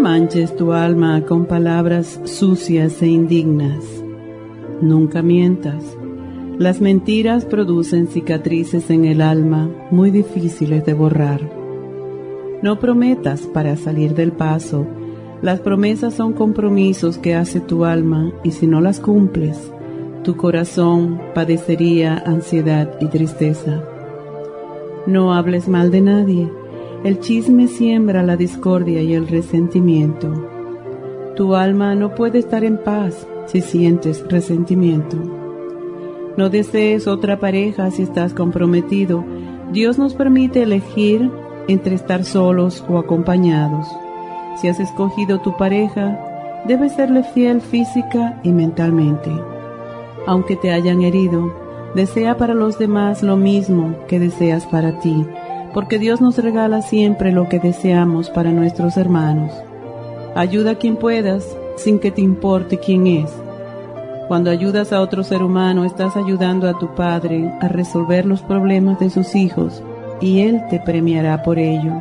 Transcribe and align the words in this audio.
Manches 0.00 0.56
tu 0.56 0.72
alma 0.72 1.26
con 1.26 1.44
palabras 1.44 2.20
sucias 2.24 3.02
e 3.02 3.08
indignas. 3.08 3.84
Nunca 4.80 5.20
mientas. 5.20 5.84
Las 6.58 6.80
mentiras 6.80 7.44
producen 7.44 8.08
cicatrices 8.08 8.90
en 8.90 9.04
el 9.04 9.20
alma 9.20 9.68
muy 9.90 10.10
difíciles 10.10 10.86
de 10.86 10.94
borrar. 10.94 11.40
No 12.62 12.78
prometas 12.78 13.42
para 13.42 13.76
salir 13.76 14.14
del 14.14 14.32
paso. 14.32 14.86
Las 15.42 15.60
promesas 15.60 16.14
son 16.14 16.32
compromisos 16.32 17.18
que 17.18 17.34
hace 17.34 17.60
tu 17.60 17.84
alma 17.84 18.32
y 18.42 18.52
si 18.52 18.66
no 18.66 18.80
las 18.80 19.00
cumples, 19.00 19.70
tu 20.24 20.36
corazón 20.36 21.20
padecería 21.34 22.16
ansiedad 22.26 22.96
y 23.00 23.06
tristeza. 23.06 23.84
No 25.06 25.34
hables 25.34 25.68
mal 25.68 25.90
de 25.90 26.00
nadie 26.00 26.59
el 27.02 27.18
chisme 27.20 27.66
siembra 27.66 28.22
la 28.22 28.36
discordia 28.36 29.00
y 29.00 29.14
el 29.14 29.26
resentimiento. 29.26 30.34
Tu 31.34 31.54
alma 31.54 31.94
no 31.94 32.14
puede 32.14 32.38
estar 32.38 32.62
en 32.62 32.76
paz 32.76 33.26
si 33.46 33.62
sientes 33.62 34.22
resentimiento. 34.28 35.16
No 36.36 36.50
desees 36.50 37.06
otra 37.06 37.40
pareja 37.40 37.90
si 37.90 38.02
estás 38.02 38.34
comprometido. 38.34 39.24
Dios 39.72 39.98
nos 39.98 40.12
permite 40.12 40.62
elegir 40.62 41.30
entre 41.68 41.94
estar 41.94 42.24
solos 42.24 42.84
o 42.86 42.98
acompañados. 42.98 43.86
Si 44.60 44.68
has 44.68 44.78
escogido 44.78 45.40
tu 45.40 45.56
pareja, 45.56 46.62
debes 46.66 46.92
serle 46.92 47.22
fiel 47.22 47.62
física 47.62 48.38
y 48.42 48.52
mentalmente. 48.52 49.30
Aunque 50.26 50.56
te 50.56 50.70
hayan 50.70 51.00
herido, 51.00 51.50
desea 51.94 52.36
para 52.36 52.52
los 52.52 52.78
demás 52.78 53.22
lo 53.22 53.38
mismo 53.38 53.94
que 54.06 54.18
deseas 54.20 54.66
para 54.66 55.00
ti 55.00 55.26
porque 55.72 55.98
Dios 55.98 56.20
nos 56.20 56.38
regala 56.38 56.82
siempre 56.82 57.32
lo 57.32 57.48
que 57.48 57.58
deseamos 57.58 58.30
para 58.30 58.50
nuestros 58.52 58.96
hermanos. 58.96 59.52
Ayuda 60.34 60.72
a 60.72 60.74
quien 60.76 60.96
puedas 60.96 61.56
sin 61.76 61.98
que 61.98 62.10
te 62.10 62.20
importe 62.20 62.78
quién 62.78 63.06
es. 63.06 63.30
Cuando 64.28 64.50
ayudas 64.50 64.92
a 64.92 65.00
otro 65.00 65.24
ser 65.24 65.42
humano, 65.42 65.84
estás 65.84 66.16
ayudando 66.16 66.68
a 66.68 66.78
tu 66.78 66.94
Padre 66.94 67.52
a 67.60 67.68
resolver 67.68 68.26
los 68.26 68.42
problemas 68.42 69.00
de 69.00 69.10
sus 69.10 69.34
hijos 69.34 69.82
y 70.20 70.40
Él 70.42 70.60
te 70.70 70.78
premiará 70.78 71.42
por 71.42 71.58
ello. 71.58 72.00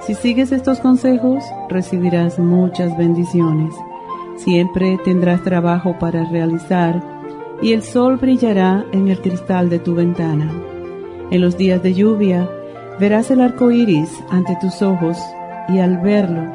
Si 0.00 0.14
sigues 0.14 0.52
estos 0.52 0.78
consejos, 0.78 1.42
recibirás 1.68 2.38
muchas 2.38 2.96
bendiciones. 2.96 3.74
Siempre 4.36 4.98
tendrás 5.04 5.42
trabajo 5.42 5.98
para 5.98 6.24
realizar 6.24 7.02
y 7.60 7.72
el 7.72 7.82
sol 7.82 8.16
brillará 8.16 8.84
en 8.92 9.08
el 9.08 9.20
cristal 9.20 9.68
de 9.68 9.78
tu 9.78 9.94
ventana. 9.94 10.50
En 11.30 11.40
los 11.40 11.56
días 11.56 11.82
de 11.82 11.94
lluvia, 11.94 12.48
Verás 12.98 13.30
el 13.30 13.42
arco 13.42 13.70
iris 13.70 14.10
ante 14.30 14.56
tus 14.56 14.80
ojos 14.80 15.18
y 15.68 15.80
al 15.80 15.98
verlo, 15.98 16.50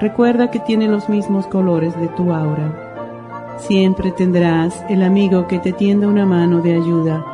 recuerda 0.00 0.50
que 0.50 0.58
tiene 0.58 0.88
los 0.88 1.08
mismos 1.10 1.46
colores 1.46 1.98
de 2.00 2.08
tu 2.08 2.32
aura. 2.32 3.56
Siempre 3.58 4.10
tendrás 4.10 4.82
el 4.88 5.02
amigo 5.02 5.46
que 5.46 5.58
te 5.58 5.72
tienda 5.72 6.08
una 6.08 6.24
mano 6.24 6.62
de 6.62 6.74
ayuda, 6.74 7.24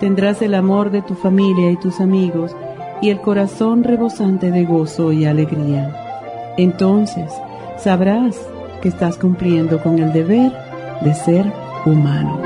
tendrás 0.00 0.40
el 0.40 0.54
amor 0.54 0.90
de 0.90 1.02
tu 1.02 1.14
familia 1.14 1.70
y 1.70 1.76
tus 1.76 2.00
amigos 2.00 2.56
y 3.02 3.10
el 3.10 3.20
corazón 3.20 3.84
rebosante 3.84 4.50
de 4.50 4.64
gozo 4.64 5.12
y 5.12 5.26
alegría. 5.26 6.54
Entonces 6.56 7.30
sabrás 7.76 8.40
que 8.80 8.88
estás 8.88 9.18
cumpliendo 9.18 9.82
con 9.82 9.98
el 9.98 10.12
deber 10.14 10.52
de 11.02 11.12
ser 11.12 11.52
humano. 11.84 12.45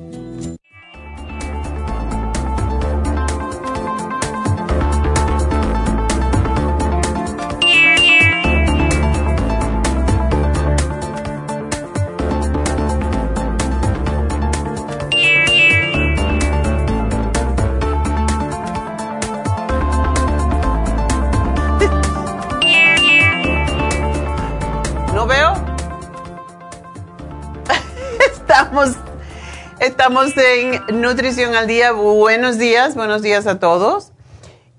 En 30.37 31.01
Nutrición 31.01 31.55
al 31.55 31.67
Día. 31.67 31.91
Buenos 31.91 32.57
días, 32.57 32.95
buenos 32.95 33.21
días 33.21 33.47
a 33.47 33.59
todos. 33.59 34.11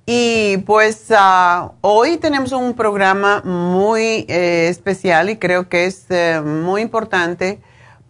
Y 0.07 0.59
pues 0.59 1.07
ah, 1.11 1.73
hoy 1.83 2.17
tenemos 2.17 2.53
un 2.53 2.75
programa 2.75 3.43
muy 3.43 4.25
eh, 4.29 4.69
especial 4.71 5.29
y 5.29 5.37
creo 5.37 5.69
que 5.69 5.85
es 5.85 6.07
eh, 6.09 6.41
muy 6.41 6.81
importante 6.81 7.61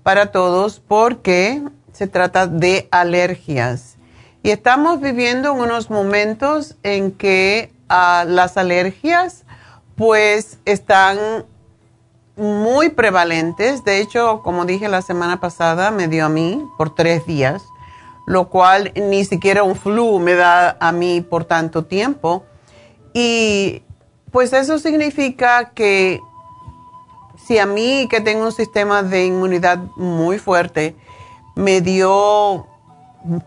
para 0.04 0.26
todos 0.26 0.80
porque 0.80 1.62
se 1.92 2.06
trata 2.06 2.46
de 2.46 2.86
alergias. 2.92 3.96
Y 4.44 4.50
estamos 4.50 5.00
viviendo 5.00 5.52
unos 5.52 5.90
momentos 5.90 6.76
en 6.84 7.10
que 7.10 7.72
ah, 7.88 8.24
las 8.28 8.56
alergias 8.56 9.44
pues 9.96 10.58
están 10.64 11.44
muy 12.36 12.88
prevalentes. 12.90 13.84
De 13.84 14.00
hecho, 14.00 14.42
como 14.42 14.64
dije 14.64 14.88
la 14.88 15.02
semana 15.02 15.40
pasada, 15.40 15.90
me 15.90 16.08
dio 16.08 16.26
a 16.26 16.28
mí 16.28 16.64
por 16.78 16.94
tres 16.94 17.26
días, 17.26 17.64
lo 18.26 18.48
cual 18.48 18.92
ni 18.94 19.24
siquiera 19.24 19.62
un 19.62 19.76
flu 19.76 20.18
me 20.18 20.34
da 20.34 20.76
a 20.80 20.92
mí 20.92 21.20
por 21.20 21.44
tanto 21.44 21.84
tiempo. 21.84 22.44
Y 23.12 23.82
pues 24.30 24.52
eso 24.52 24.78
significa 24.78 25.70
que 25.70 26.20
si 27.46 27.58
a 27.58 27.66
mí, 27.66 28.06
que 28.08 28.20
tengo 28.20 28.44
un 28.44 28.52
sistema 28.52 29.02
de 29.02 29.26
inmunidad 29.26 29.78
muy 29.96 30.38
fuerte, 30.38 30.96
me 31.54 31.80
dio 31.80 32.66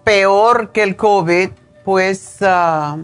peor 0.03 0.71
que 0.71 0.83
el 0.83 0.95
COVID, 0.95 1.49
pues 1.83 2.37
ah, 2.41 2.97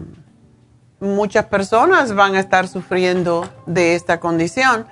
muchas 1.00 1.46
personas 1.46 2.14
van 2.14 2.36
a 2.36 2.40
estar 2.40 2.68
sufriendo 2.68 3.48
de 3.66 3.94
esta 3.94 4.20
condición 4.20 4.86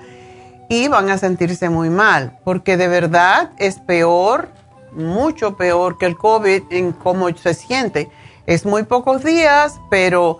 y 0.70 0.87
van 0.87 1.11
a 1.11 1.19
sentirse 1.19 1.69
muy 1.69 1.90
mal, 1.90 2.38
porque 2.44 2.76
de 2.76 2.87
verdad 2.87 3.50
es 3.58 3.81
peor, 3.81 4.49
mucho 4.93 5.56
peor 5.56 5.99
que 5.99 6.06
el 6.06 6.17
COVID 6.17 6.62
en 6.70 6.93
cómo 6.93 7.28
se 7.37 7.55
siente. 7.55 8.08
Es 8.46 8.64
muy 8.64 8.84
pocos 8.84 9.25
días, 9.25 9.81
pero 9.90 10.38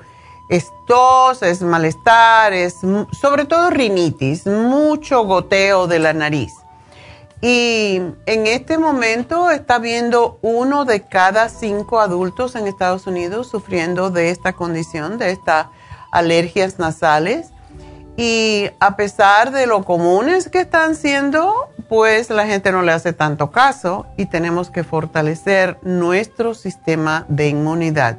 es 0.49 0.69
tos, 0.87 1.43
es 1.43 1.62
malestar, 1.62 2.53
es 2.53 2.77
sobre 3.21 3.44
todo 3.44 3.71
rinitis, 3.71 4.47
mucho 4.47 5.25
goteo 5.25 5.88
de 5.88 5.99
la 5.99 6.12
nariz. 6.12 6.55
Y 7.43 8.00
en 8.26 8.47
este 8.47 8.79
momento 8.79 9.50
está 9.50 9.81
viendo 9.81 10.38
uno 10.43 10.85
de 10.85 11.03
cada 11.03 11.49
cinco 11.49 11.99
adultos 11.99 12.55
en 12.55 12.69
Estados 12.69 13.09
Unidos 13.09 13.49
sufriendo 13.49 14.11
de 14.11 14.31
esta 14.31 14.53
condición, 14.53 15.19
de 15.19 15.33
estas 15.33 15.67
alergias 16.12 16.79
nasales. 16.79 17.50
Y 18.20 18.69
a 18.81 18.96
pesar 18.96 19.50
de 19.50 19.67
lo 19.67 19.82
comunes 19.82 20.50
que 20.50 20.61
están 20.61 20.94
siendo, 20.94 21.70
pues 21.88 22.28
la 22.28 22.46
gente 22.46 22.70
no 22.70 22.82
le 22.82 22.93
hace 22.93 23.14
tanto 23.14 23.50
caso 23.50 24.05
y 24.19 24.26
tenemos 24.26 24.69
que 24.69 24.84
fortalecer 24.84 25.78
nuestro 25.81 26.52
sistema 26.52 27.25
de 27.28 27.49
inmunidad. 27.49 28.19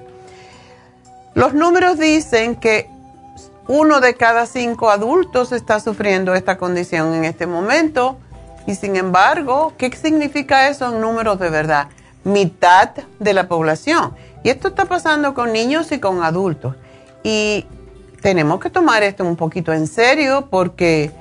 Los 1.35 1.53
números 1.53 1.99
dicen 1.99 2.55
que 2.55 2.89
uno 3.67 4.01
de 4.01 4.15
cada 4.15 4.47
cinco 4.47 4.89
adultos 4.89 5.51
está 5.51 5.79
sufriendo 5.79 6.33
esta 6.33 6.57
condición 6.57 7.13
en 7.13 7.23
este 7.23 7.45
momento 7.45 8.17
y 8.65 8.73
sin 8.73 8.95
embargo, 8.95 9.73
¿qué 9.77 9.95
significa 9.95 10.67
eso 10.67 10.91
en 10.91 10.99
números 10.99 11.37
de 11.37 11.51
verdad? 11.51 11.89
Mitad 12.23 12.89
de 13.19 13.33
la 13.35 13.47
población. 13.47 14.15
Y 14.43 14.49
esto 14.49 14.69
está 14.69 14.85
pasando 14.85 15.35
con 15.35 15.53
niños 15.53 15.91
y 15.91 15.99
con 15.99 16.23
adultos. 16.23 16.75
Y 17.23 17.67
tenemos 18.21 18.59
que 18.59 18.69
tomar 18.69 19.03
esto 19.03 19.25
un 19.25 19.35
poquito 19.35 19.73
en 19.73 19.87
serio 19.87 20.47
porque 20.49 21.11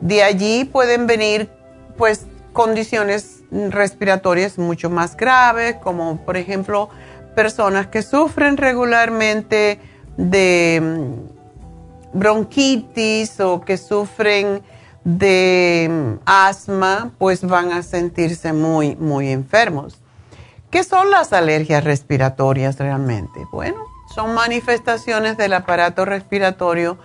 de 0.00 0.22
allí 0.22 0.64
pueden 0.64 1.06
venir 1.06 1.48
pues 1.96 2.26
condiciones 2.52 3.40
respiratorias 3.50 4.58
mucho 4.58 4.90
más 4.90 5.16
graves, 5.16 5.76
como 5.76 6.18
por 6.24 6.36
ejemplo 6.36 6.88
personas 7.34 7.86
que 7.86 8.02
sufren 8.02 8.56
regularmente 8.56 9.78
de 10.16 10.80
mm, 10.82 12.18
bronquitis 12.18 13.40
o 13.40 13.60
que 13.60 13.76
sufren 13.76 14.62
de 15.04 15.88
mm, 15.90 16.22
asma, 16.26 17.12
pues 17.18 17.44
van 17.44 17.72
a 17.72 17.82
sentirse 17.82 18.52
muy, 18.52 18.96
muy 18.96 19.30
enfermos. 19.30 19.98
¿Qué 20.70 20.84
son 20.84 21.10
las 21.10 21.32
alergias 21.32 21.82
respiratorias 21.84 22.78
realmente? 22.78 23.40
Bueno, 23.50 23.89
son 24.14 24.34
manifestaciones 24.34 25.36
del 25.36 25.52
aparato 25.52 26.04
respiratorio 26.04 26.98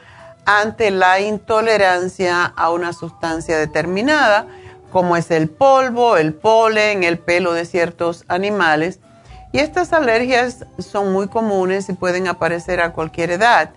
ante 0.46 0.92
la 0.92 1.20
intolerancia 1.20 2.46
a 2.46 2.72
una 2.72 2.94
sustancia 2.94 3.58
determinada, 3.58 4.48
como 4.92 5.18
es 5.18 5.32
el 5.32 5.50
polvo, 5.50 6.18
el 6.18 6.34
polen, 6.34 7.04
el 7.04 7.20
pelo 7.20 7.54
de 7.54 7.66
ciertos 7.66 8.26
animales. 8.28 9.00
Y 9.52 9.60
estas 9.60 9.94
alergias 9.94 10.66
son 10.80 11.14
muy 11.14 11.28
comunes 11.28 11.90
y 11.90 11.94
pueden 11.94 12.28
aparecer 12.28 12.82
a 12.82 12.94
cualquier 12.94 13.32
edad. 13.32 13.72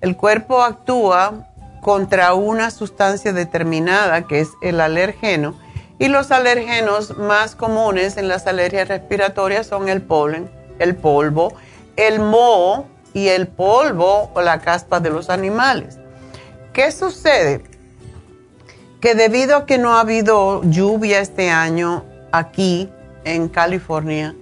El 0.00 0.16
cuerpo 0.16 0.62
actúa 0.62 1.48
contra 1.80 2.34
una 2.34 2.70
sustancia 2.70 3.32
determinada 3.32 4.26
que 4.26 4.40
es 4.40 4.48
el 4.62 4.80
alergeno 4.80 5.54
y 5.98 6.08
los 6.08 6.30
alergenos 6.30 7.16
más 7.18 7.54
comunes 7.54 8.16
en 8.16 8.28
las 8.28 8.46
alergias 8.46 8.88
respiratorias 8.88 9.66
son 9.66 9.88
el 9.88 10.02
polen, 10.02 10.50
el 10.78 10.96
polvo, 10.96 11.54
el 11.96 12.20
moho 12.20 12.86
y 13.12 13.28
el 13.28 13.46
polvo 13.46 14.30
o 14.34 14.42
la 14.42 14.60
caspa 14.60 15.00
de 15.00 15.10
los 15.10 15.30
animales. 15.30 15.98
¿Qué 16.72 16.90
sucede? 16.90 17.62
Que 19.00 19.14
debido 19.14 19.56
a 19.56 19.66
que 19.66 19.78
no 19.78 19.96
ha 19.96 20.00
habido 20.00 20.62
lluvia 20.64 21.20
este 21.20 21.50
año 21.50 22.04
aquí 22.32 22.90
en 23.24 23.48
California, 23.48 24.34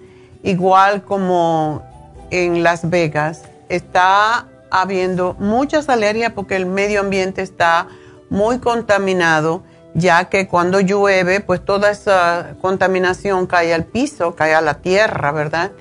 igual 0.42 1.04
como 1.04 1.82
en 2.30 2.62
Las 2.62 2.88
Vegas, 2.88 3.42
está 3.68 4.46
habiendo 4.70 5.34
muchas 5.38 5.88
alergias 5.90 6.32
porque 6.32 6.56
el 6.56 6.64
medio 6.64 7.00
ambiente 7.00 7.42
está 7.42 7.88
muy 8.30 8.58
contaminado, 8.58 9.62
ya 9.92 10.30
que 10.30 10.48
cuando 10.48 10.80
llueve, 10.80 11.40
pues 11.40 11.62
toda 11.62 11.90
esa 11.90 12.54
contaminación 12.62 13.46
cae 13.46 13.74
al 13.74 13.84
piso, 13.84 14.34
cae 14.34 14.54
a 14.54 14.62
la 14.62 14.74
tierra, 14.74 15.32
¿verdad? 15.32 15.72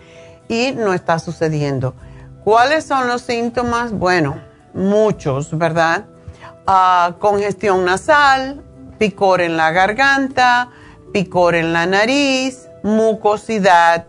Y 0.52 0.74
no 0.74 0.94
está 0.94 1.18
sucediendo. 1.18 1.96
¿Cuáles 2.44 2.84
son 2.84 3.08
los 3.08 3.22
síntomas? 3.22 3.94
Bueno, 3.94 4.38
muchos, 4.74 5.58
¿verdad? 5.58 6.06
Ah, 6.68 7.16
congestión 7.20 7.86
nasal, 7.86 8.62
picor 9.00 9.40
en 9.40 9.56
la 9.56 9.72
garganta, 9.72 10.70
picor 11.14 11.56
en 11.56 11.72
la 11.72 11.86
nariz, 11.86 12.68
mucosidad, 12.84 14.08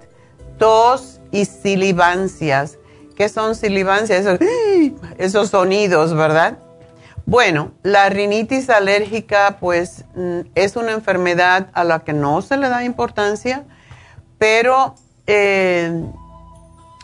tos 0.58 1.20
y 1.30 1.44
silivancias 1.44 2.78
¿Qué 3.16 3.28
son 3.28 3.54
silivancias? 3.54 4.26
Esos, 4.26 4.40
esos 5.18 5.50
sonidos, 5.50 6.14
¿verdad? 6.14 6.58
Bueno, 7.24 7.70
la 7.84 8.08
rinitis 8.08 8.68
alérgica 8.68 9.58
pues 9.60 10.04
mm, 10.16 10.40
es 10.56 10.74
una 10.74 10.90
enfermedad 10.92 11.68
a 11.72 11.84
la 11.84 12.00
que 12.00 12.12
no 12.12 12.42
se 12.42 12.56
le 12.56 12.68
da 12.68 12.84
importancia, 12.84 13.64
pero 14.38 14.96
eh, 15.28 16.04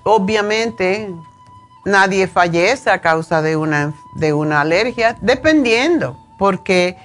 obviamente 0.09 1.15
nadie 1.85 2.27
fallece 2.27 2.91
a 2.91 3.01
causa 3.01 3.43
de 3.43 3.57
una, 3.57 3.93
de 4.15 4.33
una 4.33 4.63
alergia, 4.63 5.17
dependiendo, 5.21 6.17
porque 6.39 6.97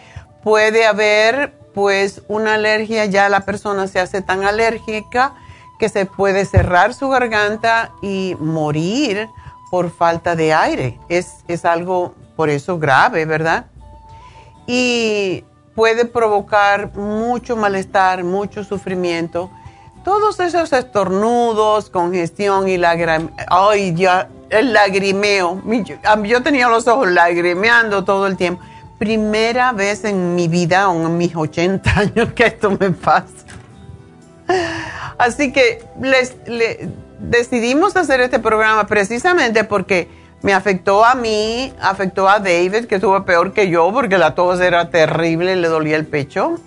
puede 0.41 0.85
haber 0.85 1.53
pues 1.73 2.21
una 2.29 2.53
alergia, 2.53 3.05
ya 3.05 3.27
la 3.27 3.41
persona 3.41 3.87
se 3.87 3.99
hace 3.99 4.21
tan 4.21 4.45
alérgica 4.45 5.33
que 5.79 5.89
se 5.89 6.05
puede 6.05 6.45
cerrar 6.45 6.93
su 6.93 7.09
garganta 7.09 7.91
y 8.01 8.37
morir 8.39 9.27
por 9.69 9.91
falta 9.91 10.35
de 10.35 10.53
aire. 10.53 10.99
Es, 11.09 11.43
es 11.49 11.65
algo 11.65 12.13
por 12.37 12.49
eso 12.49 12.79
grave, 12.79 13.25
¿verdad? 13.25 13.65
Y 14.65 15.43
puede 15.75 16.05
provocar 16.05 16.95
mucho 16.95 17.57
malestar, 17.57 18.23
mucho 18.23 18.63
sufrimiento. 18.63 19.49
Todos 20.03 20.39
esos 20.41 20.73
estornudos, 20.73 21.89
congestión 21.89 22.67
y 22.67 22.77
lagrimeo, 22.77 23.31
ay, 23.49 23.93
ya, 23.95 24.27
el 24.49 24.73
lagrimeo. 24.73 25.61
Yo 26.23 26.43
tenía 26.43 26.67
los 26.67 26.87
ojos 26.87 27.09
lagrimeando 27.09 28.03
todo 28.03 28.27
el 28.27 28.35
tiempo. 28.35 28.61
Primera 28.99 29.71
vez 29.71 30.03
en 30.03 30.35
mi 30.35 30.47
vida, 30.47 30.89
en 30.91 31.17
mis 31.17 31.35
80 31.35 31.91
años, 31.99 32.33
que 32.33 32.45
esto 32.45 32.71
me 32.71 32.91
pasa. 32.91 33.45
Así 35.17 35.53
que 35.53 35.83
les, 36.01 36.35
decidimos 37.19 37.95
hacer 37.95 38.19
este 38.19 38.39
programa 38.39 38.85
precisamente 38.87 39.63
porque 39.63 40.09
me 40.41 40.53
afectó 40.53 41.05
a 41.05 41.15
mí, 41.15 41.73
afectó 41.81 42.27
a 42.27 42.39
David, 42.39 42.85
que 42.85 42.95
estuvo 42.95 43.23
peor 43.23 43.53
que 43.53 43.69
yo 43.69 43.91
porque 43.93 44.17
la 44.17 44.35
tos 44.35 44.59
era 44.59 44.89
terrible, 44.89 45.55
le 45.55 45.69
dolía 45.69 45.95
el 45.95 46.05
pecho. 46.05 46.59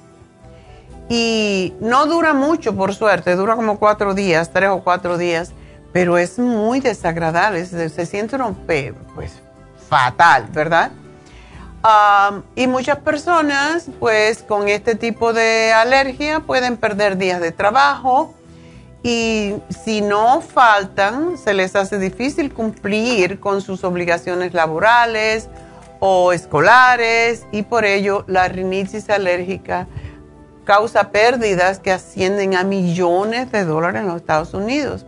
Y 1.09 1.75
no 1.81 2.07
dura 2.07 2.35
mucho, 2.35 2.75
por 2.75 2.95
suerte, 2.95 3.37
dura 3.37 3.55
como 3.55 3.79
cuatro 3.79 4.15
días, 4.15 4.51
tres 4.53 4.71
o 4.71 4.83
cuatro 4.83 5.19
días, 5.19 5.53
pero 5.93 6.19
es 6.19 6.39
muy 6.39 6.81
desagradable, 6.81 7.65
se, 7.65 7.89
se 7.89 8.07
siente 8.07 8.37
un, 8.37 8.55
pues, 9.15 9.33
fatal, 9.89 10.47
¿verdad? 10.53 10.91
y 12.57 12.67
muchas 12.67 12.99
personas, 12.99 13.87
pues 14.01 14.43
con 14.43 14.69
este 14.69 14.97
tipo 14.97 15.33
de 15.33 15.73
alergia, 15.73 16.41
pueden 16.41 16.77
perder 16.77 17.17
días 17.17 17.41
de 17.41 17.53
trabajo 17.53 18.35
y 19.03 19.55
si 19.85 20.01
no 20.01 20.41
faltan, 20.41 21.39
se 21.39 21.55
les 21.55 21.77
hace 21.77 21.99
difícil 21.99 22.53
cumplir 22.53 23.39
con 23.39 23.63
sus 23.63 23.85
obligaciones 23.85 24.53
laborales 24.53 25.49
o 26.01 26.33
escolares 26.33 27.47
y 27.53 27.63
por 27.63 27.85
ello 27.85 28.25
la 28.27 28.49
rinitis 28.49 29.09
alérgica 29.09 29.87
causa 30.67 31.11
pérdidas 31.11 31.79
que 31.79 31.93
ascienden 31.93 32.55
a 32.55 32.65
millones 32.65 33.51
de 33.51 33.65
dólares 33.65 34.03
en 34.03 34.09
los 34.09 34.17
Estados 34.17 34.53
Unidos. 34.53 35.07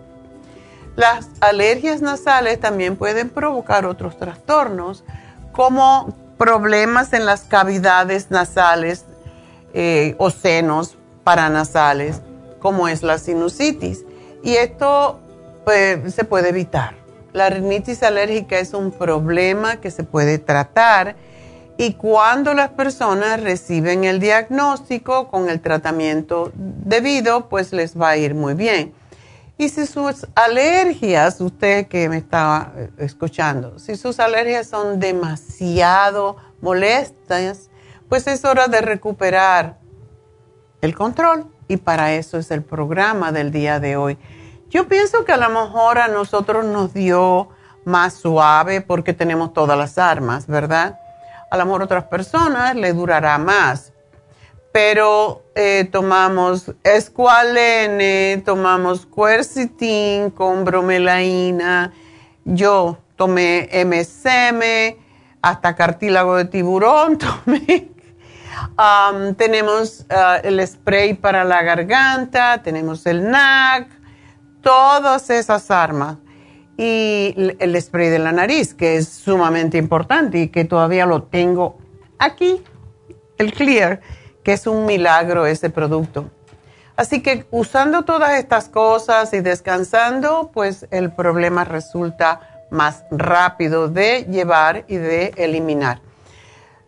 Las 0.96 1.28
alergias 1.40 2.00
nasales 2.00 2.58
también 2.58 2.96
pueden 2.96 3.28
provocar 3.28 3.84
otros 3.84 4.16
trastornos 4.16 5.04
como 5.52 6.14
problemas 6.38 7.12
en 7.12 7.26
las 7.26 7.42
cavidades 7.42 8.30
nasales, 8.30 9.04
eh, 9.74 10.14
o 10.18 10.30
senos 10.30 10.96
paranasales, 11.24 12.22
como 12.58 12.88
es 12.88 13.02
la 13.02 13.18
sinusitis. 13.18 14.04
Y 14.42 14.54
esto 14.54 15.20
pues, 15.64 16.14
se 16.14 16.24
puede 16.24 16.48
evitar. 16.48 16.94
La 17.32 17.50
rinitis 17.50 18.02
alérgica 18.02 18.58
es 18.58 18.72
un 18.72 18.90
problema 18.90 19.76
que 19.76 19.90
se 19.90 20.04
puede 20.04 20.38
tratar 20.38 21.16
y 21.80 21.94
cuando 21.94 22.54
las 22.54 22.70
personas 22.70 23.40
reciben 23.40 24.02
el 24.02 24.18
diagnóstico 24.18 25.28
con 25.28 25.48
el 25.48 25.60
tratamiento 25.60 26.50
debido, 26.54 27.48
pues 27.48 27.72
les 27.72 27.96
va 27.98 28.10
a 28.10 28.16
ir 28.16 28.34
muy 28.34 28.54
bien. 28.54 28.92
Y 29.56 29.68
si 29.68 29.86
sus 29.86 30.26
alergias, 30.34 31.40
usted 31.40 31.86
que 31.86 32.08
me 32.08 32.16
está 32.16 32.72
eh, 32.76 32.90
escuchando, 32.98 33.78
si 33.78 33.96
sus 33.96 34.18
alergias 34.18 34.66
son 34.66 34.98
demasiado 34.98 36.36
molestas, 36.60 37.70
pues 38.08 38.26
es 38.26 38.44
hora 38.44 38.66
de 38.66 38.80
recuperar 38.80 39.78
el 40.80 40.96
control 40.96 41.46
y 41.68 41.76
para 41.76 42.12
eso 42.14 42.38
es 42.38 42.50
el 42.50 42.64
programa 42.64 43.30
del 43.30 43.52
día 43.52 43.78
de 43.78 43.96
hoy. 43.96 44.18
Yo 44.68 44.88
pienso 44.88 45.24
que 45.24 45.30
a 45.30 45.36
lo 45.36 45.48
mejor 45.48 45.98
a 45.98 46.08
nosotros 46.08 46.64
nos 46.64 46.92
dio 46.92 47.50
más 47.84 48.14
suave 48.14 48.80
porque 48.80 49.12
tenemos 49.12 49.52
todas 49.52 49.78
las 49.78 49.96
armas, 49.96 50.48
¿verdad? 50.48 50.98
A 51.50 51.56
lo 51.56 51.64
mejor 51.64 51.82
otras 51.82 52.04
personas 52.04 52.74
le 52.74 52.92
durará 52.92 53.38
más. 53.38 53.92
Pero 54.72 55.44
eh, 55.54 55.88
tomamos 55.90 56.72
escualene, 56.84 58.42
tomamos 58.44 59.06
quercitin 59.06 60.30
con 60.30 60.64
bromelaína. 60.64 61.92
Yo 62.44 62.98
tomé 63.16 63.68
MSM, 63.84 64.96
hasta 65.42 65.74
cartílago 65.74 66.36
de 66.36 66.44
tiburón 66.44 67.18
tomé. 67.44 67.90
tenemos 69.36 70.06
uh, 70.10 70.46
el 70.46 70.66
spray 70.66 71.14
para 71.14 71.44
la 71.44 71.62
garganta, 71.62 72.62
tenemos 72.62 73.06
el 73.06 73.28
NAC, 73.30 73.88
todas 74.60 75.30
esas 75.30 75.70
armas 75.70 76.18
y 76.78 77.34
el 77.58 77.82
spray 77.82 78.08
de 78.08 78.20
la 78.20 78.30
nariz, 78.30 78.72
que 78.72 78.96
es 78.96 79.08
sumamente 79.08 79.78
importante 79.78 80.38
y 80.38 80.48
que 80.48 80.64
todavía 80.64 81.06
lo 81.06 81.24
tengo 81.24 81.76
aquí, 82.18 82.62
el 83.36 83.52
Clear, 83.52 84.00
que 84.44 84.52
es 84.52 84.66
un 84.68 84.86
milagro 84.86 85.44
ese 85.44 85.70
producto. 85.70 86.30
Así 86.96 87.20
que 87.20 87.46
usando 87.50 88.04
todas 88.04 88.38
estas 88.38 88.68
cosas 88.68 89.34
y 89.34 89.40
descansando, 89.40 90.50
pues 90.54 90.86
el 90.92 91.12
problema 91.12 91.64
resulta 91.64 92.66
más 92.70 93.04
rápido 93.10 93.88
de 93.88 94.26
llevar 94.30 94.84
y 94.86 94.96
de 94.96 95.32
eliminar. 95.36 96.00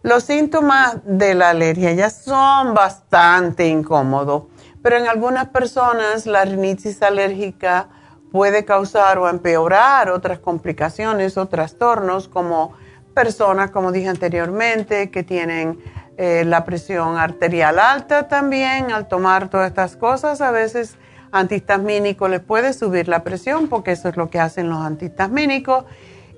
Los 0.03 0.23
síntomas 0.23 0.99
de 1.05 1.35
la 1.35 1.51
alergia 1.51 1.93
ya 1.93 2.11
son 2.11 2.75
bastante 2.75 3.67
incómodos, 3.67 4.45
pero 4.83 4.97
en 4.97 5.09
algunas 5.09 5.49
personas 5.49 6.27
la 6.27 6.45
rinitis 6.45 7.03
alérgica 7.03 7.89
puede 8.33 8.65
causar 8.65 9.19
o 9.19 9.29
empeorar 9.29 10.11
otras 10.11 10.39
complicaciones 10.39 11.37
o 11.37 11.47
trastornos 11.47 12.29
como 12.29 12.75
personas, 13.15 13.71
como 13.71 13.93
dije 13.93 14.09
anteriormente, 14.09 15.11
que 15.11 15.23
tienen 15.23 15.79
eh, 16.17 16.45
la 16.45 16.65
presión 16.65 17.17
arterial 17.17 17.79
alta 17.79 18.29
también, 18.29 18.93
al 18.93 19.09
tomar 19.09 19.49
todas 19.49 19.69
estas 19.69 19.97
cosas, 19.97 20.41
a 20.41 20.51
veces 20.51 20.97
antihistamínico 21.33 22.29
les 22.29 22.41
puede 22.41 22.73
subir 22.73 23.09
la 23.09 23.23
presión 23.23 23.69
porque 23.69 23.93
eso 23.93 24.09
es 24.09 24.17
lo 24.17 24.31
que 24.31 24.41
hacen 24.41 24.69
los 24.69 24.81
antihistamínicos 24.81 25.85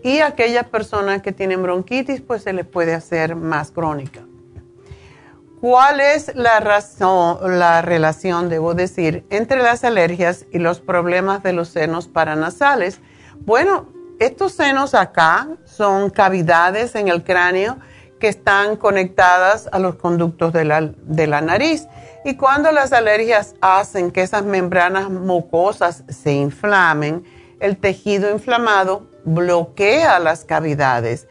y 0.02 0.20
aquellas 0.20 0.66
personas 0.66 1.22
que 1.22 1.32
tienen 1.32 1.62
bronquitis 1.62 2.20
pues 2.20 2.42
se 2.42 2.52
les 2.52 2.66
puede 2.66 2.94
hacer 2.94 3.36
más 3.36 3.70
crónica. 3.70 4.22
¿Cuál 5.62 6.00
es 6.00 6.34
la 6.34 6.58
razón, 6.58 7.38
la 7.60 7.82
relación, 7.82 8.48
debo 8.48 8.74
decir, 8.74 9.24
entre 9.30 9.62
las 9.62 9.84
alergias 9.84 10.44
y 10.50 10.58
los 10.58 10.80
problemas 10.80 11.44
de 11.44 11.52
los 11.52 11.68
senos 11.68 12.08
paranasales? 12.08 12.98
Bueno, 13.38 13.86
estos 14.18 14.54
senos 14.54 14.92
acá 14.92 15.46
son 15.64 16.10
cavidades 16.10 16.96
en 16.96 17.06
el 17.06 17.22
cráneo 17.22 17.78
que 18.18 18.26
están 18.26 18.74
conectadas 18.74 19.68
a 19.70 19.78
los 19.78 19.94
conductos 19.94 20.52
de 20.52 20.64
la, 20.64 20.80
de 20.80 21.28
la 21.28 21.40
nariz. 21.40 21.86
Y 22.24 22.34
cuando 22.34 22.72
las 22.72 22.92
alergias 22.92 23.54
hacen 23.60 24.10
que 24.10 24.22
esas 24.22 24.44
membranas 24.44 25.10
mucosas 25.10 26.02
se 26.08 26.32
inflamen, 26.32 27.22
el 27.60 27.76
tejido 27.76 28.32
inflamado 28.32 29.06
bloquea 29.24 30.18
las 30.18 30.44
cavidades 30.44 31.28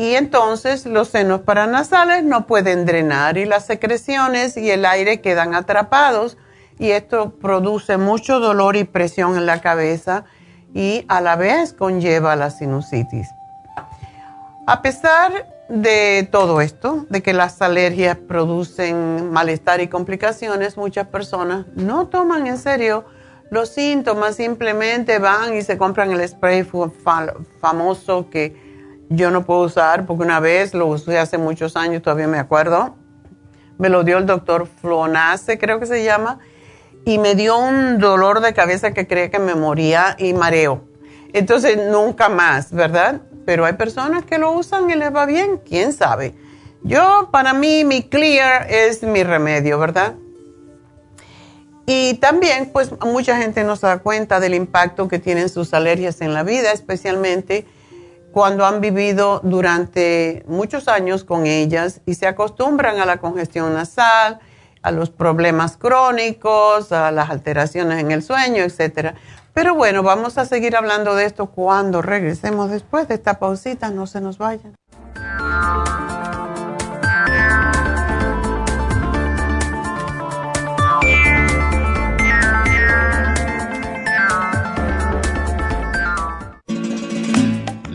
y 0.00 0.14
entonces 0.14 0.86
los 0.86 1.08
senos 1.08 1.42
paranasales 1.42 2.24
no 2.24 2.46
pueden 2.46 2.86
drenar 2.86 3.36
y 3.36 3.44
las 3.44 3.66
secreciones 3.66 4.56
y 4.56 4.70
el 4.70 4.86
aire 4.86 5.20
quedan 5.20 5.54
atrapados 5.54 6.38
y 6.78 6.92
esto 6.92 7.34
produce 7.38 7.98
mucho 7.98 8.40
dolor 8.40 8.76
y 8.76 8.84
presión 8.84 9.36
en 9.36 9.44
la 9.44 9.60
cabeza 9.60 10.24
y 10.72 11.04
a 11.08 11.20
la 11.20 11.36
vez 11.36 11.74
conlleva 11.74 12.34
la 12.34 12.48
sinusitis. 12.48 13.28
A 14.66 14.80
pesar 14.80 15.46
de 15.68 16.26
todo 16.32 16.62
esto, 16.62 17.04
de 17.10 17.22
que 17.22 17.34
las 17.34 17.60
alergias 17.60 18.16
producen 18.16 19.30
malestar 19.30 19.82
y 19.82 19.88
complicaciones, 19.88 20.78
muchas 20.78 21.08
personas 21.08 21.66
no 21.74 22.06
toman 22.06 22.46
en 22.46 22.56
serio 22.56 23.04
los 23.50 23.68
síntomas, 23.68 24.36
simplemente 24.36 25.18
van 25.18 25.54
y 25.58 25.60
se 25.60 25.76
compran 25.76 26.10
el 26.10 26.26
spray 26.26 26.66
famoso 27.60 28.30
que 28.30 28.69
yo 29.10 29.32
no 29.32 29.44
puedo 29.44 29.62
usar 29.62 30.06
porque 30.06 30.22
una 30.22 30.38
vez 30.38 30.72
lo 30.72 30.86
usé 30.86 31.18
hace 31.18 31.36
muchos 31.36 31.76
años, 31.76 32.00
todavía 32.00 32.28
me 32.28 32.38
acuerdo. 32.38 32.94
Me 33.76 33.88
lo 33.88 34.04
dio 34.04 34.18
el 34.18 34.26
doctor 34.26 34.68
Flonace, 34.80 35.58
creo 35.58 35.80
que 35.80 35.86
se 35.86 36.04
llama, 36.04 36.38
y 37.04 37.18
me 37.18 37.34
dio 37.34 37.58
un 37.58 37.98
dolor 37.98 38.40
de 38.40 38.54
cabeza 38.54 38.92
que 38.92 39.06
creía 39.06 39.30
que 39.30 39.38
me 39.38 39.54
moría 39.54 40.14
y 40.18 40.32
mareo. 40.32 40.84
Entonces, 41.32 41.76
nunca 41.90 42.28
más, 42.28 42.72
¿verdad? 42.72 43.20
Pero 43.46 43.64
hay 43.64 43.72
personas 43.72 44.24
que 44.24 44.38
lo 44.38 44.52
usan 44.52 44.88
y 44.90 44.94
les 44.94 45.14
va 45.14 45.26
bien, 45.26 45.60
quién 45.66 45.92
sabe. 45.92 46.34
Yo, 46.82 47.30
para 47.32 47.52
mí, 47.52 47.84
mi 47.84 48.02
Clear 48.02 48.70
es 48.70 49.02
mi 49.02 49.24
remedio, 49.24 49.78
¿verdad? 49.78 50.14
Y 51.86 52.14
también, 52.14 52.70
pues, 52.72 52.92
mucha 53.00 53.38
gente 53.38 53.64
no 53.64 53.74
se 53.74 53.86
da 53.86 53.98
cuenta 53.98 54.38
del 54.38 54.54
impacto 54.54 55.08
que 55.08 55.18
tienen 55.18 55.48
sus 55.48 55.74
alergias 55.74 56.20
en 56.20 56.32
la 56.32 56.44
vida, 56.44 56.70
especialmente 56.72 57.66
cuando 58.32 58.64
han 58.64 58.80
vivido 58.80 59.40
durante 59.42 60.44
muchos 60.46 60.88
años 60.88 61.24
con 61.24 61.46
ellas 61.46 62.00
y 62.06 62.14
se 62.14 62.26
acostumbran 62.26 63.00
a 63.00 63.06
la 63.06 63.18
congestión 63.18 63.74
nasal, 63.74 64.38
a 64.82 64.90
los 64.90 65.10
problemas 65.10 65.76
crónicos, 65.76 66.92
a 66.92 67.10
las 67.10 67.30
alteraciones 67.30 68.00
en 68.00 68.10
el 68.10 68.22
sueño, 68.22 68.62
etc. 68.62 69.14
Pero 69.52 69.74
bueno, 69.74 70.02
vamos 70.02 70.38
a 70.38 70.44
seguir 70.44 70.76
hablando 70.76 71.14
de 71.14 71.24
esto 71.24 71.46
cuando 71.46 72.02
regresemos 72.02 72.70
después 72.70 73.08
de 73.08 73.14
esta 73.14 73.38
pausita, 73.38 73.90
no 73.90 74.06
se 74.06 74.20
nos 74.20 74.38
vayan. 74.38 74.74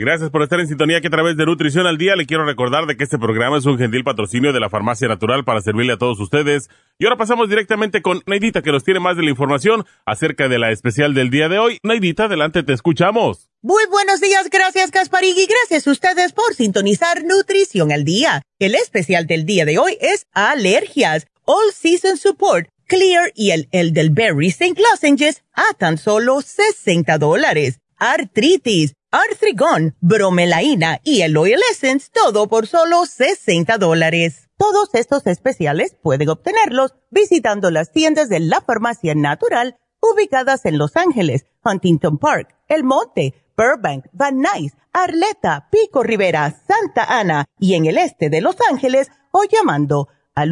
Gracias 0.00 0.30
por 0.30 0.44
estar 0.44 0.60
en 0.60 0.68
sintonía 0.68 1.00
que 1.00 1.08
a 1.08 1.10
través 1.10 1.36
de 1.36 1.44
Nutrición 1.44 1.84
al 1.88 1.98
Día 1.98 2.14
le 2.14 2.24
quiero 2.24 2.44
recordar 2.44 2.86
de 2.86 2.96
que 2.96 3.02
este 3.02 3.18
programa 3.18 3.58
es 3.58 3.66
un 3.66 3.78
gentil 3.78 4.04
patrocinio 4.04 4.52
de 4.52 4.60
la 4.60 4.70
Farmacia 4.70 5.08
Natural 5.08 5.44
para 5.44 5.60
servirle 5.60 5.94
a 5.94 5.96
todos 5.96 6.20
ustedes. 6.20 6.70
Y 7.00 7.04
ahora 7.04 7.16
pasamos 7.16 7.48
directamente 7.48 8.00
con 8.00 8.22
Neidita 8.24 8.62
que 8.62 8.70
nos 8.70 8.84
tiene 8.84 9.00
más 9.00 9.16
de 9.16 9.24
la 9.24 9.30
información 9.30 9.84
acerca 10.06 10.48
de 10.48 10.60
la 10.60 10.70
especial 10.70 11.14
del 11.14 11.30
día 11.30 11.48
de 11.48 11.58
hoy. 11.58 11.78
Neidita, 11.82 12.26
adelante, 12.26 12.62
te 12.62 12.74
escuchamos. 12.74 13.50
Muy 13.60 13.82
buenos 13.90 14.20
días, 14.20 14.48
gracias 14.50 14.92
Gasparín 14.92 15.34
y 15.36 15.46
gracias 15.46 15.88
a 15.88 15.90
ustedes 15.90 16.32
por 16.32 16.54
sintonizar 16.54 17.24
Nutrición 17.24 17.90
al 17.90 18.04
Día. 18.04 18.42
El 18.60 18.76
especial 18.76 19.26
del 19.26 19.46
día 19.46 19.64
de 19.64 19.78
hoy 19.78 19.98
es 20.00 20.26
alergias, 20.32 21.26
All 21.44 21.72
Season 21.74 22.16
Support, 22.16 22.68
Clear 22.86 23.32
y 23.34 23.50
el 23.50 23.68
Elderberry 23.72 24.46
St. 24.46 24.80
Lozenges 24.80 25.42
a 25.54 25.74
tan 25.76 25.98
solo 25.98 26.40
60 26.40 27.18
dólares. 27.18 27.80
Artritis 27.98 28.94
Arthrigon, 29.10 29.96
bromelaína 30.00 31.00
y 31.02 31.22
el 31.22 31.36
Oil 31.36 31.58
Essence, 31.70 32.10
todo 32.12 32.46
por 32.46 32.66
solo 32.66 33.06
60 33.06 33.78
dólares. 33.78 34.48
Todos 34.56 34.90
estos 34.92 35.26
especiales 35.26 35.96
pueden 36.02 36.28
obtenerlos 36.28 36.94
visitando 37.10 37.70
las 37.70 37.90
tiendas 37.90 38.28
de 38.28 38.40
la 38.40 38.60
farmacia 38.60 39.14
natural 39.14 39.76
ubicadas 40.00 40.66
en 40.66 40.78
Los 40.78 40.96
Ángeles, 40.96 41.46
Huntington 41.64 42.18
Park, 42.18 42.54
El 42.68 42.84
Monte, 42.84 43.34
Burbank, 43.56 44.04
Van 44.12 44.36
Nuys, 44.36 44.74
Arleta, 44.92 45.68
Pico 45.72 46.02
Rivera, 46.02 46.62
Santa 46.68 47.04
Ana 47.04 47.46
y 47.58 47.74
en 47.74 47.86
el 47.86 47.98
este 47.98 48.30
de 48.30 48.42
Los 48.42 48.56
Ángeles 48.70 49.10
o 49.32 49.42
llamando 49.44 50.08
al 50.34 50.50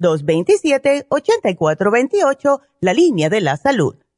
1-800-227-8428, 0.00 2.60
la 2.80 2.94
línea 2.94 3.28
de 3.28 3.40
la 3.42 3.56
salud. 3.56 3.96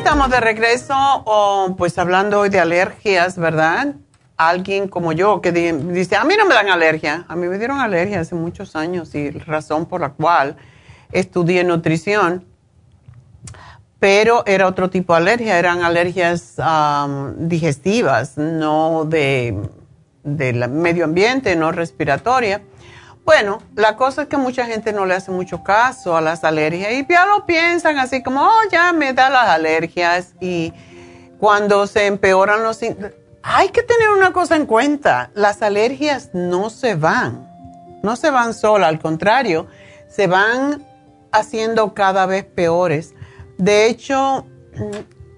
Estamos 0.00 0.30
de 0.30 0.40
regreso, 0.40 1.74
pues 1.76 1.98
hablando 1.98 2.40
hoy 2.40 2.48
de 2.48 2.58
alergias, 2.58 3.36
¿verdad? 3.36 3.96
Alguien 4.38 4.88
como 4.88 5.12
yo 5.12 5.42
que 5.42 5.52
dice, 5.52 6.16
a 6.16 6.24
mí 6.24 6.36
no 6.38 6.46
me 6.46 6.54
dan 6.54 6.70
alergia, 6.70 7.26
a 7.28 7.36
mí 7.36 7.46
me 7.46 7.58
dieron 7.58 7.80
alergia 7.80 8.20
hace 8.20 8.34
muchos 8.34 8.76
años 8.76 9.14
y 9.14 9.28
razón 9.30 9.84
por 9.84 10.00
la 10.00 10.08
cual 10.08 10.56
estudié 11.12 11.64
nutrición, 11.64 12.46
pero 13.98 14.42
era 14.46 14.66
otro 14.68 14.88
tipo 14.88 15.12
de 15.12 15.18
alergia, 15.18 15.58
eran 15.58 15.82
alergias 15.82 16.56
digestivas, 17.36 18.38
no 18.38 19.04
de, 19.04 19.54
del 20.24 20.66
medio 20.70 21.04
ambiente, 21.04 21.54
no 21.56 21.72
respiratoria. 21.72 22.62
Bueno, 23.30 23.62
la 23.76 23.94
cosa 23.94 24.22
es 24.22 24.28
que 24.28 24.36
mucha 24.36 24.66
gente 24.66 24.92
no 24.92 25.06
le 25.06 25.14
hace 25.14 25.30
mucho 25.30 25.62
caso 25.62 26.16
a 26.16 26.20
las 26.20 26.42
alergias 26.42 26.92
y 26.94 27.06
ya 27.08 27.26
lo 27.26 27.46
piensan 27.46 27.96
así 28.00 28.24
como, 28.24 28.42
oh, 28.42 28.62
ya 28.72 28.92
me 28.92 29.12
da 29.12 29.30
las 29.30 29.50
alergias 29.50 30.34
y 30.40 30.72
cuando 31.38 31.86
se 31.86 32.06
empeoran 32.06 32.64
los... 32.64 32.80
Hay 33.44 33.68
que 33.68 33.84
tener 33.84 34.10
una 34.10 34.32
cosa 34.32 34.56
en 34.56 34.66
cuenta, 34.66 35.30
las 35.34 35.62
alergias 35.62 36.30
no 36.32 36.70
se 36.70 36.96
van, 36.96 37.48
no 38.02 38.16
se 38.16 38.32
van 38.32 38.52
solas, 38.52 38.88
al 38.88 38.98
contrario, 38.98 39.68
se 40.08 40.26
van 40.26 40.84
haciendo 41.30 41.94
cada 41.94 42.26
vez 42.26 42.44
peores. 42.44 43.14
De 43.58 43.86
hecho, 43.86 44.44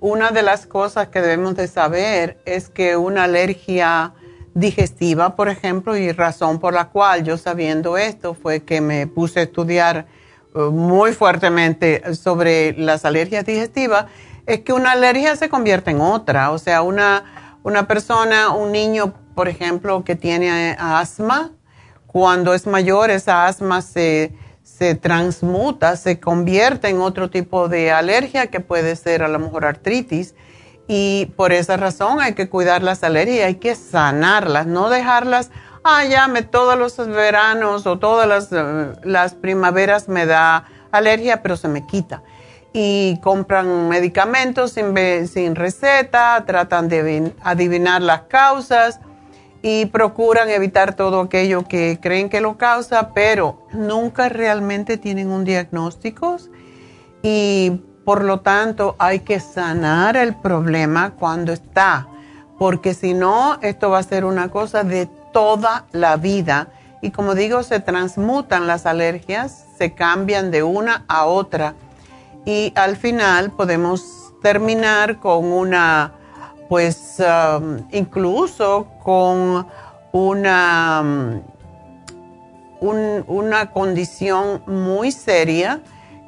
una 0.00 0.30
de 0.30 0.40
las 0.40 0.66
cosas 0.66 1.08
que 1.08 1.20
debemos 1.20 1.56
de 1.56 1.68
saber 1.68 2.38
es 2.46 2.70
que 2.70 2.96
una 2.96 3.24
alergia 3.24 4.14
digestiva, 4.54 5.34
por 5.34 5.48
ejemplo, 5.48 5.96
y 5.96 6.12
razón 6.12 6.58
por 6.58 6.74
la 6.74 6.88
cual 6.88 7.24
yo 7.24 7.38
sabiendo 7.38 7.96
esto 7.96 8.34
fue 8.34 8.62
que 8.62 8.80
me 8.80 9.06
puse 9.06 9.40
a 9.40 9.42
estudiar 9.44 10.06
eh, 10.54 10.58
muy 10.58 11.12
fuertemente 11.12 12.14
sobre 12.14 12.74
las 12.74 13.04
alergias 13.04 13.44
digestivas, 13.44 14.06
es 14.46 14.60
que 14.60 14.72
una 14.72 14.92
alergia 14.92 15.36
se 15.36 15.48
convierte 15.48 15.90
en 15.90 16.00
otra. 16.00 16.50
O 16.50 16.58
sea, 16.58 16.82
una, 16.82 17.58
una 17.62 17.86
persona, 17.86 18.50
un 18.50 18.72
niño, 18.72 19.14
por 19.34 19.48
ejemplo, 19.48 20.04
que 20.04 20.16
tiene 20.16 20.76
asma, 20.78 21.52
cuando 22.06 22.52
es 22.52 22.66
mayor, 22.66 23.10
esa 23.10 23.46
asma 23.46 23.80
se, 23.80 24.34
se 24.62 24.94
transmuta, 24.94 25.96
se 25.96 26.20
convierte 26.20 26.88
en 26.88 27.00
otro 27.00 27.30
tipo 27.30 27.68
de 27.68 27.90
alergia 27.90 28.48
que 28.48 28.60
puede 28.60 28.96
ser 28.96 29.22
a 29.22 29.28
lo 29.28 29.38
mejor 29.38 29.64
artritis 29.64 30.34
y 30.94 31.24
por 31.36 31.54
esa 31.54 31.78
razón 31.78 32.20
hay 32.20 32.34
que 32.34 32.50
cuidar 32.50 32.82
las 32.82 33.02
alergias, 33.02 33.46
hay 33.46 33.54
que 33.54 33.74
sanarlas, 33.74 34.66
no 34.66 34.90
dejarlas, 34.90 35.50
ah, 35.84 36.04
ya 36.04 36.28
me 36.28 36.42
todos 36.42 36.78
los 36.78 37.08
veranos 37.08 37.86
o 37.86 37.98
todas 37.98 38.28
las, 38.28 38.52
eh, 38.52 38.92
las 39.02 39.32
primaveras 39.32 40.10
me 40.10 40.26
da 40.26 40.66
alergia, 40.90 41.40
pero 41.40 41.56
se 41.56 41.68
me 41.68 41.86
quita. 41.86 42.22
Y 42.74 43.18
compran 43.22 43.88
medicamentos 43.88 44.72
sin, 44.72 44.94
sin 45.28 45.54
receta, 45.54 46.44
tratan 46.46 46.90
de 46.90 47.32
adivinar 47.42 48.02
las 48.02 48.24
causas 48.24 49.00
y 49.62 49.86
procuran 49.86 50.50
evitar 50.50 50.94
todo 50.94 51.22
aquello 51.22 51.66
que 51.66 52.00
creen 52.02 52.28
que 52.28 52.42
lo 52.42 52.58
causa, 52.58 53.14
pero 53.14 53.66
nunca 53.72 54.28
realmente 54.28 54.98
tienen 54.98 55.30
un 55.30 55.44
diagnóstico. 55.44 56.36
Y 57.22 57.80
por 58.04 58.24
lo 58.24 58.40
tanto, 58.40 58.96
hay 58.98 59.20
que 59.20 59.38
sanar 59.38 60.16
el 60.16 60.34
problema 60.34 61.12
cuando 61.12 61.52
está, 61.52 62.08
porque 62.58 62.94
si 62.94 63.14
no, 63.14 63.58
esto 63.62 63.90
va 63.90 63.98
a 63.98 64.02
ser 64.02 64.24
una 64.24 64.48
cosa 64.48 64.82
de 64.82 65.06
toda 65.32 65.86
la 65.92 66.16
vida. 66.16 66.68
Y 67.00 67.10
como 67.10 67.34
digo, 67.34 67.62
se 67.62 67.80
transmutan 67.80 68.66
las 68.66 68.86
alergias, 68.86 69.66
se 69.76 69.94
cambian 69.94 70.50
de 70.50 70.62
una 70.62 71.04
a 71.08 71.26
otra. 71.26 71.74
Y 72.44 72.72
al 72.74 72.96
final 72.96 73.52
podemos 73.52 74.32
terminar 74.42 75.18
con 75.18 75.44
una, 75.44 76.12
pues 76.68 77.20
um, 77.20 77.86
incluso 77.92 78.88
con 79.02 79.66
una, 80.10 81.42
um, 82.80 83.22
una 83.28 83.70
condición 83.70 84.62
muy 84.66 85.12
seria 85.12 85.80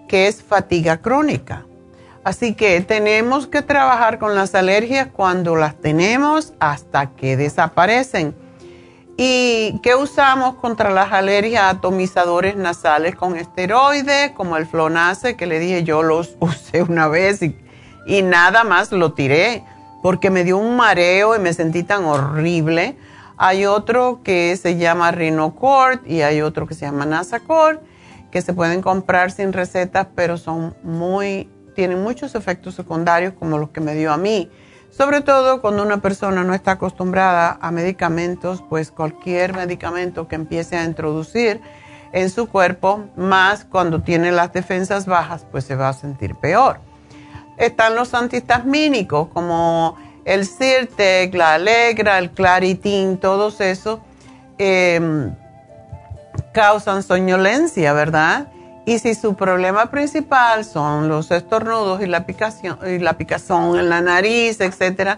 que 0.09 0.27
es 0.27 0.43
fatiga 0.43 0.99
crónica. 0.99 1.67
Así 2.25 2.55
que 2.55 2.81
tenemos 2.81 3.47
que 3.47 3.61
trabajar 3.61 4.19
con 4.19 4.35
las 4.35 4.55
alergias 4.55 5.09
cuando 5.13 5.57
las 5.57 5.77
tenemos 5.77 6.55
hasta 6.59 7.11
que 7.11 7.37
desaparecen. 7.37 8.35
¿Y 9.17 9.79
qué 9.83 9.95
usamos 9.95 10.55
contra 10.57 10.91
las 10.91 11.13
alergias? 11.13 11.65
Atomizadores 11.65 12.57
nasales 12.57 13.15
con 13.15 13.37
esteroides, 13.37 14.33
como 14.33 14.57
el 14.57 14.67
Flonase, 14.67 15.37
que 15.37 15.47
le 15.47 15.59
dije 15.59 15.85
yo 15.85 16.03
los 16.03 16.37
usé 16.41 16.83
una 16.83 17.09
vez 17.09 17.43
y, 17.43 17.57
y 18.07 18.23
nada 18.23 18.65
más 18.65 18.91
lo 18.91 19.13
tiré 19.13 19.63
porque 20.03 20.31
me 20.31 20.45
dio 20.45 20.57
un 20.59 20.77
mareo 20.77 21.37
y 21.37 21.39
me 21.39 21.53
sentí 21.53 21.83
tan 21.83 22.05
horrible. 22.05 22.97
Hay 23.37 23.67
otro 23.67 24.21
que 24.25 24.57
se 24.57 24.77
llama 24.79 25.11
Rhinocort 25.11 26.07
y 26.07 26.23
hay 26.23 26.41
otro 26.41 26.67
que 26.67 26.75
se 26.75 26.87
llama 26.87 27.05
Nasacort 27.05 27.83
que 28.35 28.43
se 28.43 28.53
pueden 28.53 28.83
comprar 28.83 29.31
sin 29.31 29.53
recetas, 29.53 30.09
pero 30.17 30.37
son 30.39 30.75
muy, 30.83 31.49
tienen 31.77 32.03
muchos 32.03 32.35
efectos 32.35 32.75
secundarios 32.75 33.33
como 33.35 33.59
los 33.59 33.71
que 33.71 33.81
me 33.81 33.95
dio 33.95 34.13
a 34.13 34.17
mí. 34.17 34.51
Sobre 34.91 35.21
todo 35.21 35.61
cuando 35.61 35.85
una 35.85 35.99
persona 35.99 36.43
no 36.43 36.53
está 36.53 36.73
acostumbrada 36.73 37.57
a 37.61 37.71
medicamentos, 37.71 38.65
pues 38.69 38.91
cualquier 38.91 39.55
medicamento 39.55 40.27
que 40.27 40.35
empiece 40.35 40.77
a 40.77 40.83
introducir 40.83 41.61
en 42.11 42.29
su 42.29 42.49
cuerpo, 42.49 43.05
más 43.17 43.65
cuando 43.65 44.03
tiene 44.03 44.33
las 44.33 44.53
defensas 44.53 45.07
bajas, 45.07 45.47
pues 45.53 45.63
se 45.63 45.77
va 45.77 45.91
a 45.91 45.93
sentir 45.93 46.35
peor. 46.35 46.81
Están 47.57 47.95
los 47.95 48.15
antihistamínicos 48.15 49.29
como 49.29 49.97
el 50.25 50.45
Sirtec, 50.45 51.33
la 51.35 51.55
Alegra, 51.55 52.19
el 52.19 52.33
Claritin, 52.33 53.17
todos 53.19 53.61
esos 53.61 54.01
em, 54.59 55.37
causan 56.53 57.03
soñolencia, 57.03 57.93
¿verdad? 57.93 58.49
Y 58.87 58.99
si 58.99 59.15
su 59.15 59.35
problema 59.35 59.87
principal 59.91 60.65
son 60.65 61.09
los 61.09 61.31
estornudos 61.31 62.03
y 62.03 62.07
la, 62.07 62.27
picación, 62.27 62.79
y 62.87 62.99
la 62.99 63.17
picazón 63.17 63.79
en 63.79 63.89
la 63.89 64.01
nariz, 64.01 64.61
etcétera, 64.61 65.17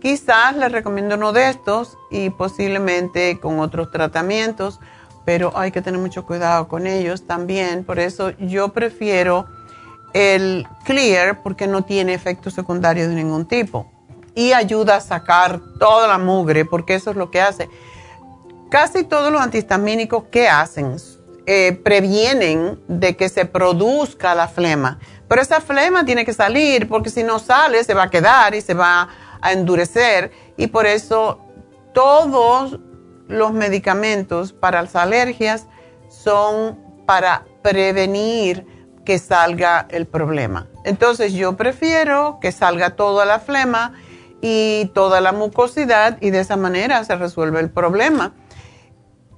quizás 0.00 0.56
le 0.56 0.68
recomiendo 0.68 1.14
uno 1.14 1.32
de 1.32 1.50
estos 1.50 1.96
y 2.10 2.30
posiblemente 2.30 3.38
con 3.38 3.60
otros 3.60 3.90
tratamientos, 3.92 4.80
pero 5.24 5.52
hay 5.56 5.70
que 5.70 5.82
tener 5.82 6.00
mucho 6.00 6.26
cuidado 6.26 6.66
con 6.68 6.86
ellos 6.86 7.26
también. 7.26 7.84
Por 7.84 8.00
eso 8.00 8.30
yo 8.38 8.70
prefiero 8.70 9.46
el 10.12 10.66
Clear 10.84 11.42
porque 11.42 11.66
no 11.66 11.82
tiene 11.82 12.14
efectos 12.14 12.54
secundarios 12.54 13.08
de 13.08 13.14
ningún 13.14 13.46
tipo 13.46 13.90
y 14.34 14.52
ayuda 14.52 14.96
a 14.96 15.00
sacar 15.00 15.60
toda 15.78 16.06
la 16.06 16.18
mugre 16.18 16.64
porque 16.64 16.94
eso 16.94 17.10
es 17.10 17.16
lo 17.16 17.30
que 17.30 17.40
hace. 17.40 17.68
Casi 18.70 19.04
todos 19.04 19.32
los 19.32 19.40
antihistamínicos 19.40 20.24
que 20.24 20.48
hacen 20.48 20.96
eh, 21.46 21.80
previenen 21.84 22.80
de 22.88 23.16
que 23.16 23.28
se 23.28 23.44
produzca 23.44 24.34
la 24.34 24.48
flema. 24.48 24.98
Pero 25.28 25.40
esa 25.40 25.60
flema 25.60 26.04
tiene 26.04 26.24
que 26.24 26.32
salir 26.32 26.88
porque 26.88 27.10
si 27.10 27.22
no 27.22 27.38
sale 27.38 27.84
se 27.84 27.94
va 27.94 28.04
a 28.04 28.10
quedar 28.10 28.54
y 28.54 28.60
se 28.60 28.74
va 28.74 29.08
a 29.40 29.52
endurecer. 29.52 30.32
Y 30.56 30.66
por 30.66 30.86
eso 30.86 31.40
todos 31.94 32.80
los 33.28 33.52
medicamentos 33.52 34.52
para 34.52 34.82
las 34.82 34.96
alergias 34.96 35.66
son 36.08 36.78
para 37.06 37.44
prevenir 37.62 38.66
que 39.04 39.18
salga 39.18 39.86
el 39.90 40.06
problema. 40.06 40.66
Entonces 40.84 41.32
yo 41.32 41.56
prefiero 41.56 42.38
que 42.40 42.52
salga 42.52 42.90
toda 42.90 43.24
la 43.24 43.38
flema 43.38 43.94
y 44.40 44.90
toda 44.94 45.20
la 45.20 45.32
mucosidad 45.32 46.18
y 46.20 46.30
de 46.30 46.40
esa 46.40 46.56
manera 46.56 47.02
se 47.04 47.16
resuelve 47.16 47.60
el 47.60 47.70
problema. 47.70 48.34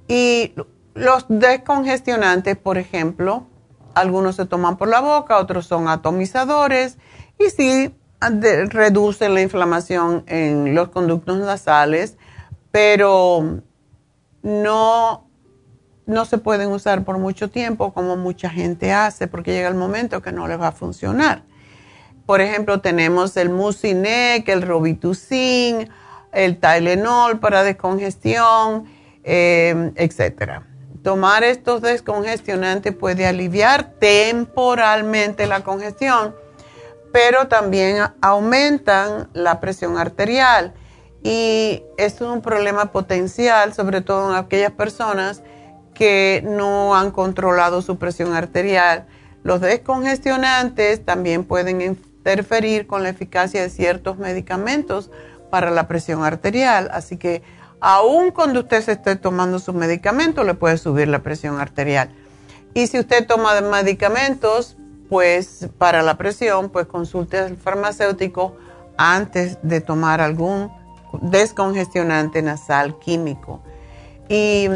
Y 0.09 0.55
los 0.95 1.25
descongestionantes, 1.29 2.57
por 2.57 2.79
ejemplo, 2.79 3.45
algunos 3.93 4.35
se 4.35 4.45
toman 4.45 4.75
por 4.75 4.87
la 4.87 5.01
boca, 5.01 5.37
otros 5.37 5.67
son 5.67 5.87
atomizadores 5.87 6.97
y 7.37 7.51
sí 7.51 7.95
reducen 8.19 9.35
la 9.35 9.41
inflamación 9.41 10.23
en 10.27 10.73
los 10.73 10.89
conductos 10.89 11.37
nasales, 11.37 12.17
pero 12.71 13.61
no, 14.41 15.27
no 16.07 16.25
se 16.25 16.37
pueden 16.39 16.71
usar 16.71 17.05
por 17.05 17.19
mucho 17.19 17.51
tiempo 17.51 17.93
como 17.93 18.17
mucha 18.17 18.49
gente 18.49 18.91
hace 18.91 19.27
porque 19.27 19.53
llega 19.53 19.69
el 19.69 19.75
momento 19.75 20.23
que 20.23 20.31
no 20.31 20.47
les 20.47 20.59
va 20.59 20.69
a 20.69 20.71
funcionar. 20.71 21.43
Por 22.25 22.41
ejemplo, 22.41 22.81
tenemos 22.81 23.37
el 23.37 23.49
Mucinec, 23.49 24.49
el 24.49 24.63
Robitussin, 24.63 25.87
el 26.31 26.57
Tylenol 26.59 27.39
para 27.39 27.63
descongestión, 27.63 28.85
eh, 29.29 29.91
etcétera 29.95 30.65
tomar 31.03 31.43
estos 31.43 31.81
descongestionantes 31.81 32.93
puede 32.93 33.25
aliviar 33.25 33.93
temporalmente 33.99 35.47
la 35.47 35.63
congestión, 35.63 36.35
pero 37.11 37.47
también 37.47 38.03
aumentan 38.21 39.29
la 39.33 39.59
presión 39.59 39.97
arterial. 39.97 40.73
Y 41.23 41.83
esto 41.97 42.25
es 42.25 42.31
un 42.31 42.41
problema 42.41 42.91
potencial, 42.91 43.73
sobre 43.73 44.01
todo 44.01 44.31
en 44.31 44.37
aquellas 44.37 44.71
personas 44.71 45.41
que 45.93 46.43
no 46.45 46.95
han 46.95 47.11
controlado 47.11 47.81
su 47.81 47.97
presión 47.97 48.33
arterial. 48.33 49.07
Los 49.43 49.61
descongestionantes 49.61 51.03
también 51.03 51.43
pueden 51.43 51.81
interferir 51.81 52.87
con 52.87 53.03
la 53.03 53.09
eficacia 53.09 53.61
de 53.61 53.69
ciertos 53.69 54.17
medicamentos 54.17 55.11
para 55.49 55.71
la 55.71 55.87
presión 55.87 56.23
arterial, 56.23 56.89
así 56.93 57.17
que 57.17 57.41
Aún 57.81 58.31
cuando 58.31 58.61
usted 58.61 58.83
se 58.83 58.93
esté 58.93 59.15
tomando 59.15 59.59
su 59.59 59.73
medicamento, 59.73 60.43
le 60.43 60.53
puede 60.53 60.77
subir 60.77 61.07
la 61.07 61.19
presión 61.19 61.59
arterial. 61.59 62.09
Y 62.73 62.87
si 62.87 62.99
usted 62.99 63.25
toma 63.25 63.59
medicamentos, 63.61 64.77
pues 65.09 65.67
para 65.77 66.03
la 66.03 66.17
presión, 66.17 66.69
pues 66.69 66.85
consulte 66.85 67.39
al 67.39 67.57
farmacéutico 67.57 68.55
antes 68.97 69.57
de 69.63 69.81
tomar 69.81 70.21
algún 70.21 70.71
descongestionante 71.21 72.41
nasal 72.41 72.99
químico. 72.99 73.61
Y 74.27 74.67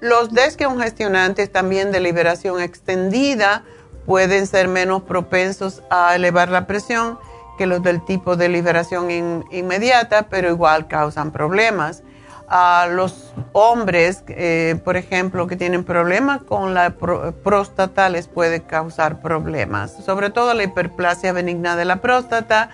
los 0.00 0.32
descongestionantes 0.32 1.52
también 1.52 1.92
de 1.92 2.00
liberación 2.00 2.60
extendida 2.60 3.64
pueden 4.06 4.46
ser 4.46 4.68
menos 4.68 5.02
propensos 5.02 5.82
a 5.90 6.16
elevar 6.16 6.48
la 6.48 6.66
presión 6.66 7.18
que 7.58 7.66
los 7.66 7.82
del 7.82 8.04
tipo 8.04 8.36
de 8.36 8.48
liberación 8.48 9.10
inmediata, 9.50 10.28
pero 10.28 10.48
igual 10.48 10.88
causan 10.88 11.32
problemas. 11.32 12.02
A 12.48 12.86
los 12.90 13.32
hombres, 13.52 14.24
eh, 14.28 14.78
por 14.84 14.96
ejemplo, 14.96 15.46
que 15.46 15.56
tienen 15.56 15.84
problemas 15.84 16.42
con 16.42 16.74
la 16.74 16.90
próstata, 16.90 18.10
les 18.10 18.28
puede 18.28 18.62
causar 18.62 19.22
problemas, 19.22 19.92
sobre 20.04 20.28
todo 20.28 20.52
la 20.52 20.64
hiperplasia 20.64 21.32
benigna 21.32 21.76
de 21.76 21.86
la 21.86 22.02
próstata 22.02 22.70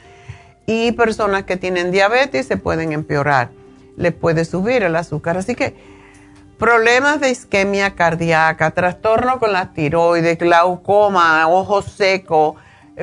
y 0.67 0.93
personas 0.93 1.45
que 1.45 1.57
tienen 1.57 1.93
diabetes 1.93 2.47
se 2.47 2.57
pueden 2.57 2.93
empeorar, 2.93 3.51
le 3.97 4.13
puede 4.13 4.45
subir 4.45 4.83
el 4.83 4.97
azúcar. 4.97 5.39
Así 5.39 5.55
que 5.55 5.75
problemas 6.59 7.21
de 7.21 7.31
isquemia 7.31 7.95
cardíaca, 7.95 8.73
trastorno 8.73 9.39
con 9.39 9.53
la 9.53 9.73
tiroides, 9.73 10.39
glaucoma, 10.39 11.49
ojo 11.49 11.81
seco, 11.83 12.57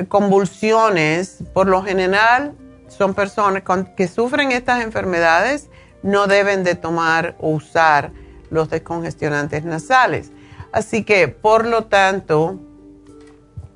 convulsiones, 0.08 1.38
por 1.52 1.66
lo 1.66 1.82
general 1.82 2.54
son 2.88 3.14
personas 3.14 3.62
que 3.96 4.08
sufren 4.08 4.52
estas 4.52 4.82
enfermedades, 4.82 5.68
no 6.02 6.26
deben 6.26 6.64
de 6.64 6.74
tomar 6.74 7.36
o 7.40 7.50
usar 7.50 8.12
los 8.50 8.70
descongestionantes 8.70 9.64
nasales. 9.64 10.30
Así 10.72 11.04
que, 11.04 11.28
por 11.28 11.66
lo 11.66 11.84
tanto, 11.84 12.60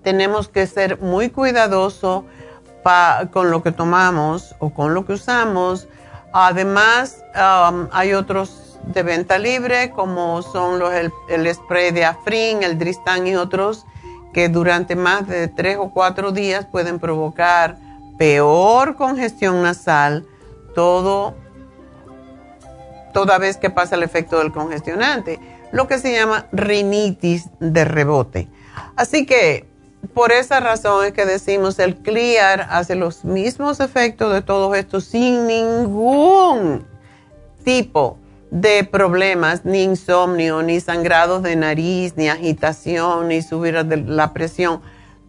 tenemos 0.02 0.48
que 0.48 0.66
ser 0.66 0.98
muy 1.00 1.30
cuidadosos 1.30 2.24
con 3.32 3.50
lo 3.50 3.62
que 3.62 3.72
tomamos 3.72 4.54
o 4.58 4.70
con 4.70 4.94
lo 4.94 5.04
que 5.04 5.14
usamos. 5.14 5.88
Además, 6.32 7.22
um, 7.34 7.88
hay 7.92 8.14
otros 8.14 8.78
de 8.84 9.02
venta 9.02 9.38
libre, 9.38 9.90
como 9.90 10.42
son 10.42 10.78
los, 10.78 10.92
el, 10.94 11.12
el 11.28 11.54
spray 11.54 11.90
de 11.90 12.04
Afrin, 12.04 12.62
el 12.62 12.78
Dristan 12.78 13.26
y 13.26 13.36
otros, 13.36 13.84
que 14.32 14.48
durante 14.48 14.96
más 14.96 15.26
de 15.26 15.48
tres 15.48 15.76
o 15.78 15.90
cuatro 15.90 16.32
días 16.32 16.66
pueden 16.66 16.98
provocar 16.98 17.76
peor 18.18 18.96
congestión 18.96 19.62
nasal, 19.62 20.26
todo, 20.74 21.34
toda 23.12 23.38
vez 23.38 23.56
que 23.56 23.70
pasa 23.70 23.96
el 23.96 24.02
efecto 24.02 24.38
del 24.38 24.52
congestionante, 24.52 25.40
lo 25.72 25.88
que 25.88 25.98
se 25.98 26.12
llama 26.12 26.46
rinitis 26.52 27.48
de 27.60 27.84
rebote. 27.84 28.48
Así 28.96 29.26
que 29.26 29.66
por 30.14 30.32
esa 30.32 30.60
razón 30.60 31.04
es 31.06 31.12
que 31.12 31.26
decimos 31.26 31.78
el 31.78 31.96
Clear 31.96 32.66
hace 32.70 32.94
los 32.94 33.24
mismos 33.24 33.80
efectos 33.80 34.32
de 34.32 34.42
todos 34.42 34.76
estos 34.76 35.04
sin 35.04 35.46
ningún 35.46 36.86
tipo 37.64 38.18
de 38.50 38.84
problemas, 38.84 39.64
ni 39.64 39.84
insomnio, 39.84 40.62
ni 40.62 40.80
sangrados 40.80 41.42
de 41.42 41.56
nariz, 41.56 42.14
ni 42.16 42.28
agitación, 42.28 43.28
ni 43.28 43.42
subir 43.42 43.74
la 43.74 44.32
presión. 44.32 44.80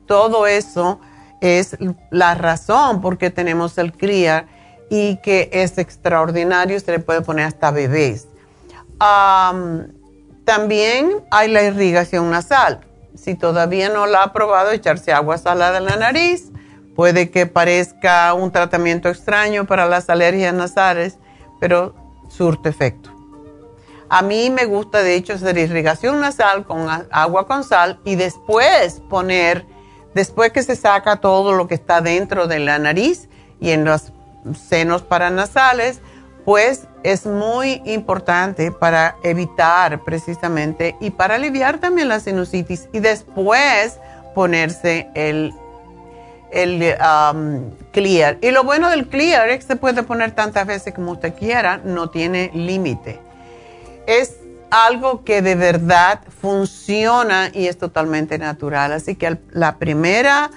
Todo 0.07 0.47
eso 0.47 0.99
es 1.39 1.77
la 2.09 2.35
razón 2.35 3.01
por 3.01 3.17
qué 3.17 3.29
tenemos 3.29 3.77
el 3.77 3.93
CRIAR 3.93 4.47
y 4.89 5.17
que 5.17 5.49
es 5.53 5.77
extraordinario, 5.77 6.79
se 6.79 6.91
le 6.91 6.99
puede 6.99 7.21
poner 7.21 7.45
hasta 7.45 7.71
bebés. 7.71 8.27
también 10.45 11.23
hay 11.31 11.49
la 11.49 11.63
irrigación 11.63 12.29
nasal. 12.29 12.81
Si 13.15 13.35
todavía 13.35 13.89
no 13.89 14.05
la 14.05 14.23
ha 14.23 14.33
probado, 14.33 14.71
echarse 14.71 15.13
agua 15.13 15.37
salada 15.37 15.77
en 15.77 15.85
la 15.85 15.95
nariz. 15.95 16.51
Puede 16.95 17.29
que 17.29 17.45
parezca 17.45 18.33
un 18.33 18.51
tratamiento 18.51 19.09
extraño 19.09 19.65
para 19.65 19.85
las 19.85 20.09
alergias 20.09 20.53
nasales, 20.53 21.17
pero 21.59 21.95
surte 22.29 22.69
efecto. 22.69 23.10
A 24.13 24.23
mí 24.23 24.49
me 24.49 24.65
gusta, 24.65 25.03
de 25.03 25.15
hecho, 25.15 25.31
hacer 25.31 25.57
irrigación 25.57 26.19
nasal 26.19 26.65
con 26.65 26.85
agua 27.11 27.47
con 27.47 27.63
sal 27.63 27.97
y 28.03 28.15
después 28.15 29.01
poner, 29.09 29.65
después 30.13 30.51
que 30.51 30.63
se 30.63 30.75
saca 30.75 31.21
todo 31.21 31.53
lo 31.53 31.69
que 31.69 31.75
está 31.75 32.01
dentro 32.01 32.47
de 32.47 32.59
la 32.59 32.77
nariz 32.77 33.29
y 33.61 33.69
en 33.69 33.85
los 33.85 34.11
senos 34.67 35.01
paranasales, 35.01 36.01
pues 36.43 36.89
es 37.03 37.25
muy 37.25 37.81
importante 37.85 38.73
para 38.73 39.15
evitar 39.23 40.03
precisamente 40.03 40.97
y 40.99 41.11
para 41.11 41.35
aliviar 41.35 41.77
también 41.77 42.09
la 42.09 42.19
sinusitis 42.19 42.89
y 42.91 42.99
después 42.99 43.97
ponerse 44.35 45.07
el, 45.15 45.53
um, 46.53 47.71
clear. 47.93 48.39
Y 48.41 48.51
lo 48.51 48.65
bueno 48.65 48.89
del 48.89 49.07
clear 49.07 49.47
es 49.51 49.59
que 49.59 49.67
se 49.67 49.75
puede 49.77 50.03
poner 50.03 50.31
tantas 50.31 50.67
veces 50.67 50.93
como 50.93 51.13
usted 51.13 51.33
quiera, 51.33 51.77
no 51.77 52.09
tiene 52.09 52.51
límite 52.53 53.30
es 54.07 54.37
algo 54.71 55.23
que 55.23 55.41
de 55.41 55.55
verdad 55.55 56.21
funciona 56.41 57.49
y 57.53 57.67
es 57.67 57.77
totalmente 57.77 58.37
natural. 58.37 58.93
Así 58.93 59.15
que 59.15 59.37
la 59.51 59.77
primera 59.77 60.49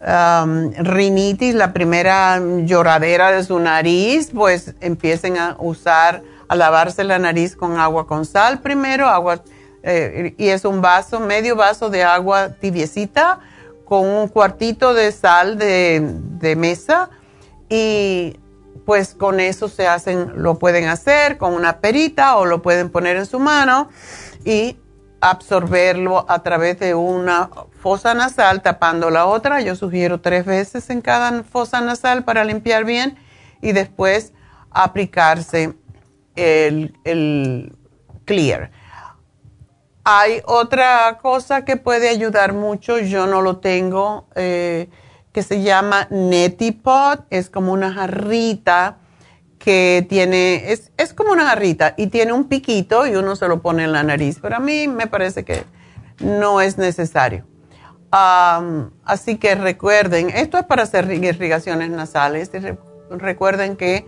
um, 0.00 0.72
rinitis, 0.72 1.54
la 1.54 1.72
primera 1.72 2.40
lloradera 2.40 3.32
de 3.32 3.42
su 3.44 3.58
nariz, 3.58 4.30
pues 4.32 4.74
empiecen 4.80 5.36
a 5.36 5.56
usar, 5.58 6.22
a 6.48 6.54
lavarse 6.54 7.02
la 7.04 7.18
nariz 7.18 7.56
con 7.56 7.78
agua 7.78 8.06
con 8.06 8.24
sal 8.24 8.60
primero, 8.60 9.08
agua, 9.08 9.42
eh, 9.82 10.34
y 10.38 10.48
es 10.48 10.64
un 10.64 10.80
vaso, 10.80 11.18
medio 11.18 11.56
vaso 11.56 11.90
de 11.90 12.04
agua 12.04 12.50
tibiecita 12.60 13.40
con 13.84 14.06
un 14.06 14.28
cuartito 14.28 14.94
de 14.94 15.10
sal 15.12 15.58
de, 15.58 16.00
de 16.38 16.56
mesa 16.56 17.10
y 17.68 18.36
pues 18.86 19.14
con 19.14 19.40
eso 19.40 19.68
se 19.68 19.88
hacen, 19.88 20.32
lo 20.36 20.58
pueden 20.58 20.86
hacer 20.86 21.36
con 21.36 21.52
una 21.52 21.80
perita 21.80 22.36
o 22.36 22.46
lo 22.46 22.62
pueden 22.62 22.88
poner 22.88 23.16
en 23.16 23.26
su 23.26 23.40
mano 23.40 23.90
y 24.44 24.78
absorberlo 25.20 26.24
a 26.28 26.42
través 26.44 26.78
de 26.78 26.94
una 26.94 27.50
fosa 27.80 28.14
nasal 28.14 28.62
tapando 28.62 29.10
la 29.10 29.26
otra. 29.26 29.60
Yo 29.60 29.74
sugiero 29.74 30.20
tres 30.20 30.46
veces 30.46 30.88
en 30.88 31.00
cada 31.00 31.42
fosa 31.42 31.80
nasal 31.80 32.22
para 32.22 32.44
limpiar 32.44 32.84
bien 32.84 33.18
y 33.60 33.72
después 33.72 34.32
aplicarse 34.70 35.74
el, 36.36 37.74
clear. 38.24 38.70
Hay 40.04 40.42
otra 40.44 41.18
cosa 41.20 41.64
que 41.64 41.76
puede 41.76 42.08
ayudar 42.08 42.52
mucho, 42.52 43.00
yo 43.00 43.26
no 43.26 43.42
lo 43.42 43.56
tengo, 43.56 44.28
eh, 44.36 44.88
que 45.36 45.42
se 45.42 45.60
llama 45.60 46.08
Neti 46.08 46.72
Pot, 46.72 47.26
es 47.28 47.50
como 47.50 47.74
una 47.74 47.92
jarrita 47.92 48.96
que 49.58 50.06
tiene, 50.08 50.72
es, 50.72 50.92
es, 50.96 51.12
como 51.12 51.30
una 51.30 51.46
jarrita 51.48 51.92
y 51.98 52.06
tiene 52.06 52.32
un 52.32 52.44
piquito 52.44 53.06
y 53.06 53.16
uno 53.16 53.36
se 53.36 53.46
lo 53.46 53.60
pone 53.60 53.84
en 53.84 53.92
la 53.92 54.02
nariz, 54.02 54.38
pero 54.40 54.56
a 54.56 54.60
mí 54.60 54.88
me 54.88 55.08
parece 55.08 55.44
que 55.44 55.64
no 56.20 56.62
es 56.62 56.78
necesario. 56.78 57.44
así 58.10 59.36
que 59.36 59.56
recuerden, 59.56 60.30
esto 60.30 60.56
es 60.56 60.64
para 60.64 60.84
hacer 60.84 61.12
irrigaciones 61.12 61.90
nasales, 61.90 62.50
recuerden 63.10 63.76
que 63.76 64.06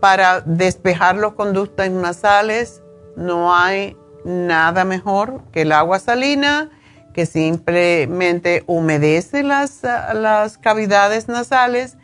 para 0.00 0.40
despejar 0.40 1.14
los 1.14 1.34
conductos 1.34 1.88
nasales 1.88 2.82
no 3.16 3.54
hay 3.54 3.96
nada 4.24 4.84
mejor 4.84 5.42
que 5.52 5.62
el 5.62 5.70
agua 5.70 6.00
salina, 6.00 6.70
que 7.14 7.24
simplemente 7.24 8.64
humedece 8.66 9.42
las, 9.42 9.82
las 9.82 10.58
cavidades 10.58 11.28
nasales 11.28 11.96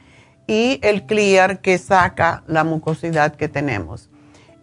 y 0.46 0.80
el 0.82 1.04
clear 1.04 1.60
que 1.60 1.76
saca 1.76 2.42
la 2.46 2.64
mucosidad 2.64 3.34
que 3.34 3.48
tenemos 3.48 4.10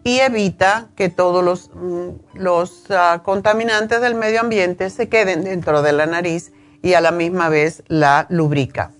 y 0.08 0.20
evita 0.20 0.88
que 0.96 1.10
todos 1.10 1.44
los, 1.44 1.70
mm, 1.74 2.38
los 2.38 2.90
ah, 2.90 3.20
contaminantes 3.22 4.00
del 4.00 4.14
medio 4.14 4.40
ambiente 4.40 4.88
se 4.88 5.10
queden 5.10 5.44
dentro 5.44 5.82
de 5.82 5.92
la 5.92 6.06
nariz 6.06 6.52
y 6.82 6.94
a 6.94 7.02
la 7.02 7.10
misma 7.10 7.50
vez 7.50 7.82
la 7.88 8.26
lubrica. 8.30 8.92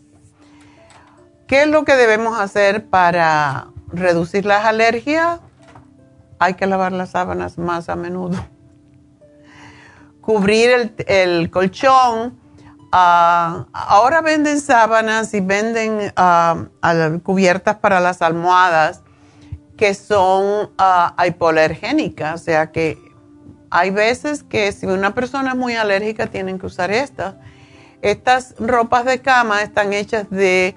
¿Qué 1.46 1.62
es 1.62 1.68
lo 1.68 1.86
que 1.86 1.96
debemos 1.96 2.38
hacer 2.38 2.86
para 2.86 3.68
reducir 3.88 4.44
las 4.44 4.66
alergias? 4.66 5.40
Hay 6.38 6.54
que 6.54 6.66
lavar 6.66 6.92
las 6.92 7.10
sábanas 7.10 7.56
más 7.56 7.88
a 7.88 7.96
menudo. 7.96 8.36
Cubrir 10.28 10.70
el, 10.70 10.94
el 11.06 11.50
colchón 11.50 12.38
Ah, 12.90 13.66
ahora 13.72 14.22
venden 14.22 14.60
sábanas 14.60 15.34
y 15.34 15.40
venden 15.40 16.12
ah, 16.16 16.56
cubiertas 17.22 17.76
para 17.76 18.00
las 18.00 18.22
almohadas 18.22 19.02
que 19.76 19.92
son 19.92 20.70
uh, 20.78 21.22
hipoalergénicas, 21.24 22.40
o 22.40 22.44
sea 22.44 22.72
que 22.72 22.98
hay 23.70 23.90
veces 23.90 24.42
que 24.42 24.72
si 24.72 24.86
una 24.86 25.14
persona 25.14 25.50
es 25.50 25.56
muy 25.56 25.76
alérgica 25.76 26.26
tienen 26.28 26.58
que 26.58 26.66
usar 26.66 26.90
estas. 26.90 27.34
Estas 28.00 28.54
ropas 28.58 29.04
de 29.04 29.20
cama 29.20 29.62
están 29.62 29.92
hechas 29.92 30.30
de 30.30 30.74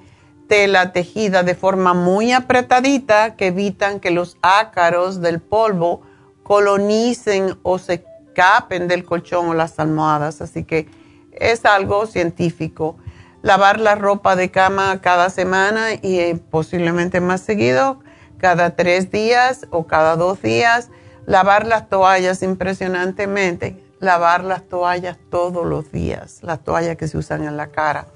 tela 0.47 0.91
tejida 0.91 1.43
de 1.43 1.55
forma 1.55 1.93
muy 1.93 2.33
apretadita 2.33 3.37
que 3.37 3.47
evitan 3.47 4.01
que 4.01 4.11
los 4.11 4.37
ácaros 4.41 5.21
del 5.21 5.39
polvo 5.39 6.01
colonicen 6.43 7.57
o 7.63 7.79
se 7.79 8.03
escapen 8.31 8.87
del 8.87 9.03
colchón 9.03 9.49
o 9.49 9.53
las 9.53 9.79
almohadas. 9.79 10.41
Así 10.41 10.63
que 10.63 10.87
es 11.33 11.65
algo 11.65 12.05
científico. 12.05 12.97
Lavar 13.41 13.79
la 13.79 13.95
ropa 13.95 14.35
de 14.35 14.51
cama 14.51 15.01
cada 15.01 15.29
semana 15.29 15.93
y 16.01 16.19
eh, 16.19 16.39
posiblemente 16.49 17.21
más 17.21 17.41
seguido, 17.41 17.99
cada 18.37 18.75
tres 18.75 19.11
días 19.11 19.67
o 19.71 19.87
cada 19.87 20.15
dos 20.15 20.41
días. 20.41 20.89
Lavar 21.25 21.65
las 21.65 21.89
toallas 21.89 22.43
impresionantemente. 22.43 23.77
Lavar 23.99 24.43
las 24.43 24.67
toallas 24.67 25.17
todos 25.29 25.65
los 25.65 25.91
días, 25.91 26.39
las 26.41 26.63
toallas 26.63 26.97
que 26.97 27.07
se 27.07 27.19
usan 27.19 27.43
en 27.43 27.55
la 27.55 27.67
cara, 27.67 28.07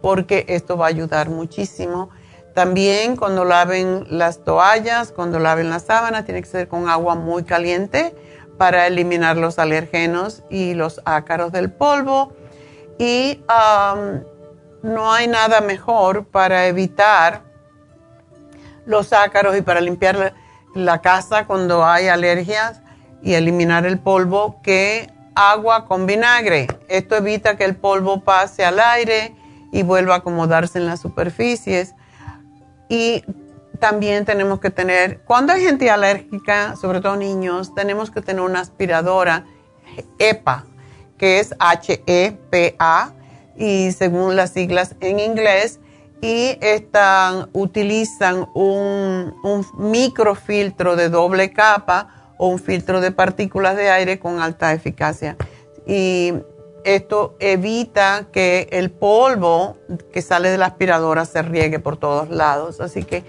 porque 0.00 0.46
esto 0.48 0.78
va 0.78 0.86
a 0.86 0.88
ayudar 0.88 1.28
muchísimo. 1.28 2.08
También 2.54 3.16
cuando 3.16 3.44
laven 3.44 4.06
las 4.08 4.44
toallas, 4.44 5.12
cuando 5.12 5.38
laven 5.38 5.68
las 5.68 5.82
sábanas, 5.82 6.24
tiene 6.24 6.40
que 6.40 6.48
ser 6.48 6.68
con 6.68 6.88
agua 6.88 7.16
muy 7.16 7.44
caliente 7.44 8.14
para 8.58 8.86
eliminar 8.86 9.36
los 9.36 9.58
alergenos 9.58 10.42
y 10.50 10.74
los 10.74 11.00
ácaros 11.04 11.52
del 11.52 11.70
polvo 11.70 12.32
y 12.98 13.42
um, 13.48 14.20
no 14.82 15.12
hay 15.12 15.26
nada 15.26 15.60
mejor 15.60 16.24
para 16.26 16.66
evitar 16.66 17.42
los 18.86 19.12
ácaros 19.12 19.56
y 19.56 19.62
para 19.62 19.80
limpiar 19.80 20.34
la, 20.74 21.00
casa 21.00 21.46
cuando 21.46 21.84
hay 21.84 22.08
alergias 22.08 22.80
y 23.22 23.34
eliminar 23.34 23.84
el 23.84 23.98
polvo 23.98 24.60
que 24.62 25.12
agua 25.34 25.86
con 25.86 26.06
vinagre. 26.06 26.68
Esto 26.88 27.16
evita 27.16 27.56
que 27.56 27.64
el 27.64 27.76
polvo 27.76 28.20
pase 28.22 28.64
al 28.64 28.78
aire 28.78 29.34
y 29.72 29.82
vuelva 29.82 30.14
a 30.14 30.18
acomodarse 30.18 30.78
en 30.78 30.86
las 30.86 31.00
superficies. 31.00 31.94
Y 32.88 33.24
también 33.76 34.24
tenemos 34.24 34.60
que 34.60 34.70
tener, 34.70 35.20
cuando 35.20 35.52
hay 35.52 35.62
gente 35.62 35.90
alérgica, 35.90 36.76
sobre 36.76 37.00
todo 37.00 37.16
niños, 37.16 37.74
tenemos 37.74 38.10
que 38.10 38.20
tener 38.20 38.42
una 38.42 38.60
aspiradora 38.60 39.44
EPA 40.18 40.64
que 41.18 41.40
es 41.40 41.54
H-E-P-A, 41.58 43.12
y 43.56 43.92
según 43.92 44.36
las 44.36 44.50
siglas 44.50 44.96
en 45.00 45.18
inglés, 45.18 45.80
y 46.20 46.58
están, 46.60 47.48
utilizan 47.52 48.48
un, 48.54 49.34
un 49.42 49.66
microfiltro 49.78 50.96
de 50.96 51.08
doble 51.08 51.52
capa 51.52 52.32
o 52.38 52.48
un 52.48 52.58
filtro 52.58 53.00
de 53.00 53.12
partículas 53.12 53.76
de 53.76 53.90
aire 53.90 54.18
con 54.18 54.40
alta 54.40 54.72
eficacia. 54.72 55.36
Y 55.86 56.34
esto 56.84 57.36
evita 57.38 58.26
que 58.32 58.68
el 58.72 58.90
polvo 58.90 59.76
que 60.12 60.22
sale 60.22 60.50
de 60.50 60.58
la 60.58 60.66
aspiradora 60.66 61.24
se 61.24 61.42
riegue 61.42 61.78
por 61.78 61.96
todos 61.96 62.30
lados. 62.30 62.80
Así 62.80 63.04
que 63.04 63.24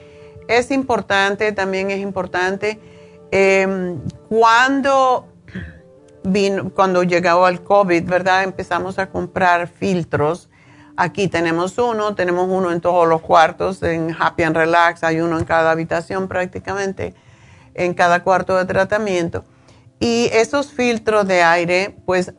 es 0.47 0.71
importante, 0.71 1.51
también 1.51 1.91
es 1.91 1.99
importante, 1.99 2.79
em, 3.31 3.99
cuando 4.29 5.27
cuando 6.73 7.03
llegó 7.03 7.47
el 7.47 7.62
COVID, 7.63 8.03
¿verdad? 8.03 8.43
Empezamos 8.43 8.99
a 8.99 9.10
comprar 9.10 9.67
filtros. 9.67 10.49
Aquí 10.95 11.27
tenemos 11.27 11.77
uno, 11.77 12.15
tenemos 12.15 12.47
uno 12.49 12.71
en 12.71 12.81
todos 12.81 13.07
los 13.07 13.21
cuartos, 13.21 13.81
en 13.83 14.15
Happy 14.17 14.43
and 14.43 14.55
Relax, 14.55 15.03
hay 15.03 15.21
uno 15.21 15.38
en 15.38 15.45
cada 15.45 15.71
habitación 15.71 16.27
prácticamente, 16.27 17.13
en 17.75 17.93
cada 17.93 18.23
cuarto 18.23 18.57
de 18.57 18.65
tratamiento. 18.65 19.45
Y 19.99 20.29
esos 20.33 20.71
filtros 20.71 21.27
de 21.27 21.43
aire, 21.43 21.95
pues, 22.05 22.33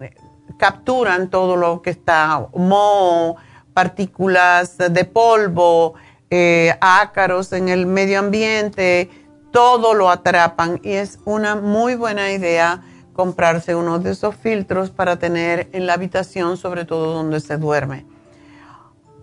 capturan 0.58 1.30
todo 1.30 1.56
lo 1.56 1.82
que 1.82 1.90
está, 1.90 2.48
moho, 2.52 3.36
partículas 3.72 4.76
de 4.76 5.04
polvo, 5.04 5.94
eh, 6.30 6.76
ácaros 6.80 7.52
en 7.52 7.68
el 7.68 7.86
medio 7.86 8.18
ambiente, 8.18 9.10
todo 9.50 9.94
lo 9.94 10.10
atrapan 10.10 10.80
y 10.82 10.92
es 10.92 11.18
una 11.24 11.56
muy 11.56 11.94
buena 11.94 12.30
idea 12.32 12.82
comprarse 13.18 13.74
uno 13.74 13.98
de 13.98 14.12
esos 14.12 14.36
filtros 14.36 14.90
para 14.90 15.18
tener 15.18 15.68
en 15.72 15.86
la 15.86 15.94
habitación, 15.94 16.56
sobre 16.56 16.84
todo 16.84 17.14
donde 17.14 17.40
se 17.40 17.56
duerme. 17.56 18.06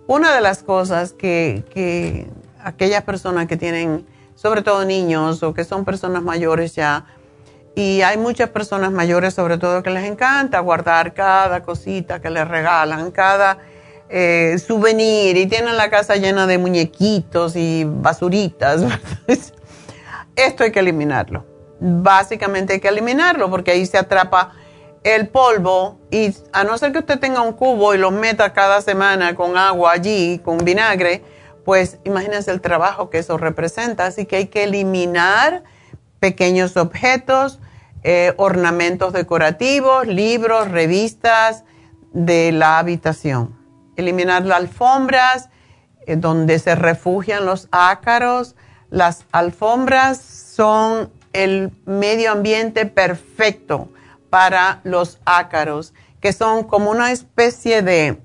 Una 0.07 0.35
de 0.35 0.41
las 0.41 0.63
cosas 0.63 1.13
que, 1.13 2.27
aquellas 2.61 3.03
personas 3.03 3.47
que 3.47 3.55
tienen, 3.55 4.05
sobre 4.35 4.63
todo 4.63 4.83
niños 4.83 5.41
o 5.43 5.53
que 5.53 5.63
son 5.63 5.85
personas 5.85 6.23
mayores 6.23 6.75
ya, 6.75 7.05
y 7.73 8.01
hay 8.01 8.17
muchas 8.17 8.49
personas 8.49 8.91
mayores 8.91 9.33
sobre 9.33 9.57
todo 9.57 9.81
que 9.81 9.89
les 9.89 10.03
encanta 10.03 10.59
guardar 10.59 11.13
cada 11.13 11.63
cosita 11.63 12.21
que 12.21 12.29
les 12.29 12.47
regalan, 12.47 13.11
cada 13.11 13.59
eh, 14.09 14.57
souvenir 14.65 15.37
y 15.37 15.47
tienen 15.47 15.77
la 15.77 15.89
casa 15.89 16.15
llena 16.15 16.47
de 16.47 16.57
muñequitos 16.57 17.55
y 17.55 17.85
basuritas. 17.85 18.81
Esto 20.35 20.63
hay 20.63 20.71
que 20.71 20.79
eliminarlo 20.79 21.55
básicamente 21.79 22.73
hay 22.73 22.79
que 22.79 22.87
eliminarlo 22.87 23.49
porque 23.49 23.71
ahí 23.71 23.85
se 23.85 23.97
atrapa 23.97 24.53
el 25.03 25.27
polvo 25.27 25.99
y 26.09 26.35
a 26.51 26.63
no 26.63 26.77
ser 26.77 26.91
que 26.91 26.99
usted 26.99 27.19
tenga 27.19 27.41
un 27.41 27.53
cubo 27.53 27.93
y 27.93 27.97
lo 27.97 28.11
meta 28.11 28.53
cada 28.53 28.81
semana 28.81 29.35
con 29.35 29.57
agua 29.57 29.91
allí, 29.91 30.39
con 30.43 30.57
vinagre, 30.57 31.23
pues 31.63 31.99
imagínense 32.03 32.51
el 32.51 32.61
trabajo 32.61 33.09
que 33.09 33.19
eso 33.19 33.37
representa. 33.37 34.07
Así 34.07 34.25
que 34.25 34.37
hay 34.37 34.47
que 34.47 34.63
eliminar 34.63 35.63
pequeños 36.19 36.75
objetos, 36.75 37.59
eh, 38.03 38.33
ornamentos 38.37 39.13
decorativos, 39.13 40.07
libros, 40.07 40.71
revistas 40.71 41.65
de 42.11 42.51
la 42.51 42.79
habitación. 42.79 43.54
Eliminar 43.95 44.45
las 44.45 44.57
alfombras 44.57 45.49
eh, 46.05 46.15
donde 46.15 46.59
se 46.59 46.75
refugian 46.75 47.45
los 47.45 47.67
ácaros. 47.71 48.55
Las 48.89 49.25
alfombras 49.31 50.19
son 50.19 51.11
el 51.33 51.71
medio 51.85 52.31
ambiente 52.31 52.85
perfecto 52.85 53.89
para 54.29 54.79
los 54.83 55.19
ácaros, 55.25 55.93
que 56.21 56.33
son 56.33 56.63
como 56.63 56.91
una 56.91 57.11
especie 57.11 57.81
de, 57.81 58.21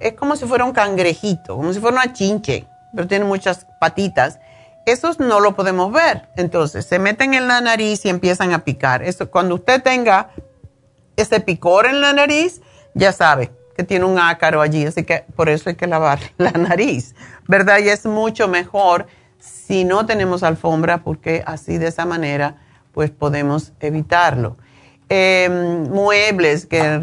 es 0.00 0.14
como 0.14 0.36
si 0.36 0.46
fuera 0.46 0.64
un 0.64 0.72
cangrejito, 0.72 1.56
como 1.56 1.72
si 1.72 1.80
fuera 1.80 1.96
una 2.02 2.12
chinche, 2.12 2.66
pero 2.94 3.08
tiene 3.08 3.24
muchas 3.24 3.66
patitas. 3.80 4.38
Esos 4.84 5.20
no 5.20 5.38
lo 5.38 5.54
podemos 5.54 5.92
ver. 5.92 6.28
Entonces, 6.36 6.86
se 6.86 6.98
meten 6.98 7.34
en 7.34 7.46
la 7.46 7.60
nariz 7.60 8.04
y 8.04 8.08
empiezan 8.08 8.52
a 8.52 8.64
picar. 8.64 9.02
Eso, 9.02 9.30
cuando 9.30 9.54
usted 9.54 9.80
tenga 9.82 10.30
ese 11.16 11.40
picor 11.40 11.86
en 11.86 12.00
la 12.00 12.12
nariz, 12.12 12.62
ya 12.94 13.12
sabe 13.12 13.52
que 13.76 13.84
tiene 13.84 14.04
un 14.04 14.18
ácaro 14.18 14.60
allí. 14.60 14.84
Así 14.86 15.04
que 15.04 15.24
por 15.36 15.48
eso 15.48 15.70
hay 15.70 15.76
que 15.76 15.86
lavar 15.86 16.18
la 16.38 16.52
nariz, 16.52 17.14
¿verdad? 17.48 17.78
Y 17.78 17.88
es 17.88 18.06
mucho 18.06 18.48
mejor 18.48 19.06
si 19.38 19.84
no 19.84 20.06
tenemos 20.06 20.42
alfombra, 20.42 21.02
porque 21.02 21.42
así 21.46 21.78
de 21.78 21.88
esa 21.88 22.04
manera, 22.04 22.56
pues 22.92 23.10
podemos 23.10 23.72
evitarlo. 23.80 24.56
Em, 25.08 25.90
muebles 25.90 26.66
que 26.66 27.00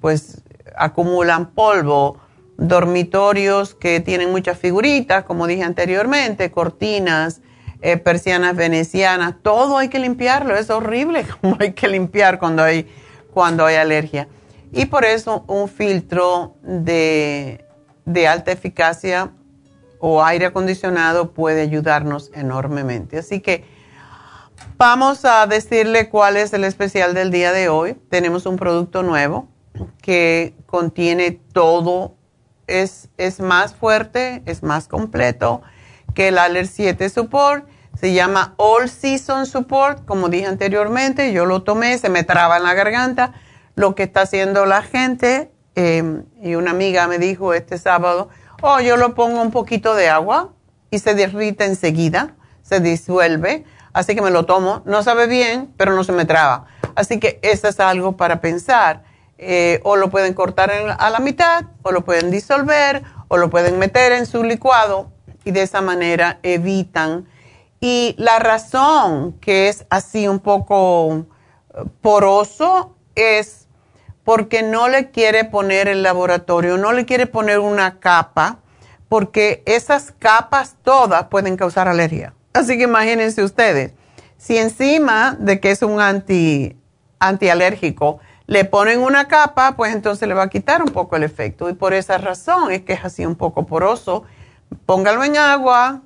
pues 0.00 0.42
acumulan 0.76 1.46
polvo, 1.52 2.18
dormitorios 2.58 3.74
que 3.74 4.00
tienen 4.00 4.30
muchas 4.30 4.58
figuritas, 4.58 5.24
como 5.24 5.46
dije 5.46 5.62
anteriormente, 5.62 6.50
cortinas, 6.50 7.40
eh, 7.82 7.96
persianas 7.98 8.56
venecianas, 8.56 9.34
todo 9.42 9.78
hay 9.78 9.88
que 9.88 9.98
limpiarlo, 9.98 10.56
es 10.56 10.70
horrible 10.70 11.26
como 11.40 11.56
hay 11.60 11.72
que 11.72 11.88
limpiar 11.88 12.38
cuando 12.38 12.62
hay, 12.62 12.86
cuando 13.32 13.64
hay 13.64 13.76
alergia. 13.76 14.28
Y 14.72 14.86
por 14.86 15.04
eso 15.04 15.44
un 15.46 15.68
filtro 15.68 16.56
de, 16.62 17.64
de 18.04 18.28
alta 18.28 18.52
eficacia 18.52 19.32
o 19.98 20.22
aire 20.22 20.46
acondicionado 20.46 21.32
puede 21.32 21.62
ayudarnos 21.62 22.30
enormemente. 22.34 23.18
Así 23.18 23.40
que 23.40 23.64
vamos 24.76 25.24
a 25.24 25.46
decirle 25.46 26.08
cuál 26.08 26.36
es 26.36 26.52
el 26.52 26.64
especial 26.64 27.14
del 27.14 27.30
día 27.30 27.52
de 27.52 27.68
hoy. 27.68 27.94
Tenemos 28.10 28.46
un 28.46 28.56
producto 28.56 29.02
nuevo 29.02 29.48
que 30.02 30.54
contiene 30.66 31.32
todo, 31.52 32.14
es, 32.66 33.08
es 33.16 33.40
más 33.40 33.74
fuerte, 33.74 34.42
es 34.46 34.62
más 34.62 34.88
completo 34.88 35.62
que 36.14 36.28
el 36.28 36.38
Aller 36.38 36.66
7 36.66 37.08
Support. 37.08 37.68
Se 37.98 38.12
llama 38.12 38.54
All 38.58 38.90
Season 38.90 39.46
Support, 39.46 40.04
como 40.04 40.28
dije 40.28 40.46
anteriormente, 40.46 41.32
yo 41.32 41.46
lo 41.46 41.62
tomé, 41.62 41.96
se 41.96 42.10
me 42.10 42.24
traba 42.24 42.58
en 42.58 42.64
la 42.64 42.74
garganta. 42.74 43.32
Lo 43.76 43.94
que 43.94 44.02
está 44.02 44.22
haciendo 44.22 44.66
la 44.66 44.82
gente, 44.82 45.52
eh, 45.76 46.22
y 46.42 46.54
una 46.56 46.72
amiga 46.72 47.06
me 47.06 47.18
dijo 47.18 47.54
este 47.54 47.78
sábado, 47.78 48.30
o 48.62 48.80
yo 48.80 48.96
lo 48.96 49.14
pongo 49.14 49.40
un 49.40 49.50
poquito 49.50 49.94
de 49.94 50.08
agua 50.08 50.52
y 50.90 50.98
se 50.98 51.14
derrite 51.14 51.64
enseguida, 51.64 52.34
se 52.62 52.80
disuelve. 52.80 53.64
Así 53.92 54.14
que 54.14 54.22
me 54.22 54.30
lo 54.30 54.44
tomo. 54.44 54.82
No 54.84 55.02
sabe 55.02 55.26
bien, 55.26 55.72
pero 55.76 55.94
no 55.94 56.04
se 56.04 56.12
me 56.12 56.24
traba. 56.24 56.66
Así 56.94 57.20
que 57.20 57.38
eso 57.42 57.68
es 57.68 57.78
algo 57.80 58.16
para 58.16 58.40
pensar. 58.40 59.04
Eh, 59.38 59.80
o 59.84 59.96
lo 59.96 60.08
pueden 60.08 60.32
cortar 60.32 60.70
a 60.70 61.10
la 61.10 61.18
mitad, 61.18 61.64
o 61.82 61.92
lo 61.92 62.04
pueden 62.04 62.30
disolver, 62.30 63.02
o 63.28 63.36
lo 63.36 63.50
pueden 63.50 63.78
meter 63.78 64.12
en 64.12 64.24
su 64.24 64.42
licuado 64.42 65.10
y 65.44 65.50
de 65.50 65.62
esa 65.62 65.80
manera 65.80 66.38
evitan. 66.42 67.28
Y 67.80 68.14
la 68.18 68.38
razón 68.38 69.34
que 69.34 69.68
es 69.68 69.84
así 69.90 70.26
un 70.28 70.40
poco 70.40 71.26
eh, 71.74 71.84
poroso 72.00 72.96
es 73.14 73.65
porque 74.26 74.64
no 74.64 74.88
le 74.88 75.12
quiere 75.12 75.44
poner 75.44 75.86
el 75.86 76.02
laboratorio, 76.02 76.76
no 76.78 76.92
le 76.92 77.06
quiere 77.06 77.26
poner 77.26 77.60
una 77.60 78.00
capa, 78.00 78.58
porque 79.08 79.62
esas 79.66 80.12
capas 80.18 80.74
todas 80.82 81.28
pueden 81.28 81.56
causar 81.56 81.86
alergia. 81.86 82.34
Así 82.52 82.76
que 82.76 82.82
imagínense 82.82 83.44
ustedes, 83.44 83.92
si 84.36 84.58
encima 84.58 85.36
de 85.38 85.60
que 85.60 85.70
es 85.70 85.82
un 85.82 86.00
anti, 86.00 86.76
antialérgico, 87.20 88.18
le 88.48 88.64
ponen 88.64 88.98
una 88.98 89.28
capa, 89.28 89.76
pues 89.76 89.94
entonces 89.94 90.26
le 90.26 90.34
va 90.34 90.42
a 90.42 90.50
quitar 90.50 90.82
un 90.82 90.90
poco 90.90 91.14
el 91.14 91.22
efecto. 91.22 91.70
Y 91.70 91.74
por 91.74 91.94
esa 91.94 92.18
razón 92.18 92.72
es 92.72 92.82
que 92.82 92.94
es 92.94 93.04
así 93.04 93.24
un 93.24 93.36
poco 93.36 93.64
poroso. 93.64 94.24
Póngalo 94.86 95.22
en 95.22 95.36
agua 95.36 96.02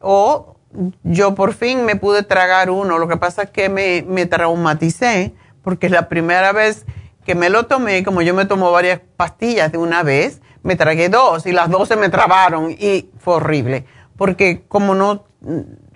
o 0.00 0.54
yo 1.02 1.34
por 1.34 1.52
fin 1.52 1.84
me 1.84 1.96
pude 1.96 2.22
tragar 2.22 2.70
uno. 2.70 3.00
Lo 3.00 3.08
que 3.08 3.16
pasa 3.16 3.42
es 3.42 3.50
que 3.50 3.68
me, 3.68 4.04
me 4.06 4.26
traumaticé 4.26 5.34
porque 5.62 5.88
la 5.88 6.08
primera 6.08 6.52
vez 6.52 6.86
que 7.26 7.34
me 7.34 7.50
lo 7.50 7.66
tomé, 7.66 8.04
como 8.04 8.22
yo 8.22 8.32
me 8.34 8.46
tomo 8.46 8.70
varias 8.70 9.00
pastillas 9.16 9.72
de 9.72 9.78
una 9.78 10.04
vez, 10.04 10.40
me 10.62 10.76
tragué 10.76 11.08
dos 11.08 11.44
y 11.44 11.52
las 11.52 11.68
dos 11.68 11.88
se 11.88 11.96
me 11.96 12.08
trabaron 12.08 12.70
y 12.70 13.10
fue 13.18 13.34
horrible, 13.34 13.84
porque 14.16 14.64
como 14.68 14.94
no, 14.94 15.24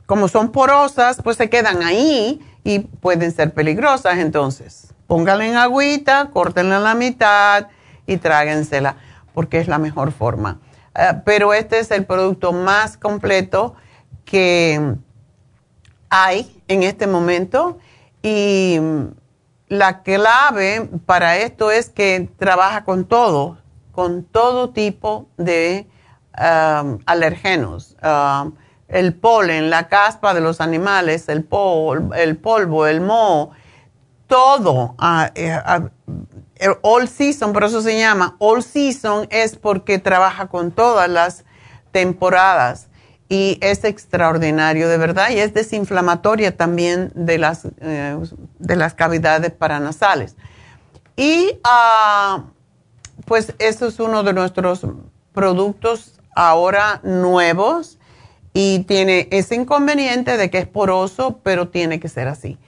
como 0.07 0.27
son 0.27 0.51
porosas, 0.51 1.21
pues 1.23 1.37
se 1.37 1.49
quedan 1.49 1.83
ahí 1.85 2.40
y 2.64 2.81
pueden 2.81 3.31
ser 3.31 3.55
peligrosas, 3.55 4.19
entonces 4.19 4.93
póngala 5.07 5.47
en 5.47 5.57
agüita, 5.57 6.31
córtenla 6.33 6.79
a 6.79 6.81
la 6.81 6.95
mitad 6.95 7.69
y 8.07 8.16
tráguensela, 8.16 8.97
porque 9.33 9.59
es 9.59 9.69
la 9.69 9.79
mejor 9.79 10.11
forma. 10.11 10.59
Eh, 10.97 11.14
pero 11.25 11.55
este 11.55 11.79
es 11.79 11.93
el 11.93 12.05
producto 12.05 12.53
más 12.53 12.97
completo 12.97 13.77
que 14.25 14.95
hay 16.09 16.62
en 16.66 16.83
este 16.83 17.07
momento 17.07 17.79
y 18.21 18.79
la 19.70 20.02
clave 20.02 20.90
para 21.06 21.37
esto 21.38 21.70
es 21.70 21.88
que 21.88 22.28
trabaja 22.38 22.85
con 22.85 23.04
todo, 23.04 23.59
con 23.92 24.24
todo 24.24 24.70
tipo 24.70 25.28
de 25.37 25.88
um, 26.37 26.98
alergenos. 27.06 27.96
Um, 28.02 28.52
el 28.88 29.14
polen, 29.14 29.70
la 29.70 29.87
caspa 29.87 30.35
de 30.35 30.40
los 30.40 30.61
animales, 30.61 31.28
el, 31.28 31.46
el 32.16 32.37
polvo, 32.37 32.87
el 32.88 33.00
moho, 33.00 33.52
todo. 34.26 34.96
Uh, 34.98 35.28
uh, 35.38 36.74
all 36.83 37.06
season, 37.06 37.52
por 37.52 37.62
eso 37.62 37.80
se 37.80 37.96
llama 37.96 38.35
all 38.40 38.64
season, 38.64 39.28
es 39.30 39.54
porque 39.56 40.00
trabaja 40.00 40.48
con 40.48 40.72
todas 40.72 41.09
las 41.09 41.44
temporadas 41.92 42.89
y 43.31 43.59
es 43.62 43.85
extraordinario 43.85 44.88
de 44.88 44.99
verdad 44.99 45.31
y 45.31 45.38
es 45.38 45.55
desinflamatoria 45.55 46.57
también 46.57 47.12
de 47.14 47.38
las, 47.38 47.64
eh, 47.81 48.19
de 48.59 48.77
las 48.77 48.95
cavidades 48.95 49.53
paranasales. 49.53 50.35
Y 51.16 51.59
ah, 51.62 52.47
pues 53.27 53.55
eso 53.61 53.87
es 53.87 54.01
uno 54.01 54.25
de 54.25 54.33
nuestros 54.33 54.85
productos 55.33 56.21
ahora 56.35 57.01
nuevos 57.05 57.99
y 58.53 58.81
tiene 58.81 59.29
ese 59.31 59.55
inconveniente 59.55 60.37
de 60.37 60.51
que 60.51 60.59
es 60.59 60.66
poroso, 60.66 61.38
pero 61.45 61.69
tiene 61.69 62.01
que 62.01 62.09
ser 62.09 62.27
así. 62.27 62.59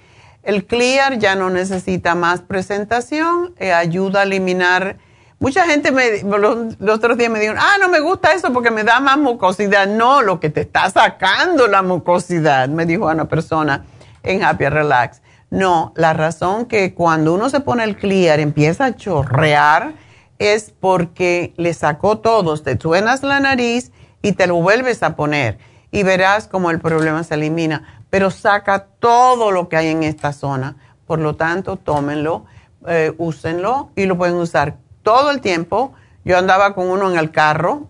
El 0.44 0.64
Clear 0.64 1.18
ya 1.18 1.34
no 1.34 1.50
necesita 1.50 2.14
más 2.14 2.40
presentación, 2.40 3.52
eh, 3.58 3.72
ayuda 3.72 4.20
a 4.20 4.22
eliminar 4.22 4.98
Mucha 5.42 5.66
gente 5.66 5.90
me, 5.90 6.22
los, 6.22 6.76
otros 6.88 7.18
días 7.18 7.28
me 7.28 7.40
dijeron, 7.40 7.58
ah, 7.60 7.76
no 7.80 7.88
me 7.88 7.98
gusta 7.98 8.32
eso 8.32 8.52
porque 8.52 8.70
me 8.70 8.84
da 8.84 9.00
más 9.00 9.18
mucosidad. 9.18 9.88
No, 9.88 10.22
lo 10.22 10.38
que 10.38 10.50
te 10.50 10.60
está 10.60 10.88
sacando 10.88 11.66
la 11.66 11.82
mucosidad, 11.82 12.68
me 12.68 12.86
dijo 12.86 13.06
una 13.06 13.24
persona 13.24 13.84
en 14.22 14.44
Happy 14.44 14.68
Relax. 14.68 15.20
No, 15.50 15.92
la 15.96 16.12
razón 16.12 16.66
que 16.66 16.94
cuando 16.94 17.34
uno 17.34 17.50
se 17.50 17.58
pone 17.58 17.82
el 17.82 17.96
clear 17.96 18.38
empieza 18.38 18.84
a 18.84 18.94
chorrear 18.94 19.94
es 20.38 20.72
porque 20.78 21.54
le 21.56 21.74
sacó 21.74 22.18
todo. 22.18 22.56
Te 22.58 22.78
suenas 22.78 23.24
la 23.24 23.40
nariz 23.40 23.90
y 24.22 24.34
te 24.34 24.46
lo 24.46 24.62
vuelves 24.62 25.02
a 25.02 25.16
poner 25.16 25.58
y 25.90 26.04
verás 26.04 26.46
cómo 26.46 26.70
el 26.70 26.78
problema 26.78 27.24
se 27.24 27.34
elimina. 27.34 28.04
Pero 28.10 28.30
saca 28.30 28.86
todo 29.00 29.50
lo 29.50 29.68
que 29.68 29.76
hay 29.76 29.88
en 29.88 30.04
esta 30.04 30.32
zona. 30.32 30.76
Por 31.04 31.18
lo 31.18 31.34
tanto, 31.34 31.78
tómenlo, 31.78 32.44
eh, 32.86 33.12
úsenlo 33.18 33.90
y 33.96 34.06
lo 34.06 34.16
pueden 34.16 34.36
usar 34.36 34.76
todo 35.02 35.30
el 35.30 35.40
tiempo. 35.40 35.92
Yo 36.24 36.38
andaba 36.38 36.74
con 36.74 36.88
uno 36.88 37.10
en 37.10 37.18
el 37.18 37.30
carro 37.30 37.88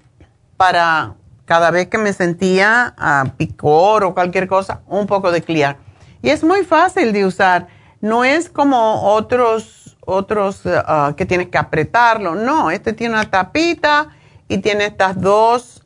para 0.57 1.15
cada 1.45 1.71
vez 1.71 1.89
que 1.89 1.99
me 1.99 2.13
sentía 2.13 2.95
a 2.97 3.25
picor 3.37 4.05
o 4.05 4.15
cualquier 4.15 4.49
cosa, 4.49 4.81
un 4.87 5.07
poco 5.07 5.31
de 5.31 5.43
clear. 5.43 5.77
Y 6.23 6.31
es 6.31 6.45
muy 6.45 6.65
fácil 6.65 7.13
de 7.13 7.27
usar. 7.27 7.69
No 8.01 8.25
es 8.25 8.49
como 8.49 9.03
otros, 9.03 9.97
otros 10.01 10.65
uh, 10.65 11.15
que 11.15 11.27
tienes 11.27 11.49
que 11.49 11.59
apretarlo. 11.59 12.35
No, 12.35 12.71
este 12.71 12.93
tiene 12.93 13.15
una 13.15 13.31
tapita 13.31 14.09
y 14.49 14.59
tiene 14.59 14.87
estas 14.87 15.21
dos 15.21 15.83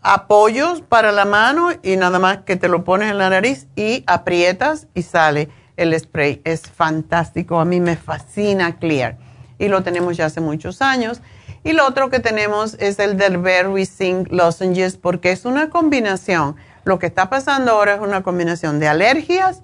apoyos 0.00 0.80
para 0.80 1.12
la 1.12 1.24
mano 1.24 1.70
y 1.82 1.96
nada 1.96 2.18
más 2.18 2.38
que 2.38 2.56
te 2.56 2.68
lo 2.68 2.84
pones 2.84 3.10
en 3.10 3.18
la 3.18 3.28
nariz 3.28 3.66
y 3.76 4.04
aprietas 4.06 4.86
y 4.94 5.02
sale 5.02 5.50
el 5.76 5.98
spray. 5.98 6.40
Es 6.44 6.62
fantástico. 6.62 7.60
A 7.60 7.64
mí 7.64 7.80
me 7.80 7.96
fascina 7.96 8.78
Clear 8.78 9.27
y 9.58 9.68
lo 9.68 9.82
tenemos 9.82 10.16
ya 10.16 10.26
hace 10.26 10.40
muchos 10.40 10.82
años. 10.82 11.20
Y 11.64 11.72
lo 11.72 11.86
otro 11.86 12.10
que 12.10 12.20
tenemos 12.20 12.74
es 12.78 12.98
el 12.98 13.16
del 13.16 13.38
Berry 13.38 13.84
Zinc 13.84 14.30
Lozenges 14.30 14.96
porque 14.96 15.32
es 15.32 15.44
una 15.44 15.70
combinación. 15.70 16.56
Lo 16.84 16.98
que 16.98 17.06
está 17.06 17.28
pasando 17.28 17.72
ahora 17.72 17.94
es 17.94 18.00
una 18.00 18.22
combinación 18.22 18.78
de 18.78 18.88
alergias 18.88 19.62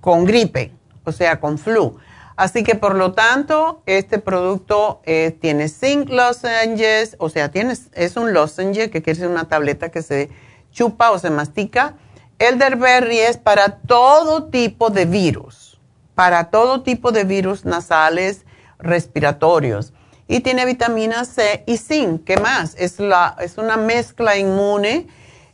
con 0.00 0.24
gripe, 0.24 0.72
o 1.04 1.12
sea, 1.12 1.40
con 1.40 1.58
flu. 1.58 1.96
Así 2.36 2.64
que 2.64 2.74
por 2.74 2.94
lo 2.94 3.12
tanto, 3.12 3.82
este 3.86 4.18
producto 4.18 5.00
eh, 5.04 5.36
tiene 5.40 5.68
zinc 5.68 6.10
lozenges, 6.10 7.16
o 7.18 7.30
sea, 7.30 7.50
tiene, 7.50 7.74
es 7.94 8.16
un 8.16 8.34
lozenge 8.34 8.90
que 8.90 9.00
quiere 9.02 9.18
decir 9.18 9.30
una 9.30 9.48
tableta 9.48 9.90
que 9.90 10.02
se 10.02 10.28
chupa 10.70 11.10
o 11.12 11.18
se 11.18 11.30
mastica. 11.30 11.94
Elderberry 12.38 13.20
es 13.20 13.38
para 13.38 13.78
todo 13.78 14.44
tipo 14.44 14.90
de 14.90 15.06
virus, 15.06 15.80
para 16.14 16.50
todo 16.50 16.82
tipo 16.82 17.10
de 17.10 17.24
virus 17.24 17.64
nasales, 17.64 18.44
respiratorios. 18.78 19.92
Y 20.28 20.40
tiene 20.40 20.64
vitamina 20.64 21.24
C 21.24 21.62
y 21.66 21.76
zinc. 21.76 22.24
¿Qué 22.24 22.36
más? 22.36 22.74
Es, 22.78 22.98
la, 22.98 23.36
es 23.40 23.58
una 23.58 23.76
mezcla 23.76 24.36
inmune 24.36 25.06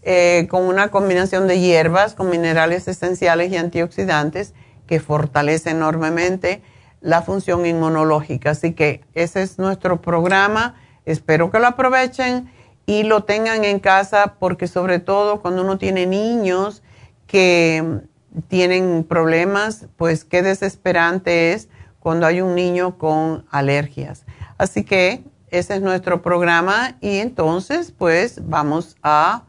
eh, 0.02 0.46
con 0.50 0.64
una 0.64 0.90
combinación 0.90 1.46
de 1.46 1.60
hierbas, 1.60 2.14
con 2.14 2.30
minerales 2.30 2.88
esenciales 2.88 3.52
y 3.52 3.56
antioxidantes 3.56 4.54
que 4.86 4.98
fortalece 4.98 5.70
enormemente 5.70 6.62
la 7.00 7.22
función 7.22 7.66
inmunológica. 7.66 8.50
Así 8.50 8.72
que 8.72 9.04
ese 9.14 9.42
es 9.42 9.58
nuestro 9.58 10.00
programa. 10.00 10.74
Espero 11.04 11.50
que 11.50 11.58
lo 11.58 11.66
aprovechen 11.66 12.50
y 12.86 13.02
lo 13.02 13.24
tengan 13.24 13.64
en 13.64 13.78
casa 13.78 14.36
porque 14.38 14.66
sobre 14.68 14.98
todo 14.98 15.40
cuando 15.40 15.62
uno 15.62 15.78
tiene 15.78 16.06
niños 16.06 16.82
que 17.26 18.00
tienen 18.48 19.04
problemas, 19.04 19.86
pues 19.96 20.24
qué 20.24 20.42
desesperante 20.42 21.52
es 21.52 21.68
cuando 22.02 22.26
hay 22.26 22.40
un 22.40 22.54
niño 22.54 22.96
con 22.98 23.44
alergias. 23.50 24.24
Así 24.58 24.84
que 24.84 25.22
ese 25.50 25.76
es 25.76 25.82
nuestro 25.82 26.22
programa 26.22 26.96
y 27.00 27.18
entonces 27.18 27.92
pues 27.92 28.48
vamos 28.48 28.96
a 29.02 29.42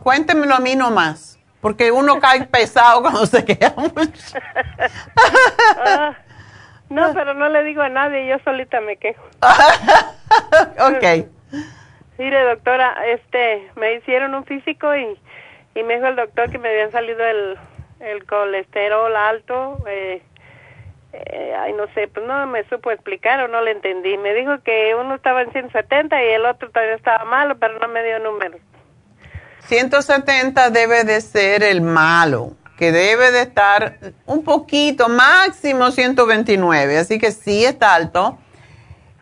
cuéntemelo 0.04 0.54
a 0.54 0.60
mí 0.60 0.76
nomás, 0.76 1.40
porque 1.62 1.92
uno 1.92 2.20
cae 2.20 2.46
pesado 2.52 3.02
cuando 3.02 3.26
se 3.26 3.44
queja 3.44 3.74
mucho. 3.76 4.38
Ah, 5.84 6.16
no, 6.90 7.14
pero 7.14 7.34
no 7.34 7.50
le 7.50 7.64
digo 7.64 7.82
a 7.82 7.90
nadie, 7.90 8.28
yo 8.28 8.38
solita 8.44 8.82
me 8.82 8.98
quejo. 8.98 9.24
ok. 10.80 11.26
Mire, 12.18 12.44
doctora, 12.44 12.96
este, 13.08 13.68
me 13.76 13.96
hicieron 13.96 14.36
un 14.36 14.46
físico 14.46 14.96
y, 14.96 15.18
y 15.74 15.84
me 15.84 15.96
dijo 15.96 16.08
el 16.08 16.18
doctor 16.18 16.52
que 16.52 16.60
me 16.60 16.70
habían 16.70 16.92
salido 16.92 17.26
el, 17.26 17.58
el 18.00 18.26
colesterol 18.28 19.16
alto. 19.16 19.78
Eh, 19.88 20.22
eh, 21.14 21.54
ay, 21.58 21.74
no 21.74 21.88
sé, 21.94 22.08
pues 22.08 22.26
no 22.26 22.48
me 22.48 22.64
supo 22.70 22.92
explicar 22.92 23.42
o 23.42 23.48
no 23.48 23.62
le 23.62 23.72
entendí. 23.72 24.18
Me 24.18 24.34
dijo 24.34 24.62
que 24.64 24.96
uno 24.96 25.16
estaba 25.16 25.42
en 25.42 25.52
170 25.52 26.24
y 26.24 26.28
el 26.30 26.46
otro 26.46 26.70
todavía 26.70 26.96
estaba 26.96 27.26
malo, 27.26 27.58
pero 27.60 27.80
no 27.80 27.88
me 27.88 28.04
dio 28.04 28.20
números. 28.20 28.62
170 29.66 30.70
debe 30.70 31.04
de 31.04 31.22
ser 31.22 31.64
el 31.64 31.82
malo, 31.82 32.54
que 32.78 32.92
debe 32.92 33.32
de 33.32 33.42
estar 33.42 33.98
un 34.26 34.44
poquito, 34.44 35.08
máximo 35.08 35.92
129, 35.92 36.98
así 36.98 37.20
que 37.20 37.32
sí 37.32 37.64
está 37.64 37.96
alto. 37.96 38.38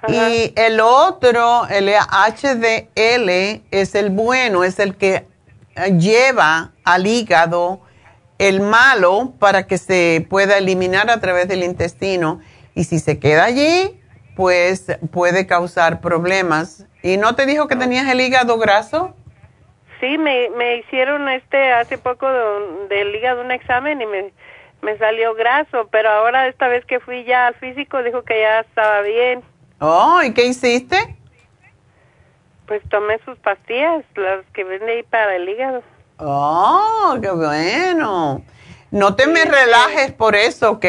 Y 0.07 0.53
el 0.55 0.79
otro, 0.79 1.67
el 1.69 1.89
HDL, 1.89 3.29
es 3.69 3.95
el 3.95 4.11
bueno, 4.11 4.63
es 4.63 4.79
el 4.79 4.95
que 4.95 5.27
lleva 5.97 6.71
al 6.85 7.05
hígado 7.05 7.81
el 8.39 8.61
malo 8.61 9.33
para 9.37 9.67
que 9.67 9.77
se 9.77 10.25
pueda 10.27 10.57
eliminar 10.57 11.11
a 11.11 11.19
través 11.19 11.47
del 11.47 11.63
intestino. 11.63 12.39
Y 12.73 12.85
si 12.85 12.99
se 12.99 13.19
queda 13.19 13.43
allí, 13.43 14.01
pues 14.35 14.97
puede 15.11 15.45
causar 15.45 16.01
problemas. 16.01 16.87
¿Y 17.03 17.17
no 17.17 17.35
te 17.35 17.45
dijo 17.45 17.67
que 17.67 17.75
tenías 17.75 18.09
el 18.09 18.21
hígado 18.21 18.57
graso? 18.57 19.13
Sí, 19.99 20.17
me, 20.17 20.49
me 20.51 20.77
hicieron 20.77 21.27
este 21.27 21.73
hace 21.73 21.97
poco 21.97 22.25
del 22.89 23.13
hígado 23.13 23.41
un 23.41 23.51
examen 23.51 24.01
y 24.01 24.05
me, 24.05 24.31
me 24.81 24.97
salió 24.97 25.35
graso, 25.35 25.89
pero 25.91 26.09
ahora 26.09 26.47
esta 26.47 26.69
vez 26.69 26.85
que 26.85 27.01
fui 27.01 27.25
ya 27.25 27.47
al 27.47 27.55
físico 27.55 28.01
dijo 28.01 28.23
que 28.23 28.39
ya 28.39 28.61
estaba 28.61 29.01
bien. 29.01 29.41
Oh, 29.79 30.21
¿y 30.23 30.33
qué 30.33 30.45
hiciste? 30.45 31.17
Pues 32.65 32.81
tomé 32.89 33.19
sus 33.25 33.37
pastillas, 33.39 34.05
las 34.15 34.45
que 34.53 34.63
vende 34.63 34.91
ahí 34.93 35.03
para 35.03 35.35
el 35.35 35.49
hígado. 35.49 35.83
Oh, 36.19 37.17
qué 37.21 37.31
bueno. 37.31 38.43
No 38.91 39.15
te 39.15 39.27
me 39.27 39.45
relajes 39.45 40.11
por 40.11 40.35
eso, 40.35 40.71
¿ok? 40.71 40.85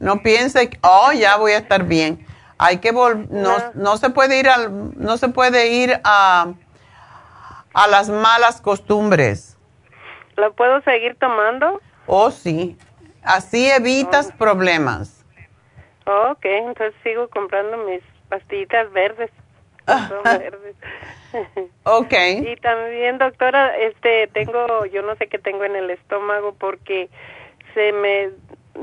No 0.00 0.22
pienses, 0.22 0.70
oh, 0.82 1.12
ya 1.12 1.36
voy 1.36 1.52
a 1.52 1.58
estar 1.58 1.84
bien. 1.84 2.26
Hay 2.58 2.78
que 2.78 2.92
volver, 2.92 3.30
no, 3.30 3.56
no, 3.74 3.96
se 3.96 4.10
puede 4.10 4.38
ir 4.38 4.48
al, 4.48 4.98
no 4.98 5.16
se 5.16 5.28
puede 5.28 5.68
ir 5.68 6.00
a, 6.04 6.54
a 7.74 7.88
las 7.88 8.08
malas 8.08 8.60
costumbres. 8.60 9.58
¿Lo 10.36 10.52
puedo 10.54 10.80
seguir 10.82 11.16
tomando? 11.18 11.80
Oh, 12.06 12.30
sí. 12.30 12.78
Así 13.22 13.70
evitas 13.70 14.30
oh. 14.32 14.38
problemas. 14.38 15.24
ok, 16.06 16.44
entonces 16.44 16.94
sigo 17.02 17.28
comprando 17.28 17.76
mis 17.78 18.02
pastillitas 18.28 18.90
verdes. 18.92 19.30
verdes. 20.24 20.76
Ok. 21.84 22.12
Y 22.44 22.56
también, 22.56 23.18
doctora, 23.18 23.76
este, 23.76 24.28
tengo, 24.28 24.86
yo 24.86 25.02
no 25.02 25.16
sé 25.16 25.26
qué 25.28 25.38
tengo 25.38 25.64
en 25.64 25.76
el 25.76 25.90
estómago 25.90 26.54
porque 26.58 27.08
se 27.74 27.92
me, 27.92 28.30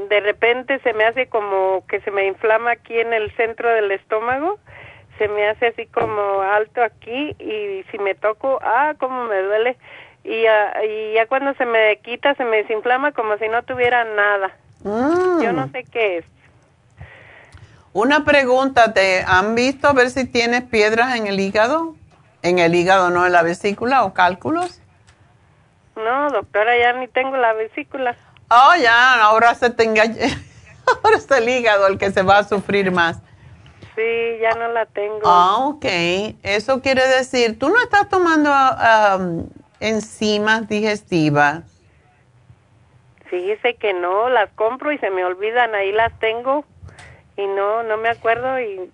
de 0.09 0.19
repente 0.19 0.79
se 0.79 0.93
me 0.93 1.05
hace 1.05 1.27
como 1.27 1.85
que 1.87 2.01
se 2.01 2.11
me 2.11 2.25
inflama 2.25 2.71
aquí 2.71 2.99
en 2.99 3.13
el 3.13 3.31
centro 3.35 3.69
del 3.69 3.91
estómago, 3.91 4.59
se 5.17 5.27
me 5.27 5.47
hace 5.47 5.67
así 5.67 5.85
como 5.87 6.41
alto 6.41 6.83
aquí 6.83 7.35
y 7.39 7.83
si 7.91 7.97
me 7.99 8.15
toco, 8.15 8.59
ah, 8.61 8.93
como 8.99 9.25
me 9.25 9.41
duele. 9.41 9.77
Y, 10.23 10.45
y 10.45 11.13
ya 11.13 11.25
cuando 11.27 11.53
se 11.55 11.65
me 11.65 11.97
quita, 11.97 12.35
se 12.35 12.45
me 12.45 12.57
desinflama 12.57 13.11
como 13.11 13.37
si 13.37 13.47
no 13.47 13.63
tuviera 13.63 14.03
nada. 14.03 14.51
Yo 14.83 15.51
no 15.53 15.69
sé 15.69 15.83
qué 15.91 16.17
es. 16.17 16.25
Una 17.93 18.23
pregunta, 18.23 18.93
¿te 18.93 19.23
han 19.27 19.53
visto 19.53 19.87
a 19.87 19.93
ver 19.93 20.09
si 20.11 20.25
tienes 20.25 20.63
piedras 20.63 21.15
en 21.17 21.27
el 21.27 21.39
hígado? 21.39 21.95
En 22.43 22.59
el 22.59 22.73
hígado, 22.75 23.09
no 23.09 23.25
en 23.25 23.31
la 23.31 23.43
vesícula 23.43 24.03
o 24.03 24.13
cálculos. 24.13 24.81
No, 25.95 26.29
doctora, 26.29 26.77
ya 26.77 26.93
ni 26.93 27.07
tengo 27.07 27.37
la 27.37 27.53
vesícula. 27.53 28.15
Oh, 28.49 28.73
ya, 28.81 29.21
ahora 29.23 29.53
se 29.55 29.69
tenga, 29.69 30.03
ahora 31.03 31.17
es 31.17 31.29
el 31.31 31.47
hígado 31.47 31.87
el 31.87 31.97
que 31.97 32.11
se 32.11 32.21
va 32.21 32.39
a 32.39 32.43
sufrir 32.43 32.91
más. 32.91 33.21
Sí, 33.95 34.39
ya 34.41 34.51
no 34.51 34.69
la 34.69 34.85
tengo. 34.85 35.21
Ah, 35.25 35.57
ok. 35.67 35.85
Eso 36.43 36.81
quiere 36.81 37.05
decir, 37.07 37.59
¿tú 37.59 37.69
no 37.69 37.79
estás 37.81 38.09
tomando 38.09 38.49
um, 38.49 39.47
enzimas 39.79 40.67
digestivas? 40.67 41.63
Fíjese 43.29 43.75
que 43.75 43.93
no, 43.93 44.29
las 44.29 44.49
compro 44.51 44.91
y 44.91 44.97
se 44.97 45.09
me 45.09 45.23
olvidan, 45.23 45.73
ahí 45.75 45.91
las 45.91 46.17
tengo 46.19 46.65
y 47.41 47.47
no, 47.47 47.83
no 47.83 47.97
me 47.97 48.09
acuerdo 48.09 48.59
y... 48.59 48.91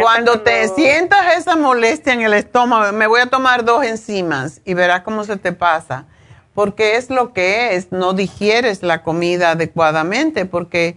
cuando 0.00 0.40
te 0.40 0.68
sientas 0.68 1.36
esa 1.36 1.56
molestia 1.56 2.12
en 2.12 2.22
el 2.22 2.34
estómago, 2.34 2.92
me 2.92 3.06
voy 3.06 3.20
a 3.20 3.26
tomar 3.26 3.64
dos 3.64 3.84
enzimas 3.84 4.60
y 4.64 4.74
verás 4.74 5.02
cómo 5.02 5.24
se 5.24 5.36
te 5.36 5.52
pasa. 5.52 6.06
Porque 6.54 6.96
es 6.96 7.10
lo 7.10 7.32
que 7.32 7.74
es, 7.74 7.90
no 7.90 8.12
digieres 8.12 8.82
la 8.82 9.02
comida 9.02 9.50
adecuadamente, 9.50 10.46
porque 10.46 10.96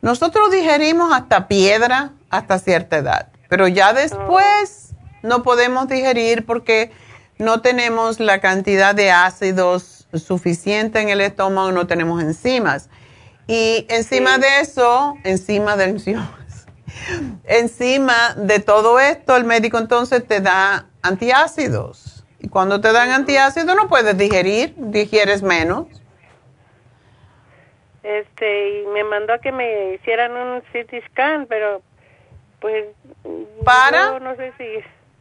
nosotros 0.00 0.50
digerimos 0.50 1.12
hasta 1.12 1.48
piedra 1.48 2.12
hasta 2.30 2.58
cierta 2.58 2.96
edad, 2.96 3.28
pero 3.48 3.68
ya 3.68 3.92
después 3.92 4.94
no 5.22 5.42
podemos 5.42 5.88
digerir 5.88 6.46
porque 6.46 6.92
no 7.38 7.60
tenemos 7.60 8.20
la 8.20 8.40
cantidad 8.40 8.94
de 8.94 9.10
ácidos 9.10 10.06
suficiente 10.14 11.00
en 11.00 11.10
el 11.10 11.20
estómago, 11.20 11.72
no 11.72 11.86
tenemos 11.86 12.22
enzimas. 12.22 12.88
Y 13.46 13.86
encima 13.88 14.38
de 14.38 14.60
eso, 14.60 15.16
encima 15.24 15.76
de 15.76 15.84
encima 17.44 18.34
de 18.36 18.60
todo 18.60 18.98
esto, 18.98 19.36
el 19.36 19.44
médico 19.44 19.78
entonces 19.78 20.26
te 20.26 20.40
da 20.40 20.86
antiácidos. 21.02 22.24
Y 22.40 22.48
cuando 22.48 22.80
te 22.80 22.92
dan 22.92 23.10
antiácidos 23.10 23.76
no 23.76 23.88
puedes 23.88 24.16
digerir, 24.18 24.74
digieres 24.76 25.42
menos. 25.42 25.86
Este, 28.02 28.82
y 28.82 28.86
me 28.86 29.04
mandó 29.04 29.32
a 29.32 29.38
que 29.38 29.52
me 29.52 29.94
hicieran 29.94 30.32
un 30.32 30.60
CT 30.60 31.04
scan, 31.10 31.46
pero 31.46 31.82
pues 32.60 32.86
para 33.64 34.18
no 34.20 34.34
sé 34.36 34.52
si 34.58 34.64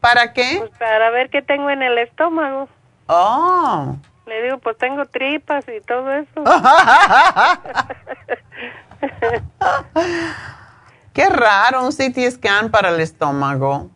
¿Para 0.05 0.33
qué? 0.33 0.57
Pues 0.59 0.69
para 0.77 1.09
ver 1.09 1.31
qué 1.31 1.41
tengo 1.41 1.67
en 1.71 1.81
el 1.81 1.97
estómago. 1.97 2.69
Oh. 3.07 3.95
Le 4.25 4.43
digo, 4.43 4.57
pues 4.57 4.77
tengo 4.77 5.05
tripas 5.05 5.65
y 5.67 5.81
todo 5.81 6.11
eso. 6.11 6.43
Qué 11.13 11.29
raro 11.29 11.83
un 11.83 11.91
CT 11.91 12.31
scan 12.31 12.71
para 12.71 12.89
el 12.89 12.99
estómago. 12.99 13.89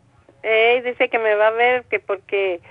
Eh, 0.43 0.81
dice 0.85 1.09
que 1.09 1.19
me 1.19 1.35
va 1.35 1.47
a 1.47 1.51
ver 1.51 1.83
que 1.85 1.99
porque 1.99 2.61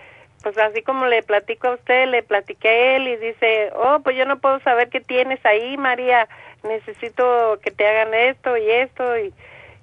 pues 0.43 0.57
así 0.57 0.83
como 0.83 1.07
le 1.07 1.23
platico 1.23 1.69
a 1.69 1.75
usted, 1.75 2.09
le 2.09 2.23
platiqué 2.23 2.69
a 2.69 2.97
él 2.97 3.09
y 3.09 3.17
dice, 3.17 3.71
oh, 3.75 4.01
pues 4.03 4.17
yo 4.17 4.25
no 4.25 4.39
puedo 4.39 4.61
saber 4.61 4.89
qué 4.89 5.01
tienes 5.01 5.45
ahí, 5.45 5.77
María, 5.77 6.29
necesito 6.63 7.59
que 7.61 7.71
te 7.71 7.87
hagan 7.87 8.15
esto 8.15 8.57
y 8.57 8.71
esto 8.71 9.19
y, 9.19 9.35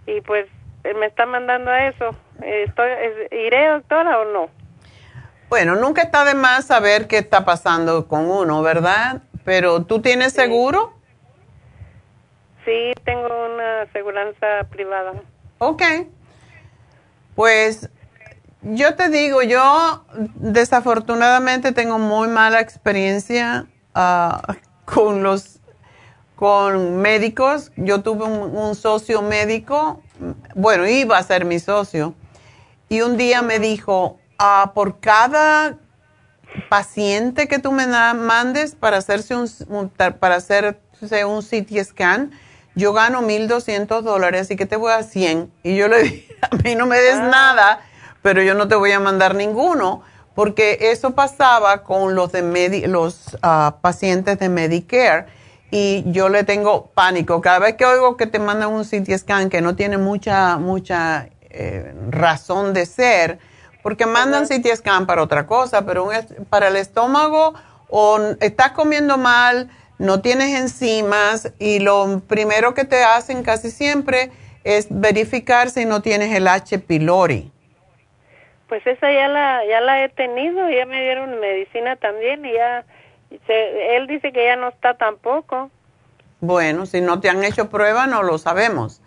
y 0.07 0.21
pues 0.21 0.47
me 0.97 1.05
está 1.05 1.25
mandando 1.25 1.71
a 1.71 1.87
eso. 1.87 2.15
Estoy, 2.41 2.91
¿Iré, 3.31 3.67
doctora, 3.67 4.19
o 4.19 4.25
no? 4.25 4.49
Bueno, 5.49 5.75
nunca 5.75 6.01
está 6.01 6.25
de 6.25 6.33
más 6.33 6.65
saber 6.65 7.07
qué 7.07 7.17
está 7.17 7.45
pasando 7.45 8.07
con 8.07 8.29
uno, 8.29 8.61
¿verdad? 8.61 9.21
Pero 9.43 9.83
¿tú 9.83 10.01
tienes 10.01 10.33
seguro? 10.33 10.93
Sí, 12.65 12.93
tengo 13.03 13.27
una 13.45 13.83
aseguranza 13.83 14.63
privada. 14.69 15.13
Ok. 15.59 15.83
Pues 17.35 17.89
yo 18.63 18.95
te 18.95 19.09
digo, 19.09 19.43
yo 19.43 20.05
desafortunadamente 20.35 21.71
tengo 21.71 21.99
muy 21.99 22.27
mala 22.27 22.59
experiencia 22.59 23.67
ah, 23.93 24.55
con 24.85 25.21
los 25.21 25.59
con 26.35 26.97
médicos. 26.97 27.71
Yo 27.77 28.01
tuve 28.01 28.25
un, 28.25 28.75
socio 28.75 29.21
médico, 29.21 30.01
bueno, 30.53 30.87
iba 30.87 31.17
a 31.17 31.23
ser 31.23 31.45
mi 31.45 31.59
socio, 31.59 32.13
y 32.89 33.01
un 33.01 33.17
día 33.17 33.41
me 33.41 33.59
dijo, 33.59 34.19
por 34.73 34.99
cada 34.99 35.77
paciente 36.69 37.47
que 37.47 37.59
tú 37.59 37.71
me 37.71 37.87
mandes 37.87 38.75
para 38.75 38.97
hacerse 38.97 39.35
un, 39.35 39.89
para 40.19 40.35
hacerse 40.35 41.25
un 41.25 41.41
CT 41.41 41.83
scan, 41.83 42.31
yo 42.75 42.93
gano 42.93 43.21
1.200 43.21 44.01
dólares, 44.01 44.41
así 44.41 44.55
que 44.55 44.65
te 44.65 44.75
voy 44.75 44.91
a 44.91 45.03
100. 45.03 45.51
Y 45.63 45.75
yo 45.75 45.87
le 45.87 45.99
dije, 46.03 46.35
a 46.41 46.55
mí 46.57 46.75
no 46.75 46.85
me 46.85 46.99
des 46.99 47.15
ah. 47.15 47.27
nada 47.27 47.79
pero 48.25 48.41
yo 48.41 48.55
no 48.55 48.67
te 48.67 48.73
voy 48.73 48.91
a 48.91 48.99
mandar 48.99 49.35
ninguno, 49.35 50.01
porque 50.33 50.79
eso 50.81 51.11
pasaba 51.11 51.83
con 51.83 52.15
los, 52.15 52.31
de 52.31 52.87
los 52.87 53.37
ah, 53.43 53.75
pacientes 53.81 54.39
de 54.39 54.49
Medicare 54.49 55.27
y 55.69 56.03
yo 56.07 56.29
le 56.29 56.43
tengo 56.43 56.87
pánico. 56.87 57.39
Cada 57.39 57.59
vez 57.59 57.75
que 57.75 57.85
oigo 57.85 58.17
que 58.17 58.25
te 58.25 58.39
mandan 58.39 58.73
un 58.73 58.83
CT 58.83 59.15
scan 59.19 59.51
que 59.51 59.61
no 59.61 59.75
tiene 59.75 59.99
mucha, 59.99 60.57
mucha 60.57 61.29
eh, 61.51 61.93
razón 62.09 62.73
de 62.73 62.87
ser, 62.87 63.37
porque 63.85 64.07
mandan 64.07 64.47
CT 64.47 64.77
scan 64.77 65.05
para 65.05 65.21
otra 65.21 65.45
cosa, 65.45 65.85
pero 65.85 66.09
para 66.49 66.69
el 66.69 66.75
estómago 66.75 67.53
o 67.87 68.19
estás 68.41 68.71
comiendo 68.71 69.19
mal, 69.19 69.69
no 69.99 70.21
tienes 70.21 70.59
enzimas 70.59 71.53
y 71.59 71.77
lo 71.77 72.19
primero 72.27 72.73
que 72.73 72.85
te 72.85 73.03
hacen 73.03 73.43
casi 73.43 73.69
siempre 73.69 74.31
es 74.63 74.87
verificar 74.89 75.69
si 75.69 75.85
no 75.85 76.01
tienes 76.01 76.33
el 76.33 76.47
H. 76.47 76.79
pylori. 76.79 77.51
Pues 78.69 78.81
esa 78.87 79.11
ya 79.11 79.27
la, 79.27 79.63
ya 79.67 79.81
la 79.81 80.03
he 80.03 80.09
tenido, 80.09 80.67
ya 80.67 80.87
me 80.87 81.03
dieron 81.03 81.39
medicina 81.39 81.95
también 81.95 82.43
y 82.43 82.53
ya, 82.53 82.85
él 83.29 84.07
dice 84.07 84.31
que 84.31 84.45
ya 84.45 84.55
no 84.55 84.69
está 84.69 84.95
tampoco. 84.95 85.69
Bueno, 86.39 86.87
si 86.87 87.01
no 87.01 87.19
te 87.19 87.29
han 87.29 87.43
hecho 87.43 87.69
prueba 87.69 88.07
no 88.07 88.23
lo 88.23 88.39
sabemos. 88.39 89.03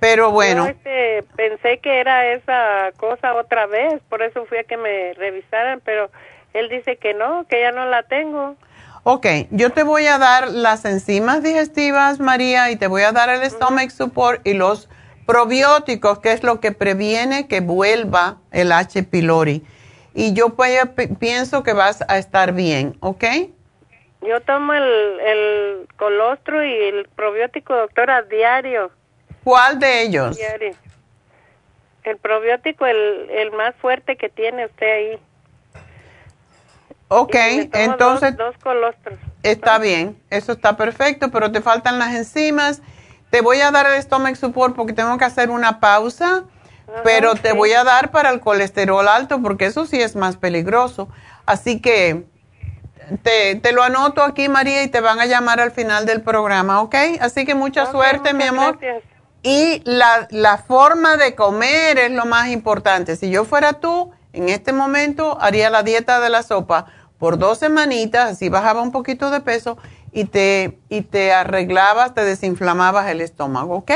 Pero 0.00 0.30
bueno. 0.30 0.64
Yo 0.64 0.70
este, 0.70 1.24
pensé 1.36 1.78
que 1.78 2.00
era 2.00 2.32
esa 2.32 2.92
cosa 2.96 3.34
otra 3.34 3.66
vez, 3.66 4.00
por 4.08 4.22
eso 4.22 4.44
fui 4.46 4.58
a 4.58 4.64
que 4.64 4.76
me 4.76 5.14
revisaran, 5.14 5.80
pero 5.84 6.10
él 6.52 6.68
dice 6.68 6.96
que 6.96 7.14
no, 7.14 7.46
que 7.48 7.60
ya 7.60 7.72
no 7.72 7.86
la 7.86 8.02
tengo. 8.02 8.56
Ok, 9.04 9.26
yo 9.50 9.70
te 9.70 9.84
voy 9.84 10.06
a 10.06 10.18
dar 10.18 10.48
las 10.48 10.84
enzimas 10.84 11.42
digestivas, 11.42 12.18
María, 12.18 12.70
y 12.70 12.76
te 12.76 12.88
voy 12.88 13.02
a 13.02 13.12
dar 13.12 13.28
el 13.28 13.48
stomach 13.48 13.90
support 13.90 14.44
y 14.46 14.54
los 14.54 14.88
Probióticos, 15.26 16.20
que 16.20 16.30
es 16.30 16.44
lo 16.44 16.60
que 16.60 16.70
previene 16.70 17.48
que 17.48 17.60
vuelva 17.60 18.36
el 18.52 18.70
H. 18.70 19.02
pylori. 19.02 19.64
Y 20.14 20.32
yo 20.34 20.54
pienso 21.18 21.64
que 21.64 21.72
vas 21.72 22.04
a 22.08 22.16
estar 22.16 22.52
bien, 22.52 22.96
¿ok? 23.00 23.24
Yo 24.22 24.40
tomo 24.40 24.72
el, 24.72 25.20
el 25.20 25.88
colostro 25.96 26.64
y 26.64 26.72
el 26.72 27.08
probiótico, 27.16 27.74
doctora, 27.74 28.22
diario. 28.22 28.92
¿Cuál 29.46 29.78
de 29.78 30.02
ellos? 30.02 30.36
El 32.02 32.16
probiótico, 32.18 32.84
el, 32.84 33.30
el 33.30 33.52
más 33.52 33.76
fuerte 33.76 34.16
que 34.16 34.28
tiene 34.28 34.66
usted 34.66 34.86
ahí. 34.86 35.20
Ok, 37.06 37.34
entonces... 37.72 38.36
Dos, 38.36 38.54
dos 38.54 38.62
colostros. 38.62 39.18
Está 39.44 39.78
bien, 39.78 40.20
eso 40.30 40.50
está 40.50 40.76
perfecto, 40.76 41.30
pero 41.30 41.52
te 41.52 41.60
faltan 41.60 42.00
las 42.00 42.14
enzimas 42.16 42.82
te 43.30 43.40
voy 43.40 43.60
a 43.60 43.70
dar 43.70 43.86
el 43.86 44.02
stomach 44.02 44.36
support 44.36 44.74
porque 44.74 44.92
tengo 44.92 45.18
que 45.18 45.24
hacer 45.24 45.50
una 45.50 45.80
pausa, 45.80 46.44
pero 47.04 47.34
te 47.34 47.52
voy 47.52 47.72
a 47.72 47.84
dar 47.84 48.10
para 48.10 48.30
el 48.30 48.40
colesterol 48.40 49.06
alto 49.08 49.42
porque 49.42 49.66
eso 49.66 49.86
sí 49.86 50.00
es 50.00 50.16
más 50.16 50.36
peligroso. 50.36 51.08
Así 51.44 51.80
que 51.80 52.24
te, 53.22 53.56
te, 53.56 53.72
lo 53.72 53.82
anoto 53.82 54.22
aquí, 54.22 54.48
María, 54.48 54.82
y 54.82 54.88
te 54.88 55.00
van 55.00 55.20
a 55.20 55.26
llamar 55.26 55.60
al 55.60 55.70
final 55.70 56.06
del 56.06 56.22
programa, 56.22 56.80
¿ok? 56.82 56.94
Así 57.20 57.44
que 57.44 57.54
mucha 57.54 57.86
suerte, 57.90 58.32
mi 58.32 58.44
amor. 58.44 58.78
Y 59.46 59.80
la, 59.84 60.26
la 60.32 60.58
forma 60.58 61.16
de 61.16 61.36
comer 61.36 61.98
es 61.98 62.10
lo 62.10 62.26
más 62.26 62.48
importante. 62.48 63.14
Si 63.14 63.30
yo 63.30 63.44
fuera 63.44 63.74
tú, 63.74 64.10
en 64.32 64.48
este 64.48 64.72
momento 64.72 65.38
haría 65.40 65.70
la 65.70 65.84
dieta 65.84 66.18
de 66.18 66.30
la 66.30 66.42
sopa 66.42 66.86
por 67.16 67.38
dos 67.38 67.58
semanitas, 67.58 68.32
así 68.32 68.48
bajaba 68.48 68.82
un 68.82 68.90
poquito 68.90 69.30
de 69.30 69.38
peso 69.38 69.78
y 70.10 70.24
te, 70.24 70.80
y 70.88 71.02
te 71.02 71.32
arreglabas, 71.32 72.12
te 72.12 72.24
desinflamabas 72.24 73.08
el 73.08 73.20
estómago, 73.20 73.76
¿ok? 73.76 73.92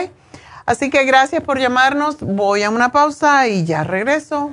Así 0.67 0.89
que 0.89 1.05
gracias 1.05 1.43
por 1.43 1.59
llamarnos. 1.59 2.21
Voy 2.21 2.63
a 2.63 2.71
una 2.71 2.93
pausa 2.93 3.49
y 3.49 3.65
ya 3.65 3.83
regreso. 3.83 4.53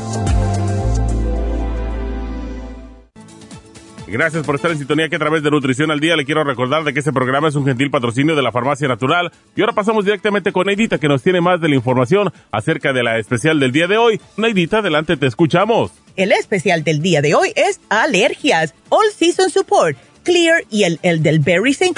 Gracias 4.11 4.45
por 4.45 4.55
estar 4.55 4.69
en 4.71 4.77
sintonía 4.77 5.07
que 5.07 5.15
a 5.15 5.19
través 5.19 5.41
de 5.41 5.49
Nutrición 5.49 5.89
al 5.89 6.01
Día 6.01 6.17
le 6.17 6.25
quiero 6.25 6.43
recordar 6.43 6.83
de 6.83 6.91
que 6.91 6.99
este 6.99 7.13
programa 7.13 7.47
es 7.47 7.55
un 7.55 7.65
gentil 7.65 7.89
patrocinio 7.89 8.35
de 8.35 8.41
la 8.41 8.51
Farmacia 8.51 8.85
Natural. 8.89 9.31
Y 9.55 9.61
ahora 9.61 9.71
pasamos 9.71 10.03
directamente 10.03 10.51
con 10.51 10.67
Neidita 10.67 10.97
que 10.97 11.07
nos 11.07 11.23
tiene 11.23 11.39
más 11.39 11.61
de 11.61 11.69
la 11.69 11.75
información 11.75 12.29
acerca 12.51 12.91
de 12.91 13.03
la 13.03 13.19
especial 13.19 13.61
del 13.61 13.71
día 13.71 13.87
de 13.87 13.97
hoy. 13.97 14.19
Neidita, 14.35 14.79
adelante, 14.79 15.15
te 15.15 15.27
escuchamos. 15.27 15.91
El 16.17 16.33
especial 16.33 16.83
del 16.83 17.01
día 17.01 17.21
de 17.21 17.35
hoy 17.35 17.53
es 17.55 17.79
alergias, 17.87 18.75
All 18.89 19.09
Season 19.15 19.49
Support. 19.49 19.97
Clear 20.23 20.65
y 20.69 20.83
el, 20.83 20.99
el 21.03 21.23
del 21.23 21.39
Berry 21.39 21.71
St. 21.71 21.95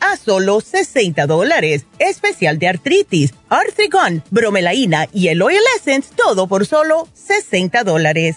a 0.00 0.16
solo 0.16 0.62
60 0.62 1.26
dólares. 1.26 1.84
Especial 1.98 2.58
de 2.58 2.68
artritis, 2.68 3.34
Arthrigon, 3.50 4.22
bromelaína 4.30 5.08
y 5.12 5.28
el 5.28 5.42
Oil 5.42 5.60
Essence, 5.76 6.08
todo 6.16 6.46
por 6.46 6.64
solo 6.64 7.06
60 7.12 7.84
dólares. 7.84 8.36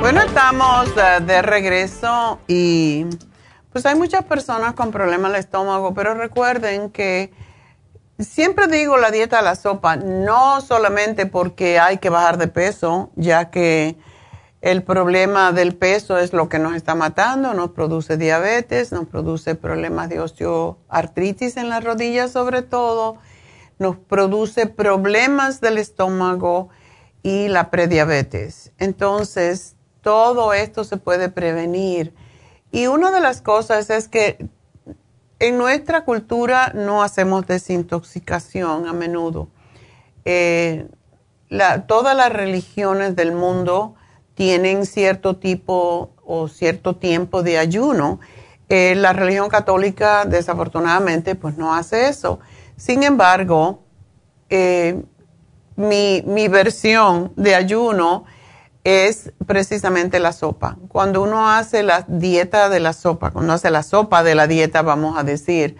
Bueno, 0.00 0.22
estamos 0.22 0.88
eh, 0.96 1.20
de 1.22 1.42
regreso 1.42 2.38
y 2.46 3.04
pues 3.72 3.84
hay 3.86 3.94
muchas 3.94 4.24
personas 4.24 4.74
con 4.74 4.90
problemas 4.90 5.32
del 5.32 5.40
estómago, 5.40 5.92
pero 5.94 6.14
recuerden 6.14 6.90
que 6.90 7.32
siempre 8.18 8.66
digo 8.66 8.96
la 8.96 9.10
dieta 9.10 9.38
a 9.38 9.42
la 9.42 9.54
sopa, 9.54 9.96
no 9.96 10.60
solamente 10.60 11.26
porque 11.26 11.78
hay 11.78 11.98
que 11.98 12.10
bajar 12.10 12.38
de 12.38 12.48
peso, 12.48 13.10
ya 13.16 13.50
que 13.50 13.96
el 14.60 14.82
problema 14.82 15.52
del 15.52 15.76
peso 15.76 16.18
es 16.18 16.32
lo 16.32 16.48
que 16.48 16.58
nos 16.58 16.74
está 16.74 16.94
matando, 16.94 17.54
nos 17.54 17.70
produce 17.70 18.16
diabetes, 18.16 18.90
nos 18.90 19.06
produce 19.06 19.54
problemas 19.54 20.08
de 20.08 20.20
osteoartritis 20.20 21.56
en 21.56 21.68
las 21.68 21.84
rodillas 21.84 22.32
sobre 22.32 22.62
todo, 22.62 23.18
nos 23.78 23.96
produce 23.96 24.66
problemas 24.66 25.60
del 25.60 25.78
estómago 25.78 26.70
y 27.22 27.48
la 27.48 27.70
prediabetes. 27.70 28.72
Entonces, 28.78 29.76
todo 30.02 30.52
esto 30.52 30.82
se 30.82 30.96
puede 30.96 31.28
prevenir. 31.28 32.14
Y 32.72 32.88
una 32.88 33.12
de 33.12 33.20
las 33.20 33.40
cosas 33.42 33.90
es 33.90 34.08
que 34.08 34.48
en 35.38 35.56
nuestra 35.56 36.04
cultura 36.04 36.72
no 36.74 37.04
hacemos 37.04 37.46
desintoxicación 37.46 38.88
a 38.88 38.92
menudo. 38.92 39.48
Eh, 40.24 40.88
todas 41.86 42.16
las 42.16 42.32
religiones 42.32 43.14
del 43.14 43.32
mundo 43.32 43.94
tienen 44.38 44.86
cierto 44.86 45.34
tipo 45.34 46.12
o 46.24 46.46
cierto 46.46 46.94
tiempo 46.94 47.42
de 47.42 47.58
ayuno. 47.58 48.20
Eh, 48.68 48.94
la 48.94 49.12
religión 49.12 49.48
católica 49.48 50.26
desafortunadamente 50.26 51.34
pues 51.34 51.56
no 51.56 51.74
hace 51.74 52.08
eso. 52.08 52.38
Sin 52.76 53.02
embargo, 53.02 53.82
eh, 54.48 55.02
mi, 55.74 56.22
mi 56.24 56.46
versión 56.46 57.32
de 57.34 57.56
ayuno 57.56 58.26
es 58.84 59.32
precisamente 59.44 60.20
la 60.20 60.32
sopa. 60.32 60.76
Cuando 60.86 61.20
uno 61.20 61.50
hace 61.50 61.82
la 61.82 62.04
dieta 62.06 62.68
de 62.68 62.78
la 62.78 62.92
sopa, 62.92 63.32
cuando 63.32 63.54
hace 63.54 63.72
la 63.72 63.82
sopa 63.82 64.22
de 64.22 64.36
la 64.36 64.46
dieta, 64.46 64.82
vamos 64.82 65.18
a 65.18 65.24
decir, 65.24 65.76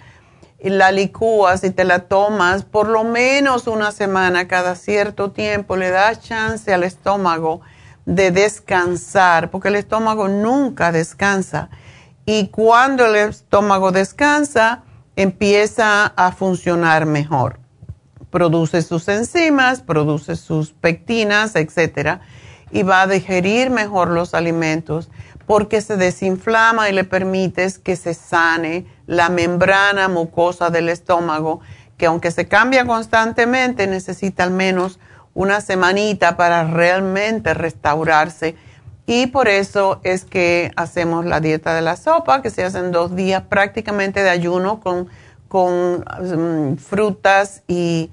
la 0.58 0.90
licúas 0.90 1.62
y 1.62 1.70
te 1.70 1.84
la 1.84 2.08
tomas 2.08 2.64
por 2.64 2.88
lo 2.88 3.04
menos 3.04 3.68
una 3.68 3.92
semana 3.92 4.48
cada 4.48 4.74
cierto 4.74 5.30
tiempo, 5.30 5.76
le 5.76 5.90
das 5.90 6.22
chance 6.22 6.74
al 6.74 6.82
estómago 6.82 7.60
de 8.08 8.30
descansar, 8.30 9.50
porque 9.50 9.68
el 9.68 9.76
estómago 9.76 10.28
nunca 10.28 10.90
descansa. 10.90 11.68
Y 12.24 12.48
cuando 12.48 13.06
el 13.06 13.14
estómago 13.16 13.92
descansa, 13.92 14.82
empieza 15.14 16.06
a 16.06 16.32
funcionar 16.32 17.06
mejor. 17.06 17.60
Produce 18.30 18.82
sus 18.82 19.08
enzimas, 19.08 19.80
produce 19.82 20.36
sus 20.36 20.72
pectinas, 20.72 21.54
etcétera 21.54 22.22
y 22.70 22.82
va 22.82 23.02
a 23.02 23.06
digerir 23.06 23.70
mejor 23.70 24.08
los 24.08 24.34
alimentos 24.34 25.10
porque 25.46 25.80
se 25.80 25.96
desinflama 25.96 26.88
y 26.88 26.92
le 26.92 27.04
permites 27.04 27.78
que 27.78 27.96
se 27.96 28.12
sane 28.12 28.86
la 29.06 29.30
membrana 29.30 30.08
mucosa 30.08 30.68
del 30.68 30.90
estómago, 30.90 31.60
que 31.96 32.06
aunque 32.06 32.30
se 32.30 32.48
cambia 32.48 32.84
constantemente, 32.84 33.86
necesita 33.86 34.44
al 34.44 34.50
menos 34.50 34.98
una 35.34 35.60
semanita 35.60 36.36
para 36.36 36.64
realmente 36.64 37.54
restaurarse. 37.54 38.56
Y 39.06 39.28
por 39.28 39.48
eso 39.48 40.00
es 40.02 40.24
que 40.24 40.70
hacemos 40.76 41.24
la 41.24 41.40
dieta 41.40 41.74
de 41.74 41.80
la 41.80 41.96
sopa, 41.96 42.42
que 42.42 42.50
se 42.50 42.64
hacen 42.64 42.92
dos 42.92 43.16
días 43.16 43.42
prácticamente 43.48 44.22
de 44.22 44.28
ayuno 44.28 44.80
con, 44.80 45.08
con 45.48 46.00
mm, 46.00 46.76
frutas 46.76 47.62
y, 47.66 48.10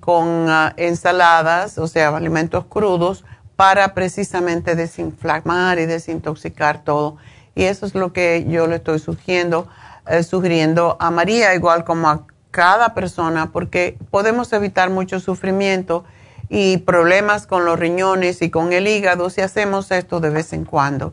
con 0.00 0.48
ah, 0.48 0.72
ensaladas, 0.76 1.78
o 1.78 1.86
sea, 1.86 2.08
alimentos 2.08 2.64
crudos 2.66 3.24
para 3.54 3.94
precisamente 3.94 4.74
desinflamar 4.74 5.78
y 5.78 5.86
desintoxicar 5.86 6.82
todo. 6.82 7.18
Y 7.54 7.64
eso 7.64 7.86
es 7.86 7.94
lo 7.94 8.12
que 8.12 8.46
yo 8.48 8.66
le 8.66 8.76
estoy 8.76 8.98
sugiriendo, 8.98 9.68
eh, 10.06 10.22
sugiriendo 10.22 10.96
a 11.00 11.10
María, 11.10 11.54
igual 11.54 11.84
como 11.84 12.08
a 12.08 12.26
cada 12.50 12.94
persona, 12.94 13.52
porque 13.52 13.96
podemos 14.10 14.52
evitar 14.52 14.90
mucho 14.90 15.20
sufrimiento 15.20 16.04
y 16.48 16.78
problemas 16.78 17.46
con 17.46 17.64
los 17.64 17.78
riñones 17.78 18.42
y 18.42 18.50
con 18.50 18.72
el 18.72 18.86
hígado 18.88 19.30
si 19.30 19.40
hacemos 19.40 19.90
esto 19.90 20.20
de 20.20 20.30
vez 20.30 20.52
en 20.52 20.64
cuando. 20.64 21.12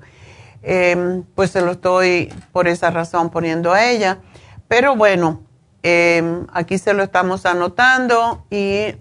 Em, 0.61 1.23
pues 1.35 1.51
se 1.51 1.61
lo 1.61 1.71
estoy 1.71 2.33
por 2.51 2.67
esa 2.67 2.89
razón 2.89 3.29
poniendo 3.29 3.73
a 3.73 3.85
ella. 3.85 4.19
Pero 4.67 4.95
bueno, 4.95 5.41
em, 5.81 6.47
aquí 6.53 6.77
se 6.77 6.93
lo 6.93 7.03
estamos 7.03 7.45
anotando 7.45 8.45
y 8.49 8.95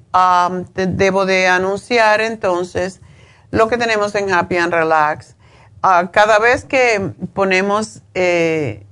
debo 0.75 1.25
de 1.25 1.47
anunciar 1.47 2.21
entonces 2.21 3.01
lo 3.51 3.69
que 3.69 3.79
tenemos 3.79 4.15
en 4.15 4.33
Happy 4.33 4.57
and 4.57 4.73
Relax. 4.73 5.37
Ah, 5.83 6.11
cada 6.13 6.39
vez 6.39 6.65
que 6.65 7.13
ponemos 7.35 8.03
eh, 8.15 8.87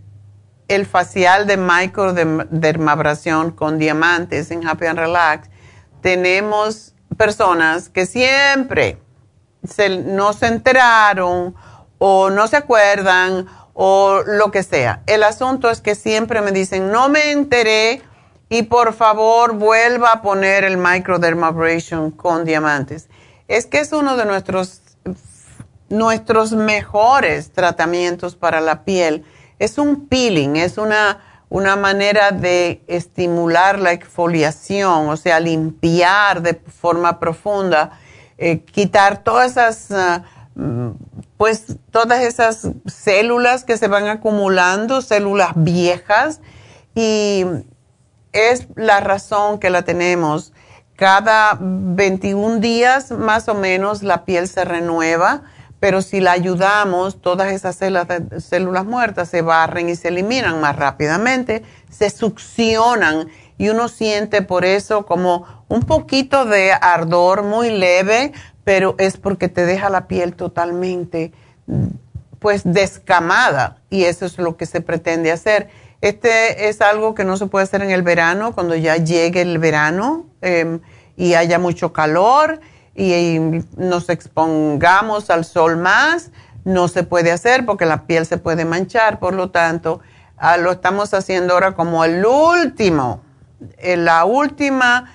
el 0.69 0.87
facial 0.87 1.47
de 1.47 1.57
microdermabrasión 1.57 3.51
con 3.51 3.79
diamantes 3.79 4.51
en 4.53 4.67
Happy 4.67 4.87
and 4.87 4.99
Relax, 4.99 5.51
tenemos 6.01 6.95
personas 7.17 7.89
que 7.89 8.07
siempre 8.07 8.99
no 10.07 10.33
se 10.33 10.47
enteraron 10.47 11.55
o 11.99 12.31
no 12.31 12.47
se 12.49 12.57
acuerdan 12.57 13.47
o 13.75 14.23
lo 14.27 14.51
que 14.51 14.63
sea. 14.63 15.03
El 15.07 15.23
asunto 15.23 15.71
es 15.71 15.81
que 15.81 15.95
siempre 15.95 16.41
me 16.41 16.53
dicen, 16.53 16.91
no 16.91 17.09
me 17.09 17.33
enteré 17.33 18.03
y 18.49 18.63
por 18.63 18.95
favor 18.95 19.55
vuelva 19.55 20.13
a 20.13 20.23
poner 20.23 20.65
el 20.65 20.77
microdermabrasion 20.77 22.11
con 22.11 22.45
diamantes 22.45 23.09
es 23.51 23.67
que 23.67 23.81
es 23.81 23.93
uno 23.93 24.17
de 24.17 24.25
nuestros, 24.27 24.81
nuestros 25.89 26.53
mejores 26.53 27.51
tratamientos 27.51 28.37
para 28.37 28.61
la 28.61 28.85
piel. 28.85 29.25
Es 29.59 29.77
un 29.77 30.07
peeling, 30.07 30.55
es 30.55 30.79
una, 30.79 31.19
una 31.51 31.75
manera 31.75 32.31
de 32.31 32.83
estimular 32.87 33.79
la 33.79 33.93
exfoliación, 33.93 35.09
o 35.09 35.17
sea, 35.17 35.41
limpiar 35.41 36.43
de 36.43 36.55
forma 36.55 37.19
profunda, 37.19 37.99
eh, 38.39 38.61
quitar 38.61 39.25
todas 39.25 39.51
esas, 39.53 39.91
ah, 39.91 40.23
pues, 41.37 41.77
todas 41.91 42.21
esas 42.21 42.69
células 42.87 43.65
que 43.65 43.77
se 43.77 43.89
van 43.89 44.07
acumulando, 44.07 45.03
células 45.03 45.51
viejas, 45.57 46.41
y 46.95 47.45
es 48.33 48.69
la 48.77 49.01
razón 49.01 49.59
que 49.59 49.71
la 49.71 49.83
tenemos. 49.83 50.53
Cada 50.95 51.59
21 51.61 52.61
días 52.61 53.11
más 53.11 53.49
o 53.49 53.55
menos 53.55 54.05
la 54.05 54.25
piel 54.25 54.47
se 54.47 54.65
renueva, 54.65 55.43
pero 55.81 56.03
si 56.03 56.21
la 56.21 56.33
ayudamos, 56.33 57.23
todas 57.23 57.53
esas 57.53 57.77
células, 57.77 58.85
muertas 58.85 59.31
se 59.31 59.41
barren 59.41 59.89
y 59.89 59.97
se 59.97 60.09
eliminan 60.09 60.61
más 60.61 60.77
rápidamente, 60.77 61.63
se 61.91 62.11
succionan 62.11 63.29
y 63.57 63.71
uno 63.71 63.89
siente 63.89 64.43
por 64.43 64.67
eso 64.67 65.07
como 65.07 65.65
un 65.69 65.81
poquito 65.81 66.45
de 66.45 66.73
ardor 66.73 67.43
muy 67.43 67.71
leve, 67.71 68.33
pero 68.63 68.95
es 68.99 69.17
porque 69.17 69.49
te 69.49 69.65
deja 69.65 69.89
la 69.89 70.07
piel 70.07 70.35
totalmente 70.35 71.33
pues 72.39 72.63
descamada 72.65 73.79
y 73.89 74.05
eso 74.05 74.27
es 74.27 74.39
lo 74.39 74.57
que 74.59 74.67
se 74.67 74.83
pretende 74.83 75.33
hacer. 75.33 75.69
Este 76.03 76.69
es 76.69 76.81
algo 76.83 77.15
que 77.15 77.25
no 77.25 77.37
se 77.37 77.47
puede 77.47 77.65
hacer 77.65 77.83
en 77.83 77.91
el 77.91 78.03
verano, 78.03 78.55
cuando 78.55 78.75
ya 78.75 78.97
llegue 78.97 79.43
el 79.43 79.59
verano 79.59 80.27
em, 80.41 80.81
y 81.17 81.35
haya 81.35 81.59
mucho 81.59 81.93
calor 81.93 82.61
y, 82.95 83.39
nos 83.77 84.09
expongamos 84.09 85.31
al 85.31 85.45
sol 85.45 85.77
más. 85.77 86.31
No 86.65 86.89
se 86.89 87.03
puede 87.05 87.33
hacer 87.33 87.65
porque 87.65 87.87
la 87.87 88.07
piel 88.07 88.27
se 88.27 88.37
puede 88.37 88.65
manchar, 88.65 89.19
por 89.19 89.35
lo 89.35 89.51
tanto, 89.51 90.01
ah, 90.37 90.57
lo 90.57 90.73
estamos 90.73 91.15
haciendo 91.15 91.55
ahora 91.55 91.73
como 91.73 92.05
el 92.05 92.25
último, 92.25 93.23
eh, 93.79 93.97
la 93.97 94.25
última, 94.27 95.13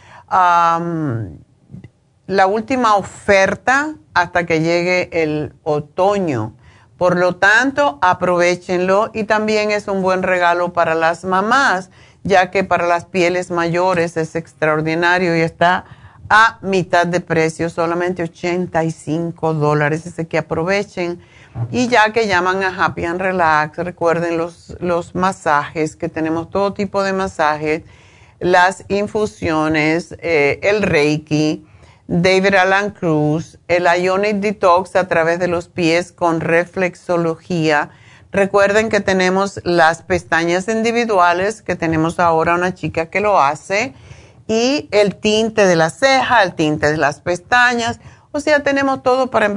la 2.27 2.47
última 2.47 2.95
oferta 2.95 3.95
hasta 4.13 4.45
que 4.45 4.61
llegue 4.61 5.09
el 5.23 5.53
otoño 5.63 6.55
por 6.97 7.17
lo 7.17 7.35
tanto, 7.35 7.99
aprovechenlo 8.01 9.11
y 9.13 9.25
también 9.25 9.71
es 9.71 9.87
un 9.87 10.01
buen 10.01 10.23
regalo 10.23 10.71
para 10.71 10.95
las 10.95 11.25
mamás, 11.25 11.89
ya 12.23 12.51
que 12.51 12.63
para 12.63 12.87
las 12.87 13.05
pieles 13.05 13.51
mayores 13.51 14.15
es 14.15 14.35
extraordinario 14.35 15.35
y 15.35 15.41
está 15.41 15.85
a 16.29 16.59
mitad 16.61 17.07
de 17.07 17.19
precio, 17.19 17.69
solamente 17.69 18.23
85 18.23 19.53
dólares. 19.53 20.07
Así 20.07 20.25
que 20.25 20.37
aprovechen. 20.37 21.19
Y 21.71 21.87
ya 21.87 22.11
que 22.11 22.27
llaman 22.27 22.63
a 22.63 22.85
Happy 22.85 23.05
and 23.05 23.21
Relax, 23.21 23.77
recuerden 23.77 24.37
los, 24.37 24.75
los 24.79 25.15
masajes, 25.15 25.95
que 25.95 26.09
tenemos 26.09 26.49
todo 26.49 26.73
tipo 26.73 27.01
de 27.03 27.13
masajes, 27.13 27.83
las 28.39 28.83
infusiones, 28.89 30.15
eh, 30.19 30.59
el 30.63 30.81
Reiki 30.81 31.65
David 32.07 32.53
Alan 32.53 32.91
Cruz, 32.91 33.57
el 33.67 33.85
Ionic 33.85 34.35
Detox 34.35 34.95
a 34.95 35.07
través 35.07 35.39
de 35.39 35.47
los 35.47 35.69
pies 35.69 36.11
con 36.11 36.39
reflexología. 36.39 37.89
Recuerden 38.31 38.89
que 38.89 38.99
tenemos 38.99 39.59
las 39.63 40.03
pestañas 40.03 40.67
individuales, 40.67 41.63
que 41.63 41.75
tenemos 41.75 42.19
ahora 42.19 42.53
una 42.53 42.75
chica 42.75 43.07
que 43.07 43.21
lo 43.21 43.41
hace, 43.41 43.95
y 44.47 44.87
el 44.91 45.15
tinte 45.15 45.65
de 45.65 45.75
la 45.75 45.89
ceja, 45.89 46.43
el 46.43 46.53
tinte 46.53 46.91
de 46.91 46.97
las 46.97 47.19
pestañas. 47.21 47.99
O 48.31 48.39
sea, 48.39 48.63
tenemos 48.63 49.01
todo 49.01 49.31
para, 49.31 49.53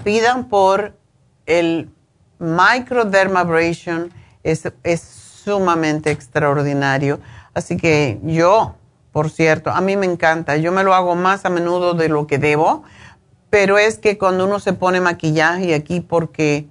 pidan 0.06 0.48
por 0.48 0.96
el 1.46 1.90
microdermabrasion, 2.40 4.10
es, 4.42 4.72
es 4.84 5.02
sumamente 5.02 6.12
extraordinario. 6.12 7.20
Así 7.54 7.78
que 7.78 8.20
yo 8.24 8.76
por 9.14 9.30
cierto. 9.30 9.70
A 9.70 9.80
mí 9.80 9.96
me 9.96 10.08
encanta. 10.08 10.58
Yo 10.58 10.74
me 10.74 10.84
lo 10.84 10.94
hago 10.94 11.16
más 11.16 11.46
a 11.46 11.50
menudo 11.50 11.94
de 11.94 12.10
lo 12.10 12.28
que 12.28 12.40
debo, 12.40 12.84
pero 13.50 13.78
es 13.78 14.00
que 14.00 14.18
cuando 14.18 14.46
uno 14.46 14.60
se 14.60 14.74
pone 14.74 15.00
maquillaje 15.00 15.74
aquí 15.74 16.02
porque 16.02 16.68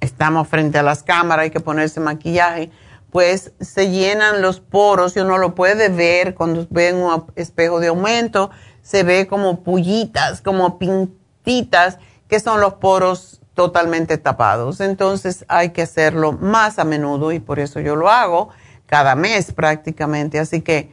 estamos 0.00 0.48
frente 0.48 0.78
a 0.78 0.82
las 0.82 1.02
cámaras, 1.04 1.44
hay 1.44 1.50
que 1.50 1.60
ponerse 1.60 2.00
maquillaje, 2.00 2.70
pues 3.10 3.52
se 3.60 3.90
llenan 3.90 4.42
los 4.42 4.60
poros 4.60 5.16
y 5.16 5.20
uno 5.20 5.38
lo 5.38 5.54
puede 5.54 5.88
ver 5.88 6.34
cuando 6.34 6.66
ve 6.68 6.92
un 6.92 7.24
espejo 7.36 7.78
de 7.78 7.86
aumento, 7.86 8.50
se 8.82 9.04
ve 9.04 9.28
como 9.28 9.62
pullitas, 9.62 10.42
como 10.42 10.78
pintitas, 10.78 11.98
que 12.28 12.40
son 12.40 12.60
los 12.60 12.74
poros 12.74 13.40
totalmente 13.54 14.18
tapados. 14.18 14.80
Entonces 14.80 15.44
hay 15.48 15.70
que 15.70 15.82
hacerlo 15.82 16.32
más 16.32 16.80
a 16.80 16.84
menudo 16.84 17.30
y 17.30 17.38
por 17.38 17.60
eso 17.60 17.78
yo 17.78 17.94
lo 17.94 18.10
hago 18.10 18.50
cada 18.86 19.14
mes 19.14 19.52
prácticamente. 19.52 20.38
Así 20.38 20.62
que 20.62 20.90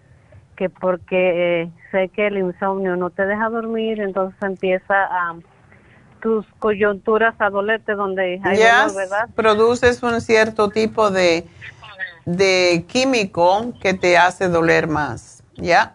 que 0.58 0.68
porque 0.68 1.62
eh, 1.62 1.70
sé 1.92 2.08
que 2.08 2.26
el 2.26 2.36
insomnio 2.36 2.96
no 2.96 3.10
te 3.10 3.24
deja 3.24 3.48
dormir, 3.48 4.00
entonces 4.00 4.36
empieza 4.42 5.04
a 5.04 5.36
tus 6.20 6.44
coyunturas 6.58 7.36
a 7.38 7.48
dolerte 7.48 7.94
donde 7.94 8.40
hay 8.42 8.58
dolor, 8.58 8.96
¿verdad? 8.96 9.28
Produces 9.36 10.02
un 10.02 10.20
cierto 10.20 10.68
tipo 10.68 11.12
de, 11.12 11.46
de 12.26 12.84
químico 12.88 13.72
que 13.80 13.94
te 13.94 14.18
hace 14.18 14.48
doler 14.48 14.88
más, 14.88 15.44
¿ya? 15.54 15.94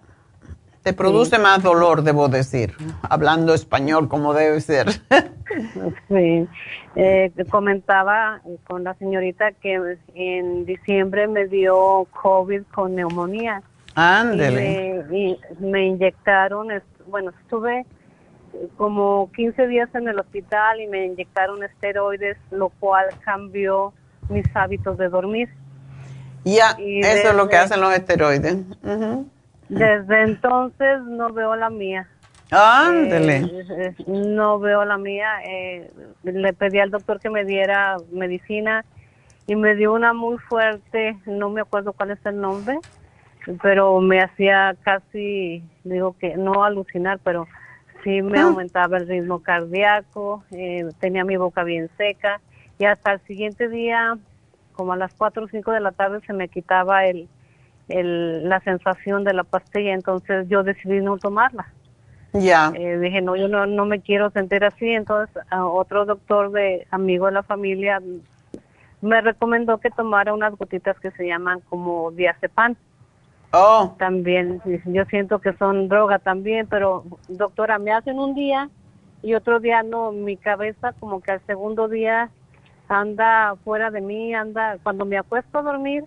Te 0.82 0.94
produce 0.94 1.38
más 1.40 1.62
dolor, 1.62 2.02
debo 2.02 2.30
decir, 2.30 2.74
hablando 3.10 3.54
español 3.54 4.08
como 4.08 4.34
debe 4.34 4.62
ser. 4.62 4.88
sí. 6.08 6.48
Eh, 6.96 7.32
comentaba 7.50 8.40
con 8.66 8.86
la 8.86 8.94
señorita 8.94 9.52
que 9.52 9.98
en 10.14 10.66
diciembre 10.66 11.28
me 11.28 11.48
dio 11.48 12.08
COVID 12.22 12.64
con 12.74 12.96
neumonía 12.96 13.62
Ándele. 13.96 15.06
Y 15.12 15.40
me, 15.60 15.86
inyectaron, 15.86 16.70
bueno, 17.08 17.32
estuve 17.42 17.86
como 18.78 19.32
15 19.36 19.68
días 19.68 19.90
en 19.94 20.08
el 20.08 20.20
hospital 20.20 20.82
y 20.82 20.88
me 20.88 21.06
inyectaron 21.06 21.64
esteroides, 21.64 22.38
lo 22.52 22.70
cual 22.70 23.06
cambió 23.24 23.94
mis 24.30 24.46
hábitos 24.56 24.98
de 24.98 25.10
dormir. 25.10 25.50
Ya, 26.44 26.76
eso 26.80 27.30
es 27.30 27.36
lo 27.36 27.48
que 27.48 27.58
hacen 27.58 27.82
los 27.82 27.94
esteroides. 27.94 28.58
Desde 29.70 30.24
entonces 30.24 31.02
no 31.04 31.30
veo 31.30 31.56
la 31.56 31.70
mía. 31.70 32.08
Ándele. 32.52 33.38
Eh, 33.38 33.96
no 34.06 34.60
veo 34.60 34.86
la 34.86 34.98
mía. 34.98 35.40
Eh, 35.46 35.90
le 36.24 36.54
pedí 36.54 36.80
al 36.80 36.92
doctor 36.92 37.20
que 37.20 37.30
me 37.30 37.46
diera 37.46 37.98
medicina 38.12 38.86
y 39.48 39.56
me 39.56 39.76
dio 39.76 39.94
una 39.94 40.14
muy 40.14 40.38
fuerte, 40.38 41.18
no 41.26 41.50
me 41.50 41.62
acuerdo 41.62 41.94
cuál 41.94 42.12
es 42.12 42.26
el 42.26 42.40
nombre 42.40 42.80
pero 43.62 44.00
me 44.00 44.22
hacía 44.22 44.76
casi, 44.84 45.64
digo 45.84 46.16
que 46.20 46.38
no 46.38 46.64
alucinar, 46.64 47.20
pero 47.24 47.48
sí 48.04 48.22
me 48.22 48.40
ah. 48.40 48.44
aumentaba 48.44 48.98
el 48.98 49.08
ritmo 49.08 49.42
cardíaco, 49.42 50.44
eh, 50.52 50.86
tenía 51.00 51.24
mi 51.24 51.38
boca 51.38 51.64
bien 51.64 51.90
seca 51.98 52.42
y 52.80 52.86
hasta 52.86 53.14
el 53.14 53.20
siguiente 53.22 53.70
día, 53.70 54.18
como 54.74 54.94
a 54.94 54.98
las 54.98 55.14
4 55.14 55.46
o 55.46 55.48
5 55.48 55.72
de 55.72 55.80
la 55.80 55.92
tarde, 55.92 56.20
se 56.26 56.34
me 56.34 56.48
quitaba 56.48 57.06
el, 57.06 57.28
el, 57.90 58.48
la 58.48 58.60
sensación 58.62 59.24
de 59.24 59.34
la 59.34 59.44
pastilla, 59.44 59.94
entonces 59.94 60.48
yo 60.50 60.64
decidí 60.64 61.02
no 61.02 61.18
tomarla. 61.18 61.68
Ya. 62.34 62.72
Eh, 62.76 62.98
dije, 62.98 63.22
no, 63.22 63.36
yo 63.36 63.48
no, 63.48 63.68
no 63.68 63.86
me 63.86 64.02
quiero 64.02 64.32
sentir 64.32 64.64
así, 64.66 64.90
entonces 64.90 65.36
otro 65.52 66.06
doctor 66.06 66.52
de 66.52 66.88
amigo 66.90 67.28
de 67.28 67.34
la 67.34 67.44
familia 67.44 68.02
me 69.02 69.22
recomendó 69.22 69.78
que 69.80 69.92
tomara 69.92 70.34
unas 70.34 70.56
gotitas 70.56 71.00
que 71.00 71.12
se 71.12 71.28
llaman 71.28 71.60
como 71.70 72.12
diazepam. 72.12 72.76
Oh. 73.56 73.96
También, 74.00 74.62
yo 74.86 75.06
siento 75.06 75.40
que 75.40 75.54
son 75.54 75.88
droga 75.88 76.18
también, 76.18 76.66
pero 76.68 77.04
doctora, 77.28 77.78
me 77.78 77.92
hacen 77.92 78.18
un 78.18 78.34
día 78.34 78.70
y 79.22 79.36
otro 79.36 79.60
día 79.60 79.84
no, 79.84 80.12
mi 80.12 80.38
cabeza 80.38 80.94
como 81.00 81.22
que 81.22 81.34
al 81.34 81.46
segundo 81.46 81.88
día 81.88 82.32
anda 82.88 83.56
fuera 83.64 83.92
de 83.92 84.02
mí, 84.02 84.34
anda, 84.34 84.78
cuando 84.82 85.06
me 85.06 85.20
acuesto 85.20 85.60
a 85.60 85.62
dormir, 85.62 86.04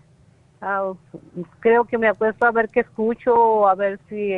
creo 1.60 1.84
que 1.84 1.98
me 1.98 2.08
acuesto 2.08 2.46
a 2.46 2.50
ver 2.50 2.68
qué 2.68 2.80
escucho 2.80 3.32
o 3.32 3.68
a 3.68 3.76
ver 3.76 4.00
si 4.08 4.32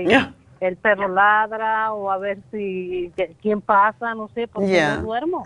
el 0.60 0.76
perro 0.76 1.08
ladra 1.08 1.92
o 1.94 2.10
a 2.10 2.18
ver 2.18 2.38
si 2.50 3.10
quién 3.40 3.62
pasa, 3.62 4.14
no 4.14 4.28
sé, 4.34 4.48
porque 4.48 4.82
no 4.82 5.02
duermo. 5.02 5.44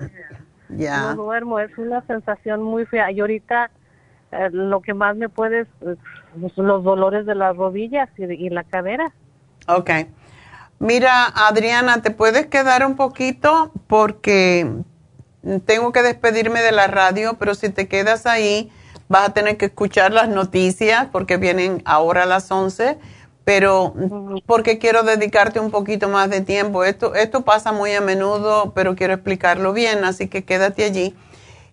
No 0.68 1.14
duermo, 1.14 1.60
es 1.60 1.76
una 1.78 2.00
sensación 2.06 2.62
muy 2.62 2.86
fea. 2.86 3.12
Y 3.12 3.20
ahorita 3.20 3.70
eh, 4.32 4.48
lo 4.50 4.80
que 4.80 4.94
más 4.94 5.14
me 5.16 5.28
puede 5.28 5.60
es 5.60 5.68
pues, 5.80 6.56
los 6.56 6.82
dolores 6.82 7.26
de 7.26 7.34
las 7.34 7.56
rodillas 7.56 8.08
y, 8.16 8.48
la 8.48 8.64
cadera. 8.64 9.12
Ok. 9.68 9.90
Mira, 10.78 11.26
Adriana, 11.26 12.02
¿te 12.02 12.10
puedes 12.10 12.46
quedar 12.46 12.84
un 12.84 12.96
poquito? 12.96 13.70
Porque 13.86 14.68
tengo 15.66 15.92
que 15.92 16.02
despedirme 16.02 16.62
de 16.62 16.72
la 16.72 16.86
radio, 16.86 17.34
pero 17.38 17.54
si 17.54 17.68
te 17.68 17.88
quedas 17.88 18.26
ahí, 18.26 18.72
vas 19.08 19.28
a 19.28 19.32
tener 19.34 19.58
que 19.58 19.66
escuchar 19.66 20.12
las 20.12 20.28
noticias 20.28 21.08
porque 21.12 21.36
vienen 21.36 21.82
ahora 21.84 22.22
a 22.22 22.26
las 22.26 22.50
11, 22.50 22.98
pero 23.44 23.94
porque 24.46 24.78
quiero 24.78 25.02
dedicarte 25.02 25.60
un 25.60 25.70
poquito 25.70 26.08
más 26.08 26.30
de 26.30 26.40
tiempo. 26.40 26.84
Esto, 26.84 27.14
esto 27.14 27.42
pasa 27.42 27.70
muy 27.70 27.92
a 27.92 28.00
menudo, 28.00 28.72
pero 28.74 28.96
quiero 28.96 29.12
explicarlo 29.12 29.72
bien, 29.72 30.04
así 30.04 30.28
que 30.28 30.44
quédate 30.44 30.84
allí. 30.84 31.14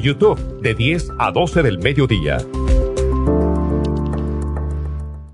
YouTube 0.00 0.38
de 0.60 0.74
10 0.74 1.10
a 1.18 1.30
12 1.30 1.62
del 1.62 1.78
mediodía. 1.78 2.38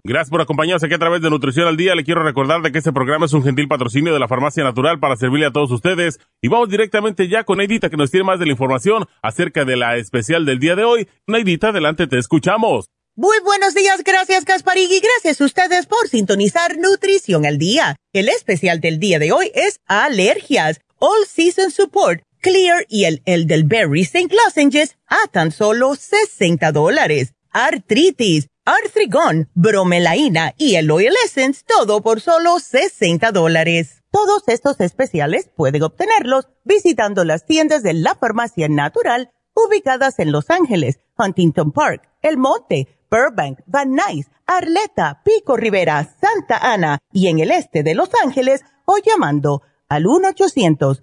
Gracias 0.06 0.30
por 0.30 0.40
acompañarnos 0.40 0.84
aquí 0.84 0.94
a 0.94 0.98
través 0.98 1.20
de 1.20 1.30
Nutrición 1.30 1.66
al 1.66 1.76
Día. 1.76 1.96
Le 1.96 2.04
quiero 2.04 2.22
recordar 2.22 2.62
de 2.62 2.70
que 2.70 2.78
este 2.78 2.92
programa 2.92 3.26
es 3.26 3.32
un 3.32 3.42
gentil 3.42 3.66
patrocinio 3.66 4.12
de 4.12 4.20
la 4.20 4.28
Farmacia 4.28 4.62
Natural 4.62 5.00
para 5.00 5.16
servirle 5.16 5.46
a 5.46 5.50
todos 5.50 5.72
ustedes. 5.72 6.20
Y 6.40 6.46
vamos 6.46 6.68
directamente 6.68 7.26
ya 7.26 7.42
con 7.42 7.58
Neidita 7.58 7.90
que 7.90 7.96
nos 7.96 8.12
tiene 8.12 8.22
más 8.22 8.38
de 8.38 8.46
la 8.46 8.52
información 8.52 9.06
acerca 9.20 9.64
de 9.64 9.76
la 9.76 9.96
especial 9.96 10.46
del 10.46 10.60
día 10.60 10.76
de 10.76 10.84
hoy. 10.84 11.08
Neidita, 11.26 11.70
adelante, 11.70 12.06
te 12.06 12.18
escuchamos. 12.18 12.86
Muy 13.16 13.38
buenos 13.40 13.74
días, 13.74 14.04
gracias 14.04 14.44
Gasparig 14.44 14.90
gracias 15.02 15.40
a 15.40 15.44
ustedes 15.46 15.86
por 15.86 16.06
sintonizar 16.06 16.76
Nutrición 16.76 17.46
al 17.46 17.58
Día. 17.58 17.96
El 18.12 18.28
especial 18.28 18.78
del 18.80 19.00
día 19.00 19.18
de 19.18 19.32
hoy 19.32 19.50
es 19.54 19.80
alergias, 19.86 20.80
All 20.98 21.26
Season 21.26 21.70
Support 21.70 22.25
Clear 22.40 22.86
y 22.88 23.04
el 23.04 23.22
Elderberry 23.24 24.02
St. 24.02 24.34
Lozenges 24.34 24.96
a 25.06 25.28
tan 25.30 25.52
solo 25.52 25.94
60 25.94 26.72
dólares. 26.72 27.34
Artritis, 27.50 28.48
Arthrigon, 28.64 29.48
Bromelaina 29.54 30.54
y 30.58 30.74
el 30.74 30.90
Oil 30.90 31.14
Essence, 31.24 31.62
todo 31.66 32.02
por 32.02 32.20
solo 32.20 32.58
60 32.58 33.32
dólares. 33.32 34.02
Todos 34.10 34.42
estos 34.48 34.80
especiales 34.80 35.48
pueden 35.56 35.82
obtenerlos 35.82 36.48
visitando 36.64 37.24
las 37.24 37.46
tiendas 37.46 37.82
de 37.82 37.94
la 37.94 38.14
farmacia 38.14 38.68
natural 38.68 39.30
ubicadas 39.54 40.18
en 40.18 40.32
Los 40.32 40.50
Ángeles, 40.50 41.00
Huntington 41.18 41.72
Park, 41.72 42.08
El 42.22 42.36
Monte, 42.36 42.88
Burbank, 43.10 43.60
Van 43.66 43.94
Nuys, 43.94 44.26
Arleta, 44.46 45.22
Pico 45.24 45.56
Rivera, 45.56 46.16
Santa 46.20 46.58
Ana 46.58 46.98
y 47.12 47.28
en 47.28 47.38
el 47.38 47.50
este 47.50 47.82
de 47.82 47.94
Los 47.94 48.10
Ángeles 48.22 48.62
o 48.84 48.98
llamando 48.98 49.62
al 49.88 50.06
1 50.06 50.28
800 50.28 51.02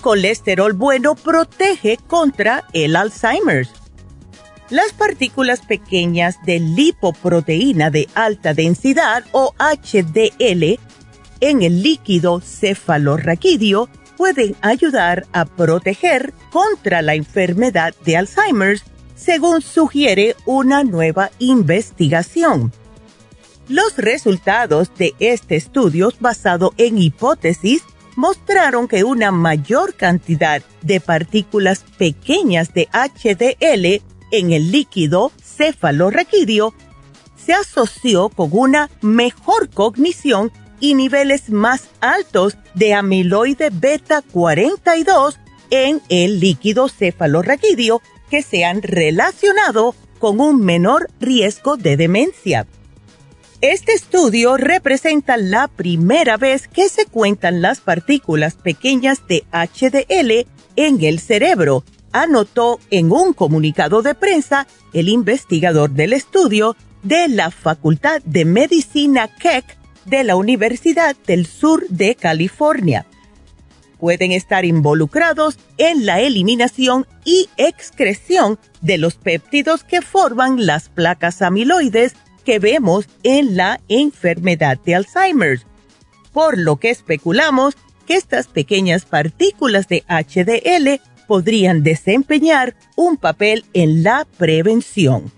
Colesterol 0.00 0.72
bueno 0.72 1.14
protege 1.14 1.98
contra 2.06 2.64
el 2.72 2.96
Alzheimer. 2.96 3.66
Las 4.70 4.92
partículas 4.92 5.60
pequeñas 5.60 6.36
de 6.44 6.60
lipoproteína 6.60 7.90
de 7.90 8.08
alta 8.14 8.54
densidad 8.54 9.24
o 9.32 9.54
HDL 9.58 10.78
en 11.40 11.62
el 11.62 11.82
líquido 11.82 12.40
cefalorraquídeo 12.40 13.88
pueden 14.16 14.54
ayudar 14.60 15.26
a 15.32 15.44
proteger 15.44 16.34
contra 16.52 17.02
la 17.02 17.14
enfermedad 17.14 17.94
de 18.04 18.16
Alzheimer, 18.16 18.80
según 19.16 19.62
sugiere 19.62 20.36
una 20.44 20.84
nueva 20.84 21.30
investigación. 21.38 22.72
Los 23.68 23.96
resultados 23.96 24.90
de 24.96 25.14
este 25.20 25.56
estudio 25.56 26.12
basado 26.20 26.74
en 26.76 26.98
hipótesis 26.98 27.82
mostraron 28.16 28.88
que 28.88 29.04
una 29.04 29.30
mayor 29.30 29.94
cantidad 29.94 30.62
de 30.82 31.00
partículas 31.00 31.84
pequeñas 31.98 32.72
de 32.74 32.88
HDL 32.92 34.02
en 34.30 34.52
el 34.52 34.70
líquido 34.70 35.32
cefalorraquídeo 35.42 36.74
se 37.36 37.54
asoció 37.54 38.28
con 38.28 38.50
una 38.52 38.90
mejor 39.00 39.70
cognición 39.70 40.52
y 40.78 40.94
niveles 40.94 41.50
más 41.50 41.88
altos 42.00 42.56
de 42.74 42.94
amiloide 42.94 43.70
beta 43.72 44.22
42 44.22 45.38
en 45.70 46.00
el 46.08 46.40
líquido 46.40 46.88
cefalorraquídeo 46.88 48.02
que 48.30 48.42
se 48.42 48.64
han 48.64 48.82
relacionado 48.82 49.94
con 50.18 50.40
un 50.40 50.64
menor 50.64 51.08
riesgo 51.20 51.76
de 51.76 51.96
demencia. 51.96 52.66
Este 53.62 53.92
estudio 53.92 54.56
representa 54.56 55.36
la 55.36 55.68
primera 55.68 56.38
vez 56.38 56.66
que 56.66 56.88
se 56.88 57.04
cuentan 57.04 57.60
las 57.60 57.80
partículas 57.80 58.54
pequeñas 58.54 59.26
de 59.28 59.44
HDL 59.52 60.46
en 60.76 61.04
el 61.04 61.20
cerebro, 61.20 61.84
anotó 62.10 62.80
en 62.90 63.12
un 63.12 63.34
comunicado 63.34 64.00
de 64.00 64.14
prensa 64.14 64.66
el 64.94 65.10
investigador 65.10 65.90
del 65.90 66.14
estudio 66.14 66.74
de 67.02 67.28
la 67.28 67.50
Facultad 67.50 68.22
de 68.24 68.46
Medicina 68.46 69.28
Keck 69.28 69.76
de 70.06 70.24
la 70.24 70.36
Universidad 70.36 71.14
del 71.26 71.44
Sur 71.44 71.86
de 71.90 72.14
California. 72.14 73.04
pueden 73.98 74.32
estar 74.32 74.64
involucrados 74.64 75.58
en 75.76 76.06
la 76.06 76.22
eliminación 76.22 77.06
y 77.26 77.50
excreción 77.58 78.58
de 78.80 78.96
los 78.96 79.16
péptidos 79.16 79.84
que 79.84 80.00
forman 80.00 80.64
las 80.64 80.88
placas 80.88 81.42
amiloides 81.42 82.14
que 82.40 82.58
vemos 82.58 83.08
en 83.22 83.56
la 83.56 83.80
enfermedad 83.88 84.78
de 84.84 84.94
Alzheimer, 84.94 85.60
por 86.32 86.58
lo 86.58 86.76
que 86.76 86.90
especulamos 86.90 87.76
que 88.06 88.14
estas 88.14 88.48
pequeñas 88.48 89.04
partículas 89.04 89.88
de 89.88 90.04
HDL 90.08 91.00
podrían 91.26 91.82
desempeñar 91.82 92.74
un 92.96 93.16
papel 93.16 93.64
en 93.72 94.02
la 94.02 94.26
prevención. 94.36 95.30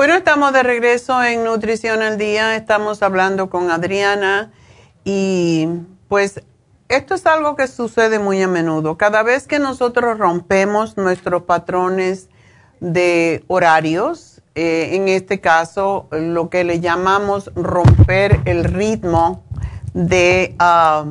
Bueno, 0.00 0.14
estamos 0.14 0.54
de 0.54 0.62
regreso 0.62 1.22
en 1.22 1.44
Nutrición 1.44 2.00
al 2.00 2.16
Día. 2.16 2.56
Estamos 2.56 3.02
hablando 3.02 3.50
con 3.50 3.70
Adriana 3.70 4.50
y 5.04 5.68
pues 6.08 6.40
esto 6.88 7.14
es 7.14 7.26
algo 7.26 7.54
que 7.54 7.66
sucede 7.66 8.18
muy 8.18 8.40
a 8.40 8.48
menudo. 8.48 8.96
Cada 8.96 9.22
vez 9.22 9.46
que 9.46 9.58
nosotros 9.58 10.16
rompemos 10.16 10.96
nuestros 10.96 11.42
patrones 11.42 12.30
de 12.80 13.44
horarios, 13.46 14.40
eh, 14.54 14.92
en 14.92 15.08
este 15.08 15.42
caso 15.42 16.08
lo 16.12 16.48
que 16.48 16.64
le 16.64 16.80
llamamos 16.80 17.50
romper 17.54 18.40
el 18.46 18.64
ritmo 18.64 19.44
de 19.92 20.56
ah, 20.60 21.04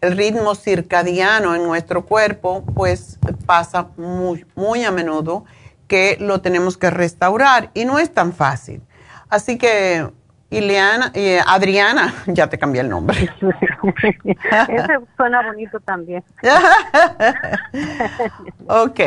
el 0.00 0.16
ritmo 0.16 0.54
circadiano 0.54 1.56
en 1.56 1.64
nuestro 1.64 2.06
cuerpo, 2.06 2.62
pues 2.76 3.18
pasa 3.44 3.88
muy, 3.96 4.46
muy 4.54 4.84
a 4.84 4.92
menudo 4.92 5.46
que 5.90 6.16
lo 6.20 6.40
tenemos 6.40 6.78
que 6.78 6.88
restaurar 6.88 7.70
y 7.74 7.84
no 7.84 7.98
es 7.98 8.14
tan 8.14 8.32
fácil. 8.32 8.80
Así 9.28 9.58
que, 9.58 10.08
Ileana, 10.48 11.10
eh, 11.14 11.40
Adriana, 11.44 12.14
ya 12.28 12.48
te 12.48 12.58
cambié 12.58 12.82
el 12.82 12.88
nombre. 12.88 13.28
Ese 14.22 15.00
suena 15.16 15.42
bonito 15.42 15.80
también. 15.80 16.22
ok, 18.68 19.00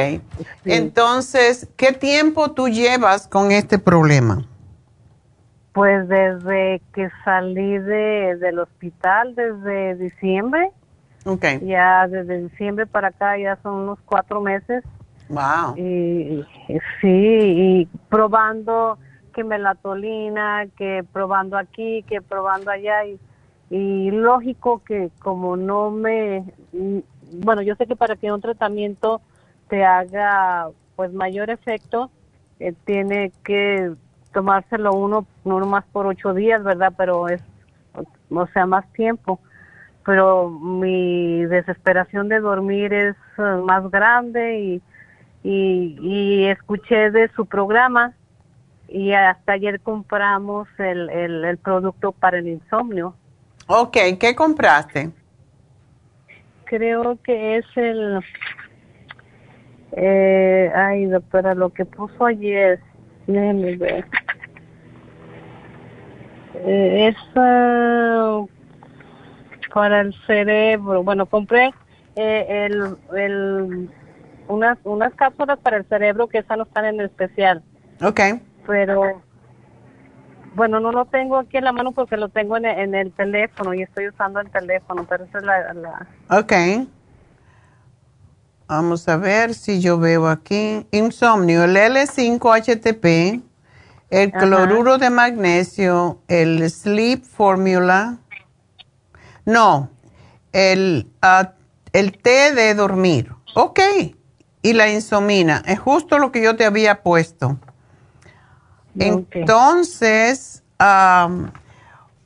entonces, 0.66 1.70
¿qué 1.78 1.94
tiempo 1.94 2.52
tú 2.52 2.68
llevas 2.68 3.30
con 3.30 3.54
este 3.54 3.80
problema? 3.80 4.46
Pues 5.72 6.10
desde 6.10 6.82
que 6.94 7.10
salí 7.24 7.78
de, 7.78 8.36
del 8.42 8.60
hospital, 8.60 9.36
desde 9.36 9.96
diciembre. 9.96 10.70
Ok. 11.24 11.46
Ya 11.62 12.10
desde 12.10 12.44
diciembre 12.44 12.86
para 12.86 13.08
acá 13.08 13.38
ya 13.38 13.58
son 13.64 13.76
unos 13.76 14.00
cuatro 14.06 14.42
meses 14.42 14.84
Wow. 15.30 15.76
Y, 15.78 16.44
sí, 17.02 17.08
y 17.08 17.86
probando 18.10 18.98
que 19.34 19.44
melatolina, 19.44 20.68
que 20.78 21.04
probando 21.12 21.58
aquí, 21.58 22.04
que 22.04 22.22
probando 22.22 22.72
allá. 22.72 23.06
Y, 23.70 24.12
lógico 24.12 24.84
que 24.84 25.10
como 25.20 25.58
no 25.58 25.90
me... 25.90 26.44
Bueno, 27.32 27.64
yo 27.64 27.76
sé 27.76 27.88
que 27.88 27.96
para 27.96 28.16
que 28.16 28.32
un 28.32 28.42
tratamiento 28.42 29.22
te 29.68 29.84
haga 29.84 30.70
pues 30.96 31.12
mayor 31.12 31.50
efecto, 31.50 32.12
eh, 32.60 32.74
tiene 32.86 33.32
que 33.44 33.94
tomárselo 34.32 34.94
uno 34.94 35.26
no 35.46 35.60
más 35.66 35.86
por 35.86 36.06
ocho 36.06 36.34
días, 36.34 36.64
¿verdad? 36.64 36.94
Pero 36.96 37.28
es, 37.30 37.42
o 38.30 38.48
sea, 38.48 38.68
más 38.68 38.86
tiempo. 38.94 39.40
Pero 40.06 40.50
mi 40.50 41.46
desesperación 41.46 42.28
de 42.30 42.40
dormir 42.42 42.94
es 42.94 43.16
eh, 43.38 43.42
más 43.64 43.90
grande 43.90 44.60
y 44.60 44.82
y, 45.44 46.46
escuché 46.46 47.12
de 47.12 47.30
su 47.36 47.46
programa 47.46 48.14
y 48.88 49.12
hasta 49.14 49.54
ayer 49.54 49.80
compramos 49.82 50.68
el, 50.78 51.10
el, 51.10 51.58
producto 51.58 52.12
para 52.12 52.38
el 52.38 52.48
insomnio. 52.48 53.16
Ok, 53.68 53.98
¿qué 54.20 54.36
compraste? 54.36 55.12
Creo 56.66 57.18
que 57.24 57.58
es 57.58 57.66
el... 57.76 58.20
Eh, 59.96 60.72
ay, 60.74 61.06
doctora, 61.06 61.54
lo 61.54 61.70
que 61.70 61.86
puso 61.86 62.26
ayer, 62.26 62.80
déjeme 63.28 63.76
ver. 63.78 64.06
Eh, 66.56 67.08
es 67.10 67.38
uh, 67.38 68.48
para 69.74 70.02
el 70.02 70.14
cerebro. 70.26 71.04
Bueno, 71.04 71.26
compré 71.26 71.74
eh, 72.16 72.68
el, 72.70 72.96
el 73.16 73.90
unas, 74.54 74.78
unas 74.84 75.14
cápsulas 75.16 75.60
para 75.60 75.78
el 75.78 75.86
cerebro 75.86 76.28
que 76.28 76.40
esas 76.40 76.58
no 76.58 76.64
están 76.64 76.86
en 76.86 77.00
el 77.00 77.08
especial. 77.08 77.64
Ok. 78.02 78.20
Pero, 78.68 79.22
bueno, 80.56 80.80
no 80.80 80.92
lo 80.92 81.06
tengo 81.06 81.38
aquí 81.38 81.58
en 81.58 81.66
la 81.66 81.72
mano 81.72 81.92
porque 81.92 82.18
lo 82.18 82.30
tengo 82.30 82.58
en, 82.58 82.66
en 82.66 82.96
el 82.96 83.12
teléfono 83.12 83.74
y 83.74 83.82
estoy 83.82 84.08
usando 84.08 84.40
el 84.40 84.50
teléfono, 84.50 85.06
pero 85.10 85.26
esa 85.26 85.40
es 85.40 85.44
la, 85.44 85.74
la... 85.74 86.08
Ok. 86.30 86.54
Vamos 88.68 89.08
a 89.08 89.18
ver 89.18 89.54
si 89.54 89.82
yo 89.82 90.00
veo 90.00 90.28
aquí. 90.28 90.88
Insomnio, 90.92 91.64
el 91.66 91.76
L5-HTP, 91.76 93.42
el 94.10 94.32
cloruro 94.32 94.98
de 94.98 95.10
magnesio, 95.10 96.22
el 96.28 96.70
Sleep 96.70 97.24
Formula. 97.24 98.18
No, 99.46 99.90
el, 100.54 101.12
uh, 101.22 101.48
el 101.92 102.18
té 102.18 102.54
de 102.54 102.74
dormir. 102.74 103.32
Ok 103.56 103.80
y 104.64 104.74
la 104.74 104.90
insomina. 104.90 105.62
Es 105.68 105.78
justo 105.80 106.18
lo 106.18 106.32
que 106.32 106.42
yo 106.42 106.56
te 106.56 106.66
había 106.66 107.04
puesto. 107.04 107.60
Entonces, 108.98 110.64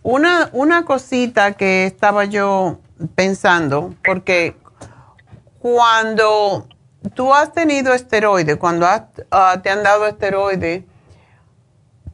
una, 0.03 0.49
una 0.53 0.85
cosita 0.85 1.53
que 1.53 1.85
estaba 1.85 2.23
yo 2.25 2.79
pensando, 3.15 3.93
porque 4.05 4.55
cuando 5.59 6.67
tú 7.15 7.33
has 7.33 7.51
tenido 7.51 7.93
esteroide, 7.93 8.57
cuando 8.57 8.85
ah, 8.85 9.61
te 9.61 9.69
han 9.69 9.83
dado 9.83 10.05
esteroide, 10.05 10.85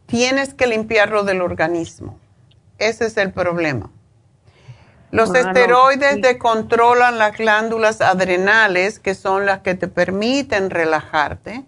tienes 0.05 0.53
que 0.53 0.67
limpiarlo 0.67 1.23
del 1.23 1.41
organismo. 1.41 2.17
Ese 2.77 3.05
es 3.05 3.17
el 3.17 3.31
problema. 3.33 3.89
Los 5.13 5.35
esteroides 5.35 6.21
decontrolan 6.21 7.19
las 7.19 7.37
glándulas 7.37 8.01
adrenales, 8.01 8.97
que 8.97 9.13
son 9.13 9.45
las 9.45 9.59
que 9.59 9.75
te 9.75 9.87
permiten 9.87 10.71
relajarte. 10.71 11.63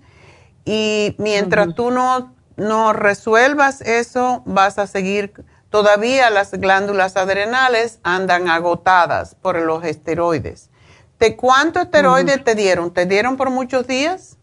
Y 0.65 1.15
mientras 1.19 1.75
tú 1.75 1.91
no, 1.91 2.33
no 2.57 2.91
resuelvas 2.91 3.81
eso, 3.81 4.41
vas 4.47 4.79
a 4.79 4.87
seguir, 4.87 5.31
todavía 5.69 6.31
las 6.31 6.53
glándulas 6.53 7.17
adrenales 7.17 7.99
andan 8.01 8.49
agotadas 8.49 9.35
por 9.35 9.61
los 9.61 9.83
esteroides. 9.83 10.71
¿De 11.19 11.35
cuánto 11.35 11.79
esteroides 11.79 12.43
te 12.43 12.55
dieron? 12.55 12.91
¿Te 12.91 13.05
dieron 13.05 13.37
por 13.37 13.51
muchos 13.51 13.85
días? 13.85 14.39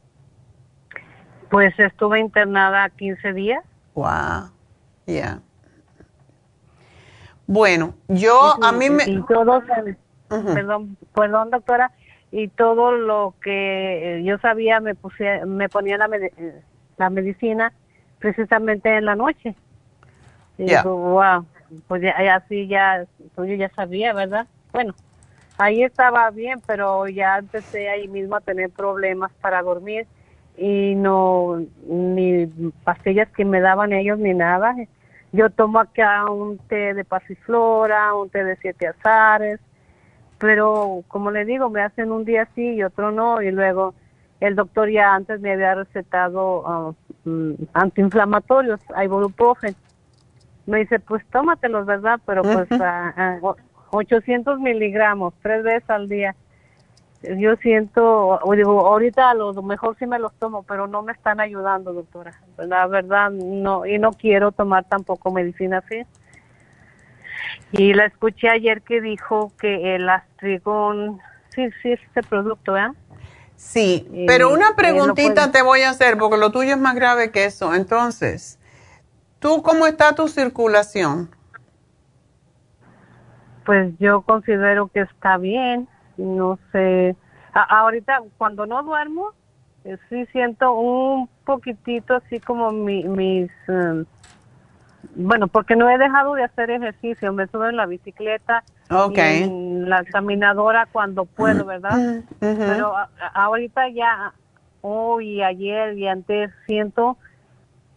Pues 1.51 1.77
estuve 1.77 2.21
internada 2.21 2.89
15 2.91 3.33
días. 3.33 3.65
Wow, 3.95 4.53
ya. 5.09 5.41
Bueno, 7.47 7.95
yo 8.09 8.55
a 8.63 8.73
mí 8.73 8.91
me... 8.91 9.05
Y 9.05 9.23
todo, 9.23 9.63
perdón, 10.29 10.97
perdón 11.15 11.51
doctora, 11.51 11.91
y 12.31 12.49
todo 12.49 12.93
lo 12.93 13.35
que 13.43 14.19
eh, 14.19 14.25
yo 14.25 14.39
sabía 14.39 14.81
me 14.81 14.95
puse, 14.95 15.45
me 15.45 15.69
ponía 15.69 15.99
la, 15.99 16.07
eh, 16.17 16.63
la 16.97 17.11
medicina 17.11 17.73
precisamente 18.19 18.97
en 18.97 19.05
la 19.05 19.17
noche. 19.17 19.55
Y 20.57 20.65
digo, 20.65 20.97
wow, 20.97 21.45
pues 21.89 22.03
ya, 22.03 22.35
así 22.35 22.67
ya, 22.69 23.05
pues 23.35 23.51
yo 23.51 23.57
ya 23.57 23.69
sabía, 23.71 24.13
¿verdad? 24.13 24.47
Bueno, 24.73 24.95
ahí 25.59 25.83
estaba 25.83 26.31
bien, 26.31 26.61
pero 26.67 27.09
ya 27.09 27.39
empecé 27.39 27.89
ahí 27.89 28.09
mismo 28.09 28.37
a 28.37 28.41
tener 28.41 28.71
problemas 28.71 29.33
para 29.41 29.63
dormir 29.63 30.07
y 30.57 30.95
no, 30.95 31.63
ni 31.87 32.47
pastillas 32.85 33.29
que 33.31 33.45
me 33.45 33.61
daban 33.61 33.93
ellos 33.93 34.19
ni 34.19 34.35
nada. 34.35 34.75
Yo 35.33 35.49
tomo 35.49 35.81
acá 35.81 36.31
un 36.31 36.59
té 36.59 36.93
de 36.95 37.05
pasiflora, 37.05 38.15
un 38.15 38.29
té 38.29 38.45
de 38.45 38.57
siete 38.57 38.87
azares, 38.87 39.61
pero 40.39 41.03
como 41.09 41.31
le 41.31 41.45
digo, 41.47 41.71
me 41.71 41.81
hacen 41.81 42.13
un 42.13 42.25
día 42.25 42.49
sí 42.55 42.75
y 42.75 42.83
otro 42.83 43.13
no, 43.13 43.41
y 43.41 43.51
luego 43.51 43.95
el 44.41 44.57
doctor 44.57 44.91
ya 44.91 45.15
antes 45.15 45.41
me 45.41 45.53
había 45.53 45.75
recetado 45.75 46.95
mm, 47.25 47.53
antiinflamatorios, 47.73 48.81
ibuprofen. 49.03 49.75
Me 50.67 50.81
dice, 50.81 50.99
pues 50.99 51.25
tómatelos, 51.31 51.87
¿verdad? 51.87 52.21
Pero 52.27 52.43
pues 52.43 52.69
800 53.91 54.61
miligramos, 54.61 55.33
tres 55.43 55.63
veces 55.63 55.89
al 55.89 56.09
día 56.09 56.35
yo 57.23 57.57
siento, 57.57 58.41
digo, 58.57 58.87
ahorita 58.87 59.31
a 59.31 59.35
lo 59.35 59.53
mejor 59.63 59.97
sí 59.99 60.07
me 60.07 60.19
los 60.19 60.33
tomo, 60.35 60.63
pero 60.65 60.87
no 60.87 61.03
me 61.03 61.13
están 61.13 61.41
ayudando, 61.41 61.93
doctora. 61.93 62.33
La 62.59 62.87
verdad, 62.87 63.31
no, 63.31 63.87
y 63.87 63.99
no 63.99 64.13
quiero 64.13 64.53
tomar 64.53 64.85
tampoco 64.85 65.31
medicina 65.31 65.79
así. 65.79 66.05
Y 67.71 67.95
la 67.95 68.07
escuché 68.07 68.49
ayer 68.49 68.83
que 68.83 69.01
dijo 69.01 69.53
que 69.61 69.95
el 69.95 70.09
astrigón, 70.09 71.21
sí, 71.55 71.69
sí, 71.83 71.93
este 71.93 72.23
producto, 72.23 72.77
¿eh? 72.77 72.91
Sí, 73.57 74.25
pero 74.27 74.53
una 74.53 74.75
preguntita 74.75 75.53
te 75.53 75.63
voy 75.63 75.83
a 75.83 75.91
hacer, 75.91 76.19
porque 76.19 76.37
lo 76.37 76.51
tuyo 76.51 76.73
es 76.73 76.79
más 76.79 76.97
grave 76.97 77.31
que 77.31 77.45
eso. 77.45 77.75
Entonces, 77.75 78.59
¿tú 79.39 79.63
cómo 79.63 79.87
está 79.87 80.15
tu 80.17 80.27
circulación? 80.27 81.31
Pues 83.65 83.93
yo 84.01 84.23
considero 84.23 84.89
que 84.89 85.03
está 85.03 85.37
bien, 85.39 85.89
no 86.23 86.59
sé. 86.71 87.17
ahorita, 87.53 88.23
cuando 88.39 88.67
no 88.67 88.83
duermo, 88.83 89.31
eh, 89.85 89.97
sí 90.09 90.27
siento 90.27 90.73
un 90.73 91.29
poquitito 91.45 92.15
así 92.15 92.41
como 92.41 92.71
mi, 92.71 93.05
mis... 93.05 93.51
Em, 93.69 94.05
bueno, 95.17 95.49
porque 95.49 95.77
no 95.77 95.91
he 95.91 95.99
dejado 95.99 96.35
de 96.35 96.45
hacer 96.45 96.71
ejercicio, 96.71 97.33
me 97.33 97.47
subo 97.49 97.67
en 97.67 97.77
la 97.77 97.87
bicicleta, 97.87 98.63
en 98.89 99.89
la 99.89 100.05
caminadora 100.05 100.87
cuando 100.91 101.25
puedo, 101.25 101.65
¿verdad? 101.65 102.23
Pero 102.41 102.95
ahorita 103.35 103.89
ya, 103.89 104.33
hoy, 104.81 105.43
ayer 105.43 105.99
y 105.99 106.07
antes 106.07 106.51
siento 106.67 107.19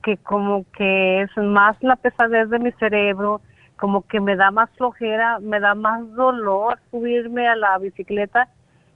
que 0.03 0.17
como 0.17 0.65
que 0.77 1.21
es 1.21 1.37
más 1.37 1.77
la 1.81 1.95
pesadez 1.95 2.49
de 2.49 2.59
mi 2.59 2.71
cerebro, 2.73 3.41
como 3.77 4.03
que 4.03 4.19
me 4.19 4.35
da 4.35 4.51
más 4.51 4.69
flojera, 4.71 5.39
me 5.39 5.59
da 5.59 5.75
más 5.75 6.13
dolor 6.13 6.79
subirme 6.91 7.47
a 7.47 7.55
la 7.55 7.77
bicicleta 7.77 8.47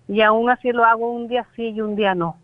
y 0.07 0.21
aún 0.21 0.49
así 0.49 0.71
lo 0.71 0.85
hago 0.85 1.11
un 1.11 1.27
día 1.27 1.45
sí 1.55 1.69
y 1.69 1.81
un 1.81 1.95
día 1.95 2.15
no. 2.15 2.37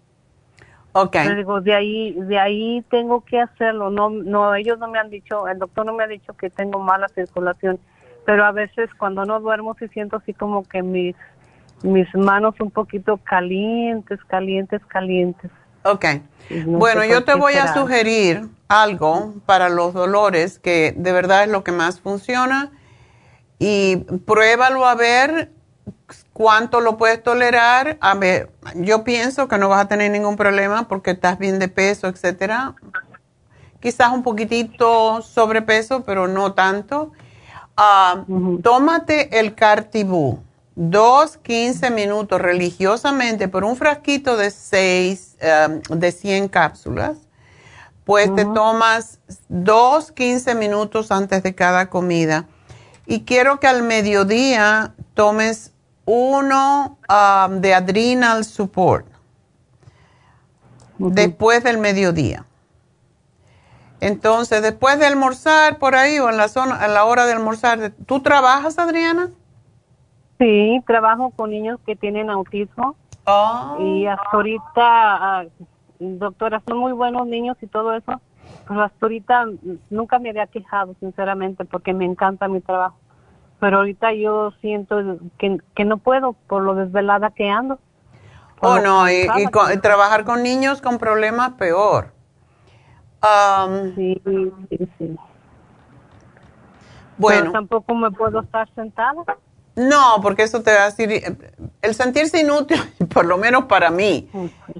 Okay. 0.98 1.36
digo, 1.36 1.60
de 1.60 1.74
ahí, 1.74 2.14
de 2.14 2.40
ahí 2.40 2.82
tengo 2.90 3.26
que 3.26 3.42
hacerlo. 3.42 3.90
No, 3.90 4.10
no, 4.10 4.56
ellos 4.56 4.80
no 4.80 4.88
me 4.88 4.98
han 4.98 5.10
dicho, 5.10 5.46
el 5.50 5.60
doctor 5.60 5.86
no 5.86 5.92
me 5.92 6.06
ha 6.06 6.08
dicho 6.08 6.34
que 6.34 6.50
tengo 6.50 6.80
mala 6.80 7.10
circulación, 7.10 7.80
pero 8.26 8.46
a 8.46 8.54
veces 8.54 8.90
cuando 8.94 9.26
no 9.26 9.42
duermo 9.42 9.76
sí 9.78 9.90
siento 9.90 10.16
así 10.18 10.34
como 10.34 10.64
que 10.64 10.84
mis, 10.84 11.16
mis 11.84 12.08
manos 12.16 12.56
un 12.62 12.72
poquito 12.72 13.18
calientes, 13.18 14.24
calientes, 14.24 14.86
calientes. 14.86 15.52
Ok. 15.86 16.06
bueno, 16.66 17.06
yo 17.06 17.24
te 17.24 17.36
voy 17.36 17.54
a 17.54 17.74
sugerir 17.74 18.50
algo 18.68 19.36
para 19.46 19.70
los 19.70 19.94
dolores 19.94 20.58
que 20.58 20.96
de 20.98 21.12
verdad 21.12 21.44
es 21.44 21.50
lo 21.50 21.64
que 21.64 21.72
más 21.72 22.00
funciona 22.00 22.72
y 23.60 23.98
pruébalo 24.26 24.86
a 24.88 24.96
ver 24.96 25.52
cuánto 26.34 26.82
lo 26.82 26.98
puedes 26.98 27.22
tolerar. 27.22 27.98
A 28.02 28.16
ver, 28.16 28.52
yo 28.76 29.04
pienso 29.04 29.48
que 29.48 29.58
no 29.58 29.70
vas 29.70 29.86
a 29.86 29.88
tener 29.88 30.12
ningún 30.12 30.38
problema 30.38 30.88
porque 30.88 31.12
estás 31.12 31.38
bien 31.38 31.60
de 31.60 31.68
peso, 31.68 32.08
etcétera. 32.08 32.74
Quizás 33.80 34.12
un 34.12 34.24
poquitito 34.24 35.22
sobrepeso, 35.22 36.04
pero 36.04 36.28
no 36.28 36.54
tanto. 36.54 37.12
Ah, 37.78 38.26
tómate 38.64 39.40
el 39.40 39.54
Cartibú, 39.54 40.42
dos, 40.76 41.38
quince 41.38 41.90
minutos 41.90 42.42
religiosamente 42.42 43.48
por 43.48 43.64
un 43.64 43.78
frasquito 43.78 44.38
de 44.38 44.52
seis, 44.52 45.38
um, 45.42 45.98
de 45.98 46.12
100 46.12 46.50
cápsulas. 46.50 47.18
Pues 48.04 48.34
te 48.36 48.46
tomas 48.46 49.20
dos, 49.50 50.12
quince 50.12 50.54
minutos 50.54 51.12
antes 51.12 51.42
de 51.42 51.56
cada 51.56 51.90
comida. 51.90 52.46
Y 53.08 53.22
quiero 53.22 53.60
que 53.60 53.68
al 53.68 53.82
mediodía 53.82 54.94
tomes 55.16 55.72
uno 56.06 57.00
um, 57.10 57.62
de 57.62 57.74
adrenal 57.74 58.46
support 58.46 59.08
después 61.00 61.64
del 61.64 61.80
mediodía. 61.80 62.46
Entonces, 64.02 64.62
después 64.62 65.00
de 65.00 65.08
almorzar 65.08 65.80
por 65.80 65.96
ahí 65.96 66.20
o 66.20 66.30
en 66.30 66.38
la 66.38 66.48
zona, 66.48 66.76
a 66.76 66.88
la 66.88 67.06
hora 67.06 67.26
de 67.26 67.34
almorzar, 67.34 67.92
¿tú 68.06 68.22
trabajas, 68.22 68.78
Adriana? 68.78 69.32
Sí, 70.40 70.82
trabajo 70.86 71.32
con 71.32 71.50
niños 71.50 71.80
que 71.86 71.96
tienen 71.96 72.30
autismo. 72.30 72.96
Oh. 73.26 73.78
Y 73.80 74.06
hasta 74.06 74.30
ahorita, 74.32 74.64
ah, 74.78 75.46
doctora, 76.00 76.62
son 76.68 76.78
muy 76.78 76.94
buenos 76.94 77.26
niños 77.28 77.58
y 77.62 77.68
todo 77.68 77.94
eso. 77.94 78.22
Pero 78.68 78.84
hasta 78.84 78.98
ahorita 79.02 79.46
nunca 79.90 80.20
me 80.20 80.30
había 80.30 80.48
quejado, 80.48 80.96
sinceramente, 81.00 81.66
porque 81.66 81.94
me 81.94 82.06
encanta 82.06 82.48
mi 82.48 82.62
trabajo 82.62 82.98
pero 83.60 83.78
ahorita 83.78 84.14
yo 84.14 84.52
siento 84.62 85.18
que, 85.38 85.58
que 85.74 85.86
no 85.86 85.98
puedo 85.98 86.34
por 86.34 86.64
lo 86.64 86.76
desvelada 86.76 87.32
que 87.32 87.50
ando. 87.50 87.80
Oh, 88.60 88.80
no, 88.80 89.10
y, 89.10 89.28
trabajar 89.82 90.24
con 90.24 90.44
niños 90.44 90.82
con 90.82 90.98
problemas 90.98 91.54
peor. 91.54 92.14
Um, 93.22 93.96
sí, 93.96 94.22
sí, 94.70 94.90
sí. 94.98 95.16
Bueno. 97.18 97.42
Pero 97.42 97.52
tampoco 97.52 97.96
me 97.96 98.12
puedo 98.12 98.42
estar 98.42 98.68
sentada. 98.76 99.24
No, 99.76 100.20
porque 100.22 100.44
eso 100.44 100.62
te 100.62 100.74
va 100.74 100.84
a 100.84 100.92
decir, 100.92 101.38
el 101.82 101.96
sentirse 101.96 102.40
inútil, 102.40 102.82
por 103.14 103.26
lo 103.26 103.38
menos 103.38 103.66
para 103.66 103.92
mí. 103.92 104.30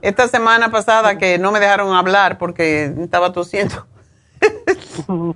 Esta 0.02 0.28
semana 0.28 0.72
pasada 0.72 1.18
que 1.18 1.38
no 1.38 1.52
me 1.52 1.60
dejaron 1.60 1.94
hablar 1.94 2.38
porque 2.38 2.94
estaba 3.02 3.34
tosiendo. 3.34 3.86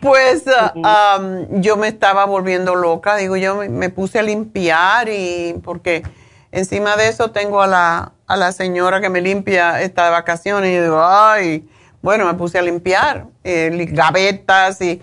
pues 0.00 0.44
ah, 0.84 1.20
yo 1.50 1.76
me 1.76 1.88
estaba 1.88 2.24
volviendo 2.24 2.74
loca, 2.74 3.16
digo, 3.16 3.36
yo 3.36 3.56
me, 3.56 3.90
puse 3.90 4.18
a 4.18 4.22
limpiar 4.22 5.08
y 5.08 5.54
porque 5.62 6.02
encima 6.50 6.96
de 6.96 7.08
eso 7.08 7.30
tengo 7.30 7.60
a 7.62 7.66
la, 7.66 8.12
a 8.26 8.36
la 8.36 8.52
señora 8.52 9.00
que 9.00 9.08
me 9.08 9.20
limpia 9.20 9.82
esta 9.82 10.06
de 10.06 10.10
vacaciones 10.10 10.70
y 10.70 10.80
digo, 10.80 11.00
ay, 11.04 11.68
bueno, 12.00 12.26
me 12.26 12.34
puse 12.34 12.58
a 12.58 12.62
limpiar 12.62 13.26
eh, 13.44 13.86
gavetas 13.90 14.80
y 14.80 15.00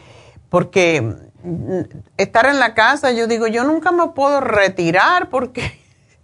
porque 0.49 1.15
estar 2.17 2.45
en 2.45 2.59
la 2.59 2.73
casa, 2.73 3.11
yo 3.11 3.27
digo, 3.27 3.47
yo 3.47 3.63
nunca 3.63 3.91
me 3.91 4.09
puedo 4.09 4.41
retirar 4.41 5.29
porque 5.29 5.79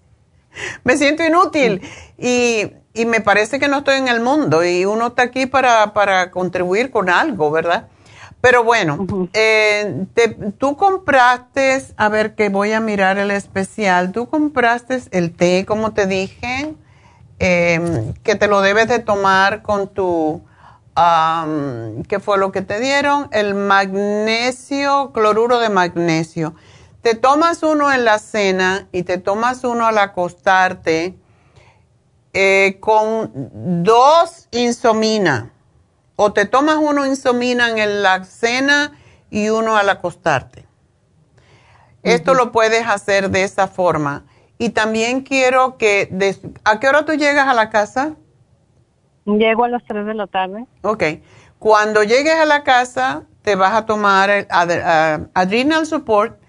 me 0.83 0.97
siento 0.97 1.23
inútil. 1.23 1.81
Y 2.17 2.71
y 2.95 3.05
me 3.05 3.19
parece 3.19 3.59
que 3.59 3.67
no 3.67 3.79
estoy 3.79 3.97
en 3.97 4.07
el 4.07 4.21
mundo 4.21 4.63
y 4.63 4.85
uno 4.85 5.07
está 5.07 5.23
aquí 5.23 5.45
para, 5.45 5.93
para 5.93 6.31
contribuir 6.31 6.91
con 6.91 7.09
algo, 7.09 7.51
¿verdad? 7.51 7.89
Pero 8.39 8.63
bueno, 8.63 9.05
eh, 9.33 10.05
tú 10.57 10.77
compraste, 10.77 11.83
a 11.97 12.09
ver 12.09 12.35
que 12.35 12.49
voy 12.49 12.71
a 12.71 12.79
mirar 12.79 13.17
el 13.17 13.31
especial, 13.31 14.11
tú 14.11 14.29
compraste 14.29 15.01
el 15.11 15.35
té, 15.35 15.65
como 15.65 15.93
te 15.93 16.05
dije, 16.05 16.73
em, 17.39 18.13
que 18.23 18.35
te 18.35 18.47
lo 18.47 18.61
debes 18.61 18.87
de 18.87 18.99
tomar 18.99 19.61
con 19.61 19.89
tu, 19.89 20.41
¿qué 20.95 22.19
fue 22.21 22.37
lo 22.37 22.51
que 22.51 22.61
te 22.61 22.79
dieron? 22.79 23.27
El 23.31 23.53
magnesio, 23.53 25.11
cloruro 25.13 25.59
de 25.59 25.69
magnesio. 25.69 26.55
Te 27.01 27.15
tomas 27.15 27.63
uno 27.63 27.91
en 27.91 28.05
la 28.05 28.17
cena 28.17 28.87
y 28.91 29.03
te 29.03 29.17
tomas 29.17 29.63
uno 29.63 29.85
al 29.85 29.97
acostarte 29.97 31.15
eh, 32.33 32.77
con 32.79 33.31
dos 33.83 34.47
insomina. 34.51 35.51
O 36.15 36.31
te 36.31 36.45
tomas 36.45 36.77
uno 36.79 37.05
insomina 37.05 37.69
en 37.69 38.01
la 38.01 38.23
cena 38.23 38.97
y 39.29 39.49
uno 39.49 39.75
al 39.75 39.89
acostarte. 39.89 40.65
Esto 42.03 42.33
lo 42.33 42.51
puedes 42.51 42.87
hacer 42.87 43.31
de 43.31 43.43
esa 43.43 43.67
forma. 43.67 44.25
Y 44.57 44.69
también 44.69 45.21
quiero 45.21 45.77
que... 45.77 46.37
¿A 46.63 46.79
qué 46.79 46.87
hora 46.87 47.03
tú 47.03 47.13
llegas 47.13 47.47
a 47.47 47.53
la 47.53 47.69
casa? 47.69 48.15
Llego 49.25 49.63
a 49.63 49.69
las 49.69 49.83
3 49.85 50.05
de 50.05 50.13
la 50.13 50.27
tarde. 50.27 50.65
Ok. 50.83 51.03
Cuando 51.59 52.03
llegues 52.03 52.35
a 52.35 52.45
la 52.45 52.63
casa, 52.63 53.23
te 53.41 53.55
vas 53.55 53.73
a 53.73 53.85
tomar 53.85 54.29
el 54.29 54.47
Adrenal 54.49 55.85
Support 55.85 56.39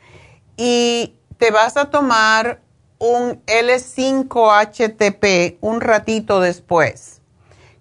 y 0.57 1.15
te 1.39 1.51
vas 1.51 1.77
a 1.77 1.91
tomar 1.91 2.61
un 2.99 3.43
L5-HTP 3.47 5.59
un 5.61 5.81
ratito 5.81 6.41
después. 6.41 7.21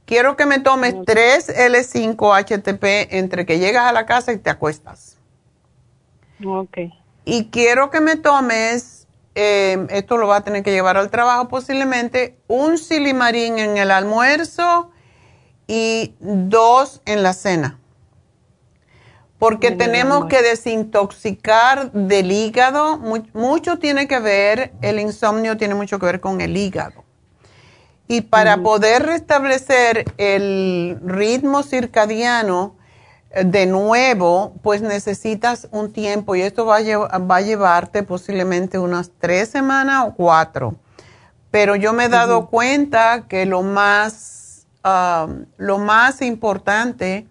Quiero 0.06 0.38
que 0.38 0.46
me 0.46 0.60
tomes 0.60 0.96
tres 1.06 1.50
L5-HTP 1.50 3.08
entre 3.12 3.46
que 3.46 3.60
llegas 3.60 3.88
a 3.88 3.92
la 3.92 4.06
casa 4.06 4.32
y 4.34 4.38
te 4.38 4.52
acuestas. 4.52 5.18
Ok. 6.46 6.78
Y 7.24 7.46
quiero 7.46 7.90
que 7.90 8.02
me 8.02 8.16
tomes, 8.16 8.95
em, 9.36 9.88
esto 9.90 10.18
lo 10.18 10.28
va 10.28 10.38
a 10.38 10.44
tener 10.44 10.64
que 10.64 10.72
llevar 10.72 10.98
al 10.98 11.10
trabajo 11.10 11.48
posiblemente, 11.48 12.38
un 12.48 12.78
silimarín 12.78 13.60
en 13.60 13.78
el 13.78 13.92
almuerzo 13.92 14.90
y 15.68 16.16
dos 16.20 17.02
en 17.06 17.24
la 17.24 17.34
cena 17.34 17.80
porque 19.38 19.72
tenemos 19.72 20.26
que 20.26 20.42
desintoxicar 20.42 21.92
del 21.92 22.32
hígado. 22.32 22.98
mucho 23.34 23.78
tiene 23.80 24.08
que 24.08 24.20
ver, 24.20 24.74
el 24.82 25.00
insomnio 25.00 25.58
tiene 25.58 25.76
mucho 25.76 26.00
que 26.00 26.06
ver 26.06 26.20
con 26.20 26.42
el 26.42 26.56
hígado. 26.56 27.04
Y 28.08 28.22
para 28.22 28.58
poder 28.58 29.04
restablecer 29.04 30.06
el 30.18 31.00
ritmo 31.04 31.64
circadiano 31.64 32.76
de 33.32 33.66
nuevo, 33.66 34.54
pues 34.62 34.82
necesitas 34.82 35.68
un 35.72 35.92
tiempo 35.92 36.36
y 36.36 36.42
esto 36.42 36.66
va 36.66 36.78
a, 36.78 37.18
va 37.20 37.36
a 37.38 37.42
llevarte 37.42 38.04
posiblemente 38.04 38.80
unas 38.80 39.12
tres 39.20 39.50
semanas 39.50 40.06
o 40.08 40.14
cuatro. 40.14 40.76
Pero 41.52 41.76
yo 41.76 41.94
me 41.94 42.06
he 42.06 42.10
dado 42.10 42.48
cuenta 42.48 43.26
que 43.28 43.46
lo 43.46 43.62
más, 43.62 44.68
ah, 44.84 45.28
lo 45.58 45.78
más 45.78 46.22
importante 46.22 47.28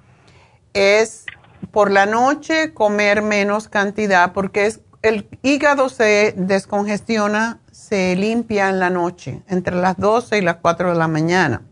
es 0.73 1.25
por 1.71 1.91
la 1.91 2.07
noche 2.07 2.75
comer 2.75 3.23
menos 3.23 3.69
cantidad 3.69 4.33
porque 4.33 4.67
es, 4.67 4.81
el 5.03 5.29
hígado 5.43 5.89
se 5.89 6.35
descongestiona 6.37 7.61
se 7.75 8.15
limpia 8.17 8.71
en 8.71 8.79
la 8.79 8.89
noche, 8.89 9.43
entre 9.49 9.77
las 9.77 9.97
12 9.99 10.39
y 10.39 10.41
las 10.41 10.57
4 10.57 10.93
de 10.93 10.99
la 10.99 11.09
mañana. 11.09 11.63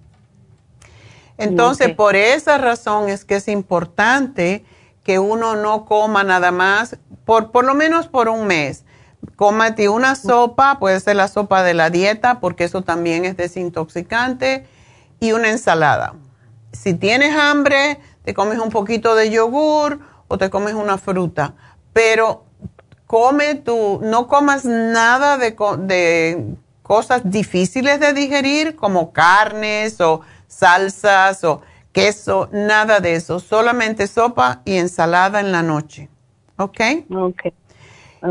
Entonces, 1.42 1.94
por 1.94 2.16
esa 2.16 2.58
razón 2.58 3.08
es 3.08 3.24
que 3.24 3.36
es 3.36 3.48
importante 3.48 4.64
que 5.04 5.18
uno 5.18 5.56
no 5.56 5.84
coma 5.84 6.22
nada 6.24 6.52
más, 6.52 6.96
por, 7.24 7.50
por 7.50 7.64
lo 7.64 7.74
menos 7.74 8.08
por 8.08 8.28
un 8.28 8.46
mes. 8.46 8.84
Cómate 9.36 9.88
una 9.88 10.14
sopa, 10.14 10.78
puede 10.78 10.98
ser 11.00 11.16
la 11.16 11.28
sopa 11.28 11.62
de 11.62 11.74
la 11.74 11.90
dieta, 11.90 12.40
porque 12.40 12.64
eso 12.64 12.82
también 12.82 13.24
es 13.24 13.36
desintoxicante, 13.36 14.66
y 15.20 15.32
una 15.32 15.50
ensalada. 15.50 16.14
Si 16.72 16.94
tienes 16.94 17.36
hambre, 17.36 18.00
te 18.24 18.34
comes 18.34 18.58
un 18.58 18.70
poquito 18.70 19.14
de 19.14 19.30
yogur 19.30 20.00
o 20.28 20.38
te 20.38 20.50
comes 20.50 20.74
una 20.74 20.98
fruta, 20.98 21.54
pero 21.92 22.44
come 23.06 23.54
tú, 23.56 24.00
no 24.02 24.26
comas 24.26 24.64
nada 24.64 25.36
de, 25.36 25.54
de 25.80 26.56
cosas 26.82 27.22
difíciles 27.24 28.00
de 28.00 28.12
digerir 28.12 28.74
como 28.74 29.12
carnes 29.12 30.00
o 30.00 30.22
salsas 30.52 31.42
o 31.44 31.62
queso, 31.92 32.48
nada 32.52 33.00
de 33.00 33.14
eso, 33.14 33.40
solamente 33.40 34.06
sopa 34.06 34.62
y 34.64 34.76
ensalada 34.76 35.40
en 35.40 35.52
la 35.52 35.62
noche. 35.62 36.08
¿Ok? 36.56 36.80
Ok. 37.14 37.42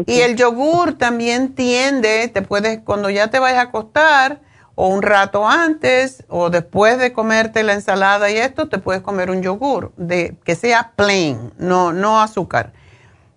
Y 0.05 0.21
el 0.21 0.37
yogur 0.37 0.93
también 0.93 1.53
tiende, 1.53 2.29
te 2.29 2.41
puedes, 2.41 2.79
cuando 2.79 3.09
ya 3.09 3.29
te 3.29 3.39
vayas 3.39 3.59
a 3.59 3.63
acostar, 3.63 4.39
o 4.75 4.87
un 4.87 5.01
rato 5.01 5.47
antes, 5.47 6.23
o 6.29 6.49
después 6.49 6.97
de 6.97 7.11
comerte 7.11 7.61
la 7.63 7.73
ensalada 7.73 8.31
y 8.31 8.37
esto, 8.37 8.69
te 8.69 8.77
puedes 8.77 9.01
comer 9.01 9.29
un 9.29 9.41
yogur 9.41 9.91
de 9.97 10.37
que 10.45 10.55
sea 10.55 10.93
plain, 10.95 11.51
no, 11.57 11.91
no 11.91 12.21
azúcar. 12.21 12.71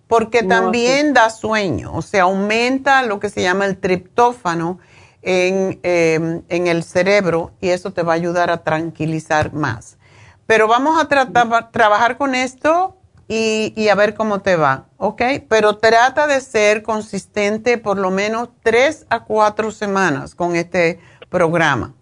Porque 0.07 0.43
también 0.43 1.13
da 1.13 1.29
sueño, 1.29 1.91
o 1.93 2.01
sea, 2.01 2.23
aumenta 2.23 3.01
lo 3.03 3.19
que 3.19 3.29
se 3.29 3.41
llama 3.41 3.65
el 3.65 3.77
triptófano 3.77 4.79
en, 5.25 5.79
em, 5.81 6.43
en 6.49 6.67
el 6.67 6.83
cerebro 6.83 7.51
y 7.59 7.69
eso 7.69 7.91
te 7.91 8.03
va 8.03 8.13
a 8.13 8.15
ayudar 8.15 8.51
a 8.51 8.63
tranquilizar 8.63 9.51
más. 9.53 9.97
Pero 10.45 10.67
vamos 10.67 11.01
a 11.01 11.07
tratar, 11.07 11.71
trabajar 11.71 12.17
con 12.17 12.35
esto 12.35 12.95
y, 13.27 13.87
a 13.89 13.95
ver 13.95 14.13
cómo 14.13 14.41
te 14.41 14.55
va, 14.55 14.85
¿ok? 14.97 15.21
Pero 15.49 15.77
trata 15.77 16.27
de 16.27 16.39
ser 16.41 16.83
consistente 16.83 17.79
por 17.79 17.97
lo 17.97 18.11
menos 18.11 18.49
tres 18.61 19.07
a 19.09 19.23
cuatro 19.23 19.71
semanas 19.71 20.35
con 20.35 20.55
este 20.55 20.99
programa. 21.29 21.95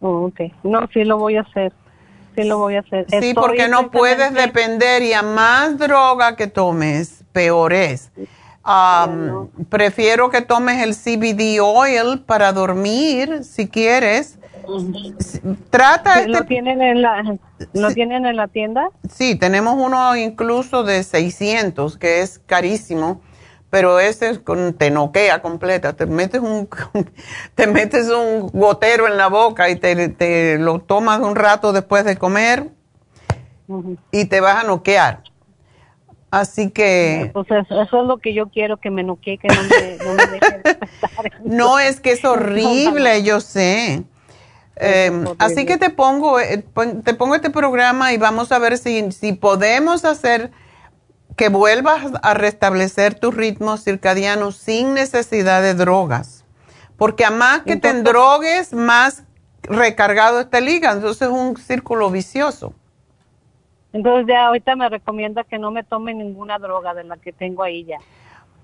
Oh, 0.00 0.26
ok, 0.26 0.40
no, 0.62 0.88
sí 0.92 1.04
lo 1.04 1.18
voy 1.18 1.36
a 1.36 1.42
hacer. 1.42 1.72
Sí, 2.34 2.44
lo 2.44 2.58
voy 2.58 2.76
a 2.76 2.80
hacer. 2.80 3.06
Sí, 3.20 3.34
porque 3.34 3.68
no 3.68 3.90
puedes 3.90 4.32
depender 4.32 5.02
y 5.02 5.12
a 5.12 5.22
más 5.22 5.78
droga 5.78 6.34
que 6.34 6.46
tomes, 6.46 7.24
peor 7.32 7.74
es. 7.74 8.10
Prefiero 9.68 10.30
que 10.30 10.40
tomes 10.40 10.82
el 10.82 10.94
CBD 10.94 11.60
oil 11.60 12.22
para 12.24 12.52
dormir 12.52 13.44
si 13.44 13.68
quieres 13.68 14.38
Trata 15.70 16.26
¿Lo 16.26 16.38
este 16.38 16.46
tienen 16.46 16.80
en 16.80 17.02
la 17.02 17.36
¿Lo 17.72 17.92
tienen 17.92 18.26
en 18.26 18.36
la 18.36 18.48
tienda? 18.48 18.90
Sí, 19.10 19.34
tenemos 19.36 19.74
uno 19.78 20.16
incluso 20.16 20.84
de 20.84 21.02
600 21.02 21.98
que 21.98 22.20
es 22.22 22.40
carísimo, 22.46 23.20
pero 23.70 24.00
ese 24.00 24.38
te 24.76 24.90
noquea 24.90 25.42
completa, 25.42 25.94
te 25.94 26.06
metes 26.06 26.40
un 26.40 26.68
te 27.54 27.66
metes 27.66 28.08
un 28.08 28.48
gotero 28.48 29.06
en 29.06 29.16
la 29.16 29.28
boca 29.28 29.68
y 29.70 29.76
te, 29.76 30.58
lo 30.58 30.80
tomas 30.80 31.20
un 31.20 31.36
rato 31.36 31.72
después 31.72 32.04
de 32.04 32.16
comer 32.16 32.70
y 34.10 34.26
te 34.26 34.40
vas 34.40 34.64
a 34.64 34.66
noquear. 34.66 35.22
Así 36.34 36.70
que... 36.70 37.30
Pues 37.32 37.46
eso, 37.48 37.82
es 37.82 37.92
lo 37.92 38.18
que 38.18 38.34
yo 38.34 38.48
quiero, 38.48 38.78
que 38.78 38.90
me 38.90 39.04
noquee, 39.04 39.38
que 39.38 39.46
no 39.46 39.62
me, 39.62 39.96
no 40.04 40.14
me 40.14 40.26
deje 40.26 41.30
No, 41.44 41.78
es 41.78 42.00
que 42.00 42.10
es 42.10 42.24
horrible, 42.24 43.22
yo 43.22 43.40
sé. 43.40 44.02
Eh, 44.74 45.24
así 45.38 45.64
que 45.64 45.78
te 45.78 45.90
pongo, 45.90 46.40
eh, 46.40 46.64
te 47.04 47.14
pongo 47.14 47.36
este 47.36 47.50
programa 47.50 48.12
y 48.12 48.16
vamos 48.16 48.50
a 48.50 48.58
ver 48.58 48.78
si, 48.78 49.12
si 49.12 49.32
podemos 49.34 50.04
hacer 50.04 50.50
que 51.36 51.50
vuelvas 51.50 52.02
a 52.20 52.34
restablecer 52.34 53.14
tu 53.14 53.30
ritmo 53.30 53.76
circadiano 53.76 54.50
sin 54.50 54.92
necesidad 54.92 55.62
de 55.62 55.74
drogas. 55.74 56.44
Porque 56.96 57.24
a 57.24 57.30
más 57.30 57.62
que 57.62 57.76
te 57.76 57.92
drogues, 58.02 58.72
más 58.72 59.22
recargado 59.62 60.40
está 60.40 60.58
el 60.58 60.68
hígado. 60.68 60.96
Entonces 60.96 61.22
es 61.22 61.32
un 61.32 61.56
círculo 61.56 62.10
vicioso. 62.10 62.74
Entonces 63.94 64.26
ya 64.28 64.48
ahorita 64.48 64.74
me 64.74 64.88
recomienda 64.88 65.44
que 65.44 65.56
no 65.56 65.70
me 65.70 65.84
tome 65.84 66.12
ninguna 66.12 66.58
droga 66.58 66.94
de 66.94 67.04
la 67.04 67.16
que 67.16 67.32
tengo 67.32 67.62
ahí 67.62 67.84
ya. 67.84 67.98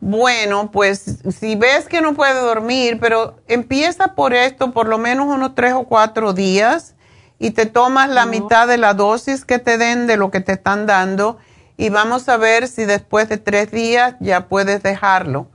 Bueno, 0.00 0.72
pues 0.72 1.20
si 1.30 1.54
ves 1.54 1.86
que 1.86 2.00
no 2.00 2.14
puede 2.14 2.34
dormir, 2.40 2.98
pero 3.00 3.36
empieza 3.46 4.16
por 4.16 4.34
esto 4.34 4.72
por 4.72 4.88
lo 4.88 4.98
menos 4.98 5.26
unos 5.26 5.54
tres 5.54 5.74
o 5.74 5.84
cuatro 5.84 6.32
días 6.32 6.96
y 7.38 7.52
te 7.52 7.66
tomas 7.66 8.08
la 8.08 8.26
mitad 8.26 8.66
de 8.66 8.76
la 8.76 8.92
dosis 8.92 9.44
que 9.44 9.60
te 9.60 9.78
den 9.78 10.08
de 10.08 10.16
lo 10.16 10.32
que 10.32 10.40
te 10.40 10.52
están 10.52 10.86
dando 10.86 11.38
y 11.76 11.90
vamos 11.90 12.28
a 12.28 12.36
ver 12.36 12.66
si 12.66 12.84
después 12.84 13.28
de 13.28 13.38
tres 13.38 13.70
días 13.70 14.16
ya 14.18 14.48
puedes 14.48 14.82
dejarlo. 14.82 15.46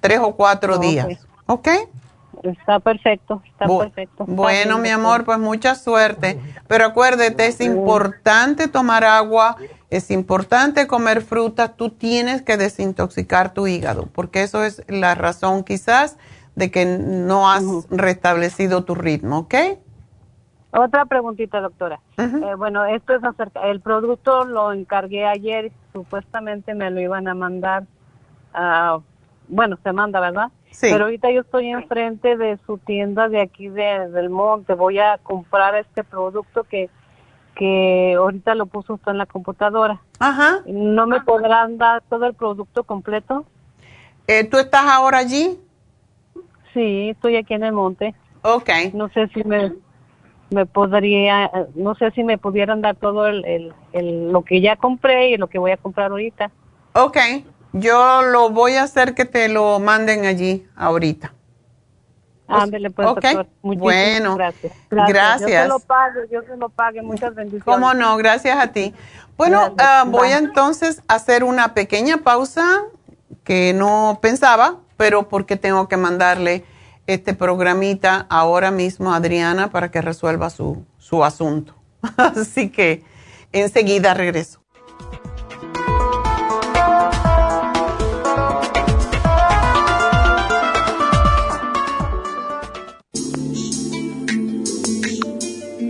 Tres 0.00 0.18
o 0.18 0.34
cuatro 0.34 0.78
días. 0.78 1.06
¿Ok? 1.46 1.68
Está 2.44 2.78
perfecto, 2.78 3.42
está 3.46 3.66
perfecto. 3.66 4.26
bueno, 4.26 4.78
mi 4.78 4.90
amor, 4.90 5.24
pues 5.24 5.38
mucha 5.38 5.74
suerte. 5.74 6.38
Pero 6.68 6.84
acuérdate, 6.84 7.46
es 7.46 7.60
importante 7.62 8.68
tomar 8.68 9.04
agua, 9.04 9.56
es 9.88 10.10
importante 10.10 10.86
comer 10.86 11.22
frutas, 11.22 11.74
tú 11.76 11.88
tienes 11.88 12.42
que 12.42 12.58
desintoxicar 12.58 13.54
tu 13.54 13.66
hígado, 13.66 14.08
porque 14.12 14.42
eso 14.42 14.62
es 14.62 14.82
la 14.88 15.14
razón 15.14 15.64
quizás 15.64 16.18
de 16.54 16.70
que 16.70 16.84
no 16.84 17.50
has 17.50 17.64
restablecido 17.90 18.84
tu 18.84 18.94
ritmo, 18.94 19.38
¿ok? 19.38 19.54
Otra 20.72 21.06
preguntita, 21.06 21.60
doctora. 21.60 22.00
Eh, 22.18 22.54
bueno, 22.58 22.84
esto 22.84 23.14
es 23.14 23.24
acerca, 23.24 23.68
el 23.68 23.80
producto 23.80 24.44
lo 24.44 24.72
encargué 24.72 25.24
ayer, 25.24 25.72
supuestamente 25.94 26.74
me 26.74 26.90
lo 26.90 27.00
iban 27.00 27.26
a 27.26 27.34
mandar, 27.34 27.84
bueno, 29.48 29.78
se 29.82 29.92
manda, 29.92 30.20
¿verdad? 30.20 30.50
Pero 30.80 31.04
ahorita 31.04 31.30
yo 31.30 31.40
estoy 31.42 31.68
enfrente 31.70 32.36
de 32.36 32.58
su 32.66 32.78
tienda 32.78 33.28
de 33.28 33.40
aquí 33.40 33.68
de, 33.68 34.08
del 34.08 34.30
monte. 34.30 34.74
Voy 34.74 34.98
a 34.98 35.18
comprar 35.22 35.74
este 35.76 36.04
producto 36.04 36.64
que, 36.64 36.90
que 37.54 38.14
ahorita 38.18 38.54
lo 38.54 38.66
puso 38.66 38.94
usted 38.94 39.12
en 39.12 39.18
la 39.18 39.26
computadora. 39.26 40.00
Ajá. 40.18 40.62
¿No 40.66 41.06
me 41.06 41.20
podrán 41.20 41.78
dar 41.78 42.02
todo 42.08 42.26
el 42.26 42.34
producto 42.34 42.84
completo? 42.84 43.46
Eh, 44.26 44.44
¿Tú 44.44 44.58
estás 44.58 44.84
ahora 44.86 45.18
allí? 45.18 45.58
Sí, 46.72 47.10
estoy 47.10 47.36
aquí 47.36 47.54
en 47.54 47.64
el 47.64 47.72
monte. 47.72 48.14
Ok. 48.42 48.70
No 48.92 49.08
sé 49.10 49.28
si 49.28 49.44
me, 49.44 49.72
me 50.50 50.66
podría, 50.66 51.50
no 51.74 51.94
sé 51.94 52.10
si 52.10 52.24
me 52.24 52.36
pudieran 52.36 52.80
dar 52.80 52.96
todo 52.96 53.26
el, 53.28 53.44
el, 53.44 53.72
el, 53.92 54.32
lo 54.32 54.42
que 54.42 54.60
ya 54.60 54.76
compré 54.76 55.30
y 55.30 55.36
lo 55.36 55.46
que 55.46 55.58
voy 55.58 55.70
a 55.70 55.76
comprar 55.76 56.10
ahorita. 56.10 56.50
Ok. 56.94 57.18
Yo 57.74 58.22
lo 58.22 58.50
voy 58.50 58.74
a 58.74 58.84
hacer 58.84 59.14
que 59.14 59.24
te 59.24 59.48
lo 59.48 59.80
manden 59.80 60.26
allí 60.26 60.64
ahorita. 60.76 61.34
Ándale, 62.46 62.90
pues, 62.90 63.08
okay. 63.08 63.36
bueno, 63.62 64.36
gracias. 64.36 64.72
gracias. 64.90 65.50
Yo 65.50 65.62
se 65.62 65.68
lo 65.68 65.80
pague, 65.80 66.20
yo 66.30 66.42
se 66.42 66.56
lo 66.56 66.68
pague. 66.68 67.02
Muchas 67.02 67.34
bendiciones. 67.34 67.64
¿Cómo 67.64 67.94
no? 67.94 68.16
Gracias 68.16 68.56
a 68.58 68.68
ti. 68.68 68.94
Bueno, 69.36 69.72
uh, 69.74 70.08
voy 70.08 70.28
a 70.28 70.38
entonces 70.38 71.02
hacer 71.08 71.42
una 71.42 71.74
pequeña 71.74 72.18
pausa 72.18 72.82
que 73.42 73.72
no 73.74 74.20
pensaba, 74.22 74.76
pero 74.96 75.28
porque 75.28 75.56
tengo 75.56 75.88
que 75.88 75.96
mandarle 75.96 76.64
este 77.08 77.34
programita 77.34 78.26
ahora 78.30 78.70
mismo 78.70 79.12
a 79.12 79.16
Adriana 79.16 79.70
para 79.70 79.90
que 79.90 80.00
resuelva 80.00 80.48
su, 80.48 80.84
su 80.98 81.24
asunto. 81.24 81.74
Así 82.16 82.70
que 82.70 83.02
enseguida 83.50 84.14
regreso. 84.14 84.60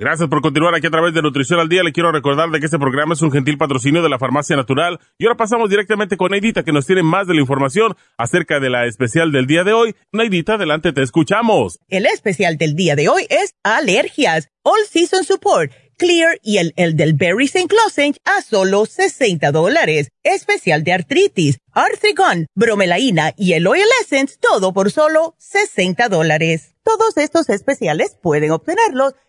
Gracias 0.00 0.28
por 0.28 0.42
continuar 0.42 0.76
aquí 0.76 0.86
a 0.86 0.90
través 0.90 1.12
de 1.12 1.22
Nutrición 1.22 1.58
al 1.58 1.68
Día. 1.68 1.82
Le 1.82 1.90
quiero 1.90 2.12
recordar 2.12 2.48
de 2.50 2.60
que 2.60 2.66
este 2.66 2.78
programa 2.78 3.14
es 3.14 3.22
un 3.22 3.32
gentil 3.32 3.58
patrocinio 3.58 4.00
de 4.00 4.08
la 4.08 4.20
Farmacia 4.20 4.54
Natural. 4.54 5.00
Y 5.18 5.24
ahora 5.24 5.36
pasamos 5.36 5.68
directamente 5.70 6.16
con 6.16 6.30
Neidita, 6.30 6.62
que 6.62 6.70
nos 6.70 6.86
tiene 6.86 7.02
más 7.02 7.26
de 7.26 7.34
la 7.34 7.40
información 7.40 7.96
acerca 8.16 8.60
de 8.60 8.70
la 8.70 8.86
especial 8.86 9.32
del 9.32 9.48
día 9.48 9.64
de 9.64 9.72
hoy. 9.72 9.96
Neidita, 10.12 10.54
adelante, 10.54 10.92
te 10.92 11.02
escuchamos. 11.02 11.80
El 11.88 12.06
especial 12.06 12.56
del 12.58 12.76
día 12.76 12.94
de 12.94 13.08
hoy 13.08 13.26
es 13.28 13.54
alergias, 13.64 14.50
All 14.62 14.78
Season 14.88 15.24
Support, 15.24 15.72
Clear 15.96 16.38
y 16.44 16.58
el 16.58 16.74
Elderberry 16.76 17.46
St. 17.46 17.74
Lozenge 17.74 18.20
a 18.24 18.40
solo 18.42 18.86
60 18.86 19.50
dólares. 19.50 20.10
Especial 20.22 20.84
de 20.84 20.92
artritis, 20.92 21.58
Arthrigon, 21.72 22.46
bromelaína 22.54 23.32
y 23.36 23.54
el 23.54 23.66
Oil 23.66 23.82
Essence, 24.00 24.36
todo 24.40 24.72
por 24.72 24.92
solo 24.92 25.34
60 25.38 26.08
dólares. 26.08 26.76
Todos 26.84 27.16
estos 27.16 27.48
especiales 27.48 28.16
pueden 28.22 28.52
obtenerlos 28.52 29.14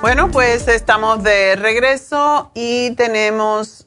Bueno, 0.00 0.30
pues 0.30 0.68
estamos 0.68 1.22
de 1.24 1.56
regreso 1.56 2.50
y 2.54 2.90
tenemos, 2.92 3.86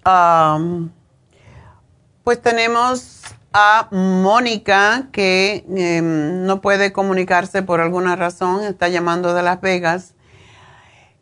pues 2.23 2.41
tenemos 2.41 3.21
a 3.53 3.87
Mónica 3.91 5.07
que 5.11 5.63
em, 5.69 6.45
no 6.45 6.59
puede 6.59 6.91
comunicarse 6.91 7.61
por 7.61 7.81
alguna 7.81 8.15
razón, 8.15 8.63
está 8.63 8.87
llamando 8.87 9.33
de 9.33 9.43
Las 9.43 9.61
Vegas. 9.61 10.15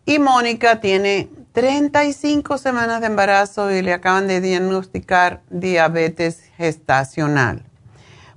Y 0.06 0.18
Mónica 0.20 0.80
tiene 0.80 1.30
35 1.56 2.58
semanas 2.58 3.00
de 3.00 3.08
embarazo 3.08 3.72
y 3.72 3.82
le 3.82 3.94
acaban 3.94 4.28
de 4.28 4.42
diagnosticar 4.42 5.42
diabetes 5.50 6.42
gestacional. 6.58 7.64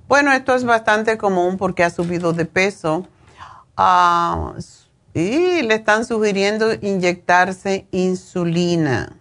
Bueno, 0.07 0.31
esto 0.31 0.55
es 0.55 0.63
bastante 0.63 1.17
común 1.17 1.57
porque 1.57 1.83
ha 1.83 1.89
subido 1.89 2.31
de 2.31 2.45
peso. 2.45 3.05
Ah, 3.75 4.53
y 5.13 5.61
le 5.63 5.75
están 5.75 6.05
sugiriendo 6.05 6.73
inyectarse 6.73 7.87
insulina. 7.91 9.17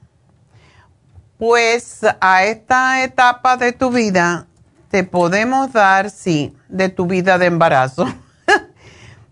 Pues 1.37 2.07
a 2.21 2.45
esta 2.45 3.03
etapa 3.03 3.57
de 3.57 3.73
tu 3.73 3.91
vida 3.91 4.47
te 4.93 5.03
podemos 5.03 5.73
dar, 5.73 6.11
sí, 6.11 6.57
de 6.69 6.89
tu 6.89 7.07
vida 7.07 7.37
de 7.37 7.47
embarazo, 7.47 8.07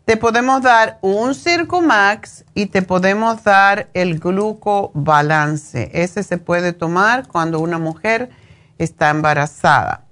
te 0.06 0.16
podemos 0.16 0.62
dar 0.62 0.98
un 1.02 1.34
Circumax 1.34 2.44
y 2.54 2.66
te 2.66 2.80
podemos 2.82 3.42
dar 3.42 3.88
el 3.92 4.20
glucobalance. 4.20 5.90
Ese 5.92 6.22
se 6.22 6.38
puede 6.38 6.72
tomar 6.72 7.26
cuando 7.26 7.58
una 7.58 7.78
mujer 7.78 8.30
está 8.78 9.10
embarazada. 9.10 10.04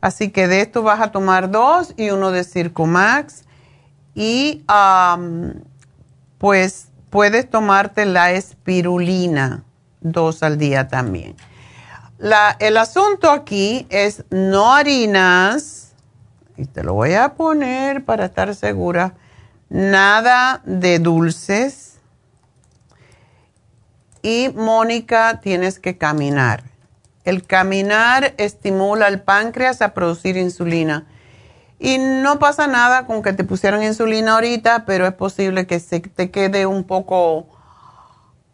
Así 0.00 0.30
que 0.30 0.48
de 0.48 0.62
esto 0.62 0.82
vas 0.82 1.02
a 1.02 1.12
tomar 1.12 1.50
dos 1.50 1.92
y 1.98 2.08
uno 2.08 2.30
de 2.30 2.44
Circumax 2.44 3.44
y 4.14 4.64
pues 6.38 6.88
puedes 7.10 7.50
tomarte 7.50 8.06
la 8.06 8.32
espirulina 8.32 9.64
dos 10.00 10.42
al 10.42 10.56
día 10.56 10.88
también. 10.88 11.36
el 12.58 12.76
asunto 12.78 13.30
aquí 13.30 13.86
es 13.90 14.24
no 14.30 14.72
harinas, 14.72 15.92
y 16.56 16.64
te 16.64 16.82
lo 16.82 16.94
voy 16.94 17.12
a 17.12 17.34
poner 17.34 18.02
para 18.06 18.24
estar 18.24 18.54
segura, 18.54 19.14
nada 19.72 20.60
de 20.64 20.98
dulces. 20.98 21.98
Y 24.22 24.50
Mónica, 24.54 25.40
tienes 25.40 25.78
que 25.78 25.96
caminar. 25.96 26.62
El 27.24 27.44
caminar 27.44 28.34
estimula 28.36 29.08
el 29.08 29.20
páncreas 29.20 29.80
a 29.80 29.94
producir 29.94 30.36
insulina. 30.36 31.06
Y 31.78 31.98
no 31.98 32.38
pasa 32.38 32.66
nada 32.68 33.06
con 33.06 33.22
que 33.22 33.32
te 33.32 33.42
pusieran 33.44 33.82
insulina 33.82 34.34
ahorita, 34.34 34.84
pero 34.84 35.06
es 35.06 35.14
posible 35.14 35.66
que 35.66 35.80
se 35.80 36.00
te 36.00 36.30
quede 36.30 36.66
un 36.66 36.84
poco 36.84 37.48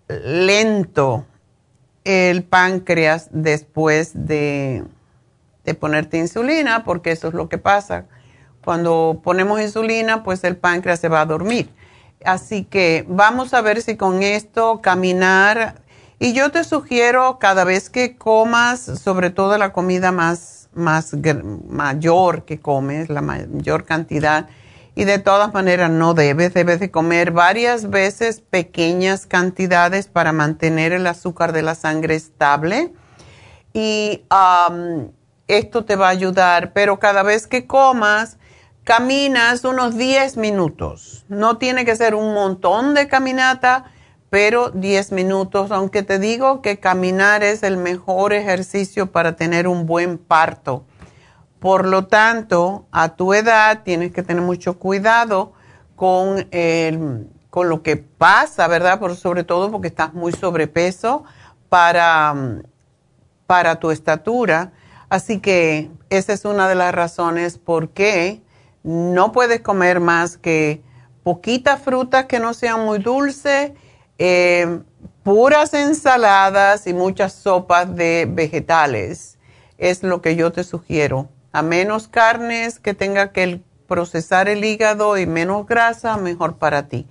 lento 0.09 1.27
el 2.05 2.45
páncreas 2.45 3.29
después 3.33 4.13
de, 4.15 4.85
de, 5.65 5.75
ponerte 5.75 6.17
insulina, 6.17 6.85
porque 6.85 7.11
eso 7.11 7.29
es 7.29 7.35
lo 7.35 7.51
que 7.51 7.59
pasa. 7.59 8.07
Cuando 8.69 9.23
ponemos 9.25 9.63
insulina, 9.63 10.23
pues 10.23 10.45
el 10.45 10.59
páncreas 10.59 11.01
se 11.01 11.09
va 11.09 11.23
a 11.23 11.25
dormir. 11.25 11.71
Así 12.23 12.65
que 12.65 13.07
vamos 13.09 13.55
a 13.55 13.63
ver 13.63 13.81
si 13.81 13.97
con 13.97 14.23
esto 14.23 14.83
caminar, 14.83 15.77
y 16.19 16.35
yo 16.35 16.51
te 16.51 16.63
sugiero 16.65 17.39
cada 17.39 17.65
vez 17.65 17.89
que 17.89 18.19
comas, 18.19 18.81
sobre 18.81 19.31
todo 19.31 19.57
la 19.57 19.73
comida 19.73 20.13
más 20.13 20.69
más 20.75 21.17
mayor 21.67 22.45
que 22.45 22.61
comes, 22.61 23.09
la 23.09 23.23
mayor 23.23 23.87
cantidad. 23.87 24.51
Y 24.95 25.05
de 25.05 25.19
todas 25.19 25.55
maneras 25.55 25.91
no 25.91 26.13
debes, 26.13 26.53
debes 26.53 26.79
de 26.79 26.91
comer 26.91 27.31
varias 27.31 27.89
veces 27.89 28.43
pequeñas 28.43 29.25
cantidades 29.25 30.09
para 30.09 30.33
mantener 30.33 30.93
el 30.93 31.07
azúcar 31.07 31.53
de 31.53 31.63
la 31.63 31.75
sangre 31.75 32.17
estable. 32.17 32.93
Y 33.73 34.25
esto 35.47 35.87
te 35.87 35.97
va 35.97 36.09
a 36.09 36.11
ayudar, 36.11 36.75
pero 36.75 36.99
cada 36.99 37.23
vez 37.23 37.47
que 37.47 37.67
comas, 37.67 38.38
caminas 38.89 39.65
unos 39.65 39.99
10 39.99 40.39
minutos. 40.39 41.27
No 41.29 41.59
tiene 41.59 41.85
que 41.85 41.95
ser 41.95 42.15
un 42.15 42.33
montón 42.33 42.95
de 42.95 43.07
caminata, 43.07 43.85
pero 44.31 44.71
10 44.71 45.13
minutos, 45.13 45.71
aunque 45.73 46.03
te 46.03 46.19
digo 46.19 46.63
que 46.63 46.81
caminar 46.81 47.43
es 47.43 47.63
el 47.65 47.77
mejor 47.77 48.33
ejercicio 48.33 49.13
para 49.13 49.37
tener 49.37 49.69
un 49.69 49.85
buen 49.85 50.17
parto. 50.17 50.87
Por 51.59 51.87
lo 51.87 52.07
tanto, 52.07 52.87
a 52.91 53.11
tu 53.11 53.35
edad 53.35 53.83
tienes 53.83 54.11
que 54.11 54.23
tener 54.23 54.43
mucho 54.43 54.79
cuidado 54.79 55.53
con, 55.95 56.49
con 57.51 57.69
lo 57.69 57.83
que 57.83 57.99
pasa, 57.99 58.69
¿verdad? 58.69 58.99
Por, 58.99 59.17
sobre 59.17 59.45
todo 59.45 59.71
porque 59.71 59.89
estás 59.89 60.15
muy 60.15 60.33
sobrepeso 60.33 61.25
para, 61.69 62.35
para 63.47 63.81
tu 63.81 63.91
estatura. 63.91 64.73
Así 65.11 65.41
que 65.41 65.91
esa 66.09 66.33
es 66.33 66.47
una 66.47 66.71
de 66.71 66.75
las 66.75 66.95
razones 66.95 67.59
por 67.59 67.91
qué 67.91 68.48
no 68.83 69.33
puedes 69.33 69.61
comer 69.61 70.01
más 70.01 70.37
que 70.37 70.83
poquitas 71.23 71.81
frutas 71.83 72.25
que 72.27 72.41
no 72.41 72.55
sean 72.55 72.85
muy 72.85 72.99
dulces 72.99 73.73
eh, 74.19 74.81
puras 75.23 75.75
ensaladas 75.75 76.87
y 76.87 76.95
muchas 76.95 77.33
sopas 77.33 77.95
de 77.95 78.27
vegetales. 78.29 79.39
Es 79.79 80.03
lo 80.03 80.21
que 80.23 80.35
yo 80.35 80.51
te 80.51 80.65
sugiero. 80.65 81.29
A 81.53 81.63
menos 81.63 82.09
carnes 82.09 82.81
que 82.81 82.95
tenga 82.95 83.33
que 83.33 83.61
procesar 83.87 84.49
el 84.49 84.65
hígado 84.65 85.17
y 85.17 85.27
menos 85.27 85.67
grasa, 85.67 86.17
mejor 86.17 86.57
para 86.57 86.89
ti. 86.89 87.07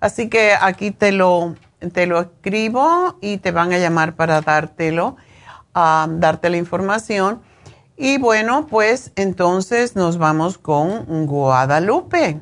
Así 0.00 0.28
que 0.28 0.52
aquí 0.60 0.90
te 0.90 1.12
lo, 1.12 1.56
te 1.92 2.06
lo 2.06 2.20
escribo 2.20 3.16
y 3.20 3.38
te 3.38 3.50
van 3.50 3.72
a 3.72 3.78
llamar 3.78 4.14
para 4.14 4.40
dártelo, 4.40 5.16
darte 5.74 6.50
la 6.50 6.56
información. 6.56 7.42
Y 7.96 8.18
bueno, 8.18 8.66
pues 8.68 9.12
entonces 9.16 9.96
nos 9.96 10.18
vamos 10.18 10.58
con 10.58 11.26
Guadalupe. 11.26 12.38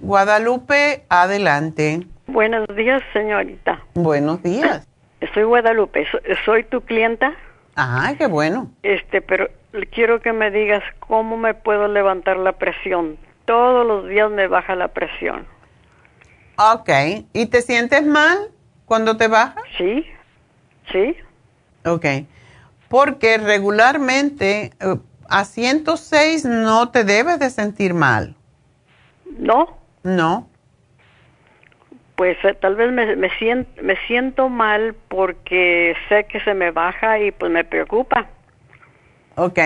Guadalupe, 0.00 1.04
adelante. 1.08 2.06
Buenos 2.26 2.66
días, 2.76 3.02
señorita. 3.12 3.82
Buenos 3.94 4.42
días. 4.42 4.86
Soy 5.34 5.44
Guadalupe, 5.44 6.06
soy 6.44 6.64
tu 6.64 6.80
clienta. 6.82 7.34
Ah, 7.76 8.14
qué 8.18 8.26
bueno. 8.26 8.70
Este, 8.82 9.20
pero 9.20 9.48
quiero 9.92 10.20
que 10.20 10.32
me 10.32 10.50
digas 10.50 10.82
cómo 11.00 11.36
me 11.36 11.54
puedo 11.54 11.88
levantar 11.88 12.36
la 12.36 12.52
presión. 12.52 13.16
Todos 13.44 13.86
los 13.86 14.08
días 14.08 14.30
me 14.30 14.46
baja 14.46 14.74
la 14.76 14.88
presión. 14.88 15.46
Ok. 16.56 16.90
¿Y 17.32 17.46
te 17.46 17.62
sientes 17.62 18.04
mal 18.04 18.50
cuando 18.84 19.16
te 19.16 19.28
baja? 19.28 19.56
Sí, 19.78 20.06
sí. 20.90 21.16
Ok. 21.84 22.06
Porque 22.92 23.38
regularmente 23.38 24.72
eh, 24.78 24.96
a 25.26 25.46
106 25.46 26.44
no 26.44 26.90
te 26.90 27.04
debes 27.04 27.38
de 27.38 27.48
sentir 27.48 27.94
mal. 27.94 28.36
¿No? 29.38 29.78
No. 30.02 30.50
Pues 32.16 32.36
eh, 32.44 32.52
tal 32.52 32.76
vez 32.76 32.92
me, 32.92 33.16
me, 33.16 33.30
siento, 33.38 33.82
me 33.82 33.96
siento 34.06 34.50
mal 34.50 34.94
porque 35.08 35.96
sé 36.10 36.24
que 36.24 36.38
se 36.40 36.52
me 36.52 36.70
baja 36.70 37.18
y 37.18 37.30
pues 37.30 37.50
me 37.50 37.64
preocupa. 37.64 38.26
Ok. 39.36 39.58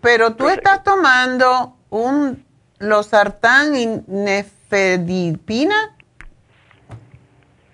Pero 0.00 0.30
tú 0.30 0.44
pues, 0.44 0.56
estás 0.56 0.82
tomando 0.82 1.76
un 1.90 2.46
losartán 2.78 3.76
y 3.76 4.02
nefedipina. 4.06 5.98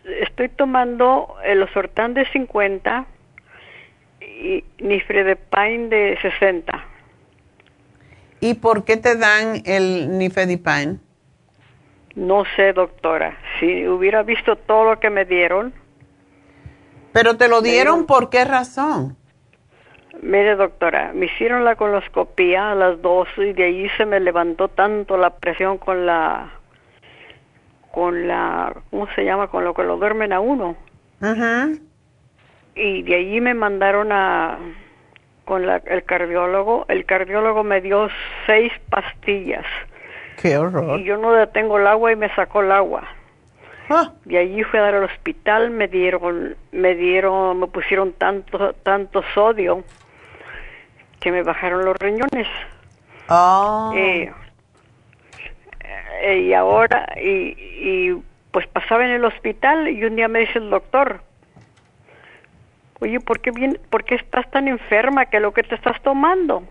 Estoy 0.03 0.49
tomando 0.49 1.37
el 1.45 1.61
losartán 1.61 2.13
de 2.15 2.29
50 2.33 3.07
y 4.39 4.65
nifedipine 4.79 5.89
de 5.89 6.19
60. 6.21 6.85
¿Y 8.41 8.55
por 8.55 8.85
qué 8.85 8.97
te 8.97 9.17
dan 9.17 9.63
el 9.65 10.19
nifedipine? 10.19 10.99
No 12.15 12.45
sé, 12.57 12.73
doctora. 12.73 13.37
Si 13.59 13.87
hubiera 13.89 14.23
visto 14.23 14.57
todo 14.57 14.91
lo 14.91 15.01
que 15.01 15.11
me 15.11 15.25
dieron. 15.25 15.73
¿Pero 17.13 17.37
te 17.37 17.49
lo 17.49 17.63
dieron 17.63 18.07
por 18.07 18.31
qué 18.31 18.45
razón? 18.45 19.17
Mire, 20.23 20.57
doctora, 20.57 21.13
me 21.15 21.27
hicieron 21.27 21.65
la 21.65 21.77
coloscopía 21.77 22.73
a 22.73 22.75
las 22.75 23.01
dos 23.03 23.29
y 23.37 23.53
de 23.53 23.65
ahí 23.65 23.89
se 23.97 24.07
me 24.07 24.19
levantó 24.19 24.69
tanto 24.69 25.17
la 25.17 25.31
presión 25.31 25.77
con 25.77 26.07
la, 26.07 26.53
con 27.93 28.27
la, 28.27 28.75
¿cómo 28.91 29.09
se 29.15 29.25
llama? 29.25 29.49
Con 29.49 29.65
lo 29.65 29.75
que 29.75 29.83
lo 29.83 29.97
duermen 29.99 30.33
a 30.33 30.41
uno. 30.41 30.77
Ajá. 31.21 31.69
Y 32.77 33.03
de 33.03 33.15
ahí 33.15 33.41
me 33.41 33.55
mandaron 33.55 34.13
a, 34.13 34.59
con 35.47 35.67
la, 35.67 35.77
el 35.87 36.05
cardiólogo. 36.05 36.85
El 36.89 37.07
cardiólogo 37.07 37.65
me 37.65 37.81
dio 37.81 38.09
seis 38.45 38.71
pastillas. 38.91 39.65
Qué 40.41 40.59
horror. 40.59 41.01
Y 41.01 41.05
yo 41.05 41.17
no 41.17 41.33
detengo 41.33 41.79
el 41.79 41.87
agua 41.87 42.13
y 42.13 42.17
me 42.17 42.29
sacó 42.35 42.61
el 42.61 42.71
agua. 42.71 43.05
Ah. 43.89 44.13
De 44.25 44.37
allí 44.39 44.63
fui 44.65 44.79
a 44.79 44.83
dar 44.83 44.95
al 44.97 45.05
hospital, 45.05 45.71
me 45.71 45.89
dieron, 45.89 46.57
me 46.73 46.95
dieron, 46.95 47.61
me 47.61 47.67
pusieron 47.69 48.13
tanto, 48.13 48.75
tanto 48.75 49.23
sodio 49.33 49.85
que 51.21 51.33
me 51.33 51.43
bajaron 51.43 51.85
los 51.85 51.97
riñones. 51.97 52.49
Oh. 53.29 53.93
Eh, 53.95 54.33
y 56.41 56.53
ahora, 56.53 57.07
y, 57.17 57.55
y 57.59 58.23
pues 58.51 58.67
pasaba 58.67 59.05
en 59.05 59.13
el 59.13 59.25
hospital 59.25 59.89
y 59.89 60.05
un 60.05 60.17
día 60.17 60.29
me 60.29 60.41
dice 60.41 60.59
el 60.59 60.71
doctor, 60.71 61.21
oye, 63.01 63.21
¿por 63.21 63.41
qué, 63.41 63.51
bien, 63.51 63.79
¿por 63.91 64.05
qué 64.05 64.17
estás 64.17 64.51
tan 64.51 64.69
enferma? 64.69 65.27
¿Qué 65.27 65.37
es 65.39 65.43
lo 65.43 65.53
que 65.53 65.63
te 65.63 65.75
estás 65.75 66.01
tomando? 66.03 66.63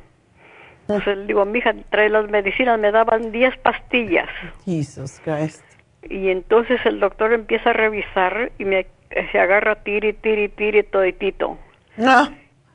Entonces 0.82 1.18
le 1.18 1.26
digo, 1.26 1.46
mi 1.46 1.60
hija, 1.60 1.74
trae 1.90 2.10
las 2.10 2.30
medicinas, 2.30 2.80
me 2.80 2.92
daban 2.92 3.32
10 3.32 3.58
pastillas. 3.58 4.30
Jesus 4.66 5.20
Christ. 5.24 5.64
Y 6.04 6.30
entonces 6.30 6.80
el 6.86 7.00
doctor 7.00 7.34
empieza 7.34 7.72
a 7.72 7.74
revisar 7.74 8.52
y 8.60 8.66
me 8.66 8.86
se 9.32 9.40
agarra 9.40 9.76
tiri, 9.76 10.14
tiri, 10.14 10.50
tiri, 10.50 10.84
toditito. 10.84 11.58
No. 11.98 12.28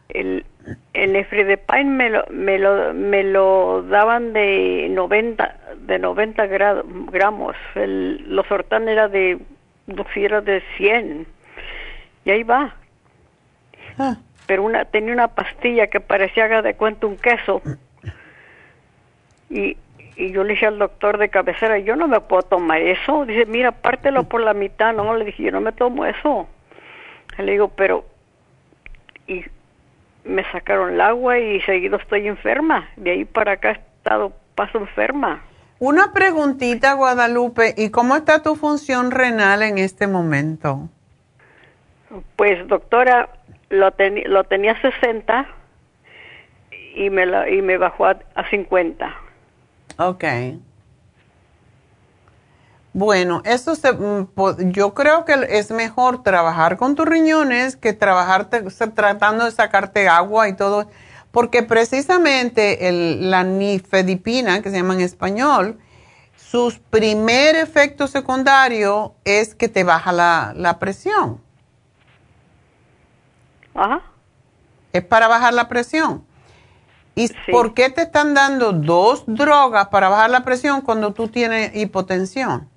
El, 0.08 0.44
el 0.92 1.12
Nefridepine 1.12 1.84
me 1.84 2.10
lo, 2.10 2.24
me 2.30 2.58
lo, 2.58 2.94
me 2.94 3.22
lo 3.22 3.82
daban 3.82 4.32
de 4.32 4.88
90, 4.90 5.56
de 5.86 5.98
90 5.98 6.46
gramos. 6.46 7.56
El, 7.74 8.34
los 8.34 8.50
hortán 8.50 8.88
era 8.88 9.08
de, 9.08 9.38
si 10.14 10.24
era 10.24 10.40
de 10.40 10.62
100. 10.76 11.26
Y 12.24 12.30
ahí 12.30 12.42
va. 12.42 12.74
Ah. 13.98 14.16
Pero 14.46 14.64
una, 14.64 14.84
tenía 14.84 15.12
una 15.12 15.28
pastilla 15.28 15.88
que 15.88 16.00
parecía, 16.00 16.44
haga 16.44 16.62
de 16.62 16.74
cuenta, 16.74 17.06
un 17.06 17.16
queso. 17.16 17.62
Y, 19.48 19.76
y 20.16 20.32
yo 20.32 20.44
le 20.44 20.54
dije 20.54 20.66
al 20.66 20.78
doctor 20.78 21.18
de 21.18 21.28
cabecera, 21.28 21.78
yo 21.78 21.96
no 21.96 22.08
me 22.08 22.20
puedo 22.20 22.42
tomar 22.42 22.80
eso. 22.80 23.24
Dice, 23.26 23.46
mira, 23.46 23.72
pártelo 23.72 24.24
por 24.24 24.40
la 24.40 24.54
mitad. 24.54 24.92
No, 24.92 25.14
le 25.14 25.24
dije, 25.24 25.44
yo 25.44 25.52
no 25.52 25.60
me 25.60 25.72
tomo 25.72 26.04
eso. 26.04 26.48
Le 27.38 27.52
digo, 27.52 27.68
pero... 27.68 28.04
Y 29.26 29.44
me 30.24 30.44
sacaron 30.50 30.94
el 30.94 31.00
agua 31.00 31.38
y 31.38 31.60
seguido 31.62 31.96
estoy 31.96 32.26
enferma. 32.26 32.88
De 32.96 33.12
ahí 33.12 33.24
para 33.24 33.52
acá 33.52 33.70
he 33.70 33.74
estado, 33.74 34.32
paso 34.54 34.78
enferma. 34.78 35.42
Una 35.78 36.12
preguntita, 36.12 36.92
Guadalupe, 36.92 37.74
¿y 37.76 37.90
cómo 37.90 38.16
está 38.16 38.42
tu 38.42 38.54
función 38.54 39.10
renal 39.10 39.62
en 39.62 39.78
este 39.78 40.06
momento? 40.06 40.88
Pues, 42.36 42.66
doctora, 42.68 43.30
lo, 43.70 43.94
lo 44.26 44.44
tenía 44.44 44.80
60 44.80 45.46
y 46.94 47.08
me, 47.08 47.24
la, 47.24 47.48
y 47.48 47.62
me 47.62 47.78
bajó 47.78 48.06
a, 48.06 48.18
a 48.34 48.50
50. 48.50 49.16
Ok. 49.96 50.24
Bueno, 52.92 53.40
eso 53.44 53.76
se, 53.76 53.90
yo 54.58 54.94
creo 54.94 55.24
que 55.24 55.34
es 55.48 55.70
mejor 55.70 56.24
trabajar 56.24 56.76
con 56.76 56.96
tus 56.96 57.06
riñones 57.06 57.76
que 57.76 57.92
trabajar 57.92 58.48
tratando 58.94 59.44
de 59.44 59.52
sacarte 59.52 60.08
agua 60.08 60.48
y 60.48 60.56
todo, 60.56 60.90
porque 61.30 61.62
precisamente 61.62 62.88
el, 62.88 63.30
la 63.30 63.44
nifedipina, 63.44 64.60
que 64.60 64.70
se 64.70 64.78
llama 64.78 64.94
en 64.94 65.02
español, 65.02 65.78
su 66.34 66.76
primer 66.90 67.54
efecto 67.54 68.08
secundario 68.08 69.14
es 69.24 69.54
que 69.54 69.68
te 69.68 69.84
baja 69.84 70.10
la, 70.10 70.52
la 70.56 70.80
presión. 70.80 71.40
Ajá. 73.74 74.02
Es 74.92 75.04
para 75.04 75.28
bajar 75.28 75.54
la 75.54 75.68
presión. 75.68 76.24
¿Y 77.14 77.28
por 77.50 77.74
qué 77.74 77.90
te 77.90 78.02
están 78.02 78.34
dando 78.34 78.72
dos 78.72 79.24
drogas 79.26 79.88
para 79.88 80.08
bajar 80.08 80.30
la 80.30 80.44
presión 80.44 80.80
cuando 80.80 81.12
tú 81.12 81.28
tienes 81.28 81.74
hipotensión? 81.76 82.68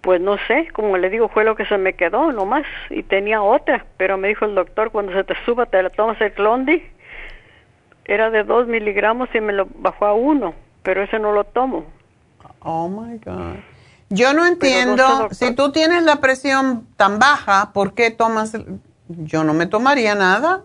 Pues 0.00 0.20
no 0.20 0.36
sé, 0.48 0.68
como 0.72 0.96
le 0.96 1.10
digo, 1.10 1.28
fue 1.28 1.44
lo 1.44 1.54
que 1.56 1.66
se 1.66 1.76
me 1.76 1.92
quedó 1.92 2.32
nomás 2.32 2.64
y 2.88 3.02
tenía 3.02 3.42
otra, 3.42 3.84
pero 3.98 4.16
me 4.16 4.28
dijo 4.28 4.46
el 4.46 4.54
doctor, 4.54 4.90
cuando 4.90 5.12
se 5.12 5.24
te 5.24 5.34
suba 5.44 5.66
te 5.66 5.82
la 5.82 5.90
tomas 5.90 6.18
el 6.22 6.32
clondi, 6.32 6.82
era 8.06 8.30
de 8.30 8.42
dos 8.42 8.66
miligramos 8.66 9.28
y 9.34 9.40
me 9.40 9.52
lo 9.52 9.68
bajó 9.74 10.06
a 10.06 10.14
uno, 10.14 10.54
pero 10.82 11.02
ese 11.02 11.18
no 11.18 11.32
lo 11.32 11.44
tomo. 11.44 11.84
Oh, 12.60 12.88
my 12.88 13.18
God. 13.18 13.56
Yo 14.08 14.32
no 14.32 14.46
entiendo, 14.46 15.28
si 15.30 15.54
tú 15.54 15.70
tienes 15.70 16.02
la 16.02 16.16
presión 16.16 16.86
tan 16.96 17.18
baja, 17.18 17.72
¿por 17.72 17.94
qué 17.94 18.10
tomas? 18.10 18.56
Yo 19.18 19.42
no 19.42 19.54
me 19.54 19.66
tomaría 19.66 20.14
nada. 20.14 20.62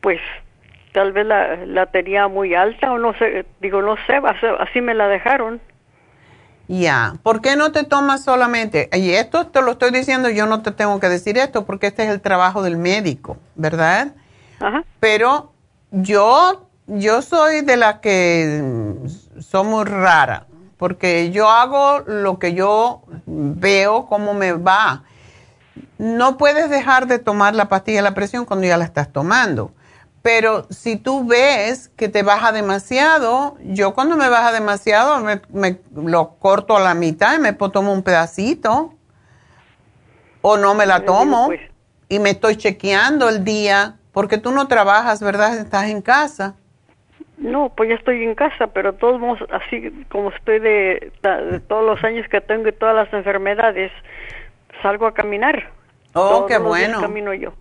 Pues 0.00 0.20
tal 0.92 1.12
vez 1.12 1.26
la, 1.26 1.56
la 1.66 1.86
tenía 1.86 2.26
muy 2.28 2.54
alta 2.54 2.92
o 2.92 2.98
no 2.98 3.14
sé, 3.14 3.46
digo, 3.60 3.82
no 3.82 3.96
sé, 4.06 4.20
así 4.58 4.80
me 4.80 4.94
la 4.94 5.06
dejaron. 5.06 5.60
Ya, 6.66 7.14
¿por 7.22 7.40
qué 7.40 7.56
no 7.56 7.72
te 7.72 7.84
tomas 7.84 8.24
solamente? 8.24 8.90
Y 8.92 9.12
esto 9.12 9.46
te 9.46 9.62
lo 9.62 9.72
estoy 9.72 9.90
diciendo, 9.90 10.28
yo 10.28 10.46
no 10.46 10.62
te 10.62 10.72
tengo 10.72 10.98
que 11.00 11.08
decir 11.08 11.38
esto 11.38 11.64
porque 11.64 11.86
este 11.86 12.04
es 12.04 12.10
el 12.10 12.20
trabajo 12.20 12.62
del 12.62 12.76
médico, 12.76 13.38
¿verdad? 13.54 14.14
Ajá. 14.60 14.84
Pero 15.00 15.52
yo, 15.92 16.68
yo 16.86 17.22
soy 17.22 17.62
de 17.62 17.76
la 17.76 18.00
que 18.00 18.94
son 19.38 19.68
muy 19.68 19.84
rara, 19.84 20.46
porque 20.76 21.30
yo 21.30 21.48
hago 21.48 22.00
lo 22.00 22.38
que 22.38 22.52
yo 22.52 23.02
veo, 23.26 24.06
cómo 24.06 24.34
me 24.34 24.52
va. 24.52 25.04
No 25.98 26.36
puedes 26.36 26.70
dejar 26.70 27.06
de 27.06 27.18
tomar 27.18 27.54
la 27.54 27.68
pastilla 27.68 27.98
de 27.98 28.02
la 28.02 28.14
presión 28.14 28.44
cuando 28.44 28.66
ya 28.66 28.76
la 28.76 28.84
estás 28.84 29.12
tomando. 29.12 29.72
Pero 30.22 30.66
si 30.70 30.96
tú 30.96 31.26
ves 31.26 31.90
que 31.96 32.08
te 32.08 32.22
baja 32.22 32.52
demasiado, 32.52 33.56
yo 33.62 33.94
cuando 33.94 34.16
me 34.16 34.28
baja 34.28 34.52
demasiado 34.52 35.20
me, 35.20 35.78
lo 35.94 36.34
corto 36.38 36.76
a 36.76 36.80
la 36.80 36.94
mitad 36.94 37.36
y 37.36 37.40
me 37.40 37.52
tomo 37.52 37.92
un 37.92 38.02
pedacito. 38.02 38.94
O 40.40 40.56
no 40.56 40.74
me 40.74 40.86
la 40.86 41.04
tomo 41.04 41.46
pues. 41.46 41.60
y 42.08 42.18
me 42.18 42.30
estoy 42.30 42.56
chequeando 42.56 43.28
el 43.28 43.44
día, 43.44 43.96
porque 44.12 44.38
tú 44.38 44.52
no 44.52 44.68
trabajas, 44.68 45.20
¿verdad? 45.22 45.58
Estás 45.58 45.86
en 45.86 46.00
casa. 46.00 46.54
No, 47.38 47.72
pues 47.76 47.88
ya 47.88 47.94
estoy 47.94 48.24
en 48.24 48.34
casa, 48.34 48.66
pero 48.68 48.94
todos 48.94 49.20
así 49.50 49.92
como 50.08 50.30
estoy 50.30 50.58
de, 50.58 51.12
de, 51.22 51.60
todos 51.60 51.86
los 51.86 52.02
años 52.02 52.26
que 52.28 52.40
tengo 52.40 52.68
y 52.68 52.72
todas 52.72 52.96
las 52.96 53.12
enfermedades, 53.12 53.92
salgo 54.82 55.06
a 55.06 55.14
caminar. 55.14 55.72
Oh, 56.14 56.46
qué 56.46 56.58
bueno. 56.58 57.00
Camino 57.00 57.34
yo. 57.34 57.52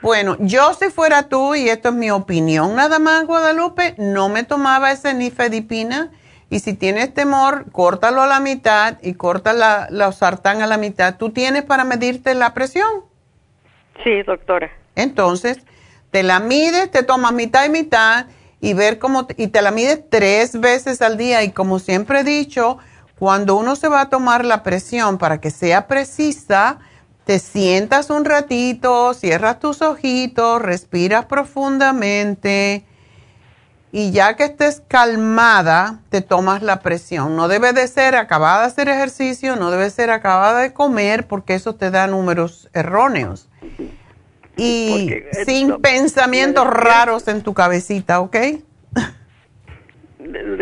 Bueno, 0.00 0.36
yo 0.38 0.74
si 0.74 0.90
fuera 0.90 1.28
tú, 1.28 1.54
y 1.54 1.68
esto 1.68 1.88
es 1.88 1.94
mi 1.94 2.10
opinión 2.10 2.76
nada 2.76 2.98
más, 2.98 3.26
Guadalupe, 3.26 3.94
no 3.98 4.28
me 4.28 4.44
tomaba 4.44 4.92
ese 4.92 5.12
nifedipina. 5.14 6.10
Y 6.50 6.60
si 6.60 6.72
tienes 6.72 7.12
temor, 7.12 7.70
córtalo 7.72 8.22
a 8.22 8.26
la 8.26 8.40
mitad 8.40 8.96
y 9.02 9.14
corta 9.14 9.52
la, 9.52 9.88
la 9.90 10.12
sartán 10.12 10.62
a 10.62 10.66
la 10.66 10.78
mitad. 10.78 11.16
¿Tú 11.16 11.30
tienes 11.30 11.64
para 11.64 11.84
medirte 11.84 12.34
la 12.34 12.54
presión? 12.54 12.88
Sí, 14.02 14.22
doctora. 14.22 14.70
Entonces, 14.94 15.58
te 16.10 16.22
la 16.22 16.40
mides, 16.40 16.90
te 16.90 17.02
tomas 17.02 17.32
mitad 17.32 17.66
y 17.66 17.68
mitad 17.68 18.26
y 18.60 18.72
ver 18.72 18.98
cómo, 18.98 19.26
y 19.36 19.48
te 19.48 19.60
la 19.60 19.70
mides 19.70 20.08
tres 20.08 20.58
veces 20.58 21.02
al 21.02 21.18
día. 21.18 21.42
Y 21.42 21.52
como 21.52 21.80
siempre 21.80 22.20
he 22.20 22.24
dicho, 22.24 22.78
cuando 23.18 23.56
uno 23.56 23.76
se 23.76 23.88
va 23.88 24.02
a 24.02 24.08
tomar 24.08 24.44
la 24.44 24.62
presión 24.62 25.18
para 25.18 25.40
que 25.40 25.50
sea 25.50 25.86
precisa, 25.86 26.78
te 27.24 27.38
sientas 27.38 28.10
un 28.10 28.24
ratito, 28.24 29.12
cierras 29.14 29.60
tus 29.60 29.82
ojitos, 29.82 30.62
respiras 30.62 31.26
profundamente 31.26 32.86
y 33.90 34.10
ya 34.10 34.36
que 34.36 34.44
estés 34.44 34.82
calmada, 34.86 36.00
te 36.10 36.20
tomas 36.20 36.62
la 36.62 36.80
presión. 36.80 37.36
No 37.36 37.48
debe 37.48 37.72
de 37.72 37.88
ser 37.88 38.16
acabada 38.16 38.60
de 38.60 38.66
hacer 38.66 38.88
ejercicio, 38.88 39.56
no 39.56 39.70
debe 39.70 39.90
ser 39.90 40.10
acabada 40.10 40.60
de 40.60 40.72
comer 40.72 41.26
porque 41.26 41.54
eso 41.54 41.74
te 41.74 41.90
da 41.90 42.06
números 42.06 42.68
erróneos. 42.74 43.48
Y 44.56 45.14
sin 45.46 45.80
pensamientos 45.80 46.66
raros 46.66 47.28
en 47.28 47.42
tu 47.42 47.54
cabecita, 47.54 48.20
¿ok? 48.20 48.36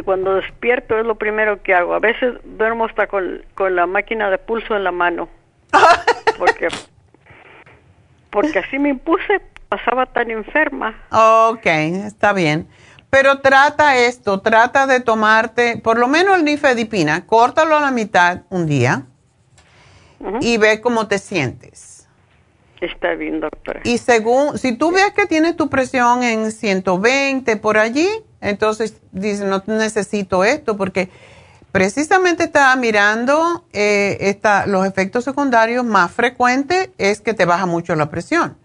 Cuando 0.05 0.35
despierto 0.35 0.99
es 0.99 1.07
lo 1.07 1.17
primero 1.17 1.63
que 1.63 1.75
hago. 1.75 1.95
A 1.95 1.99
veces 1.99 2.35
duermo 2.45 2.87
hasta 2.87 3.07
con, 3.07 3.43
la 3.71 3.87
máquina 3.87 4.31
de 4.31 4.39
pulso 4.39 4.77
en 4.77 4.85
la 4.85 4.93
mano. 4.93 5.29
Porque, 6.39 6.69
porque 8.31 8.59
así 8.59 8.79
me 8.79 8.91
impuse, 8.91 9.41
pasaba 9.71 10.05
tan 10.05 10.31
enferma. 10.31 10.95
Ok, 11.11 11.65
está 11.65 12.35
bien. 12.35 12.69
Pero 13.09 13.41
trata 13.41 13.97
esto, 13.97 14.43
trata 14.43 14.87
de 14.87 15.01
tomarte 15.01 15.79
por 15.79 15.99
lo 15.99 16.09
menos 16.09 16.37
el 16.37 16.45
nifedipina, 16.45 17.25
córtalo 17.25 17.79
a 17.79 17.81
la 17.81 17.91
mitad 17.91 18.43
un 18.51 18.67
día 18.67 19.07
y 20.43 20.59
ve 20.59 20.83
cómo 20.83 21.09
te 21.09 21.17
sientes. 21.17 21.96
Está 22.81 23.15
bien, 23.15 23.41
doctora. 23.41 23.81
Y 23.85 23.99
según, 23.99 24.59
si 24.59 24.77
tú 24.77 24.93
ves 24.93 25.13
que 25.15 25.27
tienes 25.27 25.57
tu 25.57 25.69
presión 25.69 26.23
en 26.23 26.53
120 26.53 27.57
por 27.57 27.79
allí, 27.79 28.09
entonces 28.41 29.01
dice, 29.13 29.45
no 29.45 29.63
necesito 29.67 30.45
esto 30.45 30.77
porque 30.77 31.09
precisamente 31.73 32.45
estaba 32.45 32.77
mirando 32.77 33.65
eh, 33.73 34.39
los 34.67 34.87
efectos 34.87 35.25
secundarios 35.25 35.85
más 35.85 36.13
frecuentes 36.13 36.91
es 36.99 37.21
que 37.21 37.35
te 37.35 37.47
baja 37.47 37.67
mucho 37.67 37.95
la 37.97 38.11
presión. 38.11 38.57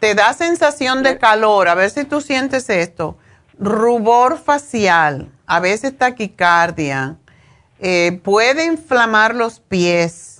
Te 0.00 0.14
da 0.14 0.32
sensación 0.32 1.02
de 1.02 1.18
calor, 1.18 1.68
a 1.68 1.74
ver 1.74 1.90
si 1.90 2.04
tú 2.04 2.20
sientes 2.20 2.70
esto. 2.70 3.18
Rubor 3.58 4.38
facial, 4.38 5.32
a 5.46 5.58
veces 5.58 5.96
taquicardia, 5.96 7.16
eh, 7.80 8.20
puede 8.22 8.66
inflamar 8.66 9.34
los 9.34 9.58
pies 9.58 10.37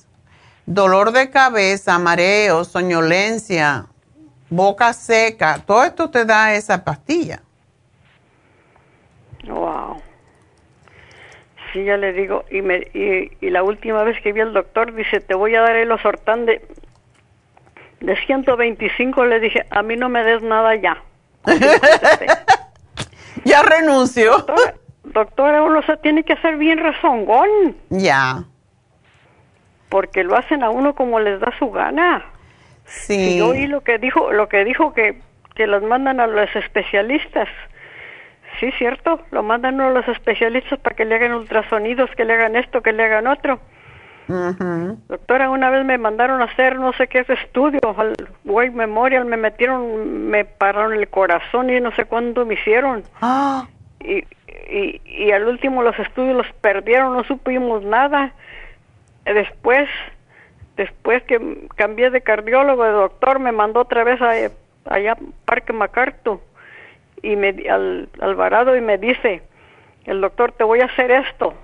dolor 0.69 1.13
de 1.13 1.31
cabeza, 1.31 1.99
mareo, 1.99 2.63
soñolencia, 2.63 3.87
boca 4.51 4.93
seca, 4.93 5.63
todo 5.67 5.83
esto 5.83 6.11
te 6.11 6.27
da 6.27 6.55
esa 6.55 6.85
pastilla. 6.85 7.41
Wow. 9.47 10.03
Sí, 11.73 11.85
ya 11.85 11.97
le 11.97 12.13
digo, 12.13 12.45
y, 12.51 12.61
me, 12.61 12.87
y, 12.93 13.51
la 13.51 13.63
última 13.63 14.03
vez 14.03 14.21
que 14.23 14.33
vi 14.33 14.41
al 14.41 14.53
doctor, 14.53 14.95
dice, 14.95 15.21
te 15.21 15.35
voy 15.35 15.55
a 15.55 15.63
dar 15.63 15.77
el 15.77 15.91
osortán 15.91 16.45
de, 16.45 16.67
de 18.01 18.17
125, 18.27 19.25
le 19.25 19.41
dije, 19.41 19.65
a 19.71 19.83
mí 19.83 19.97
no 19.97 20.11
me 20.11 20.23
des 20.23 20.43
nada 20.43 20.75
ya. 20.77 21.03
ya 23.45 23.63
renuncio. 23.63 24.33
Doctora, 24.33 24.75
doctora, 25.05 25.63
uno 25.63 25.83
se 25.83 25.97
tiene 25.99 26.25
que 26.25 26.35
hacer 26.35 26.57
bien 26.57 26.79
rezongón. 26.79 27.77
Ya 27.89 28.45
porque 29.89 30.25
lo 30.25 30.37
hacen 30.37 30.63
a 30.63 30.71
uno 30.71 30.95
como 30.95 31.21
les 31.21 31.41
da 31.41 31.53
su 31.59 31.71
gana. 31.71 32.25
Sí. 32.85 33.35
Y 33.35 33.39
yo 33.39 33.49
oí 33.49 33.67
lo 33.67 33.83
que 33.83 33.99
dijo, 33.99 34.33
lo 34.33 34.49
que 34.49 34.65
dijo 34.65 34.93
que, 34.93 35.21
que 35.55 35.67
los 35.67 35.83
mandan 35.83 36.21
a 36.21 36.27
los 36.27 36.55
especialistas. 36.57 37.49
Sí, 38.61 38.73
cierto, 38.73 39.21
lo 39.31 39.43
mandan 39.43 39.81
a 39.81 39.91
los 39.91 40.09
especialistas 40.09 40.79
para 40.81 40.97
que 40.97 41.05
le 41.05 41.15
hagan 41.15 41.35
ultrasonidos, 41.35 42.11
que 42.17 42.25
le 42.25 42.35
hagan 42.35 42.57
esto, 42.57 42.83
que 42.83 42.93
le 42.93 43.05
hagan 43.05 43.27
otro. 43.27 43.61
Doctora, 45.09 45.49
una 45.49 45.71
vez 45.71 45.87
me 45.87 45.97
mandaron 45.97 46.43
a 46.43 46.45
hacer 46.45 46.79
no 46.79 46.93
sé 46.93 47.07
qué 47.07 47.25
estudio 47.27 47.81
al 47.97 48.15
Way 48.45 48.71
Memorial, 48.71 49.25
me 49.25 49.39
metieron, 49.39 50.29
me 50.29 50.45
pararon 50.45 50.93
el 50.93 51.09
corazón 51.09 51.71
y 51.71 51.81
no 51.81 51.93
sé 51.93 52.05
cuándo 52.05 52.45
me 52.45 52.55
hicieron. 52.55 53.05
Ah. 53.23 53.67
Y, 54.01 54.19
y, 54.71 55.01
y 55.05 55.31
al 55.31 55.49
último 55.49 55.83
los 55.83 55.99
estudios 55.99 56.37
los 56.37 56.53
perdieron, 56.61 57.17
no 57.17 57.25
supimos 57.25 57.83
nada 57.85 58.35
después, 59.33 59.89
después 60.77 61.23
que 61.25 61.69
cambié 61.77 62.11
de 62.11 62.21
cardiólogo, 62.21 62.85
de 62.85 62.91
doctor, 62.91 63.39
me 63.39 63.53
mandó 63.53 63.81
otra 63.81 64.05
vez 64.05 64.21
a, 64.21 64.33
allá 64.87 65.17
Parque 65.45 65.73
MacArthur 65.73 66.41
y 67.23 67.37
me 67.37 67.49
al 67.69 68.09
Alvarado 68.21 68.77
y 68.77 68.81
me 68.81 68.99
dice, 68.99 69.43
el 70.05 70.21
doctor, 70.21 70.53
te 70.53 70.65
voy 70.65 70.81
a 70.81 70.87
hacer 70.87 71.11
esto. 71.11 71.55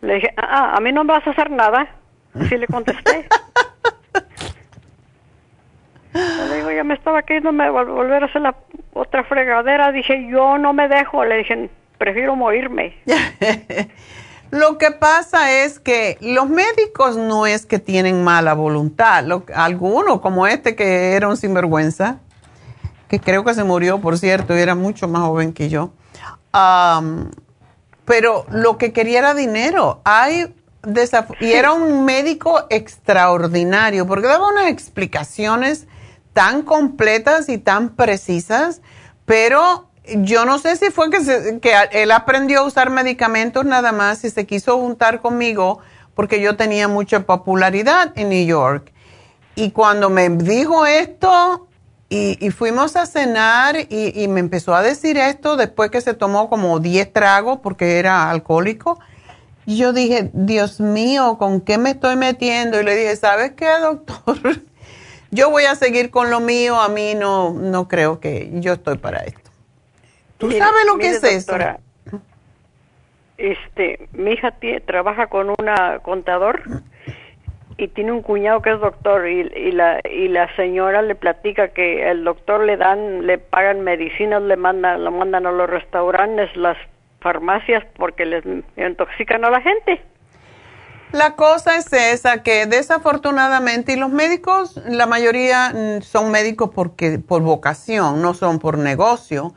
Le 0.00 0.14
dije, 0.14 0.32
ah, 0.36 0.46
ah 0.50 0.76
a 0.76 0.80
mí 0.80 0.92
no 0.92 1.04
me 1.04 1.12
vas 1.12 1.26
a 1.26 1.30
hacer 1.30 1.50
nada. 1.50 1.88
Así 2.34 2.56
le 2.56 2.66
contesté. 2.66 3.26
le 6.14 6.56
digo, 6.56 6.70
ya 6.70 6.84
me 6.84 6.94
estaba 6.94 7.22
queriendo 7.22 7.52
volver 7.52 8.22
a 8.22 8.26
hacer 8.26 8.42
la 8.42 8.54
otra 8.92 9.24
fregadera. 9.24 9.92
Dije, 9.92 10.28
yo 10.28 10.58
no 10.58 10.72
me 10.72 10.88
dejo. 10.88 11.24
Le 11.24 11.38
dije, 11.38 11.70
prefiero 11.98 12.36
morirme. 12.36 12.94
Lo 14.52 14.76
que 14.76 14.90
pasa 14.90 15.50
es 15.50 15.80
que 15.80 16.18
los 16.20 16.46
médicos 16.50 17.16
no 17.16 17.46
es 17.46 17.64
que 17.64 17.78
tienen 17.78 18.22
mala 18.22 18.52
voluntad. 18.52 19.24
algunos, 19.54 20.20
como 20.20 20.46
este 20.46 20.76
que 20.76 21.14
era 21.14 21.26
un 21.26 21.38
sinvergüenza, 21.38 22.18
que 23.08 23.18
creo 23.18 23.44
que 23.44 23.54
se 23.54 23.64
murió, 23.64 24.02
por 24.02 24.18
cierto, 24.18 24.54
y 24.54 24.60
era 24.60 24.74
mucho 24.74 25.08
más 25.08 25.22
joven 25.22 25.54
que 25.54 25.70
yo. 25.70 25.94
pero 28.04 28.44
lo 28.50 28.76
que 28.76 28.92
quería 28.92 29.20
era 29.20 29.32
dinero. 29.32 30.02
Hay 30.04 30.54
y 31.40 31.52
era 31.52 31.72
un 31.72 32.04
médico 32.04 32.66
extraordinario 32.68 34.06
porque 34.06 34.26
daba 34.26 34.48
unas 34.48 34.66
explicaciones 34.66 35.86
tan 36.34 36.60
completas 36.60 37.48
y 37.48 37.56
tan 37.56 37.90
precisas, 37.96 38.82
pero 39.24 39.88
yo 40.06 40.44
no 40.44 40.58
sé 40.58 40.76
si 40.76 40.90
fue 40.90 41.10
que, 41.10 41.60
que 41.60 41.74
él 41.92 42.10
aprendió 42.10 42.60
a 42.60 42.62
usar 42.64 42.90
medicamentos 42.90 43.64
nada 43.64 43.92
más 43.92 44.24
y 44.24 44.30
se 44.30 44.46
quiso 44.46 44.78
juntar 44.78 45.20
conmigo 45.20 45.80
porque 46.14 46.40
yo 46.40 46.56
tenía 46.56 46.88
mucha 46.88 47.20
popularidad 47.20 48.12
en 48.16 48.28
New 48.30 48.46
York. 48.46 48.92
Y 49.54 49.70
cuando 49.70 50.10
me 50.10 50.28
dijo 50.28 50.86
esto 50.86 51.68
y, 52.08 52.50
fuimos 52.50 52.96
a 52.96 53.06
cenar 53.06 53.76
y, 53.88 54.26
me 54.28 54.40
empezó 54.40 54.74
a 54.74 54.82
decir 54.82 55.16
esto 55.16 55.56
después 55.56 55.90
que 55.90 56.00
se 56.00 56.14
tomó 56.14 56.50
como 56.50 56.78
10 56.78 57.12
tragos 57.12 57.60
porque 57.62 57.98
era 57.98 58.30
alcohólico, 58.30 58.98
y 59.64 59.76
yo 59.76 59.92
dije, 59.92 60.30
Dios 60.32 60.80
mío, 60.80 61.38
¿con 61.38 61.60
qué 61.60 61.78
me 61.78 61.90
estoy 61.90 62.16
metiendo? 62.16 62.80
Y 62.80 62.84
le 62.84 62.96
dije, 62.96 63.14
¿sabes 63.16 63.52
qué, 63.52 63.70
doctor? 63.80 64.60
yo 65.30 65.50
voy 65.50 65.64
a 65.64 65.76
seguir 65.76 66.10
con 66.10 66.30
lo 66.30 66.40
mío, 66.40 66.80
a 66.80 66.88
mí 66.88 67.14
no, 67.14 67.50
no 67.52 67.88
creo 67.88 68.18
que 68.18 68.50
yo 68.54 68.72
estoy 68.72 68.98
para 68.98 69.20
esto. 69.20 69.41
¿Tú 70.42 70.50
sabes 70.50 70.84
lo 70.86 70.98
que 70.98 71.06
es 71.06 71.22
eso? 71.22 71.56
Este, 73.38 74.08
mi 74.10 74.32
hija 74.32 74.52
trabaja 74.84 75.28
con 75.28 75.54
una 75.56 76.00
contador 76.00 76.62
y 77.76 77.86
tiene 77.86 78.10
un 78.10 78.22
cuñado 78.22 78.60
que 78.60 78.72
es 78.72 78.80
doctor 78.80 79.28
y, 79.28 79.70
la 79.70 80.00
y 80.04 80.26
la 80.26 80.52
señora 80.56 81.00
le 81.02 81.14
platica 81.14 81.68
que 81.68 82.10
el 82.10 82.24
doctor 82.24 82.64
le 82.64 82.76
dan 82.76 83.24
le 83.24 83.38
pagan 83.38 83.82
medicinas 83.82 84.42
le 84.42 84.56
mandan 84.56 85.04
lo 85.04 85.12
mandan 85.12 85.46
a 85.46 85.52
los 85.52 85.70
restaurantes 85.70 86.54
las 86.56 86.76
farmacias 87.20 87.84
porque 87.96 88.26
les 88.26 88.44
intoxican 88.76 89.44
a 89.44 89.50
la 89.50 89.60
gente 89.60 90.02
la 91.12 91.34
cosa 91.36 91.76
es 91.76 91.92
esa 91.92 92.42
que 92.42 92.66
desafortunadamente 92.66 93.92
y 93.92 93.96
los 93.96 94.10
médicos 94.10 94.80
la 94.88 95.06
mayoría 95.06 95.72
mm, 95.72 96.02
son 96.02 96.30
médicos 96.30 96.70
porque 96.74 97.18
por 97.18 97.42
vocación 97.42 98.20
no 98.20 98.34
son 98.34 98.58
por 98.58 98.76
negocio 98.76 99.54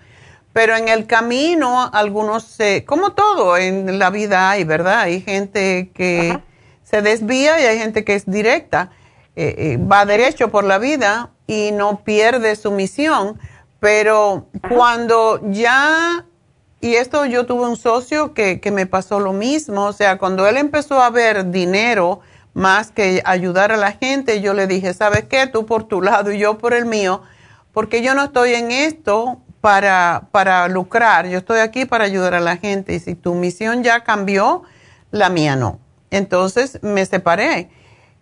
pero 0.56 0.78
en 0.78 0.88
el 0.88 1.06
camino 1.06 1.90
algunos 1.92 2.44
se, 2.44 2.86
como 2.86 3.12
todo 3.12 3.58
en 3.58 4.00
la 4.00 4.10
vida 4.10 4.52
hay, 4.52 4.64
¿verdad? 4.64 5.02
Hay 5.02 5.20
gente 5.20 5.92
que 5.94 6.40
se 6.82 7.02
desvía 7.02 7.60
y 7.60 7.66
hay 7.66 7.78
gente 7.78 8.06
que 8.06 8.16
es 8.16 8.26
directa, 8.26 8.92
eh, 9.36 9.54
eh, 9.58 9.78
va 9.78 10.06
derecho 10.06 10.52
por 10.52 10.64
la 10.64 10.78
vida 10.78 11.32
y 11.46 11.74
no 11.74 12.06
pierde 12.06 12.56
su 12.56 12.72
misión, 12.72 13.38
pero 13.82 14.48
cuando 14.70 15.42
ya, 15.44 16.26
y 16.80 16.96
esto 16.96 17.26
yo 17.26 17.46
tuve 17.46 17.68
un 17.68 17.76
socio 17.76 18.34
que, 18.34 18.62
que 18.62 18.72
me 18.72 18.86
pasó 18.86 19.20
lo 19.20 19.34
mismo, 19.34 19.88
o 19.88 19.92
sea, 19.92 20.18
cuando 20.18 20.48
él 20.48 20.56
empezó 20.56 21.02
a 21.02 21.10
ver 21.10 21.52
dinero 21.52 22.22
más 22.54 22.92
que 22.92 23.22
ayudar 23.26 23.74
a 23.74 23.78
la 23.78 23.92
gente, 23.92 24.40
yo 24.40 24.54
le 24.54 24.68
dije, 24.68 24.94
¿sabes 24.94 25.26
qué? 25.26 25.48
Tú 25.48 25.66
por 25.66 25.84
tu 25.84 26.02
lado 26.02 26.32
y 26.32 26.40
yo 26.40 26.58
por 26.58 26.74
el 26.74 26.86
mío 26.86 27.24
porque 27.76 28.02
yo 28.02 28.16
no 28.16 28.24
estoy 28.24 28.54
en 28.54 28.72
esto 28.72 29.42
para, 29.66 30.28
para 30.30 30.68
lucrar, 30.68 31.26
yo 31.26 31.40
estoy 31.40 31.58
aquí 31.58 31.86
para 31.86 32.04
ayudar 32.04 32.36
a 32.36 32.40
la 32.40 32.58
gente 32.58 32.94
y 32.94 33.00
si 33.00 33.16
tu 33.16 33.34
misión 33.34 33.82
ya 33.82 34.04
cambió, 34.04 34.62
la 35.10 35.30
mía 35.30 35.56
no. 35.56 35.80
Entonces 36.12 36.78
me 36.84 37.04
separé 37.04 37.72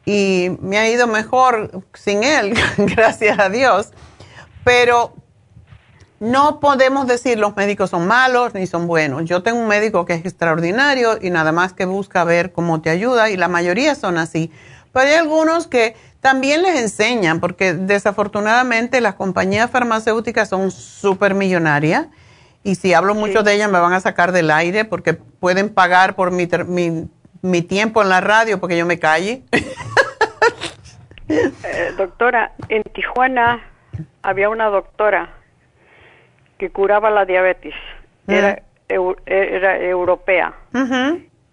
y 0.05 0.51
me 0.61 0.77
ha 0.77 0.89
ido 0.89 1.05
mejor 1.05 1.83
sin 1.95 2.23
él, 2.23 2.53
gracias 2.77 3.39
a 3.39 3.49
Dios. 3.49 3.89
Pero 4.63 5.15
no 6.21 6.61
podemos 6.61 7.07
decir 7.07 7.37
los 7.37 7.57
médicos 7.57 7.89
son 7.89 8.07
malos 8.07 8.53
ni 8.53 8.65
son 8.65 8.87
buenos. 8.87 9.25
Yo 9.25 9.43
tengo 9.43 9.59
un 9.59 9.67
médico 9.67 10.05
que 10.05 10.13
es 10.13 10.21
extraordinario 10.23 11.17
y 11.21 11.29
nada 11.29 11.51
más 11.51 11.73
que 11.73 11.83
busca 11.83 12.23
ver 12.23 12.53
cómo 12.53 12.81
te 12.81 12.89
ayuda 12.89 13.29
y 13.29 13.35
la 13.35 13.49
mayoría 13.49 13.95
son 13.95 14.17
así. 14.17 14.49
Pero 14.93 15.09
hay 15.09 15.15
algunos 15.15 15.67
que 15.67 15.97
también 16.23 16.61
les 16.61 16.79
enseñan, 16.79 17.41
porque 17.41 17.73
desafortunadamente 17.73 19.01
las 19.01 19.15
compañías 19.15 19.69
farmacéuticas 19.69 20.47
son 20.47 20.71
súper 20.71 21.33
millonarias 21.33 22.07
y 22.63 22.75
si 22.75 22.93
hablo 22.93 23.13
mucho 23.13 23.43
de 23.43 23.53
ellas 23.53 23.69
me 23.69 23.77
van 23.77 23.91
a 23.91 23.99
sacar 23.99 24.31
del 24.31 24.49
aire 24.49 24.85
porque 24.85 25.15
pueden 25.15 25.73
pagar 25.73 26.15
por 26.15 26.31
mi, 26.31 26.47
mi, 27.41 27.61
tiempo 27.61 28.01
en 28.01 28.07
la 28.07 28.21
radio 28.21 28.57
porque 28.61 28.77
yo 28.77 28.85
me 28.85 28.97
calle. 28.99 29.43
Eh, 31.29 31.93
doctora, 31.97 32.51
en 32.67 32.83
Tijuana 32.83 33.63
había 34.21 34.49
una 34.49 34.65
doctora 34.65 35.33
que 36.59 36.69
curaba 36.69 37.09
la 37.09 37.25
diabetes. 37.25 37.73
Era, 38.27 38.61
era 39.25 39.77
europea. 39.79 40.53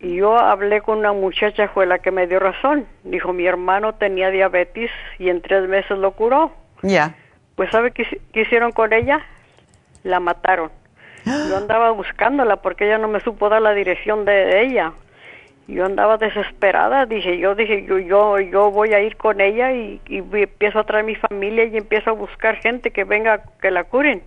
Y 0.00 0.16
yo 0.16 0.38
hablé 0.38 0.80
con 0.80 0.98
una 0.98 1.12
muchacha, 1.12 1.68
fue 1.68 1.84
la 1.84 1.98
que 1.98 2.10
me 2.10 2.26
dio 2.26 2.38
razón. 2.38 2.86
Dijo, 3.04 3.34
mi 3.34 3.46
hermano 3.46 3.94
tenía 3.94 4.30
diabetes 4.30 4.90
y 5.18 5.28
en 5.28 5.42
tres 5.42 5.68
meses 5.68 5.98
lo 5.98 6.12
curó. 6.12 6.52
Ya. 6.82 7.14
Pues 7.54 7.70
¿sabe 7.70 7.90
qué, 7.90 8.06
hicieron 8.32 8.72
con 8.72 8.94
ella? 8.94 9.20
La 10.02 10.18
mataron. 10.18 10.70
Yo 11.26 11.56
andaba 11.58 11.90
buscándola 11.90 12.56
porque 12.56 12.86
ella 12.86 12.96
no 12.96 13.08
me 13.08 13.20
supo 13.20 13.50
dar 13.50 13.60
la 13.60 13.72
dirección 13.72 14.24
de 14.24 14.62
ella. 14.62 14.92
Yo 15.68 15.84
andaba 15.84 16.16
desesperada, 16.16 17.06
dije, 17.06 17.38
yo 17.38 17.54
dije, 17.54 17.84
yo 17.84 17.96
yo 18.00 18.40
yo 18.40 18.72
voy 18.72 18.92
a 18.92 19.00
ir 19.02 19.16
con 19.16 19.40
ella 19.40 19.70
y, 19.70 20.00
y 20.08 20.16
empiezo 20.18 20.80
a 20.80 20.84
traer 20.84 21.04
mi 21.04 21.14
familia 21.14 21.62
y 21.62 21.76
empiezo 21.76 22.10
a 22.10 22.14
buscar 22.14 22.56
gente 22.56 22.90
que 22.90 23.04
venga 23.04 23.44
que 23.62 23.70
la 23.70 23.84
curen. 23.84 24.20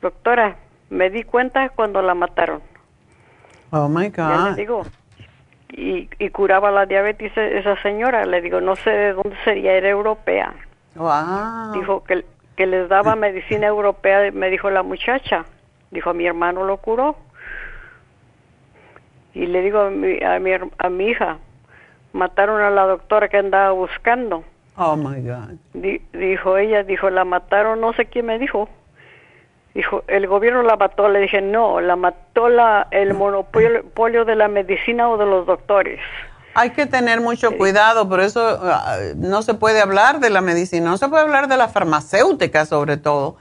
Doctora, 0.00 0.56
me 0.88 1.10
di 1.10 1.24
cuenta 1.24 1.68
cuando 1.68 2.00
la 2.00 2.14
mataron. 2.14 2.62
Oh 3.76 3.88
my 3.88 4.08
God. 4.08 4.50
le 4.50 4.54
digo, 4.56 4.82
y, 5.68 6.08
y, 6.18 6.30
curaba 6.30 6.70
la 6.70 6.86
diabetes 6.86 7.36
e, 7.36 7.58
esa 7.58 7.80
señora. 7.82 8.24
Le 8.24 8.40
digo, 8.40 8.60
no 8.60 8.76
sé 8.76 8.90
de 8.90 9.12
dónde 9.12 9.36
sería, 9.44 9.72
era 9.72 9.88
europea. 9.88 10.54
Wow. 10.94 11.72
Dijo 11.72 12.04
que, 12.04 12.24
que 12.56 12.66
les 12.66 12.88
daba 12.88 13.16
medicina 13.16 13.66
europea, 13.66 14.30
me 14.32 14.48
dijo 14.50 14.70
la 14.70 14.82
muchacha. 14.82 15.44
Dijo, 15.90 16.14
mi 16.14 16.26
hermano 16.26 16.64
lo 16.64 16.78
curó. 16.78 17.16
Y 19.34 19.46
le 19.46 19.60
digo 19.60 19.80
a 19.80 19.90
mi, 19.90 20.22
a 20.24 20.38
mi, 20.38 20.52
a 20.54 20.88
mi 20.88 21.08
hija, 21.08 21.38
mataron 22.14 22.62
a 22.62 22.70
la 22.70 22.86
doctora 22.86 23.28
que 23.28 23.36
andaba 23.36 23.72
buscando. 23.72 24.44
Oh 24.78 24.96
my 24.96 25.20
God. 25.20 25.58
dijo 26.12 26.56
ella, 26.56 26.82
dijo, 26.82 27.10
la 27.10 27.24
mataron, 27.24 27.80
no 27.80 27.92
sé 27.92 28.06
quién 28.06 28.26
me 28.26 28.38
dijo. 28.38 28.68
Dijo, 29.76 30.04
el 30.08 30.26
gobierno 30.26 30.62
la 30.62 30.76
mató. 30.76 31.06
Le 31.10 31.20
dije, 31.20 31.42
no, 31.42 31.82
la 31.82 31.96
mató 31.96 32.48
la, 32.48 32.88
el 32.90 33.12
monopolio 33.12 34.24
de 34.24 34.34
la 34.34 34.48
medicina 34.48 35.10
o 35.10 35.18
de 35.18 35.26
los 35.26 35.44
doctores. 35.44 36.00
Hay 36.54 36.70
que 36.70 36.86
tener 36.86 37.20
mucho 37.20 37.54
cuidado, 37.58 38.08
por 38.08 38.20
eso 38.20 38.40
ah, 38.62 38.96
no 39.16 39.42
se 39.42 39.52
puede 39.52 39.82
hablar 39.82 40.20
de 40.20 40.30
la 40.30 40.40
medicina, 40.40 40.88
no 40.88 40.96
se 40.96 41.06
puede 41.08 41.24
hablar 41.24 41.48
de 41.48 41.58
la 41.58 41.68
farmacéutica 41.68 42.64
sobre 42.64 42.96
todo, 42.96 43.36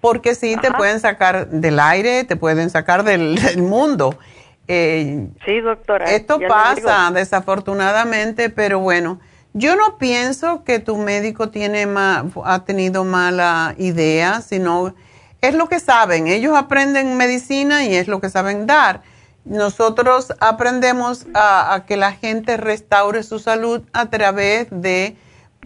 porque 0.00 0.34
sí 0.34 0.56
te 0.60 0.72
pueden 0.72 0.98
sacar 0.98 1.46
del 1.46 1.78
aire, 1.78 2.24
te 2.24 2.34
pueden 2.34 2.70
sacar 2.70 3.04
del, 3.04 3.38
mundo. 3.58 4.18
Eh, 4.66 5.28
sí, 5.46 5.60
doctora. 5.60 6.06
Esto 6.06 6.40
pasa 6.48 7.12
desafortunadamente, 7.14 8.50
pero 8.50 8.80
bueno, 8.80 9.20
yo 9.52 9.76
no 9.76 9.96
pienso 9.96 10.64
que 10.64 10.80
tu 10.80 10.96
médico 10.96 11.50
tiene 11.50 11.86
ha 11.96 12.64
tenido 12.64 13.04
mala 13.04 13.76
idea, 13.78 14.40
sino 14.40 14.96
es 15.40 15.54
lo 15.54 15.68
que 15.68 15.80
saben. 15.80 16.26
Ellos 16.26 16.56
aprenden 16.56 17.16
medicina 17.16 17.84
y 17.84 17.94
es 17.94 18.08
lo 18.08 18.20
que 18.20 18.30
saben 18.30 18.66
dar. 18.66 19.02
Nosotros 19.44 20.32
aprendemos 20.40 21.26
a, 21.34 21.84
que 21.86 21.96
la 21.96 22.12
gente 22.12 22.56
restaure 22.56 23.22
su 23.22 23.38
salud 23.38 23.82
a 23.92 24.06
través 24.10 24.66
de 24.70 25.16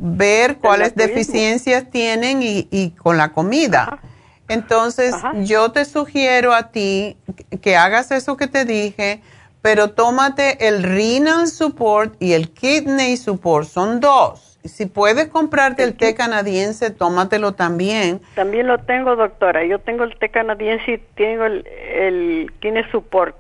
ver 0.00 0.58
cuáles 0.58 0.94
deficiencias 0.94 1.90
tienen 1.90 2.40
y, 2.42 2.90
con 2.90 3.16
la 3.16 3.32
comida. 3.32 4.00
Entonces, 4.48 5.14
yo 5.40 5.72
te 5.72 5.84
sugiero 5.84 6.52
a 6.52 6.70
ti 6.70 7.16
que 7.60 7.76
hagas 7.76 8.10
eso 8.10 8.36
que 8.36 8.46
te 8.46 8.64
dije, 8.64 9.22
pero 9.62 9.90
tómate 9.90 10.68
el 10.68 10.82
renal 10.82 11.48
support 11.48 12.14
y 12.20 12.34
el 12.34 12.50
kidney 12.50 13.16
support. 13.16 13.68
Son 13.68 14.00
dos 14.00 14.51
si 14.64 14.86
puedes 14.86 15.28
comprarte 15.28 15.82
el, 15.82 15.94
té 15.94 16.14
canadiense, 16.14 16.90
tómatelo 16.90 17.52
también. 17.52 18.20
También 18.34 18.66
lo 18.66 18.78
tengo, 18.78 19.16
doctora. 19.16 19.64
Yo 19.64 19.78
tengo 19.80 20.04
el 20.04 20.16
té 20.18 20.30
canadiense 20.30 20.92
y 20.92 20.98
tengo 20.98 21.44
el, 21.44 21.66
el 21.66 22.52
Kine 22.60 22.88
Support. 22.90 23.36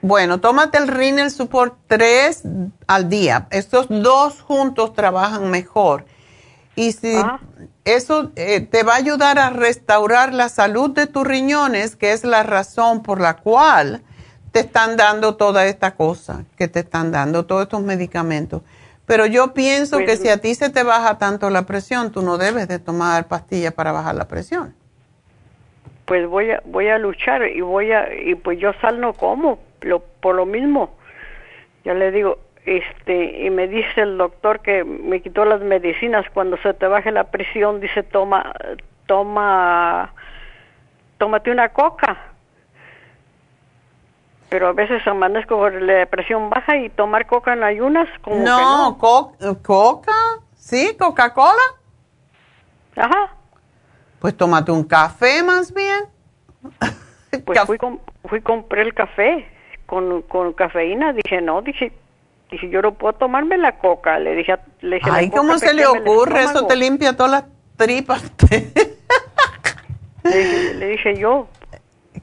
Bueno, 0.00 0.40
tómate 0.40 0.78
el 0.78 0.88
Renal 0.88 1.30
Support 1.30 1.74
3 1.86 2.42
al 2.88 3.08
día. 3.08 3.46
Estos 3.50 3.86
dos 3.88 4.42
juntos 4.42 4.94
trabajan 4.94 5.50
mejor. 5.50 6.04
Y 6.74 6.92
si 6.92 7.14
eso 7.84 8.32
eh, 8.34 8.60
te 8.62 8.82
va 8.82 8.94
a 8.94 8.96
ayudar 8.96 9.38
a 9.38 9.50
restaurar 9.50 10.32
la 10.32 10.48
salud 10.48 10.90
de 10.90 11.06
tus 11.06 11.24
riñones, 11.24 11.94
que 11.94 12.12
es 12.12 12.24
la 12.24 12.42
razón 12.42 13.02
por 13.02 13.20
la 13.20 13.36
cual 13.36 14.02
te 14.50 14.60
están 14.60 14.96
dando 14.96 15.36
toda 15.36 15.66
esta 15.66 15.94
cosa, 15.94 16.44
que 16.56 16.66
te 16.66 16.80
están 16.80 17.12
dando 17.12 17.44
todos 17.46 17.62
estos 17.62 17.82
medicamentos. 17.82 18.62
Pero 19.06 19.26
yo 19.26 19.52
pienso 19.52 19.98
que 19.98 20.16
si 20.16 20.28
a 20.28 20.40
ti 20.40 20.54
se 20.54 20.70
te 20.70 20.84
baja 20.84 21.18
tanto 21.18 21.50
la 21.50 21.62
presión, 21.66 22.12
tú 22.12 22.22
no 22.22 22.38
debes 22.38 22.68
de 22.68 22.78
tomar 22.78 23.26
pastillas 23.26 23.72
para 23.72 23.92
bajar 23.92 24.14
la 24.14 24.28
presión. 24.28 24.74
Pues 26.04 26.26
voy 26.28 26.50
a 26.50 26.62
voy 26.64 26.88
a 26.88 26.98
luchar 26.98 27.46
y 27.48 27.60
voy 27.60 27.92
a 27.92 28.12
y 28.14 28.34
pues 28.34 28.58
yo 28.58 28.72
sal 28.80 29.00
no 29.00 29.12
como 29.12 29.58
lo, 29.80 30.00
por 30.00 30.34
lo 30.34 30.46
mismo. 30.46 30.96
Ya 31.84 31.94
le 31.94 32.12
digo, 32.12 32.38
este 32.64 33.44
y 33.44 33.50
me 33.50 33.66
dice 33.66 34.02
el 34.02 34.18
doctor 34.18 34.60
que 34.60 34.84
me 34.84 35.20
quitó 35.20 35.44
las 35.44 35.60
medicinas 35.60 36.24
cuando 36.32 36.56
se 36.58 36.74
te 36.74 36.86
baje 36.86 37.10
la 37.10 37.24
presión, 37.24 37.80
dice 37.80 38.02
toma 38.04 38.52
toma 39.06 40.14
tómate 41.18 41.50
una 41.50 41.70
coca 41.70 42.31
pero 44.52 44.68
a 44.68 44.72
veces 44.74 45.00
amanezco 45.06 45.56
con 45.56 45.86
la 45.86 46.04
presión 46.04 46.50
baja 46.50 46.76
y 46.76 46.90
tomar 46.90 47.26
coca 47.26 47.54
en 47.54 47.62
ayunas 47.62 48.06
como 48.20 48.36
no, 48.36 48.98
coca, 49.62 50.12
sí, 50.54 50.94
Coca-Cola. 50.98 51.62
Ajá. 52.94 53.34
Pues 54.18 54.36
tómate 54.36 54.70
un 54.70 54.84
café 54.84 55.42
más 55.42 55.72
bien. 55.72 56.04
Pues 57.46 57.58
fui, 57.60 57.78
con, 57.78 57.98
fui 58.28 58.42
compré 58.42 58.82
el 58.82 58.92
café 58.92 59.46
con, 59.86 60.20
con 60.20 60.52
cafeína, 60.52 61.14
dije, 61.14 61.40
no, 61.40 61.62
dije, 61.62 61.90
dije, 62.50 62.68
yo 62.68 62.82
no 62.82 62.92
puedo 62.92 63.14
tomarme 63.14 63.56
la 63.56 63.78
coca, 63.78 64.18
le 64.18 64.34
dije, 64.34 64.54
le 64.82 64.96
dije 64.96 65.10
Ay, 65.10 65.30
¿cómo 65.30 65.56
se 65.56 65.72
le 65.72 65.86
ocurre? 65.86 66.42
Eso 66.42 66.66
te 66.66 66.76
limpia 66.76 67.16
todas 67.16 67.32
las 67.32 67.44
tripas. 67.78 68.30
le 70.24 70.88
dije 70.88 71.16
yo, 71.16 71.48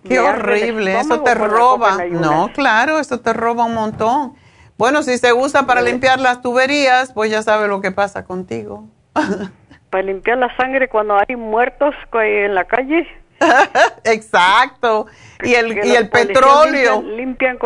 Qué 0.08 0.20
horrible, 0.20 1.00
eso 1.00 1.22
te 1.22 1.36
roba. 1.36 1.98
No, 2.10 2.52
claro, 2.54 3.00
eso 3.00 3.20
te 3.20 3.34
roba 3.34 3.66
un 3.66 3.74
montón. 3.74 4.36
Bueno, 4.78 5.04
si 5.04 5.18
se 5.18 5.34
usa 5.34 5.66
para 5.66 5.82
limpiar 5.82 6.20
las 6.20 6.42
tuberías, 6.42 7.12
pues 7.12 7.30
ya 7.30 7.42
sabe 7.42 7.68
lo 7.68 7.82
que 7.82 7.92
pasa 7.92 8.24
contigo. 8.24 8.86
para 9.90 10.04
limpiar 10.04 10.38
la 10.38 10.56
sangre 10.56 10.88
cuando 10.88 11.18
hay 11.18 11.36
muertos 11.36 11.94
en 12.14 12.56
la 12.56 12.66
calle. 12.66 13.08
Exacto. 14.04 15.08
Y 15.44 15.54
el, 15.56 15.86
y 15.86 15.96
el 15.96 16.10
petróleo. 16.10 17.02
Limpian, 17.02 17.58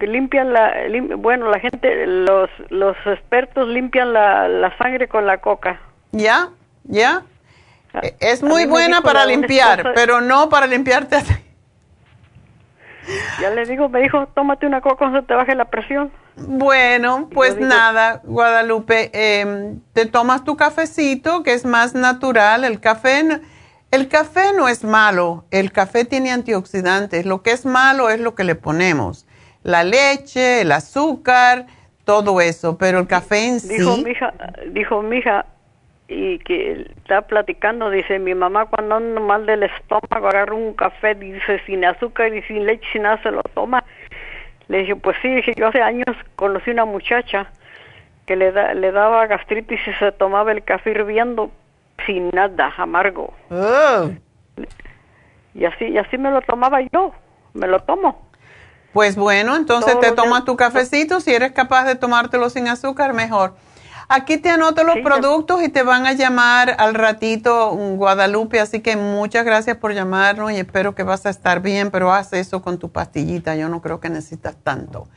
limpian, 0.00 0.52
la, 0.52 0.74
bueno, 1.16 1.50
la 1.50 1.58
gente, 1.58 2.06
los, 2.06 2.50
los 2.68 2.96
expertos 3.06 3.68
limpian 3.68 4.12
la, 4.12 4.48
la 4.48 4.76
sangre 4.76 5.08
con 5.08 5.26
la 5.26 5.38
coca. 5.38 5.80
Ya, 6.12 6.50
ya. 6.84 7.22
Es 8.20 8.42
muy 8.42 8.66
buena 8.66 9.02
para 9.02 9.26
limpiar, 9.26 9.92
pero 9.94 10.20
no 10.20 10.48
para 10.48 10.66
limpiarte. 10.66 11.18
Ya 13.40 13.50
le 13.50 13.64
digo, 13.64 13.88
me 13.88 14.00
dijo, 14.00 14.26
tómate 14.34 14.66
una 14.66 14.80
coca 14.80 14.96
cuando 14.96 15.24
te 15.24 15.34
baje 15.34 15.54
la 15.54 15.66
presión. 15.66 16.10
Bueno, 16.36 17.28
pues 17.32 17.58
nada, 17.58 18.20
Guadalupe, 18.24 19.10
em, 19.12 19.80
te 19.92 20.06
tomas 20.06 20.44
tu 20.44 20.56
cafecito, 20.56 21.42
que 21.42 21.52
es 21.52 21.64
más 21.64 21.94
natural. 21.94 22.64
El 22.64 22.80
café, 22.80 23.40
el 23.90 24.08
café 24.08 24.52
no 24.56 24.68
es 24.68 24.84
malo, 24.84 25.44
el 25.50 25.72
café 25.72 26.04
tiene 26.04 26.32
antioxidantes. 26.32 27.26
Lo 27.26 27.42
que 27.42 27.50
es 27.52 27.66
malo 27.66 28.08
es 28.10 28.20
lo 28.20 28.34
que 28.34 28.44
le 28.44 28.54
ponemos. 28.54 29.26
La 29.62 29.84
leche, 29.84 30.62
el 30.62 30.72
azúcar, 30.72 31.66
todo 32.04 32.40
eso, 32.40 32.78
pero 32.78 32.98
el 32.98 33.06
café 33.06 33.46
en 33.46 33.68
dijo 33.68 33.96
sí... 33.96 34.04
Mi 34.04 34.10
hija, 34.10 34.32
dijo 34.72 35.02
mi 35.02 35.18
hija, 35.18 35.46
y 36.12 36.38
que 36.40 36.86
está 36.96 37.22
platicando, 37.22 37.90
dice, 37.90 38.18
mi 38.18 38.34
mamá 38.34 38.66
cuando 38.66 38.96
anda 38.96 39.20
mal 39.20 39.46
del 39.46 39.62
estómago 39.62 40.28
agarra 40.28 40.54
un 40.54 40.74
café, 40.74 41.14
dice, 41.14 41.60
sin 41.66 41.84
azúcar 41.84 42.34
y 42.34 42.42
sin 42.42 42.66
leche, 42.66 42.86
sin 42.92 43.02
nada, 43.02 43.22
se 43.22 43.30
lo 43.30 43.42
toma. 43.42 43.84
Le 44.68 44.78
dije, 44.78 44.96
pues 44.96 45.16
sí, 45.22 45.28
dije, 45.28 45.52
yo 45.56 45.68
hace 45.68 45.82
años 45.82 46.16
conocí 46.36 46.70
una 46.70 46.84
muchacha 46.84 47.46
que 48.26 48.36
le, 48.36 48.52
da, 48.52 48.74
le 48.74 48.92
daba 48.92 49.26
gastritis 49.26 49.80
y 49.86 49.92
se 49.94 50.12
tomaba 50.12 50.52
el 50.52 50.62
café 50.62 50.90
hirviendo 50.90 51.50
sin 52.06 52.30
nada, 52.30 52.72
amargo. 52.76 53.32
Oh. 53.50 54.10
Y 55.54 55.64
así, 55.64 55.86
y 55.86 55.98
así 55.98 56.18
me 56.18 56.30
lo 56.30 56.40
tomaba 56.42 56.80
yo, 56.92 57.12
me 57.54 57.66
lo 57.66 57.80
tomo. 57.80 58.28
Pues 58.92 59.16
bueno, 59.16 59.56
entonces 59.56 59.92
Todos 59.92 60.06
te 60.06 60.12
tomas 60.12 60.40
días. 60.40 60.44
tu 60.44 60.56
cafecito, 60.56 61.20
si 61.20 61.34
eres 61.34 61.52
capaz 61.52 61.84
de 61.84 61.94
tomártelo 61.94 62.50
sin 62.50 62.68
azúcar, 62.68 63.14
mejor. 63.14 63.54
Aquí 64.14 64.36
te 64.36 64.50
anoto 64.50 64.84
los 64.84 64.96
Sí, 64.96 65.00
productos 65.00 65.62
y 65.62 65.70
te 65.70 65.82
van 65.82 66.04
a 66.04 66.12
llamar 66.12 66.76
al 66.78 66.92
ratito 66.92 67.74
mm, 67.74 67.96
Guadalupe, 67.96 68.60
así 68.60 68.80
que 68.80 68.94
muchas 68.94 69.42
gracias 69.46 69.78
por 69.78 69.94
llamarnos 69.94 70.52
y 70.52 70.56
espero 70.56 70.94
que 70.94 71.02
vas 71.02 71.24
a 71.24 71.30
estar 71.30 71.62
bien, 71.62 71.90
pero 71.90 72.12
haz 72.12 72.34
eso 72.34 72.60
con 72.60 72.76
tu 72.78 72.90
pastillita, 72.90 73.56
yo 73.56 73.70
no 73.70 73.80
creo 73.80 74.00
que 74.00 74.10
necesitas 74.10 74.54
tanto. 74.62 75.08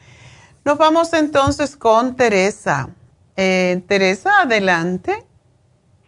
Nos 0.64 0.78
vamos 0.78 1.12
entonces 1.12 1.76
con 1.76 2.16
Teresa. 2.16 2.88
Eh, 3.36 3.84
Teresa, 3.86 4.44
adelante. 4.44 5.26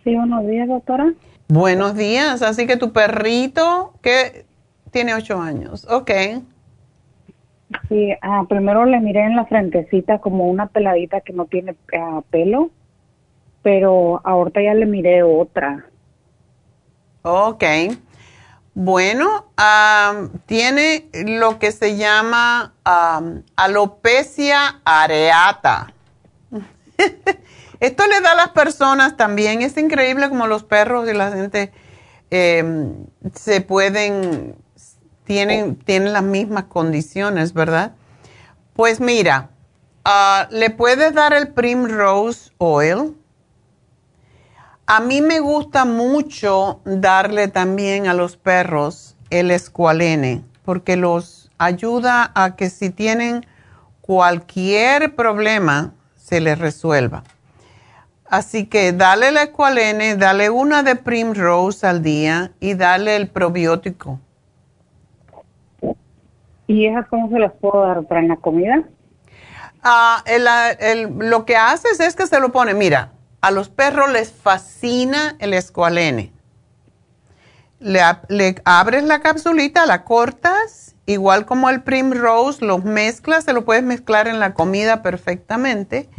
Sí, 0.05 0.15
buenos 0.15 0.47
días, 0.47 0.69
doctora. 0.69 1.13
Buenos 1.49 1.93
días, 1.95 2.41
así 2.41 2.67
que 2.67 2.77
tu 2.77 2.93
perrito 2.93 3.95
que 4.01 4.45
tiene 4.91 5.13
ocho 5.13 5.41
años, 5.41 5.85
ok. 5.89 6.11
Sí, 7.89 8.13
ah, 8.21 8.45
primero 8.47 8.85
le 8.85 8.99
miré 8.99 9.25
en 9.25 9.35
la 9.35 9.45
frentecita 9.45 10.19
como 10.19 10.45
una 10.47 10.67
peladita 10.67 11.21
que 11.21 11.33
no 11.33 11.45
tiene 11.45 11.75
ah, 11.97 12.21
pelo, 12.29 12.71
pero 13.61 14.21
ahorita 14.23 14.61
ya 14.61 14.73
le 14.73 14.85
miré 14.85 15.23
otra. 15.23 15.85
Ok. 17.23 17.63
Bueno, 18.79 19.47
tiene 20.45 21.09
lo 21.25 21.57
que 21.57 21.71
se 21.71 21.97
llama 21.97 22.75
am, 22.83 23.41
alopecia 23.55 24.81
areata. 24.85 25.93
Esto 27.79 28.07
le 28.07 28.21
da 28.21 28.33
a 28.33 28.35
las 28.35 28.49
personas 28.49 29.17
también. 29.17 29.63
Es 29.63 29.77
increíble 29.77 30.29
como 30.29 30.45
los 30.45 30.63
perros 30.63 31.09
y 31.09 31.13
la 31.13 31.31
gente 31.31 31.71
em, 32.29 33.07
se 33.33 33.61
pueden, 33.61 34.55
tienen, 35.27 35.75
tienen 35.75 36.13
las 36.13 36.23
mismas 36.23 36.63
condiciones, 36.63 37.53
¿verdad? 37.53 37.91
Pues 38.73 39.01
mira, 39.01 39.49
ah, 40.05 40.47
le 40.51 40.69
puedes 40.69 41.13
dar 41.13 41.33
el 41.33 41.49
Primrose 41.49 42.51
Oil. 42.57 43.13
A 44.85 45.01
mí 45.01 45.19
me 45.19 45.41
gusta 45.41 45.83
mucho 45.83 46.79
darle 46.85 47.49
también 47.49 48.07
a 48.07 48.13
los 48.13 48.37
perros 48.37 49.17
el 49.29 49.51
escualene, 49.51 50.43
porque 50.63 50.95
los 50.95 51.51
ayuda 51.57 52.31
a 52.33 52.55
que 52.55 52.69
si 52.69 52.89
tienen 52.89 53.45
cualquier 53.99 55.13
problema, 55.13 55.93
se 56.15 56.39
les 56.39 56.57
resuelva. 56.57 57.25
Así 58.29 58.65
que 58.65 58.93
dale 58.93 59.27
el 59.27 59.37
escualene, 59.37 60.15
dale 60.15 60.49
una 60.49 60.83
de 60.83 60.95
Primrose 60.95 61.85
al 61.85 62.01
día 62.01 62.53
y 62.61 62.75
dale 62.75 63.17
el 63.17 63.27
probiótico. 63.27 64.21
¿Y 66.67 66.85
esas 66.85 67.07
cómo 67.07 67.29
se 67.29 67.39
las 67.39 67.53
puedo 67.53 67.81
dar 67.85 68.03
para 68.03 68.19
en 68.19 68.27
la 68.27 68.35
comida? 68.37 68.83
Ah, 69.83 70.21
el- 70.25 70.47
el- 70.79 71.29
lo 71.29 71.45
que 71.45 71.55
haces 71.55 71.99
es 71.99 72.15
que 72.15 72.27
se 72.27 72.39
lo 72.39 72.51
pone, 72.51 72.73
mira, 72.73 73.11
a 73.41 73.51
los 73.51 73.69
perros 73.69 74.11
les 74.11 74.31
fascina 74.31 75.35
el 75.39 75.53
escualene. 75.53 76.33
Le, 77.79 78.01
le 78.27 78.55
abres 78.65 79.03
la 79.03 79.19
capsulita, 79.21 79.85
la 79.85 80.03
cortas, 80.03 80.95
igual 81.05 81.45
como 81.45 81.69
el 81.69 81.83
Primrose, 81.83 82.65
los 82.65 82.83
mezclas, 82.83 83.43
se 83.45 83.53
lo 83.53 83.63
puedes 83.65 83.83
mezclar 83.83 84.27
en 84.27 84.39
la 84.39 84.53
comida 84.53 85.01
perfectamente. 85.03 86.09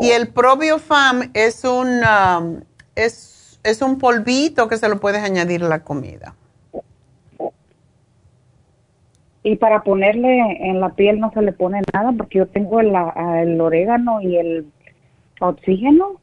Y 0.00 0.10
el 0.10 0.28
Probiofam 0.28 1.30
es 1.34 1.62
un, 1.64 2.00
um, 2.02 2.60
es, 2.96 3.60
es 3.62 3.80
un 3.82 3.98
polvito 3.98 4.66
que 4.66 4.78
se 4.78 4.88
lo 4.88 4.98
puedes 4.98 5.22
añadir 5.22 5.62
a 5.62 5.68
la 5.68 5.84
comida. 5.84 6.34
Y 9.44 9.56
para 9.56 9.82
ponerle 9.82 10.40
en 10.68 10.80
la 10.80 10.88
piel 10.94 11.20
no 11.20 11.30
se 11.32 11.42
le 11.42 11.52
pone 11.52 11.82
nada 11.92 12.12
porque 12.16 12.38
yo 12.38 12.46
tengo 12.46 12.80
el, 12.80 12.92
el 13.40 13.60
orégano 13.60 14.20
y 14.20 14.36
el 14.36 14.66
oxígeno. 15.38 16.20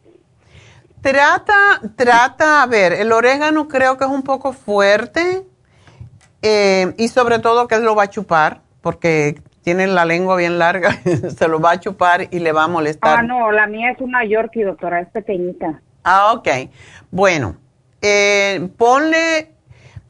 Trata, 1.01 1.81
trata, 1.95 2.61
a 2.61 2.67
ver, 2.67 2.93
el 2.93 3.11
orégano 3.11 3.67
creo 3.67 3.97
que 3.97 4.03
es 4.03 4.09
un 4.09 4.23
poco 4.23 4.53
fuerte 4.53 5.43
eh, 6.41 6.93
y 6.97 7.07
sobre 7.07 7.39
todo 7.39 7.67
que 7.67 7.75
él 7.75 7.83
lo 7.83 7.95
va 7.95 8.03
a 8.03 8.09
chupar 8.09 8.61
porque 8.81 9.41
tiene 9.63 9.87
la 9.87 10.05
lengua 10.05 10.35
bien 10.35 10.57
larga, 10.59 10.91
se 11.03 11.47
lo 11.47 11.59
va 11.59 11.71
a 11.71 11.79
chupar 11.79 12.27
y 12.31 12.39
le 12.39 12.51
va 12.51 12.63
a 12.63 12.67
molestar. 12.67 13.19
Ah, 13.19 13.23
no, 13.23 13.51
la 13.51 13.67
mía 13.67 13.91
es 13.91 14.01
una 14.01 14.25
Yorkie, 14.25 14.63
doctora, 14.63 15.01
es 15.01 15.09
pequeñita. 15.09 15.81
Ah, 16.03 16.33
ok. 16.33 16.47
Bueno, 17.11 17.57
eh, 18.01 18.69
ponle, 18.77 19.50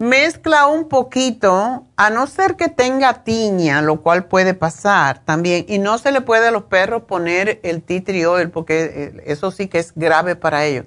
mezcla 0.01 0.67
un 0.67 0.89
poquito, 0.89 1.85
a 1.95 2.09
no 2.09 2.27
ser 2.27 2.55
que 2.55 2.67
tenga 2.67 3.23
tiña, 3.23 3.81
lo 3.81 4.01
cual 4.01 4.25
puede 4.25 4.53
pasar 4.53 5.19
también. 5.19 5.65
Y 5.67 5.79
no 5.79 5.97
se 5.97 6.11
le 6.11 6.21
puede 6.21 6.47
a 6.47 6.51
los 6.51 6.63
perros 6.63 7.03
poner 7.03 7.59
el 7.63 7.81
tea 7.81 8.03
tree 8.03 8.25
oil, 8.25 8.49
porque 8.49 8.83
eh, 8.83 9.23
eso 9.25 9.51
sí 9.51 9.67
que 9.67 9.79
es 9.79 9.93
grave 9.95 10.35
para 10.35 10.65
ellos. 10.65 10.85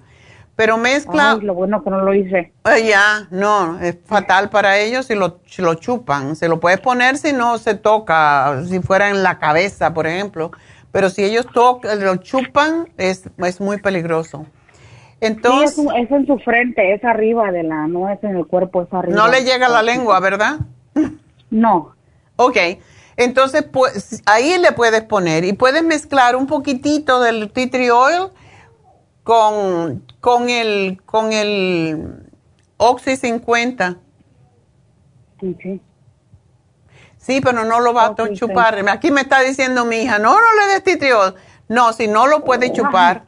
Pero 0.57 0.77
mezcla... 0.77 1.33
Ay, 1.33 1.41
lo 1.41 1.55
bueno 1.55 1.83
que 1.83 1.91
no 1.91 2.01
lo 2.01 2.15
hice. 2.15 2.53
Eh, 2.65 2.87
ya, 2.89 3.27
no, 3.31 3.81
es 3.81 3.97
fatal 4.05 4.51
para 4.51 4.79
ellos 4.79 5.07
si 5.07 5.15
lo, 5.15 5.41
si 5.47 5.63
lo 5.63 5.75
chupan. 5.75 6.37
Se 6.37 6.49
lo 6.49 6.61
puedes 6.61 6.81
poner 6.81 7.17
si 7.17 7.33
no 7.33 7.59
se 7.59 7.75
toca, 7.75 8.63
si 8.69 8.81
fuera 8.81 9.11
en 9.11 9.23
la 9.23 9.39
cabeza, 9.39 9.95
por 9.95 10.07
ejemplo. 10.07 10.53
Pero 10.93 11.11
si 11.11 11.25
ellos 11.25 11.47
tocan, 11.53 12.05
lo 12.05 12.17
chupan, 12.17 12.89
es, 12.99 13.25
es 13.39 13.61
muy 13.61 13.79
peligroso. 13.79 14.47
Entonces, 15.21 15.75
sí, 15.77 15.87
es, 15.97 16.11
en 16.11 16.27
su 16.27 16.39
frente, 16.39 16.93
es 16.93 17.05
arriba 17.05 17.51
de 17.51 17.63
la, 17.63 17.87
no 17.87 18.09
es 18.11 18.23
en 18.23 18.37
el 18.37 18.47
cuerpo, 18.47 18.83
es 18.83 18.93
arriba. 18.93 19.17
no 19.17 19.29
le 19.29 19.45
llega 19.45 19.69
la 19.69 19.83
lengua, 19.83 20.21
¿verdad? 20.21 20.59
No. 21.51 21.95
Ok, 22.37 22.57
entonces 23.17 23.63
pues, 23.63 24.23
ahí 24.27 24.59
le 24.59 24.73
puedes 24.73 25.03
poner 25.03 25.45
y 25.45 25.53
puedes 25.53 25.83
mezclar 25.85 26.37
un 26.37 26.47
poquitito 26.47 27.21
del 27.21 27.51
tea 27.53 27.71
tree 27.71 27.91
oil 27.91 28.31
con, 29.23 30.05
con 30.21 30.51
el, 30.51 31.01
con 31.07 31.33
el 31.33 32.25
Oxy 32.77 33.17
50. 33.17 33.97
Sí, 35.41 35.57
sí. 35.63 35.81
Sí, 37.17 37.41
pero 37.41 37.65
no 37.65 37.81
lo 37.81 37.95
va 37.95 38.07
a 38.07 38.33
chupar. 38.35 38.87
Aquí 38.91 39.11
me 39.11 39.23
está 39.23 39.41
diciendo 39.41 39.85
mi 39.85 39.97
hija, 40.03 40.19
no, 40.19 40.35
no 40.35 40.61
le 40.61 40.75
des 40.75 40.83
tea 40.83 40.99
tree 40.99 41.13
oil. 41.13 41.35
No, 41.69 41.93
si 41.93 42.07
no 42.09 42.27
lo 42.27 42.45
puede 42.45 42.73
chupar, 42.73 43.25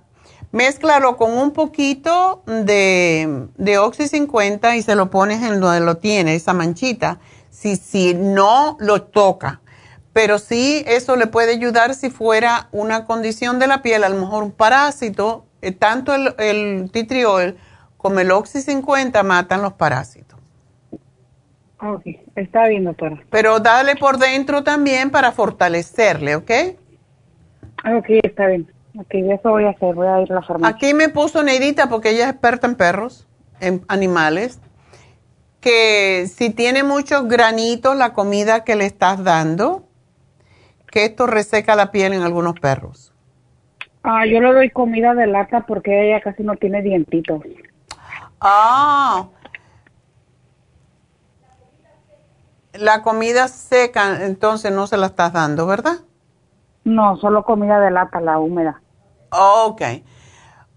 mézclalo 0.53 1.17
con 1.17 1.33
un 1.37 1.53
poquito 1.53 2.43
de, 2.47 3.47
de 3.57 3.79
Oxy 3.79 4.09
50 4.09 4.77
y 4.77 4.83
se 4.83 4.95
lo 4.95 5.11
pones 5.11 5.43
en 5.43 5.61
donde 5.61 5.81
lo 5.81 5.97
tiene, 5.99 6.35
esa 6.35 6.53
manchita. 6.53 7.19
Si, 7.51 7.77
si 7.77 8.15
no 8.15 8.77
lo 8.81 9.03
toca. 9.03 9.61
Pero 10.13 10.39
sí, 10.39 10.83
eso 10.87 11.17
le 11.17 11.27
puede 11.27 11.53
ayudar 11.53 11.95
si 11.95 12.11
fuera 12.11 12.69
una 12.73 13.05
condición 13.05 13.59
de 13.59 13.67
la 13.67 13.83
piel, 13.83 14.05
a 14.05 14.09
lo 14.09 14.19
mejor 14.19 14.43
un 14.45 14.53
parásito. 14.53 15.45
eh, 15.61 15.73
tanto 15.73 16.15
el, 16.15 16.35
el 16.39 16.91
oil 17.27 17.57
como 17.97 18.21
el 18.21 18.31
Oxy 18.31 18.63
50 18.63 19.23
matan 19.23 19.63
los 19.63 19.75
parásitos. 19.75 20.39
Ok, 21.81 22.07
está 22.37 22.67
bien, 22.69 22.85
doctora. 22.85 23.23
Pero 23.31 23.61
dale 23.61 23.97
por 23.97 24.19
dentro 24.19 24.65
también 24.65 25.11
para 25.11 25.33
fortalecerle, 25.33 26.37
¿ok? 26.37 26.51
Ok, 27.99 28.07
está 28.23 28.47
bien. 28.47 28.67
Ok, 28.99 29.15
eso 29.15 29.51
voy 29.51 29.65
a 29.65 29.71
hacer, 29.71 29.95
voy 29.95 30.07
a 30.07 30.23
ir 30.23 30.33
a 30.33 30.37
la 30.37 30.43
farmacia. 30.43 30.75
Aquí 30.75 30.95
me 30.95 31.09
puso 31.09 31.43
Neidita, 31.43 31.89
porque 31.89 32.11
ella 32.11 32.25
es 32.25 32.31
experta 32.31 32.67
en 32.67 32.77
perros, 32.77 33.29
en 33.61 33.85
animales, 33.89 34.61
que 35.61 36.27
si 36.29 36.51
tiene 36.51 36.83
muchos 36.83 37.29
granitos 37.29 37.97
la 37.97 38.13
comida 38.15 38.65
que 38.65 38.77
le 38.77 38.87
estás 38.87 39.23
dando, 39.23 39.85
que 40.91 41.05
esto 41.05 41.27
reseca 41.27 41.77
la 41.77 41.91
piel 41.91 42.15
en 42.15 42.23
algunos 42.23 42.55
perros. 42.59 43.13
Ah, 44.03 44.25
yo 44.25 44.41
le 44.41 44.53
doy 44.53 44.71
comida 44.71 45.15
de 45.15 45.27
lata 45.27 45.67
porque 45.67 46.09
ella 46.09 46.21
casi 46.23 46.43
no 46.43 46.57
tiene 46.57 46.81
dientitos. 46.81 47.43
Ah, 48.41 49.29
la 52.73 53.03
comida 53.03 53.49
seca, 53.49 54.25
entonces 54.25 54.73
no 54.73 54.87
se 54.87 54.97
la 54.97 55.07
estás 55.07 55.33
dando, 55.33 55.67
¿verdad? 55.67 55.97
No, 56.85 57.17
solo 57.17 57.43
comida 57.43 57.81
de 57.81 57.91
lata, 57.91 58.21
la 58.21 58.39
húmeda. 58.39 58.81
Ok. 59.37 59.83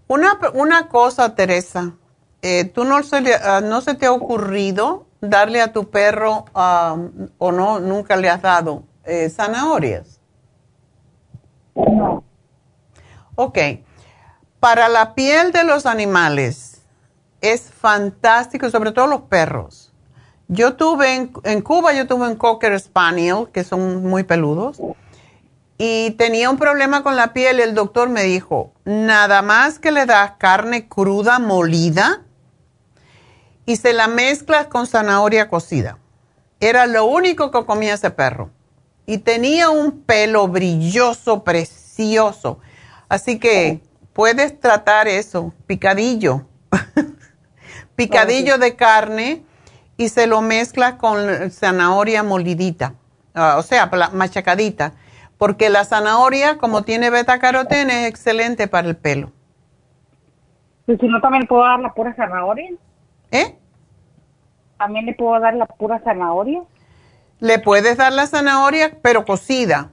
Una, 0.07 0.39
una 0.53 0.87
cosa, 0.87 1.35
Teresa, 1.35 1.93
eh, 2.41 2.65
¿tú 2.65 2.83
no 2.83 3.03
se, 3.03 3.35
ah, 3.35 3.61
no 3.61 3.81
se 3.81 3.93
te 3.93 4.05
ha 4.05 4.11
ocurrido 4.11 5.05
darle 5.21 5.61
a 5.61 5.71
tu 5.71 5.89
perro, 5.89 6.45
o 6.53 7.51
no, 7.51 7.79
nunca 7.79 8.15
le 8.15 8.29
has 8.29 8.41
dado, 8.41 8.83
eh, 9.03 9.29
zanahorias? 9.29 10.19
No. 11.75 12.23
Ok. 13.35 13.57
Para 14.59 14.89
la 14.89 15.13
piel 15.13 15.51
de 15.51 15.63
los 15.63 15.85
animales, 15.85 16.81
es 17.41 17.71
fantástico, 17.71 18.69
sobre 18.69 18.91
todo 18.91 19.07
los 19.07 19.21
perros. 19.21 19.93
Yo 20.47 20.75
tuve 20.75 21.15
en, 21.15 21.31
en 21.43 21.61
Cuba, 21.61 21.93
yo 21.93 22.07
tuve 22.07 22.27
un 22.27 22.35
Cocker 22.35 22.77
Spaniel, 22.79 23.47
que 23.53 23.63
son 23.63 24.03
muy 24.03 24.23
peludos, 24.23 24.81
y 25.81 26.11
tenía 26.11 26.49
un 26.49 26.57
problema 26.57 27.03
con 27.03 27.15
la 27.15 27.31
piel. 27.31 27.61
El 27.61 27.73
doctor 27.73 28.09
me 28.09 28.23
dijo, 28.23 28.73
nada 28.83 29.41
más 29.41 29.79
que 29.79 29.91
le 29.91 30.05
das 30.05 30.33
carne 30.37 30.89
cruda 30.89 31.39
molida 31.39 32.25
y 33.65 33.77
se 33.77 33.93
la 33.93 34.09
mezclas 34.09 34.67
con 34.67 34.85
zanahoria 34.85 35.49
cocida. 35.49 35.97
Era 36.59 36.85
lo 36.85 37.05
único 37.05 37.49
que 37.49 37.65
comía 37.65 37.93
ese 37.93 38.11
perro. 38.11 38.51
Y 39.05 39.19
tenía 39.19 39.69
un 39.69 40.01
pelo 40.01 40.49
brilloso, 40.49 41.45
precioso. 41.45 42.59
Así 43.07 43.39
que 43.39 43.81
puedes 44.11 44.59
tratar 44.59 45.07
eso, 45.07 45.53
picadillo. 45.65 46.45
picadillo 47.95 48.57
de 48.57 48.75
carne 48.75 49.45
y 49.95 50.09
se 50.09 50.27
lo 50.27 50.41
mezclas 50.41 50.95
con 50.95 51.51
zanahoria 51.51 52.21
molidita, 52.21 52.95
ah, 53.33 53.55
o 53.57 53.63
sea, 53.63 53.89
machacadita, 54.13 54.93
porque 55.39 55.69
la 55.69 55.85
zanahoria, 55.85 56.57
como 56.57 56.83
tiene 56.83 57.09
beta 57.09 57.39
carotene, 57.39 58.01
es 58.01 58.09
excelente 58.09 58.67
para 58.67 58.89
el 58.89 58.97
pelo. 58.97 59.31
¿Y 60.85 60.97
si 60.97 61.07
no 61.07 61.21
también 61.21 61.47
puedo 61.47 61.63
dar 61.63 61.79
la 61.79 61.93
pura 61.93 62.13
zanahoria? 62.13 62.71
¿Eh? 63.31 63.55
¿También 64.77 65.05
le 65.05 65.13
puedo 65.13 65.39
dar 65.39 65.53
la 65.53 65.65
pura 65.65 66.01
zanahoria? 66.03 66.61
Le 67.39 67.57
puedes 67.57 67.95
dar 67.95 68.11
la 68.11 68.27
zanahoria, 68.27 68.97
pero 69.01 69.23
cocida. 69.23 69.91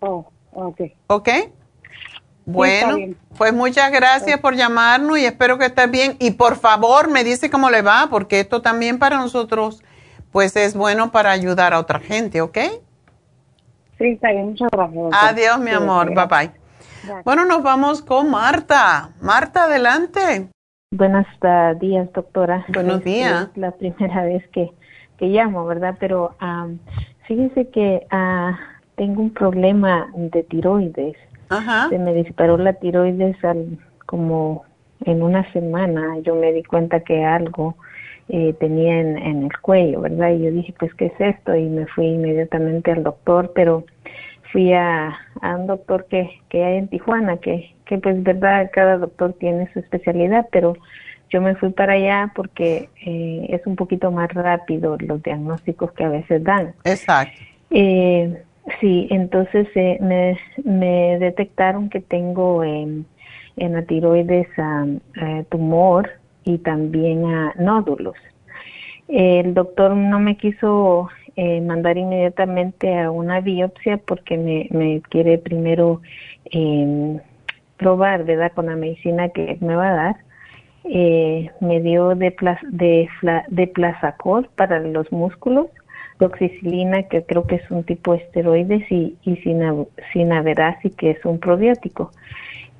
Oh, 0.00 0.26
ok. 0.52 0.80
¿Ok? 1.06 1.28
Bueno, 2.44 2.96
pues 3.38 3.54
muchas 3.54 3.92
gracias 3.92 4.40
por 4.40 4.56
llamarnos 4.56 5.18
y 5.18 5.24
espero 5.24 5.56
que 5.56 5.66
estés 5.66 5.88
bien. 5.88 6.16
Y 6.18 6.32
por 6.32 6.56
favor, 6.56 7.08
me 7.08 7.22
dice 7.22 7.48
cómo 7.48 7.70
le 7.70 7.82
va, 7.82 8.08
porque 8.10 8.40
esto 8.40 8.60
también 8.60 8.98
para 8.98 9.18
nosotros, 9.18 9.84
pues 10.32 10.56
es 10.56 10.74
bueno 10.74 11.12
para 11.12 11.30
ayudar 11.30 11.72
a 11.74 11.78
otra 11.78 12.00
gente, 12.00 12.40
¿ok? 12.40 12.58
Sí, 14.02 14.08
está 14.08 14.32
bien, 14.32 14.46
muchas 14.46 14.68
gracias. 14.72 15.12
Adiós, 15.12 15.60
mi 15.60 15.70
amor, 15.70 16.08
bye 16.12 16.26
bye. 16.26 16.50
Bueno, 17.24 17.44
nos 17.44 17.62
vamos 17.62 18.02
con 18.02 18.32
Marta. 18.32 19.10
Marta, 19.20 19.66
adelante. 19.66 20.48
Buenos 20.90 21.24
días, 21.78 22.12
doctora. 22.12 22.64
Buenos 22.74 23.04
días. 23.04 23.50
Es 23.52 23.56
la 23.56 23.70
primera 23.70 24.22
vez 24.24 24.42
que, 24.48 24.72
que 25.18 25.26
llamo, 25.26 25.66
¿verdad? 25.66 25.96
Pero 26.00 26.34
fíjese 27.28 27.68
que 27.68 28.04
ah, 28.10 28.58
tengo 28.96 29.22
un 29.22 29.32
problema 29.32 30.08
de 30.16 30.42
tiroides. 30.42 31.16
Se 31.88 31.98
me 32.00 32.12
disparó 32.12 32.58
la 32.58 32.72
tiroides 32.72 33.36
al, 33.44 33.78
como 34.06 34.64
en 35.04 35.22
una 35.22 35.50
semana. 35.52 36.18
Yo 36.22 36.34
me 36.34 36.52
di 36.52 36.64
cuenta 36.64 37.04
que 37.04 37.24
algo 37.24 37.76
eh, 38.32 38.54
tenía 38.58 38.98
en, 38.98 39.18
en, 39.18 39.42
el 39.44 39.60
cuello, 39.60 40.00
¿verdad? 40.00 40.30
Y 40.32 40.44
yo 40.44 40.50
dije, 40.50 40.74
pues, 40.78 40.92
¿qué 40.94 41.06
es 41.06 41.20
esto? 41.20 41.54
Y 41.54 41.68
me 41.68 41.86
fui 41.86 42.06
inmediatamente 42.06 42.90
al 42.90 43.02
doctor, 43.02 43.52
pero 43.54 43.84
fui 44.50 44.72
a, 44.72 45.14
a 45.40 45.56
un 45.56 45.66
doctor 45.66 46.06
que, 46.06 46.30
que 46.48 46.64
hay 46.64 46.78
en 46.78 46.88
Tijuana, 46.88 47.36
que, 47.36 47.74
que 47.84 47.98
pues, 47.98 48.22
¿verdad? 48.22 48.70
Cada 48.72 48.96
doctor 48.96 49.34
tiene 49.34 49.70
su 49.72 49.80
especialidad, 49.80 50.48
pero 50.50 50.76
yo 51.28 51.42
me 51.42 51.54
fui 51.56 51.70
para 51.70 51.92
allá 51.92 52.32
porque 52.34 52.88
eh, 53.04 53.46
es 53.50 53.66
un 53.66 53.76
poquito 53.76 54.10
más 54.10 54.32
rápido 54.32 54.96
los 54.98 55.22
diagnósticos 55.22 55.92
que 55.92 56.04
a 56.04 56.08
veces 56.08 56.42
dan. 56.42 56.74
Exacto. 56.84 57.38
Eh, 57.70 58.42
Sí, 58.80 59.08
entonces 59.10 59.66
eh, 59.74 59.98
me, 60.00 60.38
me, 60.62 61.18
detectaron 61.18 61.88
que 61.88 62.00
tengo 62.00 62.62
en 62.62 63.06
la 63.56 63.82
tiroides 63.82 64.46
eh, 64.56 65.44
tumor 65.50 66.21
y 66.44 66.58
también 66.58 67.22
nódulos. 67.58 68.16
El 69.08 69.54
doctor 69.54 69.94
no 69.94 70.20
me 70.20 70.36
quiso 70.36 71.08
eh, 71.36 71.60
mandar 71.60 71.98
inmediatamente 71.98 72.98
a 72.98 73.10
una 73.10 73.40
biopsia 73.40 73.98
porque 73.98 74.36
me, 74.36 74.68
me 74.70 75.02
quiere 75.02 75.38
primero 75.38 76.00
em, 76.46 77.18
probar, 77.76 78.24
¿verdad?, 78.24 78.52
con 78.54 78.66
la 78.66 78.76
medicina 78.76 79.28
que 79.30 79.58
me 79.60 79.74
va 79.74 79.88
a 79.88 79.94
dar. 79.94 80.16
me 81.60 81.80
dio 81.80 82.14
de, 82.14 82.34
de, 82.70 83.08
de 83.48 83.66
plazacol 83.68 84.48
para 84.56 84.80
los 84.80 85.10
músculos 85.12 85.68
doxicilina, 86.22 87.02
que 87.04 87.24
creo 87.24 87.46
que 87.46 87.56
es 87.56 87.70
un 87.70 87.84
tipo 87.84 88.12
de 88.12 88.18
esteroides, 88.18 88.90
y, 88.90 89.16
y 89.24 89.36
sinaverasi, 90.12 90.90
que 90.90 91.10
es 91.10 91.24
un 91.24 91.38
probiótico. 91.38 92.12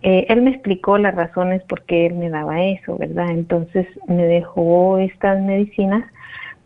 Eh, 0.03 0.27
él 0.29 0.43
me 0.43 0.51
explicó 0.51 0.99
las 0.99 1.15
razones 1.15 1.63
por 1.63 1.83
qué 1.83 2.07
él 2.07 2.15
me 2.15 2.29
daba 2.29 2.63
eso, 2.63 2.99
¿verdad? 2.99 3.31
Entonces 3.31 3.87
me 4.09 4.25
dejó 4.25 4.99
estas 4.99 5.41
medicinas, 5.41 6.05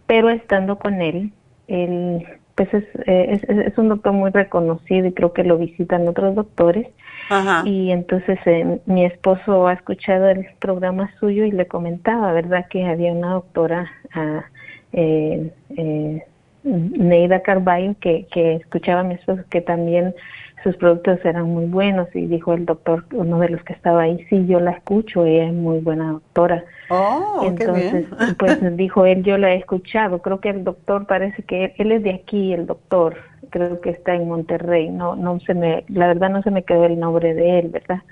pero 0.06 0.30
estando 0.30 0.78
con 0.78 1.02
él, 1.02 1.32
él 1.68 2.26
pues 2.54 2.72
es, 2.72 2.84
eh, 3.06 3.38
es, 3.48 3.76
un 3.76 3.90
doctor 3.90 4.14
muy 4.14 4.30
reconocido 4.30 5.06
y 5.06 5.12
creo 5.12 5.34
que 5.34 5.44
lo 5.44 5.58
visitan 5.58 6.08
otros 6.08 6.34
doctores. 6.34 6.88
Y 7.64 7.90
entonces 7.90 8.38
eh, 8.46 8.80
mi 8.86 9.04
esposo 9.04 9.66
ha 9.66 9.72
escuchado 9.74 10.28
el 10.30 10.46
programa 10.58 11.10
suyo 11.18 11.44
y 11.44 11.50
le 11.50 11.66
comentaba, 11.66 12.32
¿verdad? 12.32 12.66
Que 12.70 12.86
había 12.86 13.12
una 13.12 13.32
doctora 13.32 13.90
ah, 14.14 14.44
eh, 14.92 15.52
eh, 15.76 16.24
Neida 16.62 17.42
Carballo, 17.42 17.94
que, 18.00 18.26
que 18.30 18.54
escuchaba 18.54 19.00
a 19.00 19.04
mi 19.04 19.14
esposo 19.14 19.42
que 19.50 19.60
también 19.60 20.14
sus 20.62 20.76
productos 20.76 21.24
eran 21.24 21.44
muy 21.44 21.66
buenos 21.66 22.08
y 22.14 22.26
dijo 22.26 22.54
el 22.54 22.66
doctor, 22.66 23.04
uno 23.12 23.38
de 23.38 23.50
los 23.50 23.62
que 23.62 23.72
estaba 23.72 24.02
ahí, 24.02 24.24
sí, 24.28 24.46
yo 24.46 24.58
la 24.58 24.72
escucho, 24.72 25.24
ella 25.24 25.46
es 25.48 25.52
muy 25.52 25.78
buena 25.80 26.12
doctora. 26.12 26.64
Oh, 26.88 27.42
Entonces, 27.44 28.06
pues 28.38 28.58
dijo 28.76 29.06
él, 29.06 29.22
yo 29.22 29.38
la 29.38 29.52
he 29.52 29.58
escuchado, 29.58 30.20
creo 30.20 30.40
que 30.40 30.50
el 30.50 30.64
doctor 30.64 31.06
parece 31.06 31.42
que 31.42 31.74
él, 31.76 31.92
es 31.92 32.02
de 32.02 32.14
aquí, 32.14 32.52
el 32.52 32.66
doctor, 32.66 33.16
creo 33.50 33.80
que 33.80 33.90
está 33.90 34.14
en 34.14 34.28
Monterrey, 34.28 34.90
no, 34.90 35.14
no 35.14 35.38
se 35.40 35.54
me, 35.54 35.84
la 35.88 36.08
verdad 36.08 36.30
no 36.30 36.42
se 36.42 36.50
me 36.50 36.64
quedó 36.64 36.86
el 36.86 36.98
nombre 36.98 37.34
de 37.34 37.58
él, 37.60 37.68
¿verdad? 37.68 38.02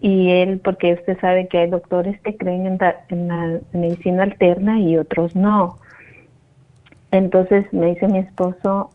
Y 0.00 0.30
él, 0.30 0.60
porque 0.62 0.94
usted 0.94 1.18
sabe 1.20 1.48
que 1.48 1.58
hay 1.58 1.70
doctores 1.70 2.20
que 2.22 2.36
creen 2.36 2.66
en, 2.66 2.78
en 3.08 3.28
la 3.28 3.60
medicina 3.72 4.24
alterna 4.24 4.80
y 4.80 4.96
otros 4.96 5.36
no. 5.36 5.78
Entonces 7.10 7.72
me 7.72 7.86
dice 7.86 8.08
mi 8.08 8.18
esposo, 8.18 8.90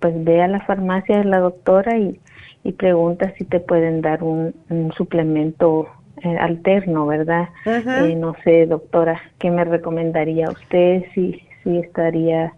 pues 0.00 0.14
ve 0.24 0.42
a 0.42 0.48
la 0.48 0.60
farmacia 0.60 1.18
de 1.18 1.24
la 1.24 1.40
doctora 1.40 1.98
y, 1.98 2.20
y 2.64 2.72
pregunta 2.72 3.32
si 3.38 3.44
te 3.44 3.60
pueden 3.60 4.00
dar 4.00 4.22
un, 4.22 4.54
suplemento 4.96 5.88
eh, 6.22 6.36
alterno, 6.38 7.06
¿verdad? 7.06 7.48
Eh, 7.64 8.14
no 8.16 8.34
sé, 8.44 8.66
doctora, 8.66 9.20
¿qué 9.38 9.50
me 9.50 9.64
recomendaría 9.64 10.50
usted? 10.50 11.04
Si, 11.14 11.40
si 11.62 11.78
estaría, 11.78 12.52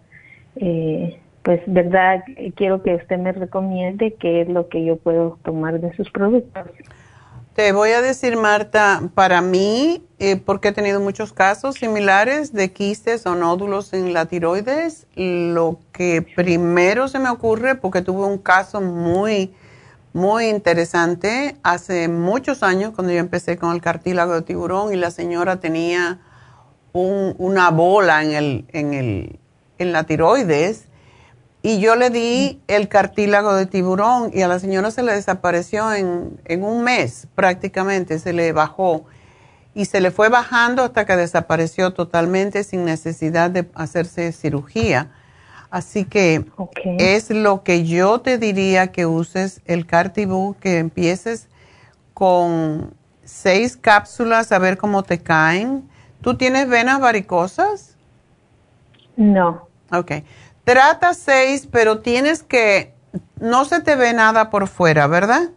eh, 0.55 1.19
pues, 1.43 1.61
¿verdad? 1.67 2.23
Quiero 2.55 2.81
que 2.83 2.95
usted 2.95 3.17
me 3.17 3.31
recomiende 3.31 4.15
qué 4.19 4.41
es 4.41 4.49
lo 4.49 4.67
que 4.67 4.83
yo 4.83 4.97
puedo 4.97 5.37
tomar 5.43 5.79
de 5.79 5.93
sus 5.95 6.09
productos. 6.11 6.67
Te 7.53 7.73
voy 7.73 7.89
a 7.89 8.01
decir, 8.01 8.37
Marta, 8.37 9.09
para 9.13 9.41
mí, 9.41 10.07
eh, 10.19 10.37
porque 10.37 10.69
he 10.69 10.71
tenido 10.71 11.01
muchos 11.01 11.33
casos 11.33 11.75
similares 11.75 12.53
de 12.53 12.71
quistes 12.71 13.25
o 13.25 13.35
nódulos 13.35 13.91
en 13.91 14.13
la 14.13 14.25
tiroides, 14.25 15.05
lo 15.15 15.77
que 15.91 16.21
primero 16.21 17.09
se 17.09 17.19
me 17.19 17.29
ocurre, 17.29 17.75
porque 17.75 18.01
tuve 18.01 18.25
un 18.25 18.37
caso 18.37 18.79
muy, 18.79 19.53
muy 20.13 20.47
interesante 20.47 21.57
hace 21.61 22.07
muchos 22.07 22.63
años, 22.63 22.93
cuando 22.95 23.11
yo 23.11 23.19
empecé 23.19 23.57
con 23.57 23.73
el 23.73 23.81
cartílago 23.81 24.33
de 24.33 24.43
tiburón 24.43 24.93
y 24.93 24.95
la 24.95 25.11
señora 25.11 25.59
tenía 25.59 26.19
una 26.93 27.69
bola 27.69 28.23
en, 28.23 28.31
el, 28.31 28.65
en, 28.69 28.93
el, 28.93 29.39
en 29.77 29.91
la 29.91 30.05
tiroides 30.05 30.85
y 31.63 31.79
yo 31.79 31.95
le 31.95 32.09
di 32.09 32.59
el 32.67 32.87
cartílago 32.87 33.53
de 33.53 33.67
tiburón 33.67 34.31
y 34.33 34.41
a 34.41 34.47
la 34.47 34.59
señora 34.59 34.89
se 34.89 35.03
le 35.03 35.13
desapareció 35.13 35.93
en, 35.93 36.63
un 36.63 36.83
mes 36.83 37.27
prácticamente, 37.35 38.17
se 38.17 38.33
le 38.33 38.51
bajó 38.51 39.05
y 39.75 39.85
se 39.85 40.01
le 40.01 40.11
fue 40.11 40.29
bajando 40.29 40.83
hasta 40.83 41.05
que 41.05 41.15
desapareció 41.15 41.93
totalmente 41.93 42.63
sin 42.63 42.83
necesidad 42.83 43.51
de 43.51 43.69
hacerse 43.75 44.31
cirugía. 44.31 45.11
Así 45.69 46.03
que 46.03 46.45
es 46.97 47.29
lo 47.29 47.63
que 47.63 47.85
yo 47.85 48.19
te 48.19 48.37
diría 48.37 48.87
que 48.87 49.05
uses 49.05 49.61
el 49.65 49.85
Cartibú, 49.85 50.55
que 50.59 50.79
empieces 50.79 51.47
con 52.13 52.93
seis 53.23 53.77
cápsulas 53.77 54.51
a 54.51 54.59
ver 54.59 54.77
cómo 54.77 55.03
te 55.03 55.19
caen. 55.19 55.87
¿Tú 56.21 56.35
tienes 56.35 56.67
venas 56.67 56.99
varicosas? 56.99 57.95
No. 59.15 59.67
Ok. 59.91 60.11
Trata 60.63 61.13
seis, 61.13 61.67
pero 61.71 61.99
tienes 61.99 62.43
que, 62.43 62.93
no 63.39 63.65
se 63.65 63.81
te 63.81 63.95
ve 63.95 64.13
nada 64.13 64.49
por 64.49 64.67
fuera, 64.67 65.07
¿verdad? 65.07 65.49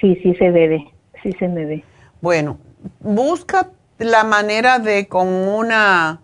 Sí, 0.00 0.16
sí 0.22 0.34
se 0.36 0.50
ve, 0.50 0.84
sí 1.22 1.32
se 1.38 1.48
me 1.48 1.64
ve. 1.66 1.84
Bueno, 2.20 2.58
busca 3.00 3.70
la 3.98 4.24
manera 4.24 4.78
de 4.78 5.08
con 5.08 5.28
una... 5.28 6.22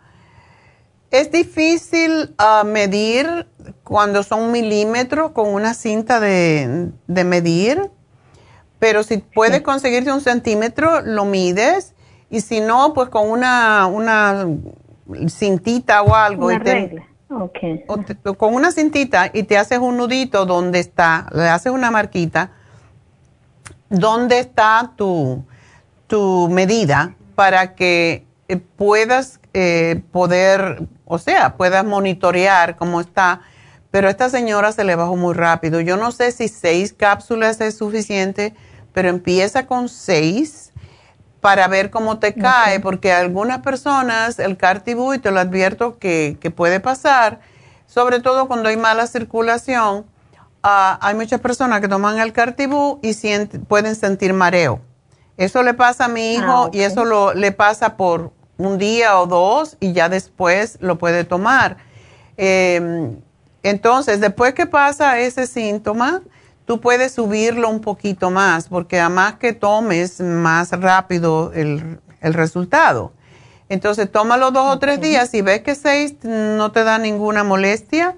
Es 1.11 1.31
difícil 1.31 2.35
ah, 2.39 2.65
medir 2.65 3.47
cuando 3.85 4.23
son 4.23 4.51
milímetros 4.51 5.31
con 5.33 5.49
una 5.49 5.75
cinta 5.75 6.21
de, 6.21 6.91
medir, 7.07 7.91
pero 8.79 9.03
si 9.03 9.19
puedes 9.19 9.63
conseguirte 9.63 10.13
un 10.13 10.21
centímetro, 10.21 11.01
lo 11.03 11.25
mides 11.25 11.95
Y 12.29 12.41
si 12.41 12.61
no, 12.61 12.93
pues 12.93 13.09
con 13.09 13.31
una, 13.31 13.87
una 13.87 14.47
cintita 15.29 16.03
o 16.03 16.15
algo. 16.15 16.47
Una 16.47 16.57
y 16.57 16.61
te- 16.61 16.75
regla. 16.75 17.07
Okay. 17.39 17.85
con 18.37 18.55
una 18.55 18.73
cintita 18.73 19.31
y 19.33 19.43
te 19.43 19.59
haces 19.59 19.79
un 19.79 19.97
nudito 19.97 20.47
donde 20.47 20.81
está, 20.81 21.29
le 21.33 21.49
haces 21.49 21.73
una 21.73 21.91
marquita, 21.91 22.53
donde 23.91 24.39
está 24.39 24.93
tu, 24.97 25.45
tu 26.07 26.49
medida 26.49 27.15
para 27.35 27.75
que 27.75 28.27
eh, 28.49 28.57
puedas 28.57 29.41
eh, 29.53 30.03
poder, 30.13 30.87
o 31.05 31.19
sea, 31.19 31.57
puedas 31.57 31.85
monitorear 31.85 32.77
cómo 32.77 33.01
está. 33.01 33.43
Pero 33.91 34.09
a 34.09 34.11
esta 34.11 34.29
señora 34.29 34.73
se 34.73 34.85
le 34.85 34.97
bajó 34.97 35.17
muy 35.17 35.35
rápido. 35.35 35.81
Yo 35.81 35.97
no 35.97 36.13
sé 36.13 36.33
si 36.33 36.49
seis 36.49 36.93
cápsulas 36.93 37.61
es 37.61 37.79
suficiente, 37.79 38.55
pero 38.93 39.09
empieza 39.09 39.67
con 39.67 39.89
seis 39.89 40.66
para 41.41 41.69
ver 41.69 41.91
cómo 41.91 42.19
te 42.19 42.35
cae, 42.35 42.81
porque 42.81 43.13
a 43.13 43.21
algunas 43.21 43.61
personas 43.61 44.39
el 44.39 44.57
cartibú, 44.57 45.15
y 45.15 45.19
te 45.19 45.31
lo 45.31 45.41
advierto 45.41 45.99
que, 45.99 46.39
que 46.41 46.51
puede 46.51 46.81
pasar, 46.81 47.41
sobre 47.87 48.21
todo 48.21 48.49
cuando 48.49 48.69
hay 48.69 48.77
mala 48.77 49.07
circulación, 49.07 50.07
ah, 50.63 50.99
hay 51.01 51.15
muchas 51.15 51.41
personas 51.41 51.81
que 51.81 51.89
toman 51.89 52.19
el 52.19 52.33
cartibú 52.33 52.99
y 53.03 53.11
sienten- 53.11 53.65
pueden 53.65 53.95
sentir 53.95 54.33
mareo. 54.33 54.81
Eso 55.37 55.63
le 55.63 55.75
pasa 55.75 56.07
a 56.07 56.09
mi 56.09 56.35
hijo 56.35 56.45
Ah, 56.51 56.63
ok. 56.65 56.75
y 56.75 56.81
eso 56.81 57.05
lo, 57.05 57.35
le 57.35 57.53
pasa 57.53 57.97
por 57.97 58.33
un 58.59 58.79
día 58.79 59.21
o 59.21 59.27
dos 59.27 59.77
y 59.81 59.93
ya 59.93 60.09
después 60.09 60.79
lo 60.81 60.97
puede 60.99 61.25
tomar. 61.25 61.77
Eh, 62.39 63.13
entonces, 63.63 64.21
después 64.21 64.55
que 64.55 64.67
pasa 64.67 65.19
ese 65.19 65.47
síntoma, 65.47 66.23
tú 66.67 66.81
puedes 66.81 67.13
subirlo 67.13 67.71
un 67.71 67.81
poquito 67.81 68.31
más, 68.31 68.69
porque 68.69 69.01
además 69.01 69.37
que 69.37 69.53
tomes 69.55 70.21
más 70.21 70.73
rápido 70.73 71.53
el, 71.55 72.01
el 72.21 72.35
resultado. 72.35 73.13
Entonces, 73.69 74.11
tómalo 74.11 74.51
dos 74.51 74.75
o 74.75 74.79
tres 74.79 75.01
días. 75.01 75.31
Si 75.31 75.43
ves 75.43 75.63
que 75.63 75.75
seis 75.75 76.17
no 76.23 76.71
te 76.73 76.85
da 76.85 76.99
ninguna 76.99 77.43
molestia 77.43 78.15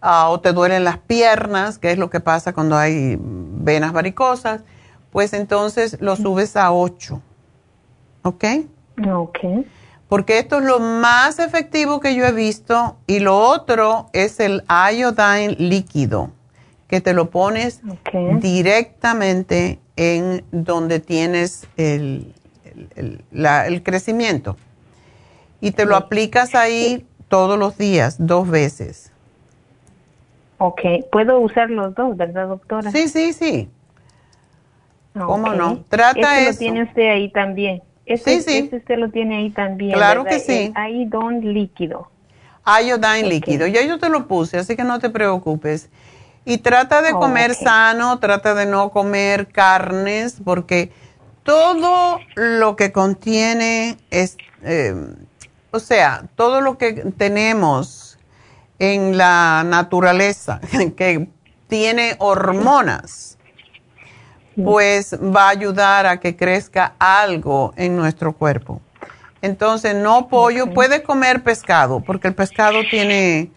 ah, 0.00 0.28
o 0.28 0.40
te 0.40 0.52
duelen 0.52 0.84
las 0.84 0.98
piernas, 0.98 1.78
que 1.78 1.90
es 1.90 1.98
lo 1.98 2.10
que 2.10 2.20
pasa 2.20 2.52
cuando 2.52 2.76
hay 2.76 3.16
venas 3.18 3.92
varicosas, 3.92 4.62
pues 5.10 5.32
entonces 5.32 5.98
lo 6.00 6.16
subes 6.16 6.56
a 6.56 6.72
ocho. 6.72 7.20
¿Ok? 8.22 8.44
Ok. 9.12 9.38
Porque 10.08 10.38
esto 10.38 10.58
es 10.58 10.64
lo 10.64 10.78
más 10.78 11.38
efectivo 11.38 11.98
que 11.98 12.14
yo 12.14 12.24
he 12.24 12.32
visto. 12.32 12.96
Y 13.06 13.18
lo 13.18 13.38
otro 13.38 14.08
es 14.12 14.38
el 14.40 14.62
iodine 14.68 15.56
líquido, 15.58 16.30
que 16.92 17.00
te 17.00 17.14
lo 17.14 17.30
pones 17.30 17.80
directamente 18.40 19.78
en 19.96 20.44
donde 20.52 21.00
tienes 21.00 21.66
el, 21.78 22.34
el- 22.66 22.88
el- 22.96 23.24
la- 23.32 23.66
el 23.66 23.82
crecimiento. 23.82 24.58
Y 25.62 25.70
te 25.70 25.86
lo 25.86 25.96
aplicas 25.96 26.54
ahí 26.54 27.06
todos 27.28 27.58
los 27.58 27.78
días, 27.78 28.16
dos 28.18 28.46
veces. 28.50 29.10
Ok. 30.58 30.82
Puedo 31.10 31.40
usar 31.40 31.70
los 31.70 31.94
dos, 31.94 32.14
¿verdad, 32.14 32.48
doctora? 32.48 32.90
Sí, 32.90 33.08
sí, 33.08 33.32
sí. 33.32 33.70
¿Cómo 35.14 35.48
Ok. 35.48 35.56
no? 35.56 35.78
Trata 35.88 36.40
Este 36.40 36.42
eso. 36.42 36.52
lo 36.52 36.58
tiene 36.58 36.82
usted 36.82 37.08
ahí 37.10 37.32
también. 37.32 37.82
Este, 38.04 38.42
Sí, 38.42 38.42
sí. 38.42 38.58
este 38.58 38.76
usted 38.76 38.98
lo 38.98 39.08
tiene 39.08 39.36
ahí 39.38 39.48
también. 39.48 39.94
Claro 39.94 40.24
¿verdad? 40.24 40.36
que 40.36 40.44
sí. 40.44 40.74
Iodón 40.92 41.54
líquido. 41.54 42.10
Iodine 42.66 43.30
líquido. 43.30 43.66
Ya 43.66 43.82
yo 43.82 43.98
te 43.98 44.10
lo 44.10 44.28
puse, 44.28 44.58
así 44.58 44.76
que 44.76 44.84
no 44.84 44.98
te 44.98 45.08
preocupes. 45.08 45.88
Y 46.44 46.58
trata 46.58 47.02
de 47.02 47.12
Oh, 47.12 47.20
comer 47.20 47.54
sano, 47.54 48.18
trata 48.18 48.54
de 48.54 48.66
no 48.66 48.90
comer 48.90 49.48
carnes, 49.48 50.36
porque 50.44 50.92
todo 51.44 52.20
lo 52.34 52.76
que 52.76 52.92
contiene 52.92 53.96
es, 54.10 54.36
eh, 54.62 54.94
o 55.70 55.78
sea, 55.78 56.24
todo 56.34 56.60
lo 56.60 56.78
que 56.78 56.92
tenemos 57.16 58.18
en 58.78 59.16
la 59.16 59.62
naturaleza 59.64 60.60
que 60.96 61.28
tiene 61.68 62.16
hormonas, 62.18 63.38
pues 64.62 65.14
va 65.14 65.46
a 65.46 65.50
ayudar 65.50 66.06
a 66.06 66.20
que 66.20 66.36
crezca 66.36 66.94
algo 66.98 67.72
en 67.76 67.96
nuestro 67.96 68.32
cuerpo. 68.34 68.82
Entonces, 69.40 69.94
no 69.94 70.28
pollo, 70.28 70.72
puedes 70.72 71.00
comer 71.00 71.42
pescado, 71.42 72.00
porque 72.00 72.28
el 72.28 72.34
pescado 72.34 72.80
tiene, 72.90 73.50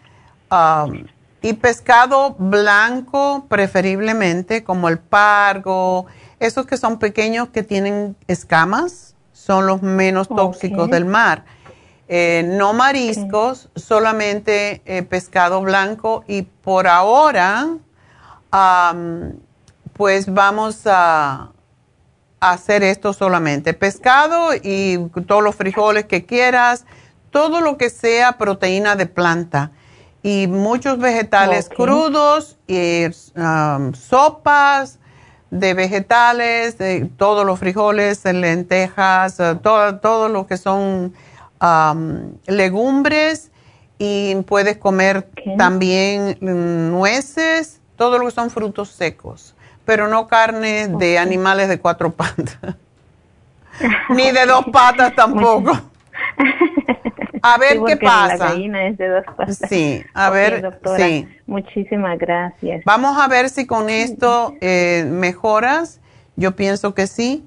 um, 0.49 1.05
y 1.45 1.53
pescado 1.53 2.35
blanco 2.39 3.45
preferiblemente, 3.47 4.63
como 4.63 4.89
el 4.89 4.97
pargo, 4.97 6.07
esos 6.39 6.65
que 6.65 6.75
son 6.75 6.97
pequeños 6.97 7.49
que 7.49 7.61
tienen 7.61 8.15
escamas, 8.27 9.13
son 9.31 9.67
los 9.67 9.83
menos 9.83 10.27
tóxicos 10.27 10.89
del 10.89 11.05
mar. 11.05 11.45
Eh, 12.07 12.43
no 12.47 12.73
mariscos, 12.73 13.69
solamente 13.75 14.81
eh, 14.85 15.03
pescado 15.03 15.61
blanco 15.61 16.23
y 16.27 16.41
por 16.41 16.87
ahora, 16.87 17.67
pues 19.93 20.33
vamos 20.33 20.87
a, 20.87 21.51
a 22.39 22.51
hacer 22.51 22.81
esto 22.81 23.13
solamente. 23.13 23.75
Pescado 23.75 24.49
y 24.55 24.97
todos 25.27 25.43
los 25.43 25.53
frijoles 25.53 26.05
que 26.05 26.25
quieras, 26.25 26.85
todo 27.29 27.61
lo 27.61 27.77
que 27.77 27.91
sea 27.91 28.39
proteína 28.39 28.95
de 28.95 29.05
planta 29.05 29.69
y 30.25 30.47
muchos 30.47 30.97
vegetales 30.97 31.69
crudos 31.69 32.57
y 32.65 33.03
am, 33.35 33.93
sopas 33.93 34.97
de 35.51 35.75
vegetales, 35.75 36.79
de 36.79 37.07
todos 37.15 37.45
los 37.45 37.59
frijoles, 37.59 38.25
lentejas, 38.25 39.39
eh, 39.39 39.55
todo, 39.61 39.99
todo 39.99 40.27
lo 40.27 40.47
que 40.47 40.57
son 40.57 41.13
am, 41.59 42.39
legumbres 42.47 43.51
y 43.99 44.33
puedes 44.47 44.77
comer 44.77 45.29
también 45.59 46.39
mm, 46.41 46.89
nueces, 46.89 47.79
todo 47.95 48.17
lo 48.17 48.25
que 48.25 48.31
son 48.31 48.49
frutos 48.49 48.89
secos, 48.89 49.53
pero 49.85 50.07
no 50.07 50.25
carne 50.27 50.87
de 50.87 51.19
animales 51.19 51.69
de 51.69 51.79
cuatro 51.79 52.11
patas, 52.15 52.57
ni 54.09 54.31
de 54.31 54.47
dos 54.47 54.65
patas 54.73 55.13
tampoco. 55.13 55.71
A 57.47 57.59
ver 57.59 57.73
Sí, 57.73 57.79
qué 57.85 57.97
pasa. 57.97 58.37
La 58.37 58.49
gallina 58.49 58.87
es 58.87 58.97
de 58.97 59.07
dos 59.07 59.23
patas. 59.37 59.59
Sí, 59.69 60.03
a 60.15 60.31
ver, 60.31 60.63
doctora, 60.63 60.97
sí. 60.97 61.27
Muchísimas 61.45 62.17
gracias. 62.17 62.83
Vamos 62.85 63.19
a 63.19 63.27
ver 63.27 63.49
si 63.49 63.67
con 63.67 63.91
esto 63.91 64.55
eh, 64.61 65.05
mejoras. 65.07 66.01
Yo 66.35 66.55
pienso 66.55 66.95
que 66.95 67.05
sí. 67.05 67.45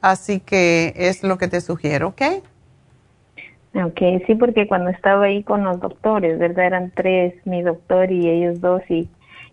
Así 0.00 0.38
que 0.38 0.94
es 0.94 1.24
lo 1.24 1.36
que 1.36 1.48
te 1.48 1.60
sugiero, 1.60 2.08
¿ok? 2.08 2.22
Ok, 3.74 4.00
sí, 4.26 4.36
porque 4.36 4.68
cuando 4.68 4.90
estaba 4.90 5.24
ahí 5.24 5.42
con 5.42 5.64
los 5.64 5.80
doctores, 5.80 6.38
¿verdad? 6.38 6.66
Eran 6.66 6.92
tres, 6.94 7.34
mi 7.44 7.62
doctor 7.62 8.12
y 8.12 8.28
ellos 8.28 8.60
dos, 8.60 8.82
y, 8.88 9.08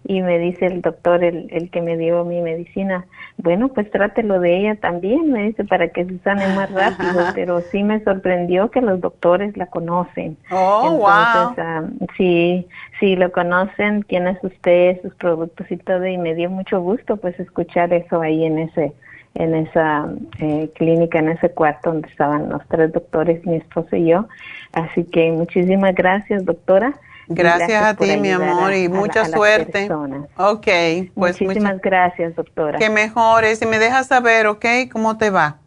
y 0.10 0.22
me 0.22 0.40
dice 0.40 0.68
el 0.68 0.82
doctor, 0.82 1.22
el, 1.22 1.48
el 1.52 1.70
que 1.70 1.82
me 1.82 1.98
dio 1.98 2.24
mi 2.24 2.42
medicina, 2.42 3.06
bueno, 3.36 3.68
pues 3.68 3.92
trátelo 3.92 4.40
de 4.40 4.58
ella 4.58 4.76
también, 4.76 5.34
me 5.34 5.44
dice, 5.44 5.66
para 5.66 5.90
que 5.90 6.06
se 6.06 6.18
sane 6.20 6.48
más 6.56 6.72
rápido, 6.74 7.26
pero 7.36 7.60
sí 7.60 7.84
me 7.84 8.02
sorprendió 8.06 8.72
que 8.72 8.82
los 8.82 9.02
doctores 9.02 9.58
la 9.58 9.66
conocen. 9.66 10.38
Oh, 10.50 10.82
Entonces, 10.86 11.66
ah, 11.66 11.84
sí, 12.16 12.66
sí 13.02 13.18
lo 13.18 13.34
conocen, 13.34 14.04
quién 14.04 14.28
es 14.28 14.42
usted, 14.42 15.02
sus 15.02 15.14
productos 15.16 15.70
y 15.70 15.76
todo, 15.76 16.08
y 16.08 16.18
me 16.18 16.36
dio 16.36 16.50
mucho 16.50 16.80
gusto 16.80 17.18
pues 17.18 17.38
escuchar 17.38 17.92
eso 17.92 18.22
ahí 18.22 18.46
en 18.46 18.60
ese 18.60 18.94
en 19.36 19.54
esa 19.54 20.10
eh, 20.40 20.72
clínica, 20.74 21.20
en 21.20 21.30
ese 21.30 21.52
cuarto 21.52 21.92
donde 21.92 22.08
estaban 22.08 22.50
los 22.50 22.66
tres 22.70 22.92
doctores, 22.92 23.46
mi 23.46 23.58
esposo 23.58 23.96
y 23.96 24.08
yo. 24.08 24.28
Así 24.72 25.04
que 25.04 25.32
muchísimas 25.32 25.94
gracias, 25.94 26.44
doctora. 26.44 26.96
Gracias, 27.30 27.84
a 27.84 27.94
ti, 27.96 28.18
mi 28.18 28.32
amor, 28.32 28.72
a- 28.72 28.78
y 28.78 28.86
a 28.86 28.90
mucha 28.90 29.22
a 29.22 29.26
suerte. 29.26 29.72
personas. 29.72 30.30
Ok, 30.38 30.66
pues 31.14 31.42
Muchísimas 31.42 31.74
mucha- 31.74 31.82
gracias, 31.84 32.36
doctora. 32.36 32.78
que 32.80 32.90
mejores 32.90 33.62
y 33.62 33.66
me 33.66 33.80
dejas 33.80 34.08
saber, 34.08 34.48
¿ok? 34.48 34.66
¿Cómo 34.92 35.18
te 35.18 35.30
va? 35.30 35.58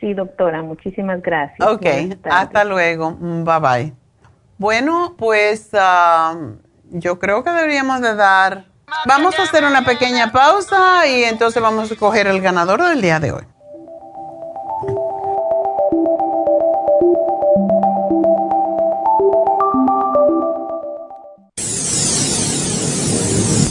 Sí, 0.00 0.14
doctora, 0.14 0.62
muchísimas 0.62 1.22
gracias. 1.22 1.66
Ok, 1.66 1.86
hasta 2.30 2.64
luego. 2.64 3.12
Mm, 3.12 3.44
Bye 3.44 3.60
bye. 3.60 3.92
Bueno, 4.58 5.14
pues 5.16 5.70
ah, 5.74 6.36
yo 6.90 7.18
creo 7.18 7.42
que 7.44 7.50
deberíamos 7.50 8.00
de 8.00 8.14
dar... 8.14 8.64
Vamos 9.06 9.38
a 9.38 9.44
hacer 9.44 9.64
una 9.64 9.84
pequeña 9.84 10.32
pausa 10.32 11.06
y 11.06 11.24
entonces 11.24 11.62
vamos 11.62 11.90
a 11.90 11.94
escoger 11.94 12.26
el 12.26 12.40
ganador 12.42 12.82
del 12.82 13.00
día 13.00 13.18
de 13.20 13.32
hoy. 13.32 13.44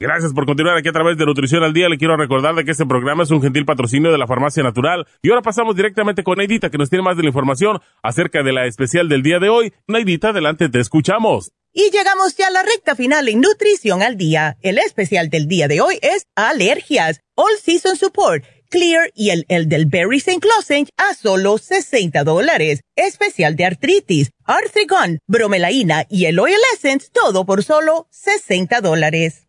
Gracias 0.00 0.32
por 0.32 0.46
continuar 0.46 0.76
aquí 0.76 0.88
a 0.88 0.92
través 0.92 1.18
de 1.18 1.26
Nutrición 1.26 1.64
al 1.64 1.72
Día. 1.72 1.88
Le 1.88 1.98
quiero 1.98 2.16
recordar 2.16 2.54
de 2.54 2.64
que 2.64 2.70
este 2.70 2.86
programa 2.86 3.24
es 3.24 3.32
un 3.32 3.42
gentil 3.42 3.64
patrocinio 3.64 4.12
de 4.12 4.18
la 4.18 4.28
Farmacia 4.28 4.62
Natural. 4.62 5.04
Y 5.22 5.30
ahora 5.30 5.42
pasamos 5.42 5.74
directamente 5.74 6.22
con 6.22 6.38
Neidita, 6.38 6.70
que 6.70 6.78
nos 6.78 6.88
tiene 6.88 7.02
más 7.02 7.16
de 7.16 7.24
la 7.24 7.30
información 7.30 7.80
acerca 8.00 8.44
de 8.44 8.52
la 8.52 8.66
especial 8.66 9.08
del 9.08 9.24
día 9.24 9.40
de 9.40 9.48
hoy. 9.48 9.72
Neidita, 9.88 10.28
adelante, 10.28 10.68
te 10.68 10.78
escuchamos. 10.78 11.50
Y 11.72 11.90
llegamos 11.90 12.36
ya 12.36 12.46
a 12.46 12.50
la 12.50 12.62
recta 12.62 12.94
final 12.94 13.28
en 13.28 13.40
Nutrición 13.40 14.02
al 14.02 14.16
Día. 14.16 14.56
El 14.62 14.78
especial 14.78 15.30
del 15.30 15.48
día 15.48 15.66
de 15.66 15.80
hoy 15.80 15.98
es 16.00 16.26
alergias, 16.36 17.20
All 17.34 17.56
Season 17.60 17.96
Support, 17.96 18.44
Clear 18.70 19.10
y 19.16 19.30
el 19.30 19.46
Elderberry 19.48 20.18
St. 20.18 20.46
Lozenge 20.46 20.92
a 20.96 21.14
solo 21.14 21.58
60 21.58 22.22
dólares. 22.22 22.82
Especial 22.94 23.56
de 23.56 23.64
artritis, 23.64 24.30
Arthrigon, 24.44 25.18
bromelaína 25.26 26.06
y 26.08 26.26
el 26.26 26.38
Oil 26.38 26.54
Essence, 26.74 27.08
todo 27.12 27.44
por 27.44 27.64
solo 27.64 28.06
60 28.12 28.80
dólares. 28.80 29.47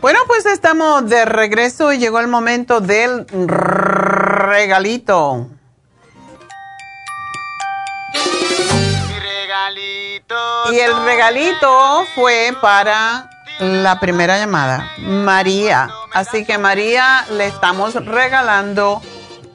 Bueno, 0.00 0.20
pues 0.26 0.46
estamos 0.46 1.06
de 1.10 1.26
regreso 1.26 1.92
y 1.92 1.98
llegó 1.98 2.20
el 2.20 2.26
momento 2.26 2.80
del 2.80 3.26
regalito. 4.48 5.46
Y 10.72 10.78
el 10.78 11.04
regalito 11.04 12.06
fue 12.14 12.56
para 12.62 13.28
la 13.58 14.00
primera 14.00 14.38
llamada, 14.38 14.90
María. 15.00 15.90
Así 16.14 16.46
que 16.46 16.56
María 16.56 17.26
le 17.32 17.44
estamos 17.44 17.94
regalando 17.94 19.02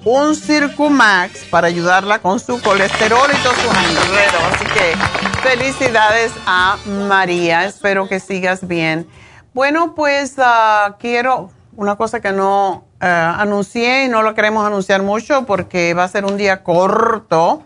un 0.03 0.35
Circumax 0.35 1.45
para 1.45 1.65
ayudarla 1.67 2.19
con 2.19 2.39
su 2.39 2.61
colesterol 2.61 3.31
y 3.34 3.38
todos 3.38 3.57
sus 3.57 3.76
enredos. 3.76 4.43
Así 4.53 4.65
que 4.65 4.95
felicidades 5.41 6.31
a 6.45 6.77
María. 6.85 7.65
Espero 7.65 8.07
que 8.07 8.19
sigas 8.19 8.67
bien. 8.67 9.07
Bueno, 9.56 9.95
pues 9.95 10.34
ah, 10.38 10.98
quiero 10.99 11.49
una 11.77 11.95
cosa 11.95 12.19
que 12.19 12.34
no 12.34 12.84
ah, 12.99 13.38
anuncié 13.40 14.03
y 14.03 14.10
no 14.10 14.22
lo 14.22 14.36
queremos 14.36 14.68
anunciar 14.68 15.02
mucho 15.02 15.45
porque 15.45 15.94
va 15.94 16.03
a 16.03 16.10
ser 16.10 16.26
un 16.26 16.36
día 16.36 16.61
corto. 16.61 17.64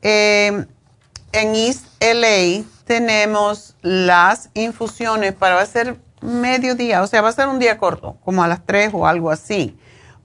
Em, 0.00 0.66
en 1.32 1.54
East 1.54 1.84
LA 2.00 2.64
tenemos 2.86 3.76
las 3.82 4.48
infusiones 4.54 5.34
para 5.34 5.56
va 5.56 5.60
a 5.60 5.66
ser 5.66 5.98
mediodía, 6.22 7.02
o 7.02 7.06
sea, 7.06 7.20
va 7.20 7.28
a 7.28 7.32
ser 7.32 7.48
un 7.48 7.58
día 7.58 7.76
corto, 7.76 8.16
como 8.24 8.42
a 8.42 8.48
las 8.48 8.64
3 8.64 8.92
o 8.94 9.06
algo 9.06 9.30
así, 9.30 9.76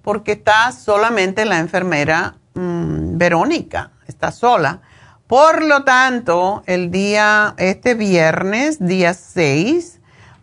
porque 0.01 0.31
está 0.31 0.71
solamente 0.71 1.43
la 1.43 1.59
enfermera 1.59 2.35
mm, 2.53 3.17
Verónica, 3.17 3.91
está 4.07 4.31
sola. 4.31 4.79
Por 5.27 5.63
lo 5.63 5.83
tanto, 5.83 6.63
el 6.65 6.91
día, 6.91 7.55
este 7.57 7.93
viernes, 7.93 8.77
día 8.79 9.13
6, 9.13 9.96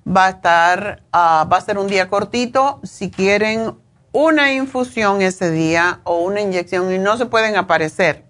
va 0.07 0.27
a 0.27 0.31
estar, 0.31 1.03
ah, 1.13 1.49
va 1.51 1.57
a 1.57 1.61
ser 1.61 1.79
un 1.79 1.89
día 1.89 2.09
cortito. 2.09 2.79
Si 2.83 3.11
quieren 3.11 3.77
una 4.13 4.53
infusión 4.53 5.23
ese 5.23 5.51
día 5.51 6.01
o 6.05 6.21
una 6.21 6.41
inyección 6.41 6.93
y 6.93 6.99
no 6.99 7.17
se 7.17 7.27
pueden 7.27 7.57
aparecer, 7.57 8.25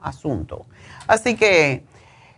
asunto. 0.01 0.67
Así 1.07 1.37
que 1.37 1.85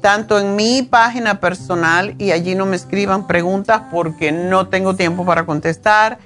tanto 0.00 0.38
en 0.38 0.56
mi 0.56 0.82
página 0.82 1.40
personal 1.40 2.14
y 2.18 2.30
allí 2.30 2.54
no 2.54 2.66
me 2.66 2.76
escriban 2.76 3.26
preguntas 3.26 3.82
porque 3.90 4.32
no 4.32 4.68
tengo 4.68 4.94
tiempo 4.94 5.24
para 5.26 5.44
contestar. 5.46 6.18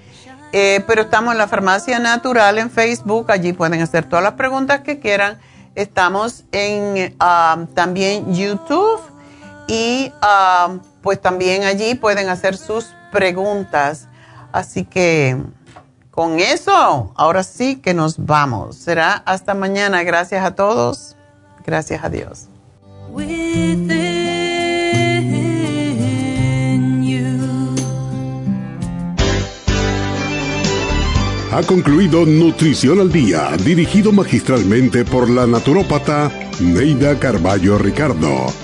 Eh, 0.52 0.84
pero 0.86 1.02
estamos 1.02 1.32
en 1.32 1.38
la 1.38 1.48
Farmacia 1.48 1.98
Natural 1.98 2.58
en 2.58 2.70
Facebook, 2.70 3.32
allí 3.32 3.52
pueden 3.52 3.82
hacer 3.82 4.04
todas 4.04 4.22
las 4.22 4.34
preguntas 4.34 4.80
que 4.80 5.00
quieran. 5.00 5.38
Estamos 5.74 6.44
en 6.52 7.16
ah, 7.18 7.66
también 7.74 8.32
YouTube 8.32 9.00
y 9.66 10.12
ah, 10.22 10.76
pues 11.02 11.20
también 11.20 11.64
allí 11.64 11.96
pueden 11.96 12.28
hacer 12.28 12.56
sus 12.56 12.94
preguntas. 13.10 14.06
Así 14.52 14.84
que 14.84 15.36
con 16.14 16.38
eso, 16.38 17.12
ahora 17.16 17.42
sí 17.42 17.76
que 17.76 17.92
nos 17.92 18.24
vamos. 18.24 18.76
Será 18.76 19.14
hasta 19.14 19.52
mañana. 19.52 20.04
Gracias 20.04 20.44
a 20.44 20.54
todos. 20.54 21.16
Gracias 21.66 22.04
a 22.04 22.08
Dios. 22.08 22.46
Ha 31.52 31.62
concluido 31.66 32.24
Nutrición 32.26 33.00
al 33.00 33.10
Día, 33.10 33.50
dirigido 33.64 34.12
magistralmente 34.12 35.04
por 35.04 35.28
la 35.28 35.46
naturópata 35.46 36.30
Neida 36.60 37.18
Carballo 37.18 37.78
Ricardo. 37.78 38.63